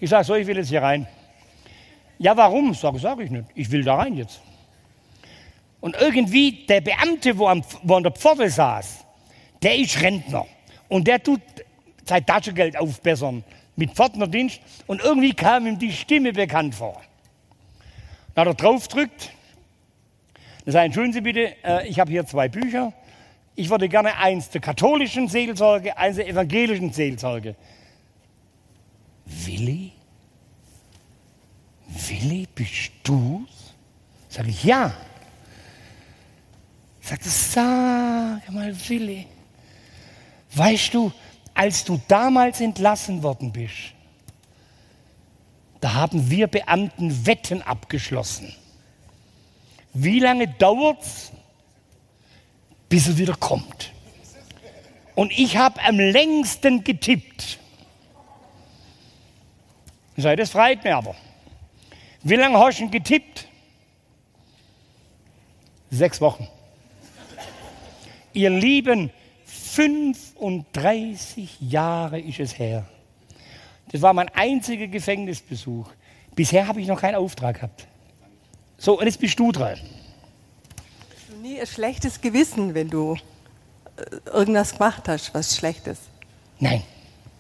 Ich 0.01 0.11
sage, 0.11 0.25
so, 0.25 0.35
ich 0.35 0.45
will 0.49 0.57
jetzt 0.57 0.71
hier 0.71 0.83
rein. 0.83 1.07
Ja, 2.19 2.37
warum? 2.37 2.75
Sag, 2.75 2.99
sag 2.99 3.21
ich 3.21 3.31
nicht. 3.31 3.45
Ich 3.55 3.71
will 3.71 3.85
da 3.85 3.95
rein 3.95 4.17
jetzt. 4.17 4.41
Und 5.81 5.95
irgendwie 6.01 6.67
der 6.67 6.81
Beamte, 6.81 7.39
wo, 7.39 7.47
am, 7.47 7.63
wo 7.85 7.95
an 7.95 8.03
der 8.03 8.11
Pforte 8.11 8.51
saß, 8.51 9.05
der 9.63 9.77
ist 9.77 10.03
Rentner. 10.03 10.47
Und 10.89 11.07
der 11.07 11.23
tut 11.23 11.41
sein 12.05 12.27
Taschengeld 12.27 12.77
aufbessern 12.77 13.45
mit 13.77 13.93
Pförtnerdienst. 13.93 14.61
Und 14.87 15.03
irgendwie 15.03 15.33
kam 15.33 15.67
ihm 15.67 15.79
die 15.79 15.93
Stimme 15.93 16.33
bekannt 16.33 16.75
vor. 16.75 17.01
Dann 18.35 18.49
hat 18.49 18.55
er 18.55 18.63
draufgedrückt. 18.63 19.31
Dann 20.65 20.73
sagt, 20.73 20.87
entschuldigen 20.87 21.13
Sie 21.13 21.21
bitte, 21.21 21.57
äh, 21.65 21.89
ich 21.89 21.99
habe 21.99 22.11
hier 22.11 22.27
zwei 22.27 22.49
Bücher. 22.49 22.93
Ich 23.55 23.69
würde 23.69 23.89
gerne 23.89 24.17
eins 24.17 24.49
der 24.51 24.61
katholischen 24.61 25.29
Seelsorge, 25.29 25.97
eins 25.97 26.17
der 26.17 26.29
evangelischen 26.29 26.93
Seelsorge. 26.93 27.55
Willi? 29.27 29.93
Willi, 31.87 32.49
bist 32.55 32.93
du's? 33.03 33.75
Sag 34.29 34.49
ich, 34.49 34.65
ja. 34.65 34.95
Sagt 37.03 37.27
er, 37.27 37.31
sag 37.31 38.51
mal, 38.51 38.75
Willi, 38.89 39.27
weißt 40.55 40.95
du, 40.95 41.13
als 41.55 41.85
du 41.85 42.01
damals 42.09 42.61
entlassen 42.61 43.23
worden 43.23 43.53
bist, 43.53 43.95
da 45.81 45.95
haben 45.95 46.31
wir 46.31 46.47
Beamten 46.47 47.27
Wetten 47.27 47.63
abgeschlossen. 47.63 48.55
Wie 49.93 50.21
lange 50.21 50.49
dauert's, 50.49 51.33
bis 52.89 53.09
er 53.09 53.19
wieder 53.19 53.35
kommt? 53.35 53.93
Und 55.15 55.33
ich 55.33 55.57
habe 55.57 55.83
am 55.83 55.99
längsten 55.99 56.85
getippt. 56.85 57.59
Ich 60.17 60.25
das 60.25 60.51
freut 60.51 60.85
mich 60.85 60.93
aber. 60.93 61.15
Wie 62.23 62.37
lange 62.37 62.59
hast 62.59 62.81
du 62.81 62.89
getippt? 62.89 63.49
Sechs 65.91 66.21
Wochen. 66.21 66.47
Ihr 68.33 68.51
Lieben, 68.51 69.11
35 69.73 71.61
Jahre 71.61 72.21
ist 72.21 72.41
es 72.41 72.59
her. 72.59 72.85
Das 73.91 74.03
war 74.03 74.13
mein 74.13 74.29
einziger 74.29 74.87
Gefängnisbesuch. 74.87 75.89
Bisher 76.35 76.67
habe 76.67 76.81
ich 76.83 76.87
noch 76.87 77.01
keinen 77.01 77.15
Auftrag 77.15 77.57
gehabt. 77.57 77.87
So, 78.77 78.99
und 78.99 79.07
jetzt 79.07 79.19
bist 79.19 79.39
du 79.39 79.51
dran. 79.51 79.79
Hast 79.79 81.31
du 81.31 81.37
nie 81.37 81.59
ein 81.59 81.67
schlechtes 81.67 82.21
Gewissen, 82.21 82.75
wenn 82.75 82.91
du 82.91 83.17
äh, 83.97 84.31
irgendwas 84.31 84.73
gemacht 84.73 85.09
hast, 85.09 85.33
was 85.33 85.57
schlecht 85.57 85.87
ist? 85.87 86.03
Nein, 86.61 86.83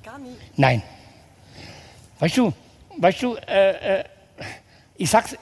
Gar 0.02 0.18
nie. 0.18 0.34
nein. 0.56 0.82
Weißt 2.18 2.36
du, 2.38 2.52
weißt 2.96 3.22
du, 3.22 3.34
äh, 3.34 4.00
äh, 4.00 4.04
ich, 4.96 5.10
sag's, 5.10 5.36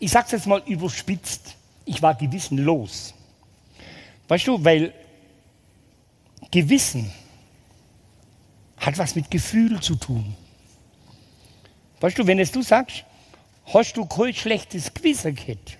ich 0.00 0.10
sag's 0.10 0.32
jetzt 0.32 0.46
mal 0.46 0.62
überspitzt. 0.66 1.54
Ich 1.84 2.02
war 2.02 2.14
gewissenlos. 2.16 3.14
Weißt 4.26 4.46
du, 4.48 4.64
weil 4.64 4.92
Gewissen 6.52 7.10
hat 8.76 8.98
was 8.98 9.16
mit 9.16 9.30
Gefühl 9.30 9.80
zu 9.80 9.96
tun. 9.96 10.36
Weißt 12.00 12.18
du, 12.18 12.26
wenn 12.26 12.38
es 12.38 12.52
du 12.52 12.62
sagst, 12.62 13.04
hast 13.72 13.96
du 13.96 14.06
kein 14.06 14.34
schlechtes 14.34 14.92
Gewissen 14.92 15.34
gehabt, 15.34 15.78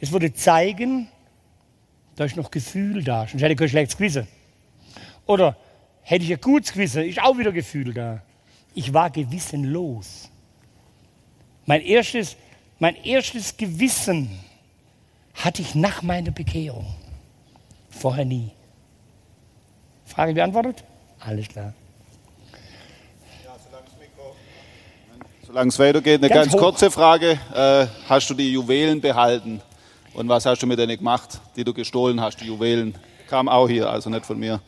das 0.00 0.10
würde 0.10 0.32
zeigen, 0.32 1.08
da 2.16 2.24
ist 2.24 2.36
noch 2.36 2.50
Gefühl 2.50 3.04
da, 3.04 3.26
sonst 3.26 3.42
hätte 3.42 3.52
ich 3.52 3.58
kein 3.58 3.68
schlechtes 3.68 3.96
Gewissen. 3.96 4.26
Oder 5.26 5.56
hätte 6.02 6.24
ich 6.24 6.32
ein 6.32 6.40
gutes 6.40 6.72
Gewissen, 6.72 7.04
ist 7.04 7.20
auch 7.20 7.36
wieder 7.36 7.52
Gefühl 7.52 7.92
da. 7.92 8.22
Ich 8.74 8.94
war 8.94 9.10
gewissenlos. 9.10 10.30
Mein 11.66 11.82
erstes, 11.82 12.36
mein 12.78 12.96
erstes 13.04 13.56
Gewissen 13.56 14.30
hatte 15.34 15.60
ich 15.62 15.74
nach 15.74 16.02
meiner 16.02 16.30
Bekehrung. 16.30 16.86
Vorher 17.90 18.24
nie. 18.24 18.52
Frage 20.08 20.34
beantwortet? 20.34 20.82
Alles 21.20 21.48
klar. 21.48 21.72
Solange 25.46 25.68
es 25.68 25.78
weitergeht, 25.78 26.20
eine 26.20 26.28
Ganz 26.28 26.50
ganz, 26.50 26.60
kurze 26.60 26.90
Frage. 26.90 27.38
Äh, 27.54 27.86
hast 28.06 28.28
du 28.28 28.34
die 28.34 28.52
Juwelen 28.52 29.00
behalten? 29.00 29.62
Und 30.12 30.28
was 30.28 30.44
hast 30.44 30.62
du 30.62 30.66
mit 30.66 30.78
denen 30.78 30.98
gemacht, 30.98 31.40
die 31.56 31.64
du 31.64 31.72
gestohlen 31.72 32.20
hast? 32.20 32.40
Die 32.40 32.46
Juwelen 32.46 32.94
kam 33.28 33.48
auch 33.48 33.66
hier, 33.66 33.88
also 33.88 34.10
nicht 34.10 34.26
von 34.26 34.38
mir. 34.38 34.60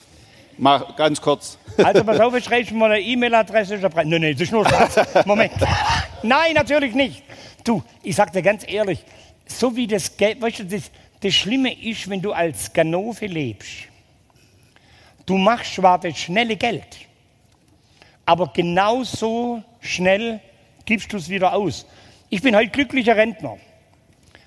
Mach 0.56 0.96
ganz 0.96 1.20
kurz. 1.20 1.58
Also 1.76 2.02
pass 2.04 2.20
auf, 2.20 2.34
ich 2.34 2.44
schreibe 2.44 2.72
mal 2.74 2.92
eine 2.92 3.00
E-Mail-Adresse. 3.02 3.76
Nein, 3.76 4.08
nein, 4.08 4.32
das 4.32 4.40
ist 4.40 4.52
nur 4.52 4.66
Spaß. 4.66 5.24
Moment. 5.26 5.52
Nein, 6.22 6.54
natürlich 6.54 6.94
nicht. 6.94 7.22
Du, 7.64 7.82
ich 8.02 8.16
sag 8.16 8.32
dir 8.32 8.42
ganz 8.42 8.64
ehrlich, 8.66 9.04
so 9.46 9.74
wie 9.76 9.86
das 9.86 10.16
Geld, 10.16 10.40
weißt 10.40 10.60
du, 10.60 10.64
das, 10.64 10.90
das 11.20 11.34
Schlimme 11.34 11.78
ist, 11.82 12.08
wenn 12.08 12.22
du 12.22 12.32
als 12.32 12.72
Ganove 12.72 13.26
lebst. 13.26 13.89
Du 15.30 15.38
machst 15.38 15.76
zwar 15.76 15.96
das 16.00 16.18
schnelle 16.18 16.56
Geld, 16.56 17.06
aber 18.26 18.48
genauso 18.48 19.62
schnell 19.80 20.40
gibst 20.84 21.12
du 21.12 21.18
es 21.18 21.28
wieder 21.28 21.52
aus. 21.52 21.86
Ich 22.30 22.42
bin 22.42 22.56
heute 22.56 22.70
glücklicher 22.70 23.14
Rentner. 23.14 23.56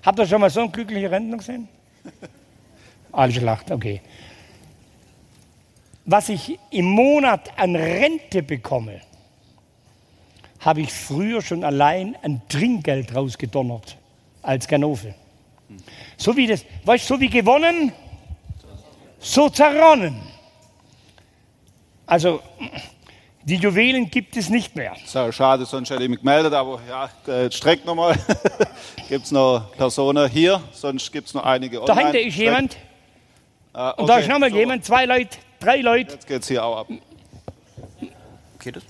Habt 0.02 0.18
ihr 0.18 0.26
schon 0.26 0.42
mal 0.42 0.50
so 0.50 0.60
einen 0.60 0.72
glücklichen 0.72 1.06
Rentner 1.06 1.38
gesehen? 1.38 1.68
Alles 3.12 3.40
lacht, 3.40 3.70
okay. 3.70 4.02
Was 6.04 6.28
ich 6.28 6.58
im 6.70 6.84
Monat 6.84 7.58
an 7.58 7.76
Rente 7.76 8.42
bekomme, 8.42 9.00
habe 10.60 10.82
ich 10.82 10.92
früher 10.92 11.40
schon 11.40 11.64
allein 11.64 12.14
ein 12.20 12.42
Trinkgeld 12.50 13.14
rausgedonnert 13.14 13.96
als 14.42 14.68
Ganove. 14.68 15.14
So 16.18 16.36
wie 16.36 16.46
das, 16.46 16.62
weißt 16.84 17.08
du, 17.08 17.14
so 17.14 17.20
wie 17.22 17.30
gewonnen, 17.30 17.90
so 19.18 19.48
zerronnen. 19.48 20.33
Also, 22.06 22.40
die 23.44 23.56
Juwelen 23.56 24.10
gibt 24.10 24.36
es 24.36 24.48
nicht 24.48 24.76
mehr. 24.76 24.94
So, 25.06 25.30
schade, 25.32 25.64
sonst 25.64 25.90
hätte 25.90 26.02
ich 26.02 26.08
mich 26.08 26.20
gemeldet, 26.20 26.52
aber 26.52 26.80
ja, 26.88 27.32
äh, 27.32 27.50
streckt 27.50 27.84
nochmal. 27.84 28.14
gibt 29.08 29.26
es 29.26 29.32
noch 29.32 29.70
Personen 29.76 30.28
hier, 30.30 30.62
sonst 30.72 31.12
gibt 31.12 31.28
es 31.28 31.34
noch 31.34 31.44
einige 31.44 31.82
online. 31.82 32.00
Dahinter 32.00 32.20
ist 32.20 32.36
jemand. 32.36 32.76
Ah, 33.72 33.90
okay. 33.90 34.00
Und 34.02 34.08
da 34.08 34.18
ist 34.18 34.28
nochmal 34.28 34.50
so. 34.50 34.56
jemand, 34.56 34.84
zwei 34.84 35.04
Leute, 35.04 35.36
drei 35.60 35.80
Leute. 35.80 36.12
Jetzt 36.14 36.26
geht 36.26 36.42
es 36.42 36.48
hier 36.48 36.64
auch 36.64 36.78
ab. 36.78 36.86
Geht 38.60 38.76
es? 38.76 38.84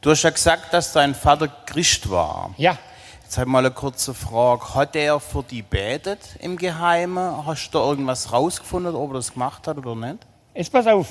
Du 0.00 0.10
hast 0.10 0.22
ja 0.22 0.30
gesagt, 0.30 0.72
dass 0.72 0.92
dein 0.92 1.14
Vater 1.14 1.48
Christ 1.48 2.08
war. 2.08 2.54
Ja. 2.58 2.78
Jetzt 3.24 3.38
habe 3.38 3.48
ich 3.48 3.52
mal 3.52 3.58
eine 3.58 3.72
kurze 3.72 4.14
Frage. 4.14 4.74
Hat 4.74 4.94
er 4.94 5.18
für 5.18 5.42
die 5.42 5.62
betet 5.62 6.20
im 6.38 6.56
Geheimen? 6.56 7.44
Hast 7.44 7.70
du 7.70 7.78
da 7.78 7.84
irgendwas 7.84 8.32
rausgefunden, 8.32 8.94
ob 8.94 9.10
er 9.10 9.14
das 9.14 9.32
gemacht 9.32 9.66
hat 9.66 9.78
oder 9.78 9.96
nicht? 9.96 10.18
Jetzt 10.54 10.70
pass 10.70 10.86
auf. 10.86 11.08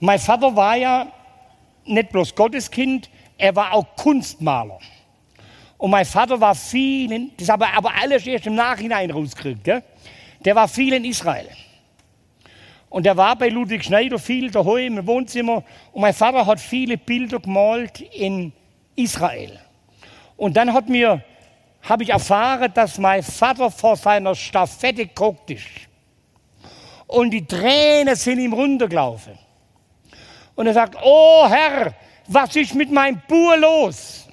Mein 0.00 0.18
Vater 0.18 0.56
war 0.56 0.76
ja 0.76 1.06
nicht 1.84 2.10
bloß 2.10 2.34
Gotteskind, 2.34 3.10
er 3.36 3.54
war 3.54 3.74
auch 3.74 3.86
Kunstmaler. 3.96 4.78
Und 5.76 5.90
mein 5.90 6.04
Vater 6.04 6.40
war 6.40 6.54
viel, 6.54 7.12
in, 7.12 7.32
das 7.36 7.48
habe 7.48 7.66
ich 7.66 7.76
aber 7.76 7.92
alles 8.00 8.26
erst 8.26 8.46
im 8.46 8.54
Nachhinein 8.54 9.10
rausgekriegt, 9.10 9.64
gell? 9.64 9.82
der 10.44 10.56
war 10.56 10.68
viel 10.68 10.94
in 10.94 11.04
Israel. 11.04 11.48
Und 12.88 13.04
der 13.04 13.16
war 13.16 13.36
bei 13.36 13.48
Ludwig 13.48 13.84
Schneider 13.84 14.18
viel 14.18 14.50
daheim 14.50 14.98
im 14.98 15.06
Wohnzimmer. 15.06 15.62
Und 15.92 16.00
mein 16.00 16.12
Vater 16.12 16.44
hat 16.44 16.58
viele 16.58 16.98
Bilder 16.98 17.38
gemalt 17.38 18.00
in 18.00 18.52
Israel. 18.96 19.60
Und 20.36 20.56
dann 20.56 20.72
hat 20.72 20.88
mir, 20.88 21.22
habe 21.82 22.02
ich 22.02 22.10
erfahren, 22.10 22.72
dass 22.74 22.98
mein 22.98 23.22
Vater 23.22 23.70
vor 23.70 23.96
seiner 23.96 24.34
Stafette 24.34 25.06
geguckt 25.06 25.50
ist. 25.50 25.66
Und 27.06 27.30
die 27.30 27.46
Tränen 27.46 28.16
sind 28.16 28.40
ihm 28.40 28.52
runtergelaufen. 28.52 29.38
Und 30.54 30.66
er 30.66 30.74
sagt, 30.74 30.96
oh 31.02 31.48
Herr, 31.48 31.94
was 32.26 32.54
ist 32.56 32.74
mit 32.74 32.90
meinem 32.90 33.20
Bur 33.26 33.56
los? 33.56 34.28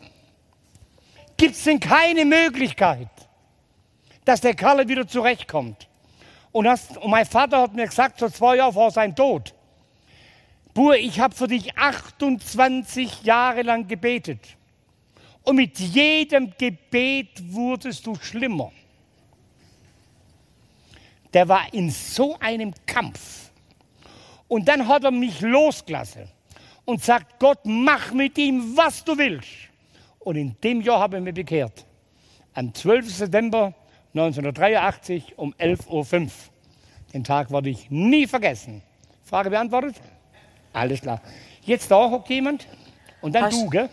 Gibt 1.38 1.56
es 1.56 1.64
denn 1.64 1.80
keine 1.80 2.26
Möglichkeit, 2.26 3.10
dass 4.26 4.42
der 4.42 4.56
Kerl 4.56 4.88
wieder 4.88 5.08
zurechtkommt? 5.08 5.88
Und, 6.52 6.66
das, 6.66 6.98
und 6.98 7.12
mein 7.12 7.26
Vater 7.26 7.62
hat 7.62 7.74
mir 7.74 7.86
gesagt, 7.86 8.20
so 8.20 8.30
zwei 8.30 8.56
Jahre 8.58 8.74
vor 8.74 8.92
seinem 8.92 9.16
Tod, 9.16 9.54
Bur, 10.74 10.96
ich 10.96 11.20
habe 11.20 11.36
für 11.36 11.48
dich 11.48 11.76
28 11.76 13.24
Jahre 13.24 13.64
lang 13.64 13.88
gebetet. 13.88 14.40
Und 15.42 15.56
mit 15.56 15.80
jedem 15.80 16.54
Gebet 16.58 17.30
wurdest 17.52 18.06
du 18.06 18.16
schlimmer. 18.16 18.72
Der 21.34 21.48
war 21.48 21.74
in 21.74 21.90
so 21.90 22.38
einem 22.40 22.74
Kampf. 22.86 23.47
Und 24.48 24.68
dann 24.68 24.88
hat 24.88 25.04
er 25.04 25.12
mich 25.12 25.42
losgelassen 25.42 26.30
und 26.86 27.04
sagt, 27.04 27.40
Gott, 27.40 27.60
mach 27.64 28.14
mit 28.14 28.38
ihm, 28.38 28.76
was 28.76 29.04
du 29.04 29.18
willst. 29.18 29.50
Und 30.20 30.36
in 30.36 30.56
dem 30.64 30.82
Jahr 30.82 31.00
habe 31.00 31.18
ich 31.18 31.24
mich 31.24 31.34
bekehrt. 31.34 31.86
Am 32.54 32.74
12. 32.74 33.14
September 33.14 33.74
1983 34.14 35.38
um 35.38 35.54
11.05 35.54 36.22
Uhr. 36.24 36.30
Den 37.14 37.24
Tag 37.24 37.52
werde 37.52 37.70
ich 37.70 37.90
nie 37.90 38.26
vergessen. 38.26 38.82
Frage 39.24 39.50
beantwortet? 39.50 39.96
Alles 40.74 41.02
klar. 41.02 41.22
Jetzt 41.64 41.92
da 41.92 42.10
hockt 42.10 42.30
jemand 42.30 42.68
und 43.22 43.36
dann 43.36 43.46
hast, 43.46 43.62
du, 43.62 43.70
gell? 43.70 43.90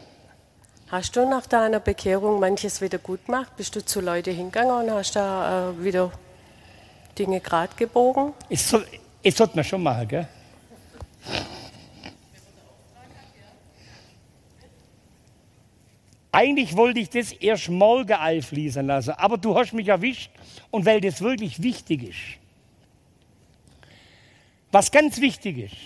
Hast 0.89 1.17
du 1.17 1.29
nach 1.29 1.47
deiner 1.47 1.81
Bekehrung 1.81 2.39
manches 2.39 2.81
wieder 2.81 2.99
gut 2.99 3.27
gemacht? 3.27 3.57
Bist 3.57 3.75
du 3.75 3.85
zu 3.85 4.01
Leuten 4.01 4.35
hingegangen 4.35 4.71
und 4.71 4.91
hast 4.93 5.17
da 5.17 5.71
äh, 5.71 5.85
wieder 5.85 6.13
Dinge 7.19 7.41
gerade 7.41 7.75
gebogen? 7.77 8.33
Es, 8.49 8.69
soll, 8.69 8.87
es 9.23 9.37
sollte 9.37 9.57
man 9.57 9.65
schon 9.65 9.83
machen, 9.83 10.07
gell? 10.07 10.29
Eigentlich 16.35 16.77
wollte 16.77 16.99
ich 16.99 17.11
das 17.11 17.31
erst 17.31 17.69
morgen 17.69 18.13
einfließen 18.13 18.85
lassen, 18.85 19.13
aber 19.13 19.39
du 19.39 19.57
hast 19.57 19.73
mich 19.73 19.87
erwischt 19.87 20.33
und 20.73 20.85
weil 20.85 21.01
das 21.01 21.21
wirklich 21.21 21.63
wichtig 21.63 22.03
ist. 22.03 22.19
Was 24.73 24.91
ganz 24.91 25.21
wichtig 25.21 25.59
ist, 25.59 25.77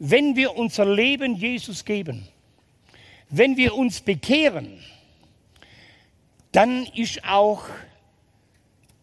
wenn 0.00 0.34
wir 0.34 0.56
unser 0.56 0.84
Leben 0.84 1.36
Jesus 1.36 1.84
geben, 1.84 2.26
wenn 3.28 3.56
wir 3.56 3.76
uns 3.76 4.00
bekehren, 4.00 4.82
dann 6.50 6.86
ist 6.86 7.24
auch 7.24 7.62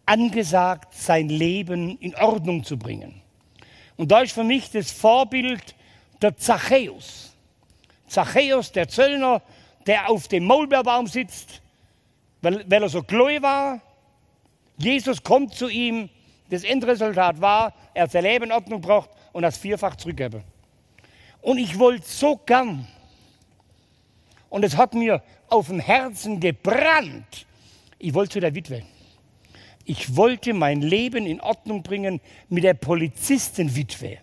angesagt, 0.04 0.92
sein 0.92 1.30
Leben 1.30 1.96
in 1.98 2.14
Ordnung 2.14 2.62
zu 2.62 2.76
bringen. 2.76 3.22
Und 3.98 4.10
da 4.10 4.20
ist 4.20 4.32
für 4.32 4.44
mich 4.44 4.70
das 4.70 4.90
Vorbild 4.90 5.74
der 6.22 6.36
Zachäus. 6.36 7.34
Zachäus, 8.06 8.72
der 8.72 8.88
Zöllner, 8.88 9.42
der 9.86 10.08
auf 10.08 10.28
dem 10.28 10.44
Maulbeerbaum 10.44 11.06
sitzt, 11.08 11.60
weil, 12.40 12.64
weil 12.70 12.82
er 12.82 12.88
so 12.88 13.02
gläubig 13.02 13.42
war. 13.42 13.80
Jesus 14.78 15.22
kommt 15.22 15.54
zu 15.54 15.68
ihm. 15.68 16.08
Das 16.48 16.64
Endresultat 16.64 17.40
war, 17.40 17.74
er 17.92 18.04
hat 18.04 18.12
sein 18.12 18.22
Leben 18.22 18.46
in 18.46 18.52
Ordnung 18.52 18.80
gebracht 18.80 19.10
und 19.32 19.42
das 19.42 19.58
vierfach 19.58 19.96
zurückgegeben. 19.96 20.44
Und 21.42 21.58
ich 21.58 21.78
wollte 21.78 22.06
so 22.06 22.36
gern. 22.36 22.86
Und 24.48 24.64
es 24.64 24.76
hat 24.76 24.94
mir 24.94 25.22
auf 25.48 25.66
dem 25.66 25.80
Herzen 25.80 26.40
gebrannt. 26.40 27.46
Ich 27.98 28.14
wollte 28.14 28.34
zu 28.34 28.40
der 28.40 28.54
Witwe. 28.54 28.84
Ich 29.88 30.16
wollte 30.16 30.52
mein 30.52 30.82
Leben 30.82 31.24
in 31.24 31.40
Ordnung 31.40 31.82
bringen 31.82 32.20
mit 32.50 32.62
der 32.62 32.74
Polizistenwitwe, 32.74 34.18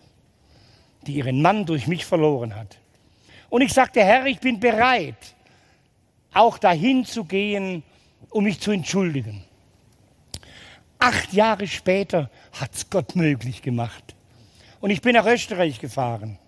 die 1.04 1.14
ihren 1.14 1.42
Mann 1.42 1.66
durch 1.66 1.88
mich 1.88 2.06
verloren 2.06 2.54
hat. 2.54 2.78
Und 3.50 3.62
ich 3.62 3.72
sagte, 3.72 4.00
Herr, 4.04 4.26
ich 4.26 4.38
bin 4.38 4.60
bereit, 4.60 5.34
auch 6.32 6.58
dahin 6.58 7.04
zu 7.04 7.24
gehen, 7.24 7.82
um 8.30 8.44
mich 8.44 8.60
zu 8.60 8.70
entschuldigen. 8.70 9.42
Acht 11.00 11.32
Jahre 11.32 11.66
später 11.66 12.30
hat 12.52 12.72
es 12.72 12.88
Gott 12.88 13.16
möglich 13.16 13.60
gemacht. 13.60 14.14
Und 14.80 14.90
ich 14.90 15.00
bin 15.00 15.14
nach 15.14 15.26
Österreich 15.26 15.80
gefahren. 15.80 16.38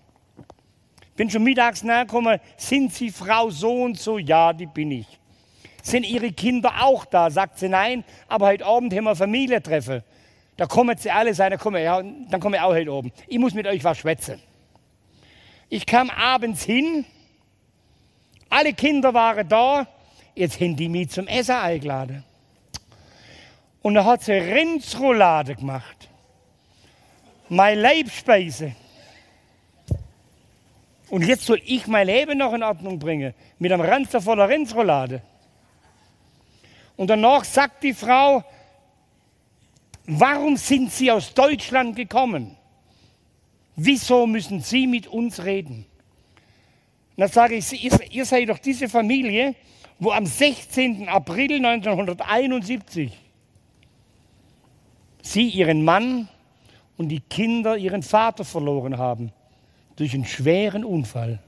Bin 1.17 1.29
schon 1.29 1.43
mittags 1.43 1.83
nachgekommen, 1.83 2.39
sind 2.55 2.93
Sie 2.93 3.09
Frau 3.09 3.49
so 3.49 3.83
und 3.83 3.99
so? 3.99 4.17
Ja, 4.17 4.53
die 4.53 4.65
bin 4.65 4.91
ich. 4.91 5.18
Sind 5.89 6.03
Ihre 6.03 6.31
Kinder 6.31 6.83
auch 6.83 7.03
da? 7.05 7.31
Sagt 7.31 7.57
sie 7.57 7.67
nein, 7.67 8.03
aber 8.27 8.45
heute 8.45 8.63
Abend 8.63 8.93
haben 8.93 9.05
wir 9.05 9.15
Familientreffen. 9.15 10.03
Da 10.55 10.67
kommen 10.67 10.95
sie 10.95 11.09
alle 11.09 11.33
sein, 11.33 11.49
dann 11.49 11.59
komme 11.59 11.81
ja, 11.81 11.99
dann 12.29 12.39
komme 12.39 12.57
ich 12.57 12.61
auch 12.61 12.73
heute 12.75 12.93
oben. 12.93 13.11
Ich 13.27 13.39
muss 13.39 13.55
mit 13.55 13.65
euch 13.65 13.83
was 13.83 13.97
schwätzen. 13.97 14.39
Ich 15.67 15.87
kam 15.87 16.11
abends 16.11 16.63
hin, 16.63 17.05
alle 18.51 18.73
Kinder 18.73 19.15
waren 19.15 19.49
da, 19.49 19.87
jetzt 20.35 20.61
haben 20.61 20.75
die 20.75 20.89
mich 20.89 21.09
zum 21.09 21.25
Essen 21.25 21.55
eingeladen. 21.55 22.23
Und 23.81 23.95
dann 23.95 24.05
hat 24.05 24.21
sie 24.21 24.33
Rindsroulade 24.33 25.55
gemacht. 25.55 26.07
Meine 27.47 27.81
Leibspeise. 27.81 28.75
Und 31.09 31.25
jetzt 31.25 31.47
soll 31.47 31.59
ich 31.65 31.87
mein 31.87 32.05
Leben 32.05 32.37
noch 32.37 32.53
in 32.53 32.61
Ordnung 32.61 32.99
bringen. 32.99 33.33
Mit 33.57 33.71
einem 33.71 33.81
Ranzer 33.81 34.21
voller 34.21 34.47
Rindsroulade. 34.47 35.23
Und 36.99 37.07
danach 37.07 37.45
sagt 37.45 37.83
die 37.83 37.93
Frau, 37.93 38.43
warum 40.05 40.57
sind 40.57 40.91
Sie 40.91 41.09
aus 41.09 41.33
Deutschland 41.33 41.95
gekommen? 41.95 42.57
Wieso 43.77 44.27
müssen 44.27 44.59
Sie 44.59 44.85
mit 44.85 45.07
uns 45.07 45.45
reden? 45.45 45.85
Und 47.15 47.21
dann 47.21 47.29
sage 47.29 47.55
ich, 47.55 48.13
ihr 48.13 48.25
seid 48.25 48.49
doch 48.49 48.59
diese 48.59 48.89
Familie, 48.89 49.55
wo 49.97 50.11
am 50.11 50.25
16. 50.25 51.07
April 51.07 51.65
1971 51.65 53.17
Sie 55.21 55.47
ihren 55.47 55.85
Mann 55.85 56.27
und 56.97 57.07
die 57.07 57.21
Kinder 57.21 57.77
ihren 57.77 58.03
Vater 58.03 58.43
verloren 58.43 58.97
haben. 58.97 59.31
durch 59.95 60.13
einen 60.13 60.25
schweren 60.25 60.83
Unfall. 60.83 61.39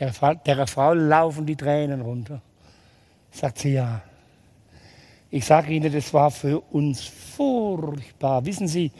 Der, 0.00 0.34
der 0.34 0.66
Frau 0.66 0.94
laufen 0.94 1.44
die 1.44 1.56
Tränen 1.56 2.00
runter. 2.00 2.40
Sagt 3.34 3.58
sie 3.58 3.72
ja. 3.72 4.00
Ich 5.28 5.44
sage 5.44 5.72
Ihnen, 5.72 5.92
das 5.92 6.14
war 6.14 6.30
für 6.30 6.60
uns 6.60 7.02
furchtbar. 7.02 8.46
Wissen 8.46 8.68
Sie, 8.68 8.92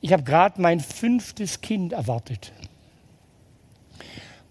ich 0.00 0.12
habe 0.12 0.24
gerade 0.24 0.60
mein 0.60 0.80
fünftes 0.80 1.60
Kind 1.60 1.92
erwartet. 1.92 2.52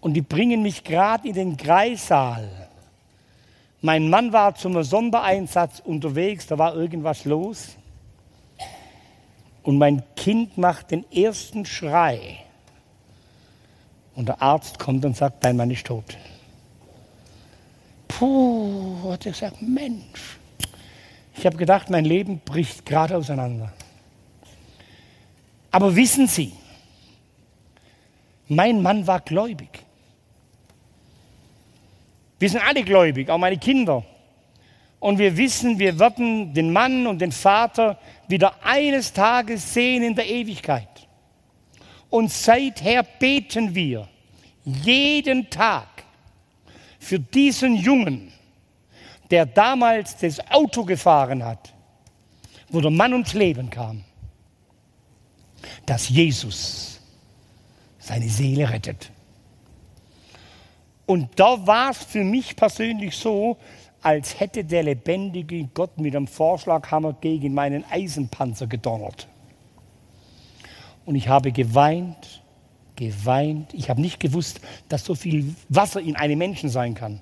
Und 0.00 0.14
die 0.14 0.22
bringen 0.22 0.62
mich 0.62 0.82
gerade 0.82 1.28
in 1.28 1.34
den 1.34 1.56
Kreissaal. 1.58 2.48
Mein 3.82 4.08
Mann 4.08 4.32
war 4.32 4.54
zum 4.54 4.82
Sondereinsatz 4.82 5.80
unterwegs, 5.80 6.46
da 6.46 6.56
war 6.56 6.74
irgendwas 6.74 7.26
los. 7.26 7.76
Und 9.62 9.76
mein 9.76 10.02
Kind 10.16 10.56
macht 10.56 10.92
den 10.92 11.04
ersten 11.12 11.66
Schrei. 11.66 12.38
Und 14.14 14.28
der 14.28 14.40
Arzt 14.40 14.78
kommt 14.78 15.04
und 15.04 15.14
sagt, 15.14 15.44
dein 15.44 15.58
Mann 15.58 15.70
ist 15.70 15.86
tot. 15.86 16.16
Puh, 18.08 19.10
hat 19.10 19.26
er 19.26 19.32
gesagt, 19.32 19.60
Mensch. 19.62 20.38
Ich 21.36 21.44
habe 21.44 21.56
gedacht, 21.56 21.90
mein 21.90 22.04
Leben 22.04 22.40
bricht 22.40 22.86
gerade 22.86 23.16
auseinander. 23.16 23.72
Aber 25.70 25.94
wissen 25.94 26.26
Sie, 26.26 26.52
mein 28.48 28.80
Mann 28.80 29.06
war 29.06 29.20
gläubig. 29.20 29.84
Wir 32.38 32.48
sind 32.48 32.62
alle 32.66 32.82
gläubig, 32.82 33.28
auch 33.28 33.38
meine 33.38 33.58
Kinder. 33.58 34.04
Und 35.00 35.18
wir 35.18 35.36
wissen, 35.36 35.78
wir 35.78 35.98
werden 35.98 36.54
den 36.54 36.72
Mann 36.72 37.06
und 37.06 37.20
den 37.20 37.32
Vater 37.32 37.98
wieder 38.28 38.54
eines 38.64 39.12
Tages 39.12 39.74
sehen 39.74 40.02
in 40.02 40.14
der 40.14 40.26
Ewigkeit. 40.26 40.88
Und 42.08 42.30
seither 42.30 43.02
beten 43.02 43.74
wir 43.74 44.08
jeden 44.64 45.50
Tag 45.50 45.95
für 46.98 47.18
diesen 47.18 47.76
Jungen, 47.76 48.32
der 49.30 49.46
damals 49.46 50.16
das 50.16 50.40
Auto 50.50 50.84
gefahren 50.84 51.44
hat, 51.44 51.72
wo 52.68 52.80
der 52.80 52.90
Mann 52.90 53.12
ums 53.12 53.34
Leben 53.34 53.70
kam, 53.70 54.04
dass 55.84 56.08
Jesus 56.08 57.00
seine 57.98 58.28
Seele 58.28 58.70
rettet. 58.70 59.10
Und 61.06 61.38
da 61.38 61.66
war 61.66 61.90
es 61.90 61.98
für 61.98 62.24
mich 62.24 62.56
persönlich 62.56 63.16
so, 63.16 63.56
als 64.02 64.38
hätte 64.38 64.64
der 64.64 64.84
lebendige 64.84 65.64
Gott 65.74 65.98
mit 65.98 66.14
einem 66.14 66.26
Vorschlaghammer 66.26 67.14
gegen 67.14 67.54
meinen 67.54 67.84
Eisenpanzer 67.90 68.66
gedonnert. 68.66 69.26
Und 71.04 71.14
ich 71.14 71.28
habe 71.28 71.52
geweint, 71.52 72.42
geweint. 72.96 73.72
Ich 73.74 73.90
habe 73.90 74.00
nicht 74.00 74.20
gewusst, 74.20 74.60
dass 74.88 75.04
so 75.04 75.14
viel 75.14 75.54
Wasser 75.68 76.00
in 76.00 76.16
einem 76.16 76.38
Menschen 76.38 76.70
sein 76.70 76.94
kann. 76.94 77.20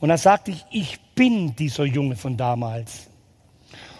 Und 0.00 0.08
da 0.08 0.18
sagte 0.18 0.50
ich, 0.50 0.64
ich 0.70 1.00
bin 1.14 1.54
dieser 1.54 1.84
Junge 1.84 2.16
von 2.16 2.36
damals. 2.36 3.08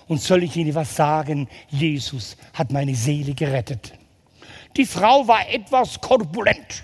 Und 0.08 0.20
soll 0.20 0.42
ich 0.42 0.56
Ihnen 0.56 0.74
was 0.74 0.96
sagen? 0.96 1.48
Jesus 1.68 2.36
hat 2.52 2.72
meine 2.72 2.94
Seele 2.94 3.34
gerettet. 3.34 3.92
Die 4.76 4.86
Frau 4.86 5.26
war 5.28 5.48
etwas 5.48 6.00
korpulent 6.00 6.82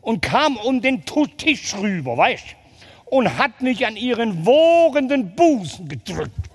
und 0.00 0.22
kam 0.22 0.56
um 0.56 0.80
den 0.80 1.04
Tisch 1.36 1.74
rüber, 1.74 2.16
weißt 2.16 2.56
und 3.06 3.38
hat 3.38 3.62
mich 3.62 3.86
an 3.86 3.96
ihren 3.96 4.44
wogenden 4.44 5.34
Busen 5.34 5.88
gedrückt. 5.88 6.50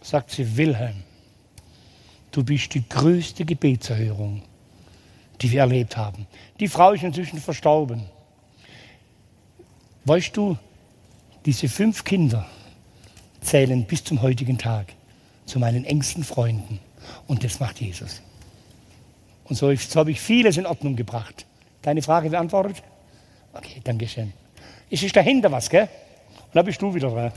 Sagt 0.00 0.30
sie, 0.30 0.56
Wilhelm, 0.56 1.04
du 2.38 2.44
bist 2.44 2.72
die 2.72 2.88
größte 2.88 3.44
Gebetserhörung, 3.44 4.42
die 5.40 5.50
wir 5.50 5.58
erlebt 5.58 5.96
haben. 5.96 6.24
Die 6.60 6.68
Frau 6.68 6.92
ist 6.92 7.02
inzwischen 7.02 7.40
verstorben. 7.40 8.04
Weißt 10.04 10.36
du, 10.36 10.56
diese 11.44 11.68
fünf 11.68 12.04
Kinder 12.04 12.46
zählen 13.40 13.84
bis 13.84 14.04
zum 14.04 14.22
heutigen 14.22 14.56
Tag 14.56 14.92
zu 15.46 15.58
meinen 15.58 15.84
engsten 15.84 16.22
Freunden. 16.22 16.78
Und 17.26 17.42
das 17.42 17.58
macht 17.58 17.80
Jesus. 17.80 18.22
Und 19.42 19.56
so, 19.56 19.74
so 19.74 19.98
habe 19.98 20.12
ich 20.12 20.20
vieles 20.20 20.58
in 20.58 20.66
Ordnung 20.66 20.94
gebracht. 20.94 21.44
Deine 21.82 22.02
Frage 22.02 22.30
beantwortet? 22.30 22.84
Okay, 23.52 23.80
danke 23.82 24.06
schön. 24.06 24.32
Es 24.88 25.02
ist 25.02 25.16
dahinter 25.16 25.50
was, 25.50 25.68
gell? 25.68 25.88
Und 26.36 26.54
da 26.54 26.62
bist 26.62 26.80
du 26.80 26.94
wieder 26.94 27.10
dran. 27.10 27.32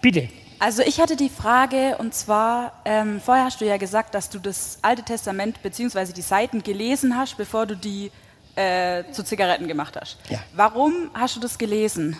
Bitte. 0.00 0.28
Also 0.62 0.82
ich 0.82 1.00
hatte 1.00 1.16
die 1.16 1.28
Frage, 1.28 1.96
und 1.98 2.14
zwar, 2.14 2.80
ähm, 2.84 3.20
vorher 3.20 3.46
hast 3.46 3.60
du 3.60 3.66
ja 3.66 3.78
gesagt, 3.78 4.14
dass 4.14 4.30
du 4.30 4.38
das 4.38 4.78
Alte 4.80 5.02
Testament 5.02 5.60
bzw. 5.60 6.12
die 6.12 6.22
Seiten 6.22 6.62
gelesen 6.62 7.16
hast, 7.16 7.36
bevor 7.36 7.66
du 7.66 7.76
die 7.76 8.12
äh, 8.54 9.02
zu 9.10 9.24
Zigaretten 9.24 9.66
gemacht 9.66 9.98
hast. 10.00 10.18
Ja. 10.28 10.38
Warum 10.54 11.10
hast 11.14 11.34
du 11.34 11.40
das 11.40 11.58
gelesen? 11.58 12.16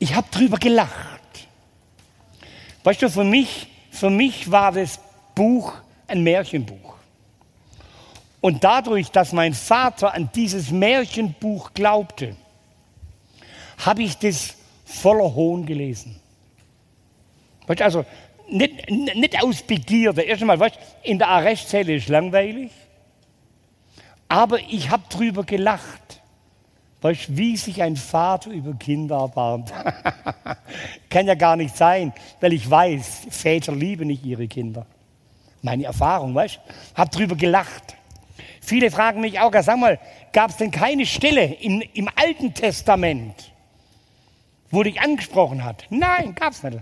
Ich 0.00 0.12
habe 0.16 0.26
drüber 0.28 0.58
gelacht. 0.58 1.46
Weißt 2.82 3.00
du, 3.00 3.08
für 3.08 3.22
mich, 3.22 3.68
für 3.92 4.10
mich 4.10 4.50
war 4.50 4.72
das 4.72 4.98
Buch 5.36 5.72
ein 6.08 6.24
Märchenbuch. 6.24 6.96
Und 8.40 8.64
dadurch, 8.64 9.12
dass 9.12 9.30
mein 9.30 9.54
Vater 9.54 10.14
an 10.14 10.30
dieses 10.34 10.72
Märchenbuch 10.72 11.74
glaubte, 11.74 12.34
habe 13.78 14.02
ich 14.02 14.18
das 14.18 14.54
voller 14.84 15.32
Hohn 15.32 15.64
gelesen. 15.64 16.20
Weißt 17.66 17.80
du, 17.80 17.84
also 17.84 18.04
nicht, 18.48 18.90
nicht 18.90 19.42
aus 19.42 19.62
Begierde. 19.62 20.22
Erstmal, 20.22 20.58
weißt 20.58 20.78
in 21.02 21.18
der 21.18 21.28
Arrestzelle 21.28 21.94
ist 21.94 22.08
langweilig, 22.08 22.70
aber 24.28 24.58
ich 24.60 24.90
habe 24.90 25.02
drüber 25.08 25.44
gelacht. 25.44 26.20
Weißt 27.00 27.36
wie 27.36 27.56
sich 27.58 27.82
ein 27.82 27.96
Vater 27.96 28.50
über 28.50 28.72
Kinder 28.74 29.16
erbarmt. 29.16 29.70
Kann 31.10 31.26
ja 31.26 31.34
gar 31.34 31.54
nicht 31.54 31.76
sein, 31.76 32.14
weil 32.40 32.54
ich 32.54 32.70
weiß, 32.70 33.26
Väter 33.28 33.72
lieben 33.72 34.06
nicht 34.06 34.24
ihre 34.24 34.48
Kinder. 34.48 34.86
Meine 35.60 35.84
Erfahrung, 35.84 36.34
weißt 36.34 36.56
du? 36.56 36.60
Hab 36.94 37.10
drüber 37.10 37.36
gelacht. 37.36 37.94
Viele 38.62 38.90
fragen 38.90 39.20
mich 39.20 39.38
auch, 39.38 39.52
sag 39.60 39.78
mal, 39.78 39.98
gab 40.32 40.50
es 40.50 40.56
denn 40.56 40.70
keine 40.70 41.04
Stelle 41.04 41.44
in, 41.44 41.82
im 41.92 42.08
Alten 42.16 42.54
Testament, 42.54 43.52
wo 44.70 44.82
dich 44.82 44.98
angesprochen 44.98 45.62
hat? 45.62 45.84
Nein, 45.90 46.34
gab 46.34 46.52
es 46.52 46.62
nicht. 46.62 46.78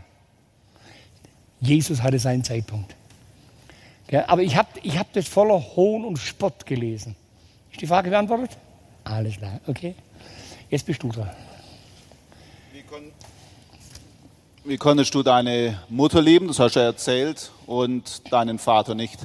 Jesus 1.62 2.02
hatte 2.02 2.18
seinen 2.18 2.42
Zeitpunkt. 2.42 2.94
Ja, 4.10 4.28
aber 4.28 4.42
ich 4.42 4.56
habe 4.56 4.68
ich 4.82 4.98
hab 4.98 5.12
das 5.12 5.28
voller 5.28 5.58
Hohn 5.76 6.04
und 6.04 6.18
Spott 6.18 6.66
gelesen. 6.66 7.14
Ist 7.70 7.80
die 7.80 7.86
Frage 7.86 8.10
beantwortet? 8.10 8.50
Alles 9.04 9.36
klar, 9.36 9.60
okay. 9.66 9.94
Jetzt 10.68 10.84
bist 10.86 11.02
du 11.02 11.08
dran. 11.08 11.30
Wie, 12.72 12.82
kon 12.82 13.12
wie 14.64 14.76
konntest 14.76 15.14
du 15.14 15.22
deine 15.22 15.80
Mutter 15.88 16.20
lieben, 16.20 16.48
das 16.48 16.58
hast 16.58 16.74
du 16.74 16.80
ja 16.80 16.86
erzählt, 16.86 17.52
und 17.66 18.32
deinen 18.32 18.58
Vater 18.58 18.94
nicht? 18.94 19.20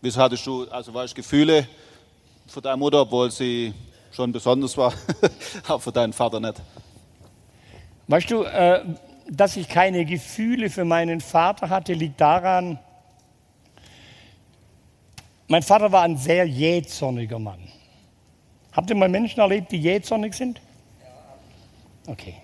Wieso 0.00 0.20
hattest 0.20 0.46
du, 0.46 0.68
also 0.70 0.94
weißt, 0.94 1.14
Gefühle 1.14 1.66
für 2.46 2.62
deine 2.62 2.76
Mutter, 2.76 3.02
obwohl 3.02 3.30
sie 3.30 3.74
schon 4.12 4.30
besonders 4.30 4.76
war, 4.76 4.92
aber 5.66 5.80
für 5.80 5.92
deinen 5.92 6.12
Vater 6.12 6.38
nicht? 6.38 6.62
Weißt 8.06 8.30
du, 8.30 8.44
äh, 8.44 8.84
dass 9.28 9.56
ich 9.56 9.68
keine 9.68 10.04
Gefühle 10.04 10.70
für 10.70 10.84
meinen 10.84 11.20
Vater 11.20 11.68
hatte, 11.68 11.92
liegt 11.92 12.20
daran, 12.20 12.78
mein 15.48 15.62
Vater 15.62 15.92
war 15.92 16.02
ein 16.02 16.16
sehr 16.16 16.44
jähzorniger 16.44 17.38
Mann. 17.38 17.60
Habt 18.72 18.90
ihr 18.90 18.96
mal 18.96 19.08
Menschen 19.08 19.40
erlebt, 19.40 19.70
die 19.70 19.78
jähzornig 19.78 20.34
sind? 20.34 20.60
Okay. 22.06 22.34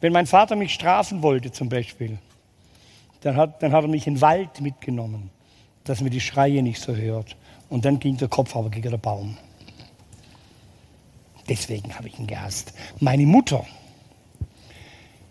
Wenn 0.00 0.12
mein 0.12 0.26
Vater 0.26 0.56
mich 0.56 0.74
strafen 0.74 1.22
wollte 1.22 1.52
zum 1.52 1.68
Beispiel, 1.68 2.18
dann 3.22 3.36
hat, 3.36 3.62
dann 3.62 3.72
hat 3.72 3.84
er 3.84 3.88
mich 3.88 4.06
in 4.06 4.14
den 4.14 4.20
Wald 4.20 4.60
mitgenommen, 4.60 5.30
dass 5.84 6.00
man 6.00 6.10
die 6.10 6.20
Schreie 6.20 6.62
nicht 6.62 6.80
so 6.80 6.94
hört. 6.94 7.36
Und 7.68 7.84
dann 7.84 7.98
ging 7.98 8.16
der 8.16 8.28
Kopf 8.28 8.54
aber 8.54 8.70
gegen 8.70 8.90
den 8.90 9.00
Baum. 9.00 9.36
Deswegen 11.48 11.94
habe 11.96 12.08
ich 12.08 12.18
ihn 12.18 12.26
gehasst. 12.26 12.74
Meine 13.00 13.24
Mutter, 13.24 13.64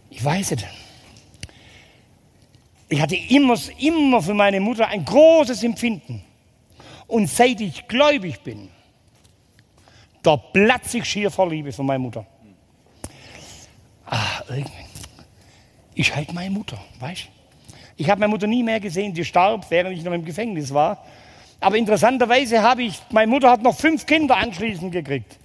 ich 0.09 0.23
weiß 0.23 0.53
es, 0.53 0.63
ich 2.87 3.01
hatte 3.01 3.15
immer, 3.15 3.57
immer 3.79 4.21
für 4.21 4.33
meine 4.33 4.59
Mutter 4.59 4.87
ein 4.87 5.03
großes 5.03 5.63
Empfinden. 5.63 6.23
Und 7.07 7.29
seit 7.29 7.59
ich 7.61 7.87
gläubig 7.87 8.41
bin, 8.41 8.69
da 10.21 10.37
platze 10.37 10.99
ich 10.99 11.05
schier 11.05 11.29
vor 11.29 11.49
Liebe 11.49 11.71
für 11.71 11.83
meine 11.83 11.99
Mutter. 11.99 12.25
Ah, 14.05 14.41
irgendwie. 14.49 14.71
Ich 15.95 16.15
halt 16.15 16.33
meine 16.33 16.51
Mutter, 16.51 16.77
weißt 16.99 17.27
Ich 17.97 18.09
habe 18.09 18.19
meine 18.19 18.31
Mutter 18.31 18.47
nie 18.47 18.63
mehr 18.63 18.79
gesehen, 18.79 19.13
die 19.13 19.23
starb, 19.23 19.69
während 19.69 19.97
ich 19.97 20.03
noch 20.03 20.11
im 20.13 20.25
Gefängnis 20.25 20.73
war. 20.73 21.03
Aber 21.59 21.77
interessanterweise 21.77 22.61
habe 22.61 22.83
ich, 22.83 22.99
meine 23.11 23.31
Mutter 23.31 23.49
hat 23.49 23.63
noch 23.63 23.75
fünf 23.75 24.05
Kinder 24.05 24.35
anschließend 24.35 24.91
gekriegt. 24.91 25.39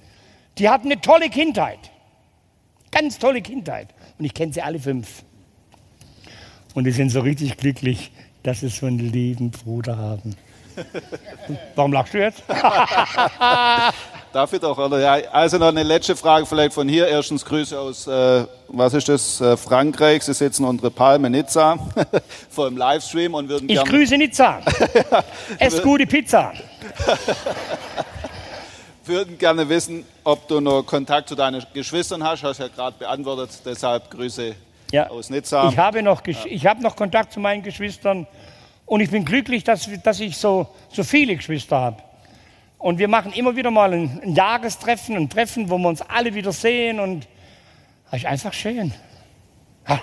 Die 0.59 0.69
hatten 0.69 0.91
eine 0.91 1.01
tolle 1.01 1.31
Kindheit. 1.31 1.78
Ganz 2.91 3.19
tolle 3.19 3.41
Kindheit. 3.41 3.89
Und 4.20 4.26
ich 4.26 4.34
kenne 4.34 4.52
sie 4.52 4.60
alle 4.60 4.78
fünf. 4.78 5.22
Und 6.74 6.84
die 6.84 6.90
sind 6.90 7.09
so 7.09 7.20
richtig 7.20 7.56
glücklich, 7.56 8.12
dass 8.42 8.60
sie 8.60 8.68
so 8.68 8.84
einen 8.84 8.98
lieben 8.98 9.51
Bruder 9.51 9.97
haben. 9.97 10.36
Warum 11.74 11.90
lachst 11.94 12.12
du 12.12 12.18
jetzt? 12.18 12.42
Dafür 14.32 14.59
doch, 14.59 14.76
oder? 14.76 15.01
Ja, 15.01 15.30
also 15.32 15.56
noch 15.56 15.68
eine 15.68 15.84
letzte 15.84 16.16
Frage 16.16 16.44
vielleicht 16.44 16.74
von 16.74 16.86
hier. 16.86 17.09
Erstens 17.09 17.47
Grüße 17.47 17.80
aus, 17.80 18.06
äh, 18.06 18.44
was 18.68 18.92
ist 18.92 19.09
das, 19.09 19.40
äh, 19.40 19.56
Frankreich. 19.56 20.22
Sie 20.22 20.34
sitzen 20.34 20.66
unter 20.66 20.90
Palme 20.90 21.30
Nizza 21.30 21.78
vor 22.51 22.68
dem 22.68 22.76
Livestream 22.76 23.32
und 23.32 23.48
würden 23.48 23.70
Ich 23.70 23.82
grüße 23.82 24.18
Nizza. 24.18 24.60
Ess 25.59 25.80
gute 25.82 26.06
Pizza. 26.06 26.52
Würden 29.11 29.37
gerne 29.37 29.69
wissen, 29.69 30.05
ob 30.24 30.49
du 30.49 30.61
noch 30.61 30.82
Kontakt 30.85 31.28
zu 31.28 31.35
deinen 31.35 31.62
Geschwistern 31.74 32.24
hast. 32.24 32.43
Hast 32.43 32.59
ja 32.61 32.69
gerade 32.69 32.97
beantwortet, 32.99 33.51
deshalb 33.65 34.11
Grüße 34.11 34.55
Ja. 34.93 35.09
aus 35.11 35.28
Nizza. 35.28 35.69
Ich 35.69 35.77
habe 35.77 36.03
noch, 36.03 36.23
Gesch- 36.23 36.47
ich 36.47 36.65
habe 36.66 36.81
noch 36.82 36.97
Kontakt 36.97 37.32
zu 37.32 37.41
meinen 37.41 37.62
Geschwistern 37.62 38.27
und 38.87 39.01
ich 39.01 39.11
bin 39.11 39.24
glücklich, 39.24 39.62
dass, 39.65 39.89
dass 40.03 40.20
ich 40.20 40.37
so, 40.39 40.66
so 40.93 41.05
viele 41.05 41.37
Geschwister 41.37 41.77
habe. 41.78 42.03
Und 42.78 42.99
wir 42.99 43.09
machen 43.09 43.32
immer 43.35 43.55
wieder 43.57 43.70
mal 43.70 43.93
ein, 43.93 44.20
ein 44.23 44.35
Jahrestreffen, 44.35 45.15
ein 45.16 45.28
Treffen, 45.28 45.69
wo 45.69 45.77
wir 45.77 45.89
uns 45.89 46.01
alle 46.03 46.35
wieder 46.35 46.53
sehen 46.53 46.99
und 46.99 47.27
das 48.11 48.20
ist 48.20 48.27
einfach 48.27 48.53
schön. 48.55 48.93
Ha, 49.87 49.95
haben 49.97 50.01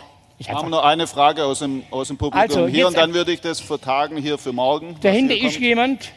einfach, 0.48 0.70
noch 0.70 0.84
eine 0.84 1.08
Frage 1.08 1.44
aus 1.44 1.60
dem, 1.60 1.84
aus 1.90 2.08
dem 2.10 2.18
Publikum 2.18 2.40
Also, 2.40 2.68
hier 2.68 2.88
und 2.88 2.96
dann 2.96 3.14
würde 3.14 3.32
ich 3.32 3.42
das 3.42 3.60
vertagen 3.60 4.18
hier 4.18 4.38
für 4.38 4.54
morgen. 4.54 4.96
dahinter 5.02 5.34
hier 5.34 5.50
ist 5.50 5.60
jemand, 5.60 6.12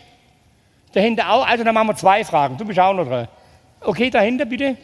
dahinter 0.92 1.30
auch, 1.30 1.46
also 1.46 1.64
dann 1.64 1.74
machen 1.74 1.88
wir 1.88 1.96
zwei 1.96 2.24
Fragen. 2.24 2.56
Du 2.56 2.64
bist 2.64 2.78
auch 2.78 2.94
noch 2.94 3.06
dran. 3.06 3.28
Okay, 3.80 4.10
dahinter 4.10 4.44
bitte. 4.44 4.76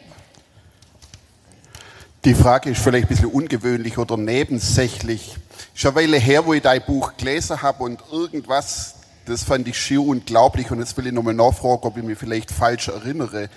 Die 2.25 2.33
Frage 2.33 2.71
ist 2.71 2.81
vielleicht 2.81 3.05
ein 3.05 3.09
bisschen 3.09 3.29
ungewöhnlich 3.29 3.97
oder 3.97 4.17
nebensächlich. 4.17 5.35
Schon 5.73 5.91
eine 5.91 6.01
Weile 6.01 6.17
her, 6.17 6.45
wo 6.45 6.53
ich 6.53 6.61
dein 6.61 6.83
Buch 6.83 7.15
gelesen 7.15 7.61
habe 7.61 7.83
und 7.83 8.01
irgendwas, 8.11 8.95
das 9.25 9.43
fand 9.43 9.67
ich 9.67 9.79
schier 9.79 10.01
unglaublich 10.01 10.69
und 10.71 10.79
jetzt 10.79 10.97
will 10.97 11.07
ich 11.07 11.13
nochmal 11.13 11.35
nachfragen, 11.35 11.83
ob 11.83 11.95
ich 11.95 12.03
mich 12.03 12.17
vielleicht 12.17 12.51
falsch 12.51 12.87
erinnere. 12.87 13.49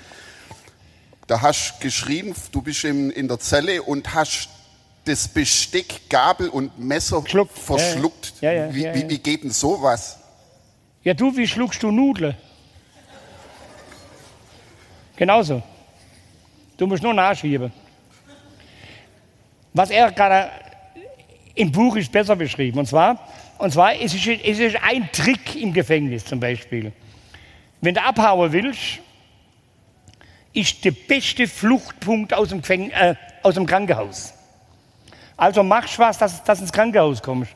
Da 1.27 1.41
hast 1.41 1.79
du 1.79 1.85
geschrieben, 1.85 2.35
du 2.53 2.63
bist 2.63 2.85
in, 2.85 3.27
der 3.29 3.41
Zelle 3.41 3.83
und 3.83 4.15
hast 4.15 4.49
das 5.05 5.27
Besteck, 5.27 6.09
Gabel 6.09 6.49
und 6.49 6.79
Messer 6.79 7.25
Schluckt. 7.27 7.59
verschluckt. 7.59 8.35
Ja, 8.41 8.53
ja, 8.53 8.67
ja, 8.67 8.75
wie, 8.75 8.85
wie, 8.95 9.09
wie 9.09 9.19
geht 9.19 9.43
denn 9.43 9.51
sowas? 9.51 10.20
Ja, 11.03 11.15
du, 11.15 11.35
wie 11.37 11.47
schluckst 11.47 11.83
du 11.83 11.91
Nudeln? 11.91 12.35
Genauso. 15.17 15.63
Du 16.77 16.87
musst 16.87 17.03
nur 17.03 17.15
nachschieben. 17.15 17.73
Was 19.73 19.91
er 19.91 20.11
gerade 20.13 20.51
im 21.55 21.71
Buch 21.71 21.97
ist 21.97 22.11
besser 22.11 22.37
beschrieben. 22.37 22.79
Und 22.79 22.87
zwar, 22.87 23.19
und 23.59 23.73
zwar 23.73 23.95
es 23.95 24.15
ist 24.15 24.27
es 24.27 24.59
ist 24.59 24.77
ein 24.83 25.11
Trick 25.13 25.57
im 25.57 25.73
Gefängnis 25.73 26.25
zum 26.25 26.41
Beispiel. 26.41 26.93
Wenn 27.81 27.95
du 27.95 28.03
abhauen 28.03 28.53
willst, 28.53 29.01
ist 30.53 30.85
der 30.85 30.93
beste 30.93 31.47
Fluchtpunkt 31.47 32.35
aus 32.35 32.49
dem, 32.49 32.61
Gefäng 32.61 32.91
äh, 32.91 33.15
aus 33.43 33.55
dem 33.55 33.67
Krankenhaus. 33.67 34.35
Also 35.37 35.63
machst 35.63 35.99
was, 35.99 36.19
dass, 36.19 36.43
dass 36.45 36.59
du 36.59 36.65
ins 36.65 36.73
Krankenhaus 36.73 37.23
kommst. 37.23 37.55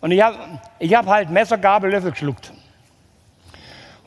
Und 0.00 0.12
ich 0.12 0.20
habe 0.20 0.60
ich 0.78 0.94
hab 0.94 1.06
halt 1.06 1.30
Messer, 1.30 1.58
Gabel, 1.58 1.90
Löffel 1.90 2.12
geschluckt. 2.12 2.52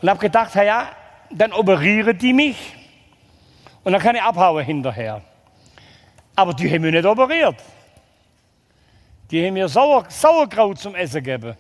Und 0.02 0.10
habe 0.10 0.20
gedacht, 0.20 0.56
ja, 0.56 0.64
ja, 0.64 0.90
dann 1.30 1.54
operieren 1.54 2.18
die 2.18 2.34
mich 2.34 2.76
und 3.84 3.94
dann 3.94 4.02
kann 4.02 4.16
ich 4.16 4.22
abhauen 4.22 4.64
hinterher. 4.64 5.22
Aber 6.36 6.54
die 6.54 6.70
haben 6.70 6.82
mich 6.82 6.94
nicht 6.94 7.06
operiert. 7.06 7.56
Die 9.30 9.46
haben 9.46 9.54
mir 9.54 9.68
Sauer, 9.68 10.06
Sauerkraut 10.10 10.80
zum 10.80 10.96
Essen 10.96 11.24
gegeben. 11.24 11.56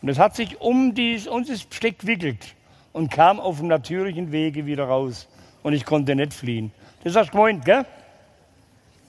Und 0.00 0.08
es 0.08 0.18
hat 0.18 0.36
sich 0.36 0.60
um, 0.60 0.94
dies, 0.94 1.26
um 1.26 1.44
das 1.44 1.64
Besteck 1.64 1.98
gewickelt 1.98 2.54
und 2.92 3.10
kam 3.10 3.40
auf 3.40 3.58
dem 3.58 3.68
natürlichen 3.68 4.30
Wege 4.32 4.64
wieder 4.66 4.84
raus. 4.84 5.28
Und 5.62 5.72
ich 5.72 5.84
konnte 5.84 6.14
nicht 6.14 6.32
fliehen. 6.32 6.72
Das 7.02 7.16
hast 7.16 7.28
du 7.28 7.32
gemeint, 7.32 7.64
gell? 7.64 7.84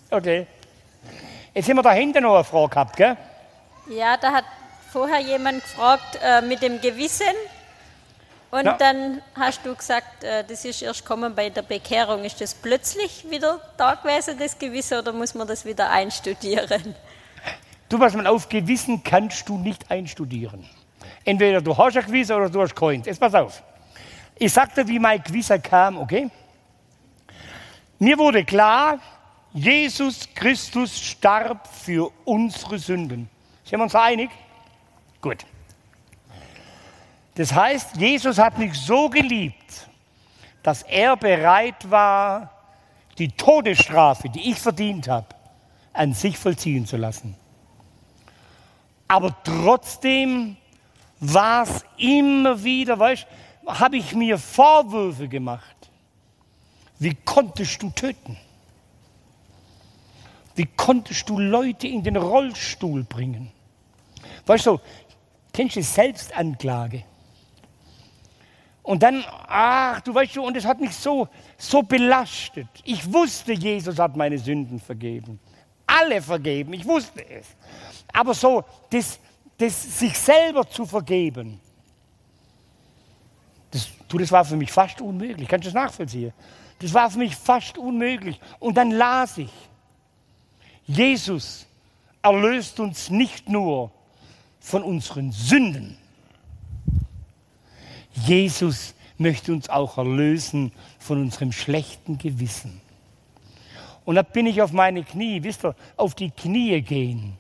Okay. 0.09 0.47
Jetzt 1.53 1.69
haben 1.69 1.77
wir 1.77 1.83
da 1.83 1.91
hinten 1.91 2.23
noch 2.23 2.35
eine 2.35 2.43
Frage 2.43 2.69
gehabt, 2.69 2.95
gell? 2.97 3.15
Ja, 3.89 4.17
da 4.17 4.31
hat 4.31 4.45
vorher 4.91 5.19
jemand 5.19 5.63
gefragt 5.63 6.19
äh, 6.23 6.41
mit 6.41 6.61
dem 6.61 6.81
Gewissen. 6.81 7.35
Und 8.51 8.65
Ja. 8.65 8.73
dann 8.77 9.21
hast 9.35 9.63
du 9.65 9.75
gesagt, 9.75 10.23
äh, 10.23 10.43
das 10.43 10.65
ist 10.65 10.81
erst 10.81 11.05
kommen 11.05 11.35
bei 11.35 11.49
der 11.49 11.61
Bekehrung. 11.61 12.23
Ist 12.23 12.41
das 12.41 12.55
plötzlich 12.55 13.29
wieder 13.29 13.59
da 13.77 13.95
gewesen, 13.95 14.37
das 14.39 14.57
Gewissen, 14.57 14.97
oder 14.97 15.13
muss 15.13 15.35
man 15.35 15.47
das 15.47 15.65
wieder 15.65 15.89
einstudieren? 15.91 16.95
Du, 17.89 17.99
pass 17.99 18.13
mal 18.15 18.25
auf, 18.27 18.49
Gewissen 18.49 19.03
kannst 19.03 19.47
du 19.49 19.57
nicht 19.57 19.89
einstudieren. 19.91 20.67
Entweder 21.25 21.61
du 21.61 21.77
hast 21.77 21.97
ein 21.97 22.05
Gewissen 22.05 22.35
oder 22.35 22.49
du 22.49 22.61
hast 22.61 22.75
keins. 22.75 23.05
Jetzt 23.05 23.19
pass 23.19 23.33
auf. 23.35 23.61
Ich 24.35 24.51
sagte, 24.53 24.87
wie 24.87 24.99
mein 24.99 25.21
Gewissen 25.21 25.61
kam, 25.61 25.97
okay? 25.97 26.29
Mir 27.99 28.17
wurde 28.17 28.45
klar, 28.45 28.99
Jesus 29.53 30.27
Christus 30.33 30.99
starb 30.99 31.67
für 31.67 32.11
unsere 32.25 32.79
Sünden. 32.79 33.29
Sind 33.63 33.79
wir 33.79 33.83
uns 33.83 33.95
einig? 33.95 34.29
Gut. 35.21 35.45
Das 37.39 37.53
heißt, 37.53 37.95
Jesus 37.95 38.37
hat 38.37 38.57
mich 38.57 38.73
so 38.73 39.09
geliebt, 39.09 39.87
dass 40.61 40.83
er 40.83 41.15
bereit 41.15 41.89
war, 41.89 42.51
die 43.17 43.29
Todesstrafe, 43.29 44.27
die 44.27 44.51
ich 44.51 44.59
verdient 44.59 45.07
habe, 45.07 45.27
an 45.93 46.13
sich 46.13 46.37
vollziehen 46.37 46.85
zu 46.85 46.97
lassen. 46.97 47.37
Aber 49.07 49.33
trotzdem 49.45 50.57
war 51.21 51.63
es 51.63 51.85
immer 51.95 52.61
wieder, 52.61 52.99
weißt 52.99 53.25
habe 53.67 53.95
ich 53.95 54.13
mir 54.13 54.37
Vorwürfe 54.37 55.29
gemacht. 55.29 55.89
Wie 56.97 57.15
konntest 57.23 57.81
du 57.81 57.89
töten? 57.91 58.35
Wie 60.55 60.65
konntest 60.65 61.29
du 61.29 61.39
Leute 61.39 61.87
in 61.87 62.03
den 62.03 62.17
Rollstuhl 62.17 63.05
bringen? 63.05 63.49
Weißt 64.45 64.65
du, 64.65 64.77
kennst 65.53 65.77
du 65.77 65.83
Selbstanklage? 65.83 67.05
Und 68.89 69.03
dann, 69.03 69.23
ach, 69.47 70.01
du 70.01 70.15
weißt 70.15 70.33
schon, 70.33 70.45
und 70.45 70.57
es 70.57 70.65
hat 70.65 70.79
mich 70.81 70.95
so, 70.95 71.27
so 71.59 71.83
belastet. 71.83 72.67
Ich 72.83 73.13
wusste, 73.13 73.53
Jesus 73.53 73.99
hat 73.99 74.15
meine 74.15 74.39
Sünden 74.39 74.79
vergeben. 74.79 75.39
Alle 75.85 76.19
vergeben, 76.19 76.73
ich 76.73 76.83
wusste 76.87 77.23
es. 77.29 77.45
Aber 78.11 78.33
so, 78.33 78.63
das, 78.89 79.19
das 79.59 79.99
sich 79.99 80.17
selber 80.17 80.67
zu 80.67 80.87
vergeben, 80.87 81.59
das, 83.69 83.89
du, 84.07 84.17
das 84.17 84.31
war 84.31 84.43
für 84.43 84.55
mich 84.55 84.71
fast 84.71 84.99
unmöglich. 85.01 85.47
Kannst 85.47 85.67
du 85.67 85.71
das 85.71 85.83
nachvollziehen? 85.83 86.33
Das 86.79 86.91
war 86.91 87.11
für 87.11 87.19
mich 87.19 87.35
fast 87.35 87.77
unmöglich. 87.77 88.41
Und 88.57 88.75
dann 88.75 88.89
las 88.89 89.37
ich, 89.37 89.53
Jesus 90.87 91.67
erlöst 92.23 92.79
uns 92.79 93.11
nicht 93.11 93.49
nur 93.49 93.91
von 94.59 94.81
unseren 94.81 95.31
Sünden, 95.31 95.95
Jesus 98.25 98.93
möchte 99.17 99.51
uns 99.51 99.69
auch 99.69 99.97
erlösen 99.97 100.71
von 100.97 101.21
unserem 101.21 101.51
schlechten 101.51 102.17
Gewissen. 102.17 102.81
Und 104.05 104.15
da 104.15 104.21
bin 104.21 104.47
ich 104.47 104.61
auf 104.61 104.71
meine 104.71 105.03
Knie, 105.03 105.43
wisst 105.43 105.63
ihr, 105.63 105.75
auf 105.95 106.15
die 106.15 106.31
Knie 106.31 106.81
gehen, 106.81 107.37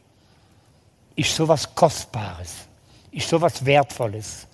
ist 1.15 1.35
so 1.35 1.47
was 1.47 1.73
Kostbares, 1.73 2.67
ist 3.11 3.27
so 3.27 3.41
was 3.41 3.65
Wertvolles. 3.65 4.47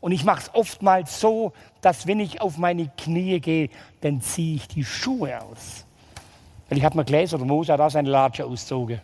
Und 0.00 0.12
ich 0.12 0.24
mache 0.24 0.42
es 0.42 0.54
oftmals 0.54 1.20
so, 1.20 1.52
dass 1.80 2.06
wenn 2.06 2.20
ich 2.20 2.40
auf 2.40 2.56
meine 2.58 2.88
Knie 2.96 3.38
gehe, 3.40 3.70
dann 4.00 4.20
ziehe 4.20 4.56
ich 4.56 4.68
die 4.68 4.84
Schuhe 4.84 5.40
aus. 5.42 5.84
Weil 6.68 6.78
ich 6.78 6.84
habe 6.84 6.96
mir 6.96 7.04
gelesen, 7.04 7.36
oder 7.36 7.44
Mose 7.44 7.72
hat 7.72 7.80
auch 7.80 7.90
seine 7.90 8.08
Latsche 8.08 8.44
ausgezogen. 8.44 9.00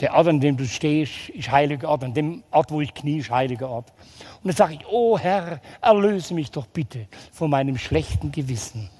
Der 0.00 0.14
Ort, 0.14 0.28
an 0.28 0.40
dem 0.40 0.56
du 0.56 0.66
stehst, 0.66 1.28
ist 1.28 1.50
heiliger 1.50 1.88
Ort. 1.90 2.04
An 2.04 2.14
dem 2.14 2.42
Ort, 2.50 2.70
wo 2.70 2.80
ich 2.80 2.94
knie, 2.94 3.18
ist 3.18 3.30
heiliger 3.30 3.68
Ort. 3.68 3.92
Und 4.42 4.48
dann 4.48 4.56
sage 4.56 4.74
ich, 4.74 4.86
oh 4.86 5.18
Herr, 5.18 5.60
erlöse 5.80 6.34
mich 6.34 6.50
doch 6.50 6.66
bitte 6.66 7.08
von 7.32 7.50
meinem 7.50 7.78
schlechten 7.78 8.32
Gewissen. 8.32 8.90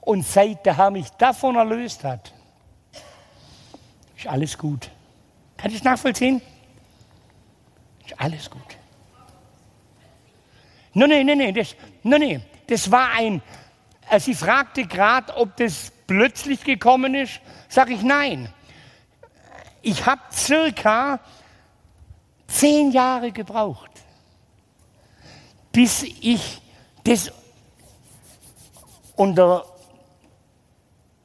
Und 0.00 0.26
seit 0.26 0.66
der 0.66 0.76
Herr 0.76 0.90
mich 0.90 1.08
davon 1.10 1.56
erlöst 1.56 2.04
hat, 2.04 2.32
ist 4.16 4.26
alles 4.26 4.56
gut. 4.56 4.90
Kann 5.56 5.70
ich 5.70 5.82
nachvollziehen? 5.82 6.42
Ist 8.04 8.20
alles 8.20 8.50
gut. 8.50 8.62
Nein, 10.92 11.08
nein, 11.08 11.26
nein, 11.26 11.38
nein, 11.38 11.54
das, 11.54 11.74
nein, 12.02 12.20
nein, 12.20 12.44
das 12.68 12.90
war 12.90 13.10
ein, 13.12 13.42
sie 14.18 14.34
fragte 14.34 14.86
gerade, 14.86 15.36
ob 15.36 15.56
das 15.56 15.92
plötzlich 16.06 16.62
gekommen 16.62 17.14
ist. 17.14 17.40
Sag 17.68 17.90
ich 17.90 18.02
nein. 18.02 18.48
Ich 19.82 20.06
habe 20.06 20.20
circa 20.32 21.20
zehn 22.46 22.92
Jahre 22.92 23.32
gebraucht, 23.32 23.90
bis 25.74 26.04
ich 26.04 26.62
das 27.02 27.30
unter, 29.16 29.66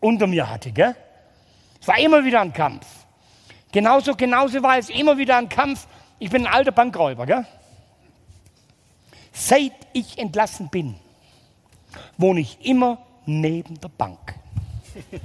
unter 0.02 0.28
mir 0.28 0.50
hatte. 0.50 0.72
Gell? 0.72 0.96
Es 1.80 1.88
war 1.88 1.98
immer 2.00 2.26
wieder 2.26 2.42
ein 2.42 2.52
Kampf. 2.52 2.86
Genauso, 3.72 4.16
genauso 4.16 4.62
war 4.64 4.78
es 4.80 4.90
immer 4.90 5.18
wieder 5.18 5.38
ein 5.38 5.48
Kampf. 5.48 5.88
Ich 6.18 6.32
bin 6.32 6.48
ein 6.48 6.54
alter 6.54 6.72
Bankräuber, 6.72 7.26
gell? 7.28 7.46
Seit 9.32 9.72
ich 9.94 10.18
entlassen 10.18 10.70
bin, 10.70 10.96
wohne 12.18 12.42
ich 12.42 12.58
immer 12.66 12.98
neben 13.26 13.80
der 13.80 13.90
Bank. 13.90 14.36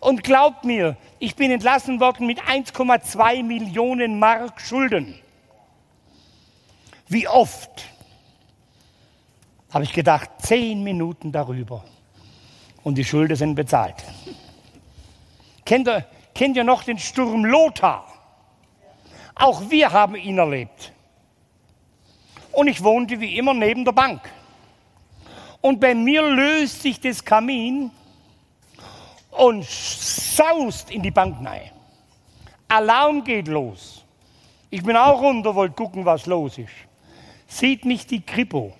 Und 0.00 0.22
glaubt 0.22 0.64
mir, 0.64 0.96
ich 1.18 1.34
bin 1.34 1.50
entlassen 1.50 2.00
worden 2.00 2.26
mit 2.26 2.40
1,2 2.40 3.42
Millionen 3.42 4.18
Mark 4.18 4.60
Schulden. 4.60 5.18
Wie 7.10 7.26
oft 7.26 7.84
habe 9.72 9.82
ich 9.82 9.92
gedacht, 9.92 10.30
zehn 10.38 10.84
Minuten 10.84 11.32
darüber 11.32 11.84
und 12.84 12.94
die 12.94 13.04
Schulden 13.04 13.34
sind 13.34 13.56
bezahlt. 13.56 13.96
Kennt 15.64 15.88
ihr, 15.88 16.06
kennt 16.32 16.56
ihr 16.56 16.62
noch 16.62 16.84
den 16.84 16.98
Sturm 16.98 17.44
Lothar? 17.44 18.06
Auch 19.34 19.68
wir 19.70 19.90
haben 19.90 20.14
ihn 20.14 20.38
erlebt. 20.38 20.92
Und 22.52 22.68
ich 22.68 22.80
wohnte 22.80 23.18
wie 23.18 23.36
immer 23.36 23.54
neben 23.54 23.84
der 23.84 23.92
Bank. 23.92 24.20
Und 25.60 25.80
bei 25.80 25.96
mir 25.96 26.22
löst 26.22 26.82
sich 26.82 27.00
das 27.00 27.24
Kamin 27.24 27.90
und 29.32 29.64
saust 29.64 30.92
in 30.92 31.02
die 31.02 31.10
Bank 31.10 31.44
rein. 31.44 31.72
Alarm 32.68 33.24
geht 33.24 33.48
los. 33.48 34.04
Ich 34.70 34.84
bin 34.84 34.96
auch 34.96 35.20
runter, 35.20 35.56
wollte 35.56 35.74
gucken, 35.74 36.04
was 36.04 36.26
los 36.26 36.56
ist. 36.56 36.89
Sieht 37.50 37.84
mich 37.84 38.06
die 38.06 38.20
Kripo, 38.24 38.72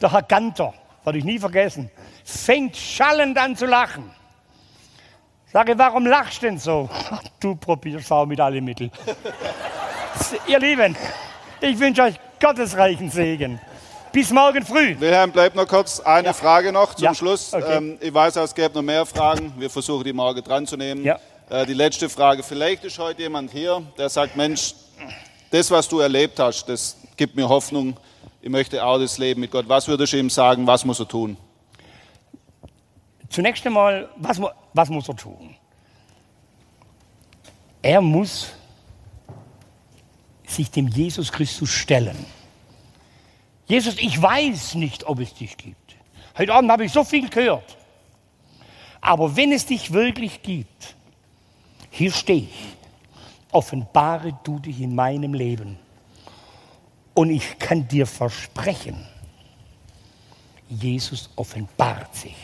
der 0.00 0.12
Herr 0.12 0.22
Ganter, 0.22 0.72
werde 1.02 1.18
ich 1.18 1.24
nie 1.24 1.38
vergessen, 1.40 1.90
fängt 2.24 2.76
schallend 2.76 3.36
an 3.36 3.56
zu 3.56 3.66
lachen. 3.66 4.08
Sage, 5.52 5.76
warum 5.76 6.06
lachst 6.06 6.42
du 6.42 6.46
denn 6.46 6.58
so? 6.58 6.88
Du 7.40 7.56
probierst 7.56 8.12
auch 8.12 8.24
mit 8.24 8.38
allen 8.38 8.64
Mitteln. 8.64 8.92
Ihr 10.46 10.60
Lieben, 10.60 10.94
ich 11.60 11.78
wünsche 11.80 12.02
euch 12.02 12.14
gottesreichen 12.40 13.10
Segen. 13.10 13.60
Bis 14.12 14.30
morgen 14.30 14.64
früh. 14.64 14.94
Wilhelm, 15.00 15.32
bleibt 15.32 15.56
noch 15.56 15.66
kurz 15.66 15.98
eine 16.00 16.28
Ja. 16.28 16.32
Frage 16.32 16.70
noch 16.70 16.94
zum 16.94 17.04
Ja, 17.04 17.14
Schluss. 17.14 17.52
okay. 17.52 17.76
Ähm, 17.78 17.98
ich 18.00 18.14
weiß, 18.14 18.36
es 18.36 18.54
gäbe 18.54 18.74
noch 18.74 18.82
mehr 18.82 19.04
Fragen. 19.04 19.52
Wir 19.58 19.68
versuchen 19.70 20.04
die 20.04 20.12
morgen 20.12 20.42
dran 20.44 20.66
zu 20.66 20.76
nehmen. 20.76 21.02
Ja. 21.04 21.18
Äh, 21.50 21.66
die 21.66 21.74
letzte 21.74 22.08
Frage. 22.08 22.42
Vielleicht 22.44 22.84
ist 22.84 22.98
heute 22.98 23.22
jemand 23.22 23.50
hier, 23.50 23.82
der 23.98 24.08
sagt, 24.08 24.36
Mensch, 24.36 24.74
das, 25.50 25.70
was 25.70 25.88
du 25.88 26.00
erlebt 26.00 26.38
hast, 26.38 26.66
das 26.68 26.96
gibt 27.18 27.36
mir 27.36 27.48
Hoffnung. 27.48 27.96
Ich 28.40 28.48
möchte 28.48 28.82
auch 28.82 28.98
das 28.98 29.18
Leben 29.18 29.42
mit 29.42 29.50
Gott. 29.50 29.68
Was 29.68 29.86
würdest 29.86 30.14
du 30.14 30.16
ihm 30.16 30.30
sagen? 30.30 30.66
Was 30.66 30.84
muss 30.84 31.00
er 31.00 31.08
tun? 31.08 31.36
Zunächst 33.28 33.66
einmal, 33.66 34.08
was, 34.16 34.40
was 34.72 34.88
muss 34.88 35.08
er 35.08 35.16
tun? 35.16 35.54
Er 37.82 38.00
muss 38.00 38.52
sich 40.46 40.70
dem 40.70 40.88
Jesus 40.88 41.30
Christus 41.30 41.70
stellen. 41.70 42.24
Jesus, 43.66 43.96
ich 43.98 44.20
weiß 44.20 44.76
nicht, 44.76 45.04
ob 45.06 45.20
es 45.20 45.34
dich 45.34 45.56
gibt. 45.56 45.96
Heute 46.38 46.54
Abend 46.54 46.70
habe 46.70 46.86
ich 46.86 46.92
so 46.92 47.04
viel 47.04 47.28
gehört. 47.28 47.76
Aber 49.00 49.36
wenn 49.36 49.52
es 49.52 49.66
dich 49.66 49.92
wirklich 49.92 50.42
gibt, 50.42 50.94
hier 51.90 52.12
stehe 52.12 52.44
ich, 52.44 52.76
offenbare 53.52 54.38
du 54.42 54.58
dich 54.58 54.80
in 54.80 54.94
meinem 54.94 55.34
Leben. 55.34 55.78
Und 57.18 57.30
ich 57.30 57.58
kann 57.58 57.88
dir 57.88 58.06
versprechen, 58.06 59.04
Jesus 60.68 61.28
offenbart 61.34 62.14
sich 62.14 62.36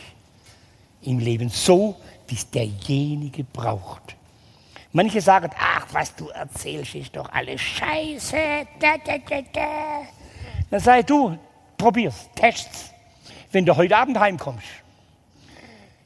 im 1.03 1.19
Leben 1.19 1.47
so, 1.47 1.95
wie 2.27 2.35
es 2.35 2.51
derjenige 2.51 3.45
braucht. 3.45 4.17
Manche 4.91 5.21
sagen, 5.21 5.49
ach, 5.57 5.87
was 5.93 6.13
du 6.13 6.27
erzählst, 6.27 6.93
ist 6.93 7.15
doch 7.15 7.31
alles 7.31 7.61
Scheiße. 7.61 8.35
Da, 8.77 8.97
da, 8.97 9.17
da, 9.17 9.41
da. 9.53 10.01
Dann 10.69 10.99
ich, 10.99 11.05
du, 11.05 11.37
probier's, 11.77 12.29
test's. 12.35 12.91
Wenn 13.53 13.65
du 13.65 13.77
heute 13.77 13.95
Abend 13.95 14.19
heimkommst, 14.19 14.67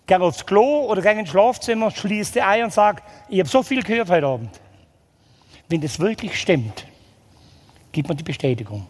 geh 0.05 0.13
aufs 0.17 0.45
Klo 0.45 0.85
oder 0.85 1.01
geh 1.01 1.19
ins 1.19 1.29
Schlafzimmer, 1.29 1.89
schließ 1.89 2.33
die 2.33 2.43
Eier 2.43 2.65
und 2.65 2.73
sag, 2.73 3.01
ich 3.29 3.39
habe 3.39 3.49
so 3.49 3.63
viel 3.63 3.81
gehört 3.81 4.11
heute 4.11 4.27
Abend. 4.27 4.61
Wenn 5.69 5.81
das 5.81 5.99
wirklich 5.99 6.39
stimmt, 6.39 6.85
gibt 7.91 8.07
man 8.07 8.17
die 8.17 8.23
Bestätigung. 8.23 8.87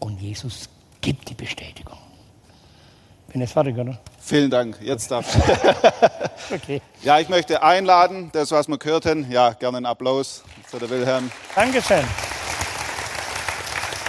Und 0.00 0.20
Jesus 0.20 0.68
gibt 1.00 1.28
die 1.28 1.34
Bestätigung. 1.34 1.98
Bin 3.32 3.40
jetzt 3.40 3.52
fertig, 3.52 3.76
oder? 3.76 3.98
Vielen 4.20 4.50
Dank. 4.50 4.78
Jetzt 4.80 5.10
darf 5.10 5.26
Okay. 6.50 6.80
Ja, 7.02 7.18
ich 7.18 7.28
möchte 7.28 7.62
einladen, 7.62 8.30
das, 8.32 8.50
was 8.52 8.68
wir 8.68 8.78
gehört 8.78 9.06
haben. 9.06 9.30
Ja, 9.30 9.50
gerne 9.50 9.78
einen 9.78 9.86
Applaus 9.86 10.44
für 10.66 10.78
den 10.78 10.90
Wilhelm. 10.90 11.30
Dankeschön. 11.54 12.04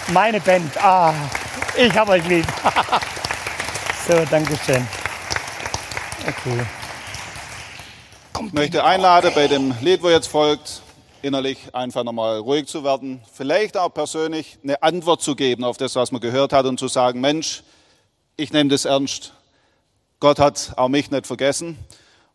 Meine 0.09 0.39
Band. 0.39 0.77
Ah, 0.77 1.13
ich 1.75 1.97
habe 1.97 2.11
euch 2.11 2.27
lieb. 2.27 2.45
so, 4.07 4.23
Dankeschön. 4.25 4.87
Okay. 6.27 6.65
Ich 8.45 8.53
möchte 8.53 8.83
einladen, 8.83 9.31
bei 9.33 9.47
dem 9.47 9.73
Lied, 9.81 10.03
wo 10.03 10.09
jetzt 10.09 10.27
folgt, 10.27 10.81
innerlich 11.25 11.73
einfach 11.73 12.03
nochmal 12.03 12.37
ruhig 12.37 12.67
zu 12.67 12.83
werden. 12.83 13.19
Vielleicht 13.33 13.77
auch 13.77 13.89
persönlich 13.89 14.59
eine 14.63 14.83
Antwort 14.83 15.23
zu 15.23 15.35
geben 15.35 15.63
auf 15.63 15.75
das, 15.77 15.95
was 15.95 16.11
man 16.11 16.21
gehört 16.21 16.53
hat 16.53 16.67
und 16.67 16.79
zu 16.79 16.87
sagen, 16.87 17.19
Mensch, 17.19 17.63
ich 18.37 18.53
nehme 18.53 18.69
das 18.69 18.85
ernst. 18.85 19.33
Gott 20.19 20.37
hat 20.37 20.73
auch 20.77 20.87
mich 20.87 21.09
nicht 21.09 21.25
vergessen 21.25 21.79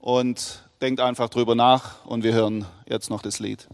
und 0.00 0.64
denkt 0.82 1.00
einfach 1.00 1.28
drüber 1.28 1.54
nach 1.54 2.04
und 2.04 2.24
wir 2.24 2.32
hören 2.32 2.66
jetzt 2.88 3.10
noch 3.10 3.22
das 3.22 3.38
Lied. 3.38 3.68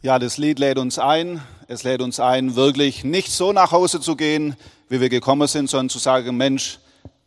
Ja, 0.00 0.18
das 0.18 0.38
Lied 0.38 0.58
lädt 0.58 0.78
uns 0.78 0.98
ein. 0.98 1.42
Es 1.68 1.82
lädt 1.82 2.00
uns 2.00 2.20
ein, 2.20 2.56
wirklich 2.56 3.04
nicht 3.04 3.30
so 3.30 3.52
nach 3.52 3.72
Hause 3.72 4.00
zu 4.00 4.16
gehen, 4.16 4.56
wie 4.88 5.02
wir 5.02 5.10
gekommen 5.10 5.48
sind, 5.48 5.68
sondern 5.68 5.90
zu 5.90 5.98
sagen, 5.98 6.34
Mensch, 6.38 6.78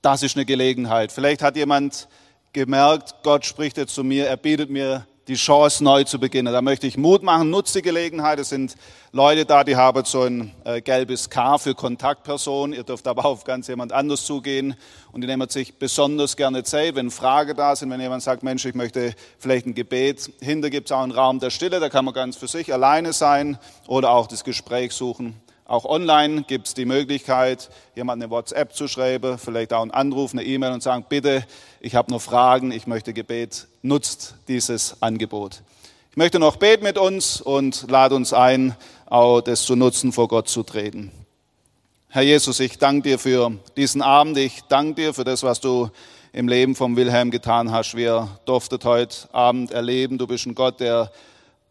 das 0.02 0.23
ist 0.23 0.35
eine 0.35 0.45
Gelegenheit. 0.45 1.11
Vielleicht 1.11 1.44
hat 1.44 1.56
jemand 1.56 2.07
gemerkt, 2.53 3.15
Gott 3.22 3.45
spricht 3.45 3.77
jetzt 3.77 3.94
zu 3.94 4.03
mir, 4.03 4.27
er 4.27 4.38
bietet 4.38 4.72
mir 4.72 5.06
die 5.28 5.36
Chance, 5.36 5.84
neu 5.84 6.04
zu 6.06 6.20
beginnen. 6.20 6.54
Da 6.54 6.62
möchte 6.62 6.88
ich 6.88 6.98
Mut 6.98 7.22
machen, 7.22 7.49
nutzt 7.49 7.76
die 7.76 7.82
Gelegenheit. 7.82 8.40
Es 8.40 8.49
sind 8.49 8.76
Leute 9.12 9.45
da, 9.45 9.64
die 9.64 9.76
haben 9.76 10.06
so 10.06 10.22
ein 10.22 10.54
äh, 10.64 10.82
gelbes 10.82 11.30
K 11.30 11.58
für 11.58 11.76
Kontaktperson. 11.76 12.72
Ihr 12.72 12.84
dürft 12.84 13.08
aber 13.08 13.26
auf 13.26 13.44
ganz 13.44 13.68
jemand 13.68 13.91
anders 13.91 14.26
zugehen. 14.26 14.76
Und 15.12 15.22
die 15.22 15.28
nehmen 15.28 15.49
sich 15.49 15.78
besonders 15.78 16.38
gerne 16.38 16.64
Zeit, 16.64 16.95
wenn 16.95 17.12
Fragen 17.12 17.58
da 17.58 17.76
sind, 17.76 17.90
wenn 17.90 17.99
jemand 17.99 18.24
sagt, 18.24 18.44
Mensch, 18.44 18.66
ich 18.66 18.76
möchte 18.76 19.14
vielleicht 19.38 19.66
ein 19.66 19.76
Gebet. 19.76 20.32
Hinter 20.40 20.70
gibt 20.70 20.88
es 20.88 20.91
auch 20.91 21.02
einen 21.04 21.12
Raum 21.12 21.40
der 21.40 21.49
Stille, 21.49 21.80
da 21.80 21.90
kann 21.90 22.06
man 22.06 22.14
ganz 22.14 22.38
für 22.38 22.48
sich 22.48 22.72
alleine 22.72 23.12
sein 23.14 23.58
oder 23.88 24.12
auch 24.12 24.28
das 24.28 24.44
Gespräch 24.44 24.94
suchen. 24.94 25.36
Auch 25.68 25.84
online 25.84 26.44
gibt 26.44 26.68
es 26.68 26.73
die 26.76 26.85
Möglichkeit, 26.85 27.69
jemand 27.94 28.23
eine 28.23 28.31
WhatsApp 28.31 28.73
zu 28.73 28.88
schreiben, 28.88 29.38
vielleicht 29.38 29.73
auch 29.73 29.81
einen 29.81 29.91
Anruf, 29.91 30.31
eine 30.31 30.44
E-Mail 30.44 30.72
und 30.72 30.81
sagen, 30.81 31.06
bitte, 31.10 31.45
ich 31.81 31.94
habe 31.94 32.10
noch 32.10 32.22
Fragen, 32.22 32.72
ich 32.72 32.88
möchte 32.88 33.11
Gebet. 33.11 33.68
Nutzt 33.81 34.35
dieses 34.48 35.02
Angebot. 35.02 35.61
Ich 36.10 36.15
möchte 36.15 36.39
noch 36.39 36.56
beten 36.56 36.85
mit 36.85 36.98
uns 36.98 37.41
und 37.41 37.91
lade 37.91 38.15
uns 38.15 38.31
ein, 38.31 38.77
auch 39.07 39.41
das 39.41 39.64
zu 39.64 39.76
nutzen, 39.76 40.14
vor 40.14 40.30
Gott 40.30 40.48
zu 40.48 40.64
treten. 40.64 41.11
Herr 42.07 42.23
Jesus, 42.23 42.61
ich 42.61 42.77
danke 42.77 43.10
dir 43.10 43.19
für 43.19 43.52
diesen 43.76 44.02
Abend. 44.02 44.38
Ich 44.38 44.61
danke 44.69 44.94
dir 45.02 45.14
für 45.14 45.26
das, 45.26 45.44
was 45.44 45.60
du 45.60 45.89
im 46.31 46.48
Leben 46.48 46.76
von 46.76 46.95
Wilhelm 46.95 47.30
getan 47.30 47.73
hast. 47.73 47.94
Wir 47.94 48.30
durften 48.45 48.80
heute 48.85 49.27
Abend 49.34 49.72
erleben, 49.72 50.18
du 50.18 50.27
bist 50.27 50.45
ein 50.45 50.56
Gott, 50.56 50.80
der 50.80 51.11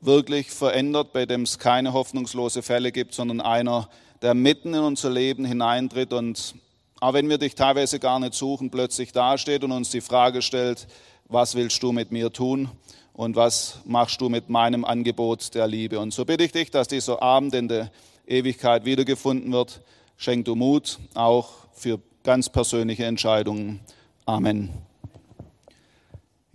wirklich 0.00 0.50
verändert, 0.50 1.12
bei 1.12 1.26
dem 1.26 1.42
es 1.42 1.58
keine 1.58 1.92
hoffnungslose 1.92 2.62
Fälle 2.62 2.92
gibt, 2.92 3.14
sondern 3.14 3.40
einer, 3.40 3.88
der 4.22 4.34
mitten 4.34 4.74
in 4.74 4.80
unser 4.80 5.10
Leben 5.10 5.44
hineintritt 5.44 6.12
und 6.12 6.54
auch 7.00 7.12
wenn 7.12 7.28
wir 7.28 7.38
dich 7.38 7.54
teilweise 7.54 7.98
gar 7.98 8.18
nicht 8.18 8.34
suchen, 8.34 8.70
plötzlich 8.70 9.12
dasteht 9.12 9.64
und 9.64 9.72
uns 9.72 9.90
die 9.90 10.00
Frage 10.00 10.40
stellt, 10.40 10.86
was 11.26 11.54
willst 11.54 11.82
du 11.82 11.92
mit 11.92 12.10
mir 12.10 12.32
tun 12.32 12.70
und 13.12 13.36
was 13.36 13.80
machst 13.84 14.20
du 14.20 14.28
mit 14.28 14.48
meinem 14.48 14.84
Angebot 14.84 15.54
der 15.54 15.66
Liebe. 15.66 15.98
Und 15.98 16.12
so 16.12 16.24
bitte 16.24 16.44
ich 16.44 16.52
dich, 16.52 16.70
dass 16.70 16.88
dieser 16.88 17.22
Abend 17.22 17.54
in 17.54 17.68
der 17.68 17.90
Ewigkeit 18.26 18.84
wiedergefunden 18.84 19.52
wird. 19.52 19.82
Schenk 20.16 20.46
du 20.46 20.54
Mut, 20.54 20.98
auch 21.14 21.50
für 21.72 22.00
ganz 22.22 22.48
persönliche 22.48 23.04
Entscheidungen. 23.04 23.80
Amen. 24.24 24.85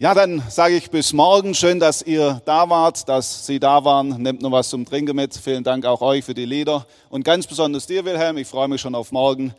Ja, 0.01 0.15
dann 0.15 0.41
sage 0.49 0.75
ich 0.77 0.89
bis 0.89 1.13
morgen. 1.13 1.53
Schön, 1.53 1.79
dass 1.79 2.01
ihr 2.01 2.41
da 2.45 2.67
wart, 2.67 3.07
dass 3.07 3.45
Sie 3.45 3.59
da 3.59 3.85
waren. 3.85 4.19
Nehmt 4.19 4.41
noch 4.41 4.51
was 4.51 4.71
zum 4.71 4.83
Trinken 4.83 5.15
mit. 5.15 5.35
Vielen 5.35 5.63
Dank 5.63 5.85
auch 5.85 6.01
euch 6.01 6.25
für 6.25 6.33
die 6.33 6.45
Lieder. 6.45 6.87
Und 7.11 7.23
ganz 7.23 7.45
besonders 7.45 7.85
dir, 7.85 8.03
Wilhelm. 8.03 8.37
Ich 8.37 8.47
freue 8.47 8.67
mich 8.67 8.81
schon 8.81 8.95
auf 8.95 9.11
morgen. 9.11 9.53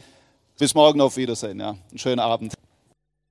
Bis 0.58 0.74
morgen 0.74 1.00
auf 1.00 1.16
Wiedersehen. 1.16 1.60
Ja. 1.60 1.76
Einen 1.90 1.98
schönen 1.98 2.18
Abend. 2.18 2.54